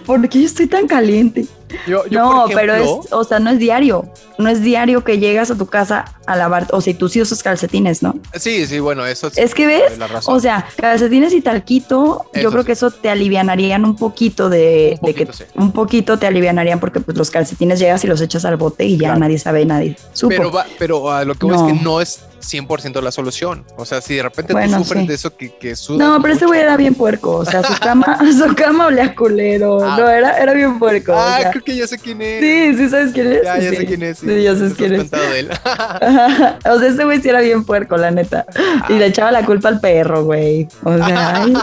¿Por 0.04 0.28
qué 0.28 0.40
yo 0.40 0.46
estoy 0.46 0.66
tan 0.66 0.86
caliente? 0.86 1.46
Yo, 1.86 2.06
yo, 2.08 2.20
no, 2.20 2.44
pero 2.54 2.74
es, 2.74 2.88
o 3.10 3.24
sea, 3.24 3.38
no 3.38 3.50
es 3.50 3.58
diario. 3.58 4.06
No 4.36 4.48
es 4.50 4.62
diario 4.62 5.04
que 5.04 5.18
llegas 5.18 5.50
a 5.52 5.56
tu 5.56 5.66
casa 5.66 6.04
a 6.26 6.34
lavar, 6.36 6.66
o 6.72 6.80
si 6.80 6.92
tú 6.94 7.08
sí 7.08 7.20
usas 7.20 7.42
calcetines, 7.42 8.02
¿no? 8.02 8.16
Sí, 8.34 8.66
sí, 8.66 8.80
bueno, 8.80 9.06
eso 9.06 9.30
sí 9.30 9.40
Es 9.40 9.54
que 9.54 9.66
ves, 9.66 9.92
es 9.92 9.98
la 9.98 10.08
razón. 10.08 10.36
o 10.36 10.40
sea, 10.40 10.66
calcetines 10.76 11.32
y 11.34 11.40
talquito, 11.40 12.26
Eso 12.32 12.42
yo 12.42 12.50
creo 12.50 12.62
sí. 12.62 12.66
que 12.66 12.72
eso 12.72 12.90
te 12.90 13.08
alivianarían 13.10 13.84
un 13.84 13.94
poquito 13.96 14.48
de, 14.48 14.98
Un 15.02 15.06
de 15.06 15.14
que 15.14 15.32
sí. 15.32 15.44
un 15.54 15.70
poquito 15.72 16.18
te 16.18 16.26
alivianarían 16.26 16.80
porque 16.80 16.98
pues 17.00 17.16
los 17.16 17.30
calcetines 17.30 17.78
llegas 17.78 18.02
y 18.04 18.08
los 18.08 18.20
echas 18.20 18.44
al 18.44 18.56
bote 18.56 18.84
y 18.84 18.96
ya 18.96 19.08
Claro. 19.08 19.20
nadie 19.20 19.38
sabe, 19.38 19.64
nadie 19.66 19.96
supo. 20.12 20.34
Pero, 20.36 20.50
va, 20.50 20.66
pero 20.78 21.10
a 21.12 21.24
lo 21.24 21.34
que 21.36 21.46
voy 21.46 21.56
No. 21.56 21.68
es 21.68 21.72
que 21.72 21.84
no 21.84 22.00
es 22.00 22.20
100% 22.40 23.00
la 23.00 23.10
solución. 23.10 23.64
O 23.76 23.86
sea, 23.86 24.00
si 24.02 24.16
de 24.16 24.22
repente 24.22 24.52
Bueno, 24.52 24.76
tú 24.78 24.84
sufres 24.84 25.02
sí. 25.02 25.08
de 25.08 25.14
eso 25.14 25.34
que, 25.36 25.54
que 25.56 25.76
sudas 25.76 26.06
no, 26.06 26.20
pero 26.20 26.34
ese 26.34 26.44
güey 26.46 26.60
era 26.60 26.76
bien 26.76 26.94
puerco, 26.94 27.36
o 27.36 27.44
sea, 27.44 27.62
su 27.62 27.72
cama, 27.80 28.18
su 28.38 28.54
cama 28.54 28.86
olía 28.86 29.14
culero, 29.14 29.78
Ah. 29.82 29.96
no, 29.98 30.08
era, 30.10 30.36
era 30.38 30.52
bien 30.52 30.78
puerco. 30.78 31.12
o 31.12 31.16
Ah, 31.18 31.38
sea. 31.40 31.50
Que 31.64 31.76
ya 31.76 31.86
sé 31.86 31.98
quién 31.98 32.20
es. 32.22 32.40
sí, 32.40 32.74
sí 32.76 32.88
sabes 32.88 33.12
quién 33.12 33.32
es. 33.32 33.42
Ya, 33.42 33.58
ya 33.58 33.70
Sí. 33.70 33.76
sé 33.76 33.86
quién 33.86 34.02
es. 34.02 34.18
Sí, 34.18 34.42
ya 34.42 34.54
sabes 34.54 34.74
quién 34.74 34.92
es. 34.94 34.98
contado 35.00 35.30
de 35.30 35.40
él. 35.40 35.50
Ajá. 35.64 36.58
O 36.70 36.78
sea, 36.78 36.88
ese 36.88 37.04
güey 37.04 37.20
sí 37.20 37.28
era 37.28 37.40
bien 37.40 37.64
puerco, 37.64 37.96
la 37.96 38.10
neta. 38.10 38.44
Y 38.88 38.94
le 38.94 39.06
echaba 39.06 39.32
la 39.32 39.44
culpa 39.44 39.68
al 39.68 39.80
perro, 39.80 40.24
güey. 40.24 40.68
O 40.84 40.96
sea, 40.96 41.36
ay. 41.42 41.54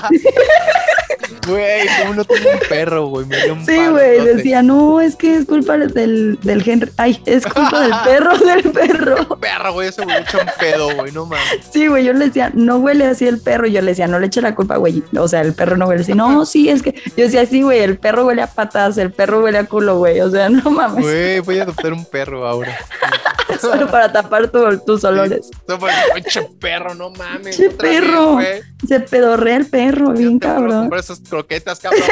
Güey, 1.48 1.88
¿cómo 2.02 2.14
no 2.14 2.26
tengo 2.26 2.50
un 2.52 2.60
perro, 2.70 3.06
güey? 3.08 3.26
Me 3.26 3.38
dio 3.44 3.54
un 3.54 3.66
sí, 3.66 3.76
güey. 3.90 4.24
Decía, 4.26 4.62
no, 4.62 5.02
es 5.02 5.16
que 5.16 5.36
es 5.38 5.46
culpa 5.46 5.78
del, 5.78 6.40
del 6.42 6.70
Henry. 6.70 6.92
Ay, 6.98 7.22
es 7.26 7.46
culpa 7.46 7.82
del 7.82 7.92
perro, 8.06 8.38
del 8.38 8.64
perro. 8.72 9.40
Perro, 9.40 9.74
güey, 9.74 9.90
ese 9.90 10.04
güey 10.04 10.18
echa 10.18 10.38
un 10.40 10.50
pedo, 10.60 10.96
güey, 10.96 11.12
no 11.12 11.26
mames. 11.26 11.44
Sí, 11.72 11.88
güey, 11.88 12.04
yo 12.06 12.14
le 12.14 12.26
decía, 12.28 12.52
no 12.54 12.78
huele 12.78 13.06
así 13.06 13.28
el 13.28 13.40
perro. 13.40 13.68
Y 13.68 13.72
yo 13.72 13.82
le 13.82 13.92
decía, 13.92 14.08
no 14.08 14.20
le 14.20 14.28
eche 14.28 14.42
la 14.42 14.56
culpa, 14.56 14.78
güey. 14.78 15.04
O 15.18 15.28
sea, 15.28 15.42
el 15.42 15.54
perro 15.54 15.78
no 15.78 15.88
huele 15.88 16.02
así. 16.04 16.14
No, 16.14 16.46
sí, 16.46 16.70
es 16.70 16.82
que 16.84 16.94
yo 17.18 17.26
decía, 17.26 17.46
sí, 17.46 17.62
güey, 17.64 17.80
el 17.80 17.98
perro 17.98 18.26
huele 18.26 18.42
a 18.44 18.48
patas, 18.48 18.98
el 18.98 19.12
perro 19.12 19.42
huele 19.42 19.58
a 19.58 19.66
culo, 19.66 19.98
güey. 19.98 20.22
O 20.22 20.30
sea, 20.30 20.50
no 20.50 20.70
mames. 20.70 21.04
Güey, 21.04 21.40
voy 21.40 21.60
a 21.60 21.64
adoptar 21.64 21.94
un 21.94 22.06
perro 22.06 22.48
ahora. 22.48 22.78
Solo 23.60 23.90
para 23.92 24.12
tapar 24.12 24.48
tu- 24.50 24.80
tus 24.86 25.04
olores. 25.04 25.50
No, 25.68 25.78
pinche 26.16 26.42
perro, 26.60 26.96
no 26.96 27.10
mames. 27.10 27.58
Che, 27.58 27.68
vez, 27.68 27.76
perro. 27.78 28.40
Se 28.88 29.00
pedorrea 29.02 29.58
el 29.58 29.66
perro, 29.66 30.12
bien 30.14 30.40
cabrón. 30.40 30.82
comprar 30.84 31.04
esas 31.12 31.28
croquetas, 31.28 31.80
cabrón. 31.80 32.02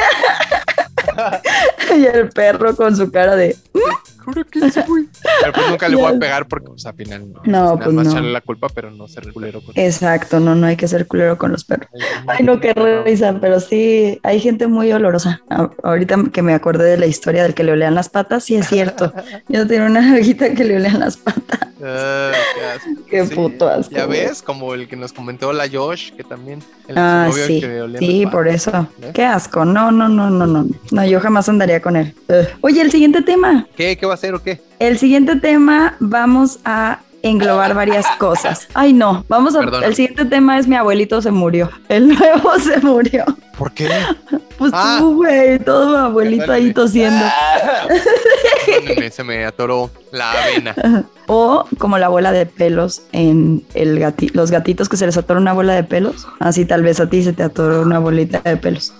Y 1.96 2.06
el 2.06 2.28
perro 2.28 2.74
con 2.76 2.96
su 2.96 3.10
cara 3.10 3.34
de. 3.36 3.56
Güey. 3.72 3.86
Pero 4.32 5.52
pues 5.52 5.70
nunca 5.70 5.88
le 5.88 5.96
voy 5.96 6.14
a 6.14 6.18
pegar 6.18 6.46
porque, 6.46 6.68
pues, 6.68 6.86
al 6.86 6.94
final 6.94 7.32
no. 7.32 7.40
No, 7.44 7.50
nada 7.50 7.76
pues 7.76 7.92
más 7.92 8.04
no. 8.04 8.10
echarle 8.12 8.32
la 8.32 8.40
culpa, 8.40 8.68
pero 8.72 8.90
no 8.90 9.08
ser 9.08 9.32
culero 9.32 9.60
con 9.60 9.76
Exacto, 9.76 10.40
no, 10.40 10.54
no 10.54 10.66
hay 10.66 10.76
que 10.76 10.86
ser 10.88 11.06
culero 11.06 11.38
con 11.38 11.52
los 11.52 11.64
perros. 11.64 11.88
Ay, 12.26 12.44
no, 12.44 12.60
qué 12.60 12.72
risa, 13.04 13.36
pero 13.40 13.60
sí, 13.60 14.20
hay 14.22 14.40
gente 14.40 14.66
muy 14.66 14.92
olorosa. 14.92 15.42
Ahorita 15.82 16.16
que 16.32 16.42
me 16.42 16.54
acordé 16.54 16.84
de 16.84 16.98
la 16.98 17.06
historia 17.06 17.42
del 17.42 17.54
que 17.54 17.64
le 17.64 17.72
olean 17.72 17.94
las 17.94 18.08
patas, 18.08 18.44
sí 18.44 18.56
es 18.56 18.68
cierto. 18.68 19.12
Yo 19.48 19.66
tenía 19.66 19.86
una 19.86 20.14
viejita 20.14 20.54
que 20.54 20.64
le 20.64 20.76
olean 20.76 21.00
las 21.00 21.16
patas. 21.16 21.69
Ah, 21.82 22.32
qué 23.08 23.24
puto 23.34 23.68
asco, 23.68 23.94
Ya 23.94 24.06
ves, 24.06 24.42
como 24.42 24.74
el 24.74 24.88
que 24.88 24.96
nos 24.96 25.12
comentó 25.12 25.52
la 25.52 25.68
Josh, 25.68 26.12
que 26.12 26.24
también. 26.24 26.60
El 26.88 26.98
Ah, 26.98 27.26
novio 27.28 27.46
sí, 27.46 27.60
que 27.60 27.98
sí, 27.98 28.26
por 28.26 28.48
eso. 28.48 28.88
¿Ves? 28.98 29.12
Qué 29.12 29.24
asco. 29.24 29.64
No, 29.64 29.90
no, 29.90 30.08
no, 30.08 30.30
no, 30.30 30.46
no. 30.46 30.66
No, 30.90 31.04
yo 31.06 31.20
jamás 31.20 31.48
andaría 31.48 31.80
con 31.80 31.96
él. 31.96 32.14
Ugh. 32.28 32.46
Oye, 32.60 32.80
el 32.80 32.90
siguiente 32.90 33.22
tema. 33.22 33.66
¿Qué? 33.76 33.96
¿Qué 33.96 34.06
va 34.06 34.12
a 34.12 34.14
hacer 34.14 34.34
o 34.34 34.42
qué? 34.42 34.60
El 34.78 34.98
siguiente 34.98 35.36
tema 35.36 35.96
vamos 36.00 36.58
a 36.64 37.00
englobar 37.22 37.74
varias 37.74 38.06
cosas. 38.18 38.68
Ay, 38.74 38.92
no, 38.92 39.24
vamos 39.28 39.54
a... 39.56 39.60
El 39.84 39.94
siguiente 39.94 40.24
tema 40.24 40.58
es 40.58 40.66
mi 40.66 40.76
abuelito 40.76 41.20
se 41.22 41.30
murió. 41.30 41.70
El 41.88 42.08
nuevo 42.08 42.58
se 42.58 42.78
murió. 42.80 43.24
¿Por 43.58 43.72
qué? 43.72 43.88
Pues 44.60 44.72
Ah. 44.74 44.96
tú, 44.98 45.14
güey, 45.16 45.58
todo 45.58 45.88
mi 45.88 45.96
abuelito 45.96 46.52
ahí 46.52 46.70
tosiendo. 46.74 47.24
Perdónenme, 48.66 49.10
se 49.10 49.24
me 49.24 49.44
atoró 49.46 49.90
la 50.12 50.32
avena. 50.32 50.74
O 51.26 51.64
como 51.78 51.96
la 51.96 52.08
bola 52.08 52.30
de 52.30 52.44
pelos 52.44 53.02
en 53.12 53.64
el 53.72 53.98
gati 53.98 54.28
los 54.34 54.50
gatitos 54.50 54.88
que 54.90 54.98
se 54.98 55.06
les 55.06 55.16
atora 55.16 55.40
una 55.40 55.54
bola 55.54 55.74
de 55.74 55.84
pelos. 55.84 56.26
Así 56.40 56.64
tal 56.66 56.82
vez 56.82 57.00
a 57.00 57.08
ti 57.08 57.22
se 57.22 57.32
te 57.32 57.42
atoró 57.42 57.80
una 57.82 57.98
bolita 57.98 58.40
de 58.40 58.56
pelos. 58.58 58.92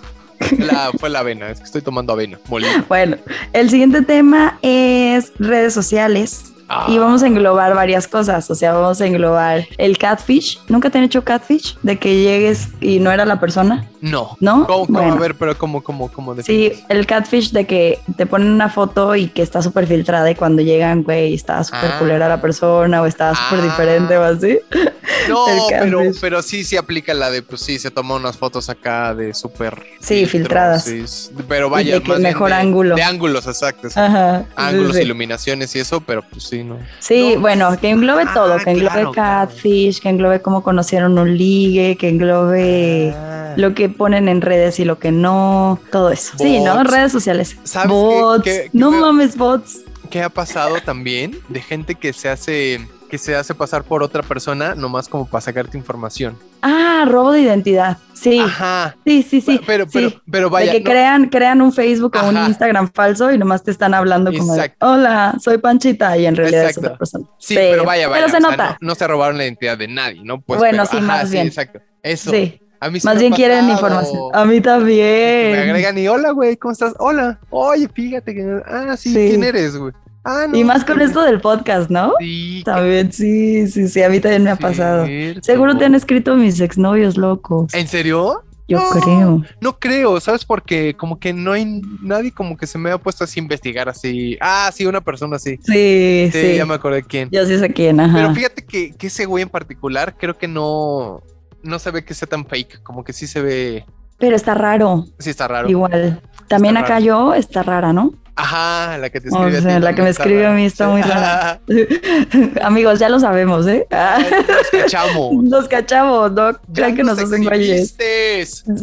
La, 0.57 0.89
fue 0.99 1.11
la 1.11 1.19
avena, 1.19 1.51
es 1.51 1.59
que 1.59 1.65
estoy 1.65 1.83
tomando 1.83 2.13
avena, 2.13 2.39
molida. 2.49 2.83
Bueno, 2.89 3.17
el 3.53 3.69
siguiente 3.69 4.01
tema 4.01 4.57
es 4.63 5.31
redes 5.37 5.73
sociales. 5.75 6.50
Ah. 6.73 6.85
Y 6.87 6.97
vamos 6.97 7.21
a 7.21 7.27
englobar 7.27 7.75
varias 7.75 8.07
cosas, 8.07 8.49
o 8.49 8.55
sea, 8.55 8.73
vamos 8.73 9.01
a 9.01 9.05
englobar 9.05 9.65
el 9.77 9.97
catfish. 9.97 10.57
¿Nunca 10.69 10.89
te 10.89 10.99
han 10.99 11.03
hecho 11.03 11.25
catfish? 11.25 11.77
De 11.81 11.99
que 11.99 12.21
llegues 12.23 12.69
y 12.79 12.99
no 12.99 13.11
era 13.11 13.25
la 13.25 13.41
persona, 13.41 13.90
No. 14.01 14.35
¿no? 14.39 14.65
¿Cómo, 14.67 14.85
cómo? 14.87 14.99
Bueno. 14.99 15.13
A 15.13 15.17
ver, 15.17 15.35
pero 15.35 15.57
¿cómo, 15.57 15.81
cómo, 15.83 16.11
cómo? 16.11 16.35
Sí, 16.41 16.73
el 16.89 17.05
catfish 17.05 17.51
de 17.51 17.65
que 17.65 17.99
te 18.17 18.25
ponen 18.25 18.49
una 18.51 18.67
foto 18.69 19.15
y 19.15 19.27
que 19.27 19.41
está 19.43 19.61
súper 19.61 19.85
filtrada 19.87 20.29
y 20.31 20.35
cuando 20.35 20.61
llegan, 20.61 21.03
güey, 21.03 21.33
está 21.35 21.63
súper 21.63 21.91
Ah. 21.93 21.99
culera 21.99 22.27
la 22.27 22.41
persona 22.41 23.01
o 23.01 23.05
está 23.05 23.33
súper 23.35 23.59
Ah. 23.59 23.63
diferente 23.63 24.17
o 24.17 24.23
así. 24.23 24.59
No, 25.29 25.45
pero, 25.69 25.99
pero 26.19 26.41
sí, 26.41 26.63
sí 26.63 26.77
aplica 26.77 27.13
la 27.13 27.29
de, 27.29 27.43
pues 27.43 27.61
sí, 27.61 27.77
se 27.77 27.91
toma 27.91 28.15
unas 28.15 28.37
fotos 28.37 28.69
acá 28.69 29.13
de 29.13 29.33
súper... 29.35 29.83
Sí, 29.99 30.25
filtradas. 30.25 30.85
sí, 30.85 31.03
pero 31.47 31.69
vaya, 31.69 31.95
de 31.95 32.01
que 32.01 32.09
más 32.09 32.17
bien 32.19 32.29
mejor 32.33 32.49
de- 32.49 32.55
ángulo. 32.55 32.95
De 32.95 33.03
ángulos, 33.03 33.45
exacto. 33.45 33.87
Ajá. 33.93 34.45
Ángulos, 34.55 34.93
sí, 34.93 34.97
sí. 34.99 35.03
iluminaciones 35.03 35.75
y 35.75 35.79
eso, 35.79 36.01
pero 36.01 36.23
pues 36.23 36.45
sí, 36.45 36.63
no. 36.63 36.79
Sí, 36.99 37.33
No. 37.35 37.41
bueno, 37.41 37.77
que 37.79 37.89
englobe 37.89 38.23
Ah, 38.27 38.31
todo, 38.33 38.57
que 38.57 38.71
englobe 38.71 38.93
claro, 38.93 39.11
claro. 39.11 39.47
catfish, 39.49 39.99
que 40.01 40.09
englobe 40.09 40.41
cómo 40.41 40.63
conocieron 40.63 41.17
un 41.19 41.37
ligue, 41.37 41.97
que 41.97 42.09
englobe 42.09 43.13
Ah. 43.15 43.53
lo 43.57 43.75
que 43.75 43.89
ponen 43.91 44.27
en 44.27 44.41
redes 44.41 44.79
y 44.79 44.85
lo 44.85 44.97
que 44.99 45.11
no, 45.11 45.79
todo 45.91 46.09
eso. 46.11 46.33
Sí, 46.37 46.59
¿no? 46.59 46.83
Redes 46.83 47.11
sociales. 47.11 47.57
¿Sabes 47.63 47.89
bots. 47.91 48.43
qué- 48.43 48.63
qué 48.63 48.69
no 48.73 48.91
me- 48.91 48.99
mames, 48.99 49.37
bots. 49.37 49.79
¿Qué 50.09 50.21
ha 50.21 50.29
pasado 50.29 50.75
también 50.83 51.39
de 51.47 51.61
gente 51.61 51.95
que 51.95 52.11
se 52.13 52.29
hace 52.29 52.85
que 53.09 53.17
se 53.17 53.35
hace 53.35 53.53
pasar 53.53 53.83
por 53.83 54.03
otra 54.03 54.23
persona 54.23 54.73
nomás 54.73 55.09
como 55.09 55.25
para 55.27 55.41
sacarte 55.41 55.77
información? 55.77 56.37
Ah, 56.61 57.03
robo 57.05 57.33
de 57.33 57.41
identidad. 57.41 57.97
Sí, 58.13 58.39
Ajá. 58.39 58.95
sí, 59.05 59.21
sí, 59.21 59.41
sí. 59.41 59.59
pero, 59.67 59.85
pero, 59.91 60.09
sí. 60.11 60.17
pero 60.31 60.49
vaya, 60.49 60.71
de 60.71 60.77
que 60.77 60.83
no- 60.85 60.89
crean, 60.91 61.25
crean 61.29 61.61
un 61.61 61.73
Facebook 61.73 62.15
o 62.15 62.29
un. 62.29 62.37
Instagram 62.37 62.89
falso 62.93 63.29
y 63.33 63.37
nomás 63.37 63.63
te 63.63 63.71
están 63.71 63.93
hablando 63.93 64.31
como 64.31 64.53
de, 64.55 64.73
hola, 64.79 65.35
soy 65.41 65.57
Panchita 65.57 66.17
y 66.17 66.25
en 66.25 66.37
realidad 66.37 66.69
es 66.69 66.77
otra 66.77 66.97
persona. 66.97 67.25
Sí, 67.37 67.55
pero 67.55 67.83
vaya, 67.83 68.07
vaya. 68.07 68.25
Pero 68.25 68.31
se 68.31 68.37
o 68.37 68.39
sea, 68.47 68.49
nota. 68.51 68.77
no, 68.79 68.87
no 68.87 68.95
se 68.95 69.05
robaron 69.07 69.37
la 69.37 69.43
identidad 69.43 69.77
de 69.77 69.87
nadie, 69.89 70.21
¿no? 70.23 70.39
Pues, 70.39 70.59
Bueno, 70.59 70.83
pero- 70.89 70.99
sí, 71.01 71.05
más 71.05 71.29
bien. 71.31 71.47
exacto. 71.47 71.79
Eso. 72.03 72.31
Sí, 72.31 72.61
A 72.81 72.89
mí 72.89 72.99
sí 72.99 73.05
más 73.05 73.19
bien 73.19 73.31
quieren 73.31 73.69
información. 73.69 74.23
A 74.33 74.43
mí 74.43 74.59
también. 74.59 75.51
Me 75.51 75.57
agregan 75.59 75.97
y 75.99 76.07
hola, 76.07 76.31
güey, 76.31 76.57
¿cómo 76.57 76.71
estás? 76.71 76.93
Hola. 76.97 77.39
Oye, 77.51 77.87
fíjate 77.93 78.33
que. 78.33 78.61
Ah, 78.65 78.97
sí, 78.97 79.09
Sí. 79.13 79.29
¿quién 79.29 79.43
eres, 79.43 79.77
güey? 79.77 79.93
Ah, 80.23 80.45
no. 80.49 80.57
Y 80.57 80.63
más 80.63 80.83
con 80.83 80.99
esto 81.01 81.21
del 81.23 81.39
podcast, 81.41 81.89
¿no? 81.91 82.13
Sí. 82.19 82.63
También, 82.65 83.11
sí, 83.13 83.67
sí, 83.67 83.87
sí, 83.87 84.01
a 84.03 84.09
mí 84.09 84.19
también 84.19 84.43
me 84.43 84.49
ha 84.51 84.55
pasado. 84.55 85.05
cierto. 85.05 85.41
Seguro 85.43 85.77
te 85.77 85.85
han 85.85 85.95
escrito 85.95 86.35
mis 86.35 86.59
exnovios 86.59 87.17
locos. 87.17 87.73
¿En 87.73 87.87
serio? 87.87 88.43
Yo 88.67 88.79
No, 88.79 88.89
creo. 89.01 89.43
No 89.59 89.79
creo, 89.79 90.19
¿sabes? 90.19 90.45
Porque 90.45 90.95
como 90.95 91.19
que 91.19 91.33
no 91.33 91.51
hay 91.51 91.81
nadie 92.01 92.31
como 92.31 92.55
que 92.57 92.65
se 92.65 92.77
me 92.77 92.89
ha 92.91 92.97
puesto 92.97 93.23
así 93.25 93.39
a 93.39 93.43
investigar 93.43 93.89
así. 93.89 94.37
Ah, 94.41 94.71
sí, 94.73 94.85
una 94.85 95.01
persona 95.01 95.35
así. 95.35 95.57
Sí, 95.63 96.29
Sí, 96.31 96.51
sí. 96.51 96.55
ya 96.55 96.65
me 96.65 96.73
acordé 96.75 97.03
quién. 97.03 97.29
Yo 97.31 97.45
sí 97.45 97.57
sé 97.59 97.69
quién, 97.73 97.99
ajá. 97.99 98.15
Pero 98.17 98.33
fíjate 98.33 98.63
que, 98.65 98.93
que 98.95 99.07
ese 99.07 99.25
güey 99.25 99.43
en 99.43 99.49
particular 99.49 100.15
creo 100.17 100.37
que 100.37 100.47
no, 100.47 101.21
no 101.63 101.79
se 101.79 101.91
ve 101.91 102.03
que 102.05 102.13
sea 102.13 102.27
tan 102.27 102.45
fake. 102.45 102.83
Como 102.83 103.03
que 103.03 103.13
sí 103.13 103.27
se 103.27 103.41
ve. 103.41 103.85
Pero 104.17 104.35
está 104.35 104.53
raro, 104.53 105.05
Sí 105.19 105.29
está 105.31 105.47
raro. 105.47 105.69
igual. 105.69 106.21
También 106.47 106.75
Está 106.77 106.85
acá 106.85 106.93
raro. 106.95 107.05
yo 107.05 107.33
está 107.33 107.63
rara, 107.63 107.91
¿no? 107.93 108.13
Ajá, 108.35 108.97
la 108.97 109.09
que 109.09 109.19
te 109.19 109.27
O 109.29 109.31
escribe. 109.47 109.57
a 109.57 109.61
sea, 109.61 109.75
ti 109.77 109.83
la 109.83 109.93
que 109.93 110.01
me 110.01 110.09
escribe 110.09 110.47
a 110.47 110.51
mí 110.51 110.65
está 110.65 110.87
muy 110.87 111.01
rara. 111.01 111.59
Amigos, 112.63 112.97
ya 112.99 113.09
lo 113.09 113.19
sabemos, 113.19 113.67
¿eh? 113.67 113.85
Nos 113.91 114.69
cachamos. 114.83 115.33
Nos 115.43 115.67
cachamos, 115.67 116.31
¿no? 116.31 116.51
Ya 116.51 116.57
Crean 116.73 116.95
que 116.95 117.03
nos 117.03 117.19
hacen 117.19 117.43
güeyes. 117.43 117.95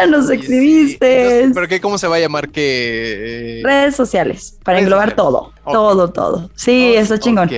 Ya 0.00 0.06
nos 0.06 0.26
Sí, 0.28 0.34
sí. 0.34 0.34
exhibiste. 0.40 1.50
¿Pero 1.54 1.68
qué? 1.68 1.80
¿Cómo 1.80 1.98
se 1.98 2.06
va 2.08 2.16
a 2.16 2.20
llamar 2.20 2.48
que...? 2.50 3.60
eh, 3.60 3.62
Redes 3.64 3.96
sociales, 3.96 4.58
para 4.64 4.76
Redes 4.76 4.84
englobar 4.86 5.10
sociales. 5.10 5.16
todo, 5.64 5.72
todo, 5.72 6.12
todo. 6.12 6.50
Sí, 6.54 6.94
oh, 6.96 7.00
está 7.00 7.18
chingón. 7.18 7.50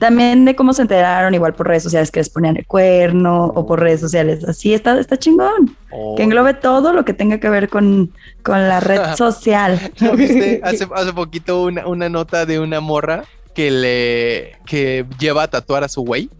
También 0.00 0.44
de 0.44 0.54
cómo 0.56 0.72
se 0.72 0.82
enteraron, 0.82 1.34
igual 1.34 1.54
por 1.54 1.68
redes 1.68 1.82
sociales 1.82 2.10
que 2.10 2.20
les 2.20 2.28
ponían 2.30 2.56
el 2.56 2.66
cuerno 2.66 3.46
o 3.46 3.66
por 3.66 3.80
redes 3.80 4.00
sociales. 4.00 4.44
Así 4.44 4.74
está, 4.74 4.98
está 4.98 5.18
chingón. 5.18 5.76
Oh. 5.90 6.14
Que 6.16 6.22
englobe 6.22 6.54
todo 6.54 6.92
lo 6.92 7.04
que 7.04 7.12
tenga 7.14 7.38
que 7.38 7.48
ver 7.50 7.68
con, 7.68 8.12
con 8.42 8.68
la 8.68 8.80
red 8.80 9.00
social. 9.16 9.92
¿No 10.00 10.12
viste? 10.12 10.60
Hace, 10.64 10.86
hace 10.94 11.12
poquito 11.12 11.62
una, 11.64 11.86
una 11.86 12.08
nota 12.08 12.46
de 12.46 12.58
una 12.58 12.80
morra 12.80 13.24
que 13.54 13.70
le 13.70 14.56
que 14.66 15.04
lleva 15.18 15.42
a 15.42 15.48
tatuar 15.48 15.84
a 15.84 15.88
su 15.88 16.02
güey. 16.02 16.30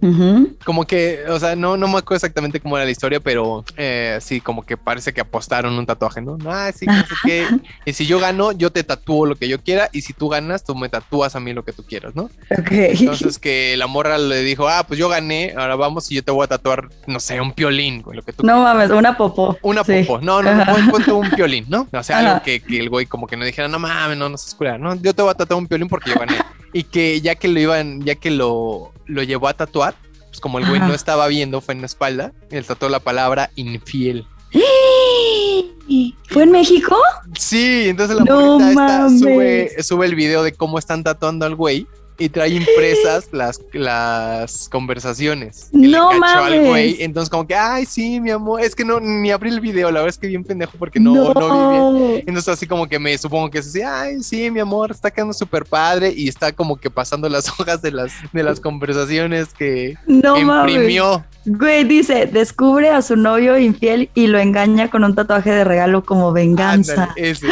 Como 0.65 0.87
que, 0.87 1.25
o 1.29 1.39
sea, 1.39 1.55
no, 1.57 1.77
no 1.77 1.87
me 1.89 1.99
acuerdo 1.99 2.17
exactamente 2.17 2.61
cómo 2.61 2.77
era 2.77 2.85
la 2.87 2.91
historia, 2.91 3.21
pero 3.21 3.65
eh, 3.77 4.19
sí, 4.23 4.41
como 4.41 4.65
que 4.65 4.77
parece 4.77 5.13
que 5.13 5.21
apostaron 5.21 5.75
un 5.79 5.85
tatuaje, 5.85 6.23
¿no? 6.23 6.39
Ah, 6.47 6.71
sí, 6.75 6.87
no 6.87 6.95
sé 7.01 7.15
qué. 7.25 7.47
Y 7.85 7.93
si 7.93 8.07
yo 8.07 8.19
gano, 8.21 8.53
yo 8.53 8.71
te 8.71 8.85
tatúo 8.85 9.27
lo 9.27 9.37
que 9.37 9.49
yo 9.49 9.61
quiera. 9.61 9.91
Y 9.93 10.03
si 10.03 10.13
tú 10.13 10.29
ganas, 10.29 10.65
tú 10.65 10.75
me 10.75 10.89
tatúas 10.89 11.37
a 11.37 11.41
mí 11.41 11.53
lo 11.53 11.65
que 11.65 11.73
tú 11.73 11.85
quieras, 11.85 12.15
¿no? 12.15 12.25
Ok. 12.51 12.71
Entonces 12.71 13.39
que 13.39 13.77
la 13.77 13.87
morra 13.87 14.17
le 14.19 14.43
dijo, 14.43 14.69
ah, 14.69 14.85
pues 14.87 14.99
yo 14.99 15.09
gané, 15.09 15.53
ahora 15.57 15.77
vamos 15.77 16.11
y 16.11 16.15
yo 16.15 16.25
te 16.25 16.31
voy 16.31 16.45
a 16.45 16.49
tatuar, 16.49 16.89
no 17.07 17.21
sé, 17.21 17.41
un 17.41 17.53
piolín, 17.53 18.03
güey, 18.03 18.17
lo 18.17 18.23
que 18.23 18.33
tú 18.33 18.47
No 18.47 18.63
mames, 18.63 18.91
una 18.91 19.17
popó. 19.17 19.59
una 19.63 19.85
Sí. 19.85 20.05
popo. 20.07 20.21
No, 20.23 20.43
no, 20.43 20.55
no, 20.55 20.91
ponte 20.91 21.11
un 21.13 21.29
piolín, 21.31 21.67
¿no? 21.69 21.89
O 21.93 22.03
sea, 22.03 22.19
Ajá. 22.19 22.31
algo 22.31 22.43
que, 22.45 22.61
que 22.61 22.79
el 22.79 22.89
güey 22.89 23.07
como 23.07 23.27
que 23.27 23.37
no 23.37 23.45
dijera, 23.45 23.69
no 23.69 23.79
mames, 23.79 24.17
no, 24.17 24.29
no 24.29 24.39
se 24.39 24.49
escura, 24.49 24.79
no, 24.79 24.95
yo 24.95 25.13
te 25.15 25.23
voy 25.23 25.31
a 25.31 25.35
tatuar 25.35 25.59
un 25.59 25.67
piolín 25.67 25.89
porque 25.89 26.11
yo 26.11 26.17
gané. 26.19 26.35
Y 26.73 26.85
que 26.85 27.21
ya 27.21 27.35
que 27.35 27.49
lo 27.49 27.61
iban, 27.61 28.03
ya 28.03 28.15
que 28.15 28.31
lo, 28.31 28.93
lo 29.07 29.23
llevó 29.23 29.49
a 29.49 29.55
tatuar, 29.55 29.95
pues 30.29 30.41
como 30.41 30.59
el 30.59 30.67
güey 30.67 30.79
Ajá. 30.79 30.89
no 30.89 30.95
estaba 30.95 31.27
viendo, 31.27 31.61
fue 31.61 31.75
en 31.75 31.81
la 31.81 31.87
espalda, 31.87 32.33
él 32.51 32.65
tatuó 32.65 32.89
la 32.89 33.01
palabra 33.01 33.51
infiel. 33.57 34.27
¿Fue 36.29 36.45
en 36.45 36.51
México? 36.51 36.97
Sí, 37.39 37.89
entonces 37.89 38.17
la 38.17 38.25
No 38.25 38.59
esta 38.67 39.11
sube, 39.11 39.83
sube 39.83 40.07
el 40.07 40.15
video 40.15 40.43
de 40.43 40.53
cómo 40.53 40.79
están 40.79 41.05
tatuando 41.05 41.45
al 41.45 41.55
güey 41.55 41.87
y 42.23 42.29
trae 42.29 42.51
impresas 42.51 43.29
las, 43.33 43.61
las 43.73 44.69
conversaciones. 44.69 45.69
que 45.73 45.79
No 45.79 46.13
le 46.13 46.21
cachó 46.21 46.45
al 46.45 46.51
mames. 46.53 46.69
güey. 46.69 46.97
Entonces, 47.03 47.29
como 47.29 47.47
que, 47.47 47.55
ay, 47.55 47.85
sí, 47.85 48.21
mi 48.21 48.31
amor. 48.31 48.61
Es 48.61 48.75
que 48.75 48.85
no, 48.85 49.01
ni 49.01 49.31
abrí 49.31 49.51
el 49.51 49.61
video, 49.61 49.91
la 49.91 50.01
verdad 50.01 50.11
es 50.11 50.19
que 50.19 50.29
bien 50.29 50.45
pendejo 50.45 50.73
porque 50.79 51.01
no, 51.01 51.35
no, 51.35 51.93
vi 51.93 51.99
bien. 51.99 52.25
Entonces 52.27 52.49
así 52.49 52.67
como 52.67 52.87
que 52.87 52.99
me 52.99 53.17
supongo 53.19 53.51
que 53.51 53.59
es 53.59 53.69
así, 53.69 53.83
ay, 53.83 54.23
sí, 54.23 54.51
mi 54.51 54.61
amor, 54.61 54.91
está 54.91 55.11
quedando 55.11 55.33
súper 55.33 55.65
padre 55.65 56.13
y 56.17 56.29
está 56.29 56.53
como 56.53 56.77
que 56.77 56.91
pasando 56.91 57.29
las 57.29 57.49
hojas 57.59 57.83
de 57.83 57.91
las, 57.91 58.13
de 58.33 58.43
las 58.43 58.61
conversaciones 58.61 59.53
que 59.53 59.97
No 60.07 60.41
mames. 60.41 61.23
Güey, 61.45 61.85
dice, 61.85 62.27
descubre 62.27 62.89
a 62.91 63.03
su 63.03 63.17
novio 63.17 63.59
infiel 63.59 64.11
y 64.15 64.27
lo 64.29 64.39
engaña 64.39 64.91
con 64.91 65.03
un 65.05 65.15
tatuaje 65.15 65.51
de 65.51 65.65
regalo 65.65 66.05
como 66.05 66.33
venganza. 66.33 67.05
Ándale, 67.05 67.31
ese, 67.31 67.47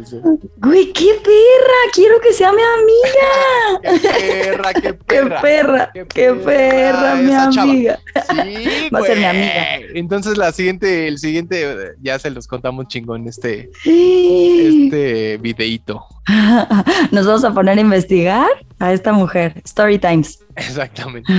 ese. 0.00 0.20
Güey, 0.56 0.92
qué 0.92 1.10
perra, 1.22 1.80
quiero 1.92 2.20
que 2.20 2.32
sea 2.32 2.52
mi 2.52 2.62
amiga. 2.62 4.00
Qué 4.02 4.08
perra, 4.42 4.72
qué 4.74 4.80
Qué 4.82 4.92
perra. 5.22 5.40
perra, 5.40 5.90
Qué 5.92 6.04
perra 6.32 6.44
perra, 6.44 7.14
mi 7.16 7.32
amiga. 7.34 7.98
Sí, 8.42 8.88
Va 8.94 8.98
a 8.98 9.02
ser 9.02 9.18
mi 9.18 9.24
amiga. 9.24 9.64
Entonces 9.94 10.36
la 10.36 10.50
siguiente, 10.52 11.06
el 11.08 11.18
siguiente, 11.18 11.94
ya 12.02 12.18
se 12.18 12.30
los 12.30 12.46
contamos 12.46 12.88
chingón 12.88 13.28
este, 13.28 13.70
Sí. 13.82 14.88
este 14.88 15.36
videíto. 15.38 16.04
Nos 17.12 17.26
vamos 17.26 17.44
a 17.44 17.54
poner 17.54 17.78
a 17.78 17.80
investigar 17.80 18.48
a 18.78 18.92
esta 18.92 19.12
mujer. 19.12 19.60
Story 19.64 19.98
Times. 19.98 20.40
Exactamente. 20.56 21.30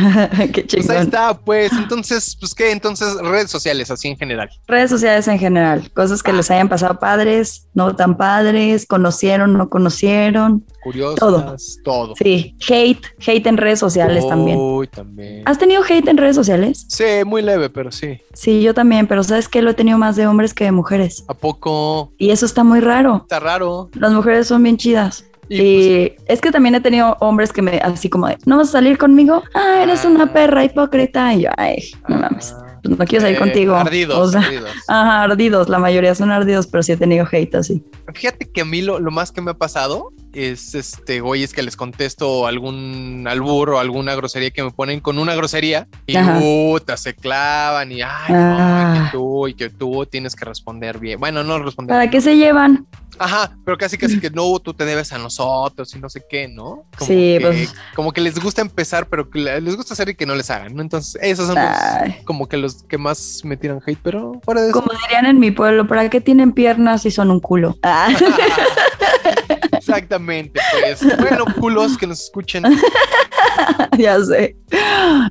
qué 0.54 0.64
Pues 0.64 0.74
ahí 0.74 0.82
chingón. 0.82 0.98
está, 0.98 1.34
pues. 1.38 1.72
Entonces, 1.72 2.36
pues 2.40 2.54
qué, 2.54 2.72
entonces 2.72 3.16
redes 3.22 3.50
sociales, 3.50 3.90
así 3.90 4.08
en 4.10 4.18
general. 4.18 4.50
Redes 4.68 4.90
sociales 4.92 5.28
en 5.28 5.40
general, 5.40 5.92
cosas 5.92 6.22
que 6.22 6.32
les 6.34 6.52
hayan 6.52 6.70
pasado 6.70 7.00
padres, 7.00 7.68
no 7.74 7.96
tan 7.96 8.16
padres, 8.18 8.86
conocieron, 8.86 9.54
no 9.54 9.70
conocieron. 9.70 10.64
Curiosas, 10.84 11.20
Todo. 11.20 11.56
todo. 11.84 12.14
Sí, 12.16 12.56
hate, 12.70 13.04
hate 13.26 13.48
en 13.48 13.58
redes 13.58 13.80
sociales 13.80 14.28
también. 14.28 14.58
Uy, 14.60 14.88
también. 14.88 15.42
¿Has 15.46 15.58
tenido 15.58 15.82
hate 15.84 16.08
en 16.08 16.18
redes 16.18 16.36
sociales? 16.36 16.86
Sí, 16.88 17.04
muy 17.26 17.42
leve, 17.42 17.70
pero 17.70 17.92
sí. 17.92 18.20
Sí, 18.34 18.62
yo 18.62 18.74
también, 18.74 19.08
pero 19.08 19.24
sabes 19.24 19.50
que 19.50 19.62
lo 19.64 19.72
he 19.72 19.74
tenido 19.74 19.98
más 19.98 20.16
de 20.16 20.28
hombres 20.28 20.54
que 20.54 20.64
de 20.66 20.72
mujeres. 20.72 21.26
¿A 21.28 21.34
poco? 21.34 22.14
Y 22.20 22.30
eso 22.30 22.46
está 22.46 22.64
muy 22.64 22.80
raro. 22.82 23.22
Está 23.24 23.40
raro. 23.40 23.90
Las 23.96 24.12
mujeres 24.14 24.48
son 24.48 24.62
bien 24.64 24.78
chidas. 24.78 25.26
Y, 25.50 25.62
Y 25.62 26.16
es 26.28 26.42
que 26.42 26.52
también 26.52 26.76
he 26.76 26.82
tenido 26.82 27.16
hombres 27.20 27.52
que 27.54 27.62
me, 27.62 27.78
así 27.78 28.10
como 28.10 28.28
de, 28.28 28.38
¿no 28.46 28.58
vas 28.58 28.70
a 28.70 28.72
salir 28.74 28.98
conmigo? 28.98 29.44
Ah, 29.54 29.80
eres 29.84 30.04
Ah. 30.06 30.10
una 30.10 30.34
perra 30.34 30.64
hipócrita. 30.64 31.34
Y 31.34 31.44
yo, 31.44 31.50
ay, 31.58 31.92
no 32.08 32.18
mames. 32.18 32.54
Ah, 32.58 32.80
pues 32.84 32.98
no 33.00 33.06
quiero 33.06 33.22
salir 33.24 33.38
Eh, 33.38 33.40
contigo. 33.40 33.76
Ardidos, 33.76 34.18
O 34.18 34.32
sea, 34.32 34.42
ardidos. 34.42 34.70
Ajá, 34.88 35.24
ardidos, 35.24 35.68
la 35.70 35.80
mayoría 35.80 36.14
son 36.16 36.32
ardidos, 36.32 36.68
pero 36.68 36.84
sí 36.84 36.92
he 36.92 36.98
tenido 36.98 37.26
hate 37.32 37.56
así. 37.56 37.84
Fíjate 38.14 38.50
que 38.52 38.62
a 38.62 38.66
mí 38.66 38.82
lo, 38.82 39.00
lo 39.00 39.12
más 39.12 39.32
que 39.32 39.42
me 39.42 39.52
ha 39.52 39.56
pasado 39.56 40.12
es 40.34 40.76
este, 40.76 41.20
güey, 41.20 41.42
es 41.44 41.54
que 41.54 41.64
les 41.64 41.76
contesto 41.76 42.46
algún 42.46 43.26
albur 43.28 43.72
o 43.72 43.80
alguna 43.80 44.14
grosería 44.16 44.52
que 44.52 44.62
me 44.64 44.70
ponen 44.72 45.00
con 45.00 45.18
una 45.18 45.34
grosería 45.34 45.88
y 46.06 46.16
puta, 46.18 46.96
se 46.98 47.16
clavan 47.16 47.92
y 47.92 48.02
ay, 48.04 48.10
Ah. 48.30 48.94
no, 48.98 49.04
que 49.06 49.12
tú 49.18 49.48
y 49.48 49.54
que 49.56 49.70
tú 49.70 50.06
tienes 50.06 50.36
que 50.36 50.46
responder 50.46 51.00
bien. 51.00 51.20
Bueno, 51.20 51.44
no 51.44 51.58
responder. 51.60 51.96
¿Para 51.96 52.10
qué 52.12 52.22
se 52.22 52.36
llevan? 52.38 52.86
Ajá, 53.20 53.58
pero 53.66 53.78
casi 53.78 53.98
casi 53.98 54.20
que 54.20 54.30
no, 54.30 54.60
tú 54.60 54.74
te 54.74 54.86
debes 54.86 55.12
a 55.12 55.18
nosotros 55.18 55.94
y 55.96 56.00
no 56.00 56.10
sé 56.10 56.22
qué, 56.30 56.48
¿no? 56.48 56.86
Como 56.98 57.08
Sí, 57.08 57.38
que, 57.38 57.40
pues. 57.42 57.76
Como 57.96 58.12
que 58.12 58.22
les 58.22 58.40
gusta 58.40 58.62
empezar, 58.62 59.08
pero 59.08 59.30
que 59.30 59.40
le- 59.40 59.62
les 59.62 59.76
gusta 59.76 59.94
hacer 59.94 60.10
y 60.10 60.16
que 60.16 60.26
no 60.26 60.36
les 60.36 60.50
hagan, 60.50 60.76
¿no? 60.76 60.82
Entonces, 60.82 61.18
esos 61.22 61.48
son 61.48 61.56
los- 61.56 62.16
como 62.26 62.48
que 62.48 62.58
los 62.58 62.84
que 62.84 62.98
más 62.98 63.42
me 63.44 63.58
tiran 63.58 63.82
hate, 63.86 64.00
pero 64.04 64.40
fuera 64.44 64.62
de 64.62 64.70
eso. 64.70 64.80
Como 64.82 64.92
dirían 65.04 65.26
en 65.26 65.40
mi 65.40 65.52
pueblo, 65.52 65.88
¿para 65.88 66.10
qué 66.10 66.22
tienen 66.22 66.52
piernas 66.52 67.02
si 67.04 67.12
son 67.12 67.32
un 67.32 67.40
culo? 67.40 67.76
Ah. 67.84 68.10
Exactamente, 69.72 70.60
pues. 70.72 71.18
Bueno, 71.18 71.46
culos 71.60 71.98
que 71.98 72.08
nos 72.08 72.22
escuchen. 72.22 72.64
ya 73.98 74.24
sé. 74.24 74.56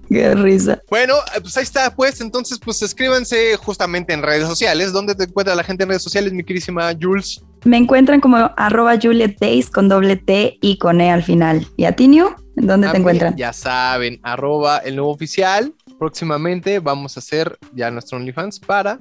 Qué 0.08 0.34
risa. 0.34 0.80
Bueno, 0.88 1.14
eh, 1.34 1.40
pues 1.40 1.56
ahí 1.56 1.62
está, 1.62 1.94
pues. 1.94 2.20
Entonces, 2.20 2.58
pues 2.62 2.80
escríbanse 2.82 3.56
justamente 3.56 4.12
en 4.12 4.22
redes 4.22 4.46
sociales. 4.46 4.92
¿Dónde 4.92 5.14
te 5.14 5.24
encuentra 5.24 5.54
la 5.54 5.62
gente 5.64 5.82
en 5.84 5.90
redes 5.90 6.02
sociales, 6.02 6.32
mi 6.32 6.44
querísima 6.44 6.90
Jules? 7.00 7.42
Me 7.66 7.78
encuentran 7.78 8.20
como 8.20 8.36
arroba 8.56 8.94
Juliet 9.02 9.38
Days 9.40 9.70
con 9.70 9.88
doble 9.88 10.14
T 10.14 10.56
y 10.62 10.78
con 10.78 11.00
E 11.00 11.10
al 11.10 11.24
final. 11.24 11.66
¿Y 11.76 11.84
a 11.84 11.96
ti, 11.96 12.06
New? 12.06 12.28
¿En 12.56 12.66
dónde 12.68 12.86
A 12.86 12.92
te 12.92 12.98
mí, 12.98 13.02
encuentran? 13.02 13.36
Ya 13.36 13.52
saben, 13.52 14.20
arroba 14.22 14.78
el 14.78 14.94
nuevo 14.94 15.10
oficial. 15.10 15.74
Próximamente 15.98 16.78
vamos 16.78 17.16
a 17.16 17.20
hacer 17.20 17.58
ya 17.74 17.90
nuestro 17.90 18.18
OnlyFans 18.18 18.60
para, 18.60 18.98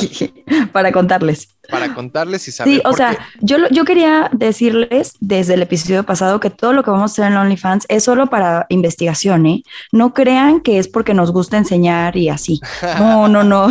Para 0.72 0.90
contarles. 0.90 1.48
Para 1.72 1.94
contarles 1.94 2.46
y 2.46 2.52
saber. 2.52 2.74
Sí, 2.74 2.82
o 2.84 2.92
sea, 2.92 3.16
qué. 3.16 3.18
yo, 3.40 3.56
yo 3.70 3.84
quería 3.84 4.28
decirles 4.32 5.14
desde 5.20 5.54
el 5.54 5.62
episodio 5.62 6.04
pasado 6.04 6.38
que 6.38 6.50
todo 6.50 6.72
lo 6.72 6.84
que 6.84 6.90
vamos 6.90 7.10
a 7.10 7.14
hacer 7.14 7.32
en 7.32 7.38
OnlyFans 7.38 7.86
es 7.88 8.04
solo 8.04 8.28
para 8.28 8.66
investigación, 8.68 9.46
¿eh? 9.46 9.62
No 9.90 10.14
crean 10.14 10.60
que 10.60 10.78
es 10.78 10.86
porque 10.86 11.14
nos 11.14 11.32
gusta 11.32 11.56
enseñar 11.56 12.16
y 12.16 12.28
así. 12.28 12.60
No, 12.98 13.28
no, 13.28 13.42
no. 13.42 13.68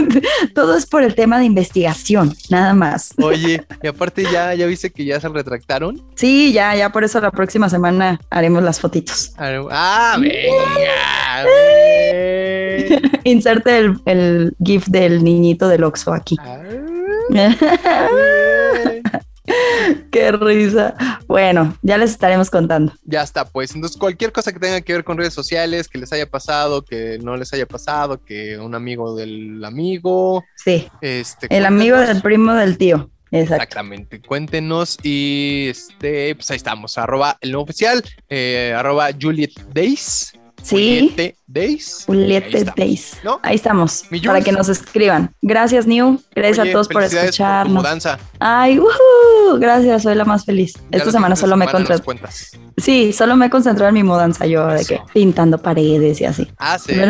todo 0.54 0.76
es 0.76 0.86
por 0.86 1.02
el 1.02 1.14
tema 1.14 1.38
de 1.38 1.44
investigación, 1.44 2.34
nada 2.48 2.74
más. 2.74 3.12
Oye, 3.22 3.64
y 3.82 3.86
aparte 3.86 4.24
ya, 4.24 4.54
ya 4.54 4.66
viste 4.66 4.90
que 4.90 5.04
ya 5.04 5.20
se 5.20 5.28
retractaron. 5.28 6.02
Sí, 6.14 6.52
ya, 6.52 6.74
ya 6.74 6.90
por 6.90 7.04
eso 7.04 7.20
la 7.20 7.30
próxima 7.30 7.68
semana 7.68 8.20
haremos 8.30 8.62
las 8.62 8.80
fotitos. 8.80 9.32
Ah, 9.38 10.16
venga. 10.18 11.44
Inserte 13.24 13.78
el, 13.78 14.00
el 14.06 14.56
GIF 14.62 14.86
del 14.86 15.22
niñito 15.22 15.68
del 15.68 15.84
Oxxo 15.84 16.12
aquí. 16.12 16.36
Ah. 16.40 16.93
Qué 20.10 20.32
risa. 20.32 20.94
Bueno, 21.26 21.76
ya 21.82 21.98
les 21.98 22.10
estaremos 22.10 22.48
contando. 22.50 22.92
Ya 23.04 23.22
está, 23.22 23.44
pues. 23.44 23.74
Entonces, 23.74 23.98
cualquier 23.98 24.32
cosa 24.32 24.52
que 24.52 24.58
tenga 24.58 24.80
que 24.80 24.94
ver 24.94 25.04
con 25.04 25.18
redes 25.18 25.34
sociales, 25.34 25.88
que 25.88 25.98
les 25.98 26.12
haya 26.12 26.26
pasado, 26.26 26.82
que 26.82 27.18
no 27.22 27.36
les 27.36 27.52
haya 27.52 27.66
pasado, 27.66 28.22
que 28.24 28.58
un 28.58 28.74
amigo 28.74 29.14
del 29.14 29.62
amigo, 29.64 30.42
Sí, 30.56 30.88
este. 31.02 31.46
el 31.54 31.66
amigo 31.66 31.98
del 31.98 32.22
primo 32.22 32.54
del 32.54 32.78
tío. 32.78 33.10
Exacto. 33.30 33.54
Exactamente, 33.64 34.20
cuéntenos 34.20 34.96
y 35.02 35.66
este, 35.68 36.36
pues 36.36 36.48
ahí 36.52 36.56
estamos, 36.56 36.96
arroba 36.98 37.36
el 37.40 37.50
nuevo 37.50 37.64
oficial, 37.64 38.00
eh, 38.28 38.72
arroba 38.76 39.08
Juliet 39.20 39.50
Days. 39.72 40.32
Sí. 40.64 41.10
Juliette 41.10 41.36
Days. 41.46 42.04
Juliette 42.06 42.44
Ahí 42.46 42.54
estamos, 42.56 42.76
Days. 42.76 43.16
¿no? 43.22 43.40
Ahí 43.42 43.54
estamos, 43.54 44.04
Mi 44.10 44.20
para 44.20 44.40
que 44.40 44.50
nos 44.50 44.68
escriban. 44.70 45.30
Gracias, 45.42 45.86
New. 45.86 46.20
Gracias 46.34 46.58
Oye, 46.60 46.70
a 46.70 46.72
todos 46.72 46.88
por 46.88 47.02
escucharnos. 47.02 47.74
mudanza. 47.74 48.18
Ay, 48.40 48.78
ujú, 48.78 49.58
gracias, 49.58 50.02
soy 50.02 50.14
la 50.14 50.24
más 50.24 50.46
feliz. 50.46 50.72
Ya 50.90 50.98
Esta 50.98 51.12
semana 51.12 51.36
solo 51.36 51.56
me 51.56 51.66
semana 51.66 51.86
nos 51.86 52.00
concentré. 52.00 52.30
Sí, 52.78 53.12
solo 53.12 53.36
me 53.36 53.46
he 53.46 53.50
concentrado 53.50 53.88
en 53.90 53.94
mi 53.94 54.02
mudanza 54.02 54.46
yo, 54.46 54.66
de 54.68 54.84
que 54.86 55.00
pintando 55.12 55.58
paredes 55.58 56.20
y 56.22 56.24
así. 56.24 56.50
Ah, 56.58 56.78
sí. 56.78 56.94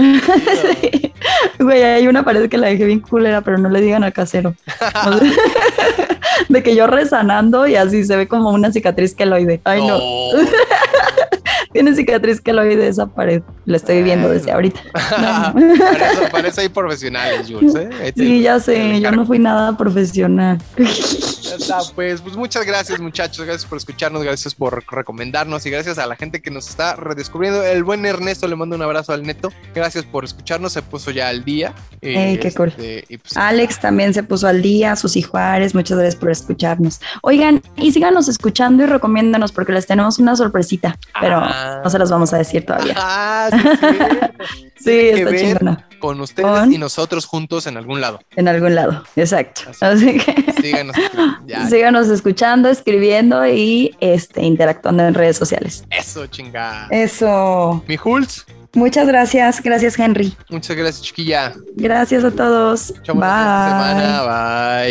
Sí. 0.80 1.12
Güey, 1.58 1.82
hay 1.82 2.06
una 2.06 2.24
pared 2.24 2.50
que 2.50 2.58
la 2.58 2.66
dejé 2.66 2.84
bien 2.84 3.00
culera, 3.00 3.40
pero 3.40 3.56
no 3.56 3.68
le 3.70 3.80
digan 3.80 4.04
al 4.04 4.12
casero. 4.12 4.54
De 6.48 6.62
que 6.62 6.74
yo 6.74 6.86
resanando 6.86 7.66
y 7.66 7.76
así 7.76 8.04
se 8.04 8.16
ve 8.16 8.28
como 8.28 8.50
una 8.50 8.72
cicatriz 8.72 9.14
queloide. 9.14 9.60
Ay, 9.64 9.86
no. 9.86 9.98
Tiene 11.74 11.92
cicatriz 11.92 12.40
queloide 12.40 12.86
esa 12.86 13.06
pared. 13.06 13.42
La 13.66 13.78
estoy 13.78 14.04
viendo 14.04 14.28
desde 14.30 14.52
ahorita. 14.52 14.80
No. 15.18 16.30
para, 16.30 16.48
eso, 16.48 16.60
hay 16.60 16.68
profesionales, 16.68 17.48
Jules. 17.50 17.74
¿eh? 17.74 18.12
Sí, 18.16 18.42
ya 18.42 18.60
sé, 18.60 19.00
yo 19.00 19.10
no 19.10 19.26
fui 19.26 19.40
nada 19.40 19.76
profesional. 19.76 20.58
Está, 20.78 21.78
pues, 21.94 22.20
pues 22.20 22.36
muchas 22.36 22.64
gracias 22.64 23.00
muchachos, 23.00 23.44
gracias 23.44 23.68
por 23.68 23.78
escucharnos, 23.78 24.22
gracias 24.22 24.54
por 24.54 24.84
recomendarnos 24.90 25.66
y 25.66 25.70
gracias 25.70 25.98
a 25.98 26.06
la 26.06 26.14
gente 26.14 26.40
que 26.40 26.50
nos 26.50 26.68
está 26.68 26.94
redescubriendo. 26.94 27.62
El 27.64 27.82
buen 27.82 28.06
Ernesto 28.06 28.46
le 28.46 28.54
mando 28.54 28.76
un 28.76 28.82
abrazo 28.82 29.12
al 29.12 29.24
neto, 29.24 29.52
gracias 29.74 30.04
por 30.04 30.24
escucharnos, 30.24 30.72
se 30.72 30.82
puso 30.82 31.10
ya 31.10 31.28
al 31.28 31.44
día. 31.44 31.74
Ey, 32.00 32.38
qué 32.38 32.52
cool. 32.52 32.68
este, 32.68 33.04
y 33.08 33.18
pues, 33.18 33.36
Alex 33.36 33.80
también 33.80 34.14
se 34.14 34.22
puso 34.22 34.46
al 34.46 34.62
día, 34.62 34.94
Susi 34.94 35.22
Juárez, 35.22 35.74
muchas 35.74 35.98
gracias 35.98 36.16
por 36.20 36.30
escucharnos. 36.30 37.00
Oigan, 37.22 37.62
y 37.76 37.90
síganos 37.92 38.28
escuchando 38.28 38.84
y 38.84 38.86
recomiéndanos 38.86 39.50
porque 39.50 39.72
les 39.72 39.86
tenemos 39.86 40.18
una 40.20 40.36
sorpresita, 40.36 40.98
pero 41.20 41.38
Ah. 41.38 41.63
No 41.82 41.90
se 41.90 41.98
las 41.98 42.10
vamos 42.10 42.32
a 42.32 42.38
decir 42.38 42.64
todavía. 42.66 42.94
Ah, 42.96 43.48
sí. 43.52 43.88
Sí, 44.76 44.90
está 45.08 45.30
ver 45.30 45.40
chingona. 45.40 45.88
con 45.98 46.20
ustedes 46.20 46.46
Con- 46.46 46.70
y 46.72 46.76
nosotros 46.76 47.24
juntos 47.24 47.66
en 47.66 47.78
algún 47.78 48.02
lado. 48.02 48.20
En 48.36 48.48
algún 48.48 48.74
lado, 48.74 49.02
exacto. 49.16 49.62
Así. 49.80 49.80
Así 49.80 50.18
que 50.18 50.52
Síganos. 50.62 50.94
Ya, 51.46 51.66
síganos 51.66 52.08
escuchando, 52.08 52.68
escribiendo 52.68 53.46
y 53.46 53.96
este, 54.00 54.42
interactuando 54.42 55.02
en 55.06 55.14
redes 55.14 55.38
sociales. 55.38 55.84
eso, 55.90 56.26
chingada. 56.26 56.88
Eso. 56.90 57.82
Mi 57.88 57.96
Jules, 57.96 58.44
Muchas 58.74 59.06
gracias. 59.06 59.62
Gracias, 59.62 59.98
Henry. 59.98 60.36
muchas 60.50 60.76
gracias, 60.76 61.00
chiquilla. 61.02 61.54
Gracias 61.76 62.24
a 62.24 62.30
todos. 62.32 62.92
Chau, 63.04 63.14
Bye. 63.14 63.22
semana. 63.24 64.84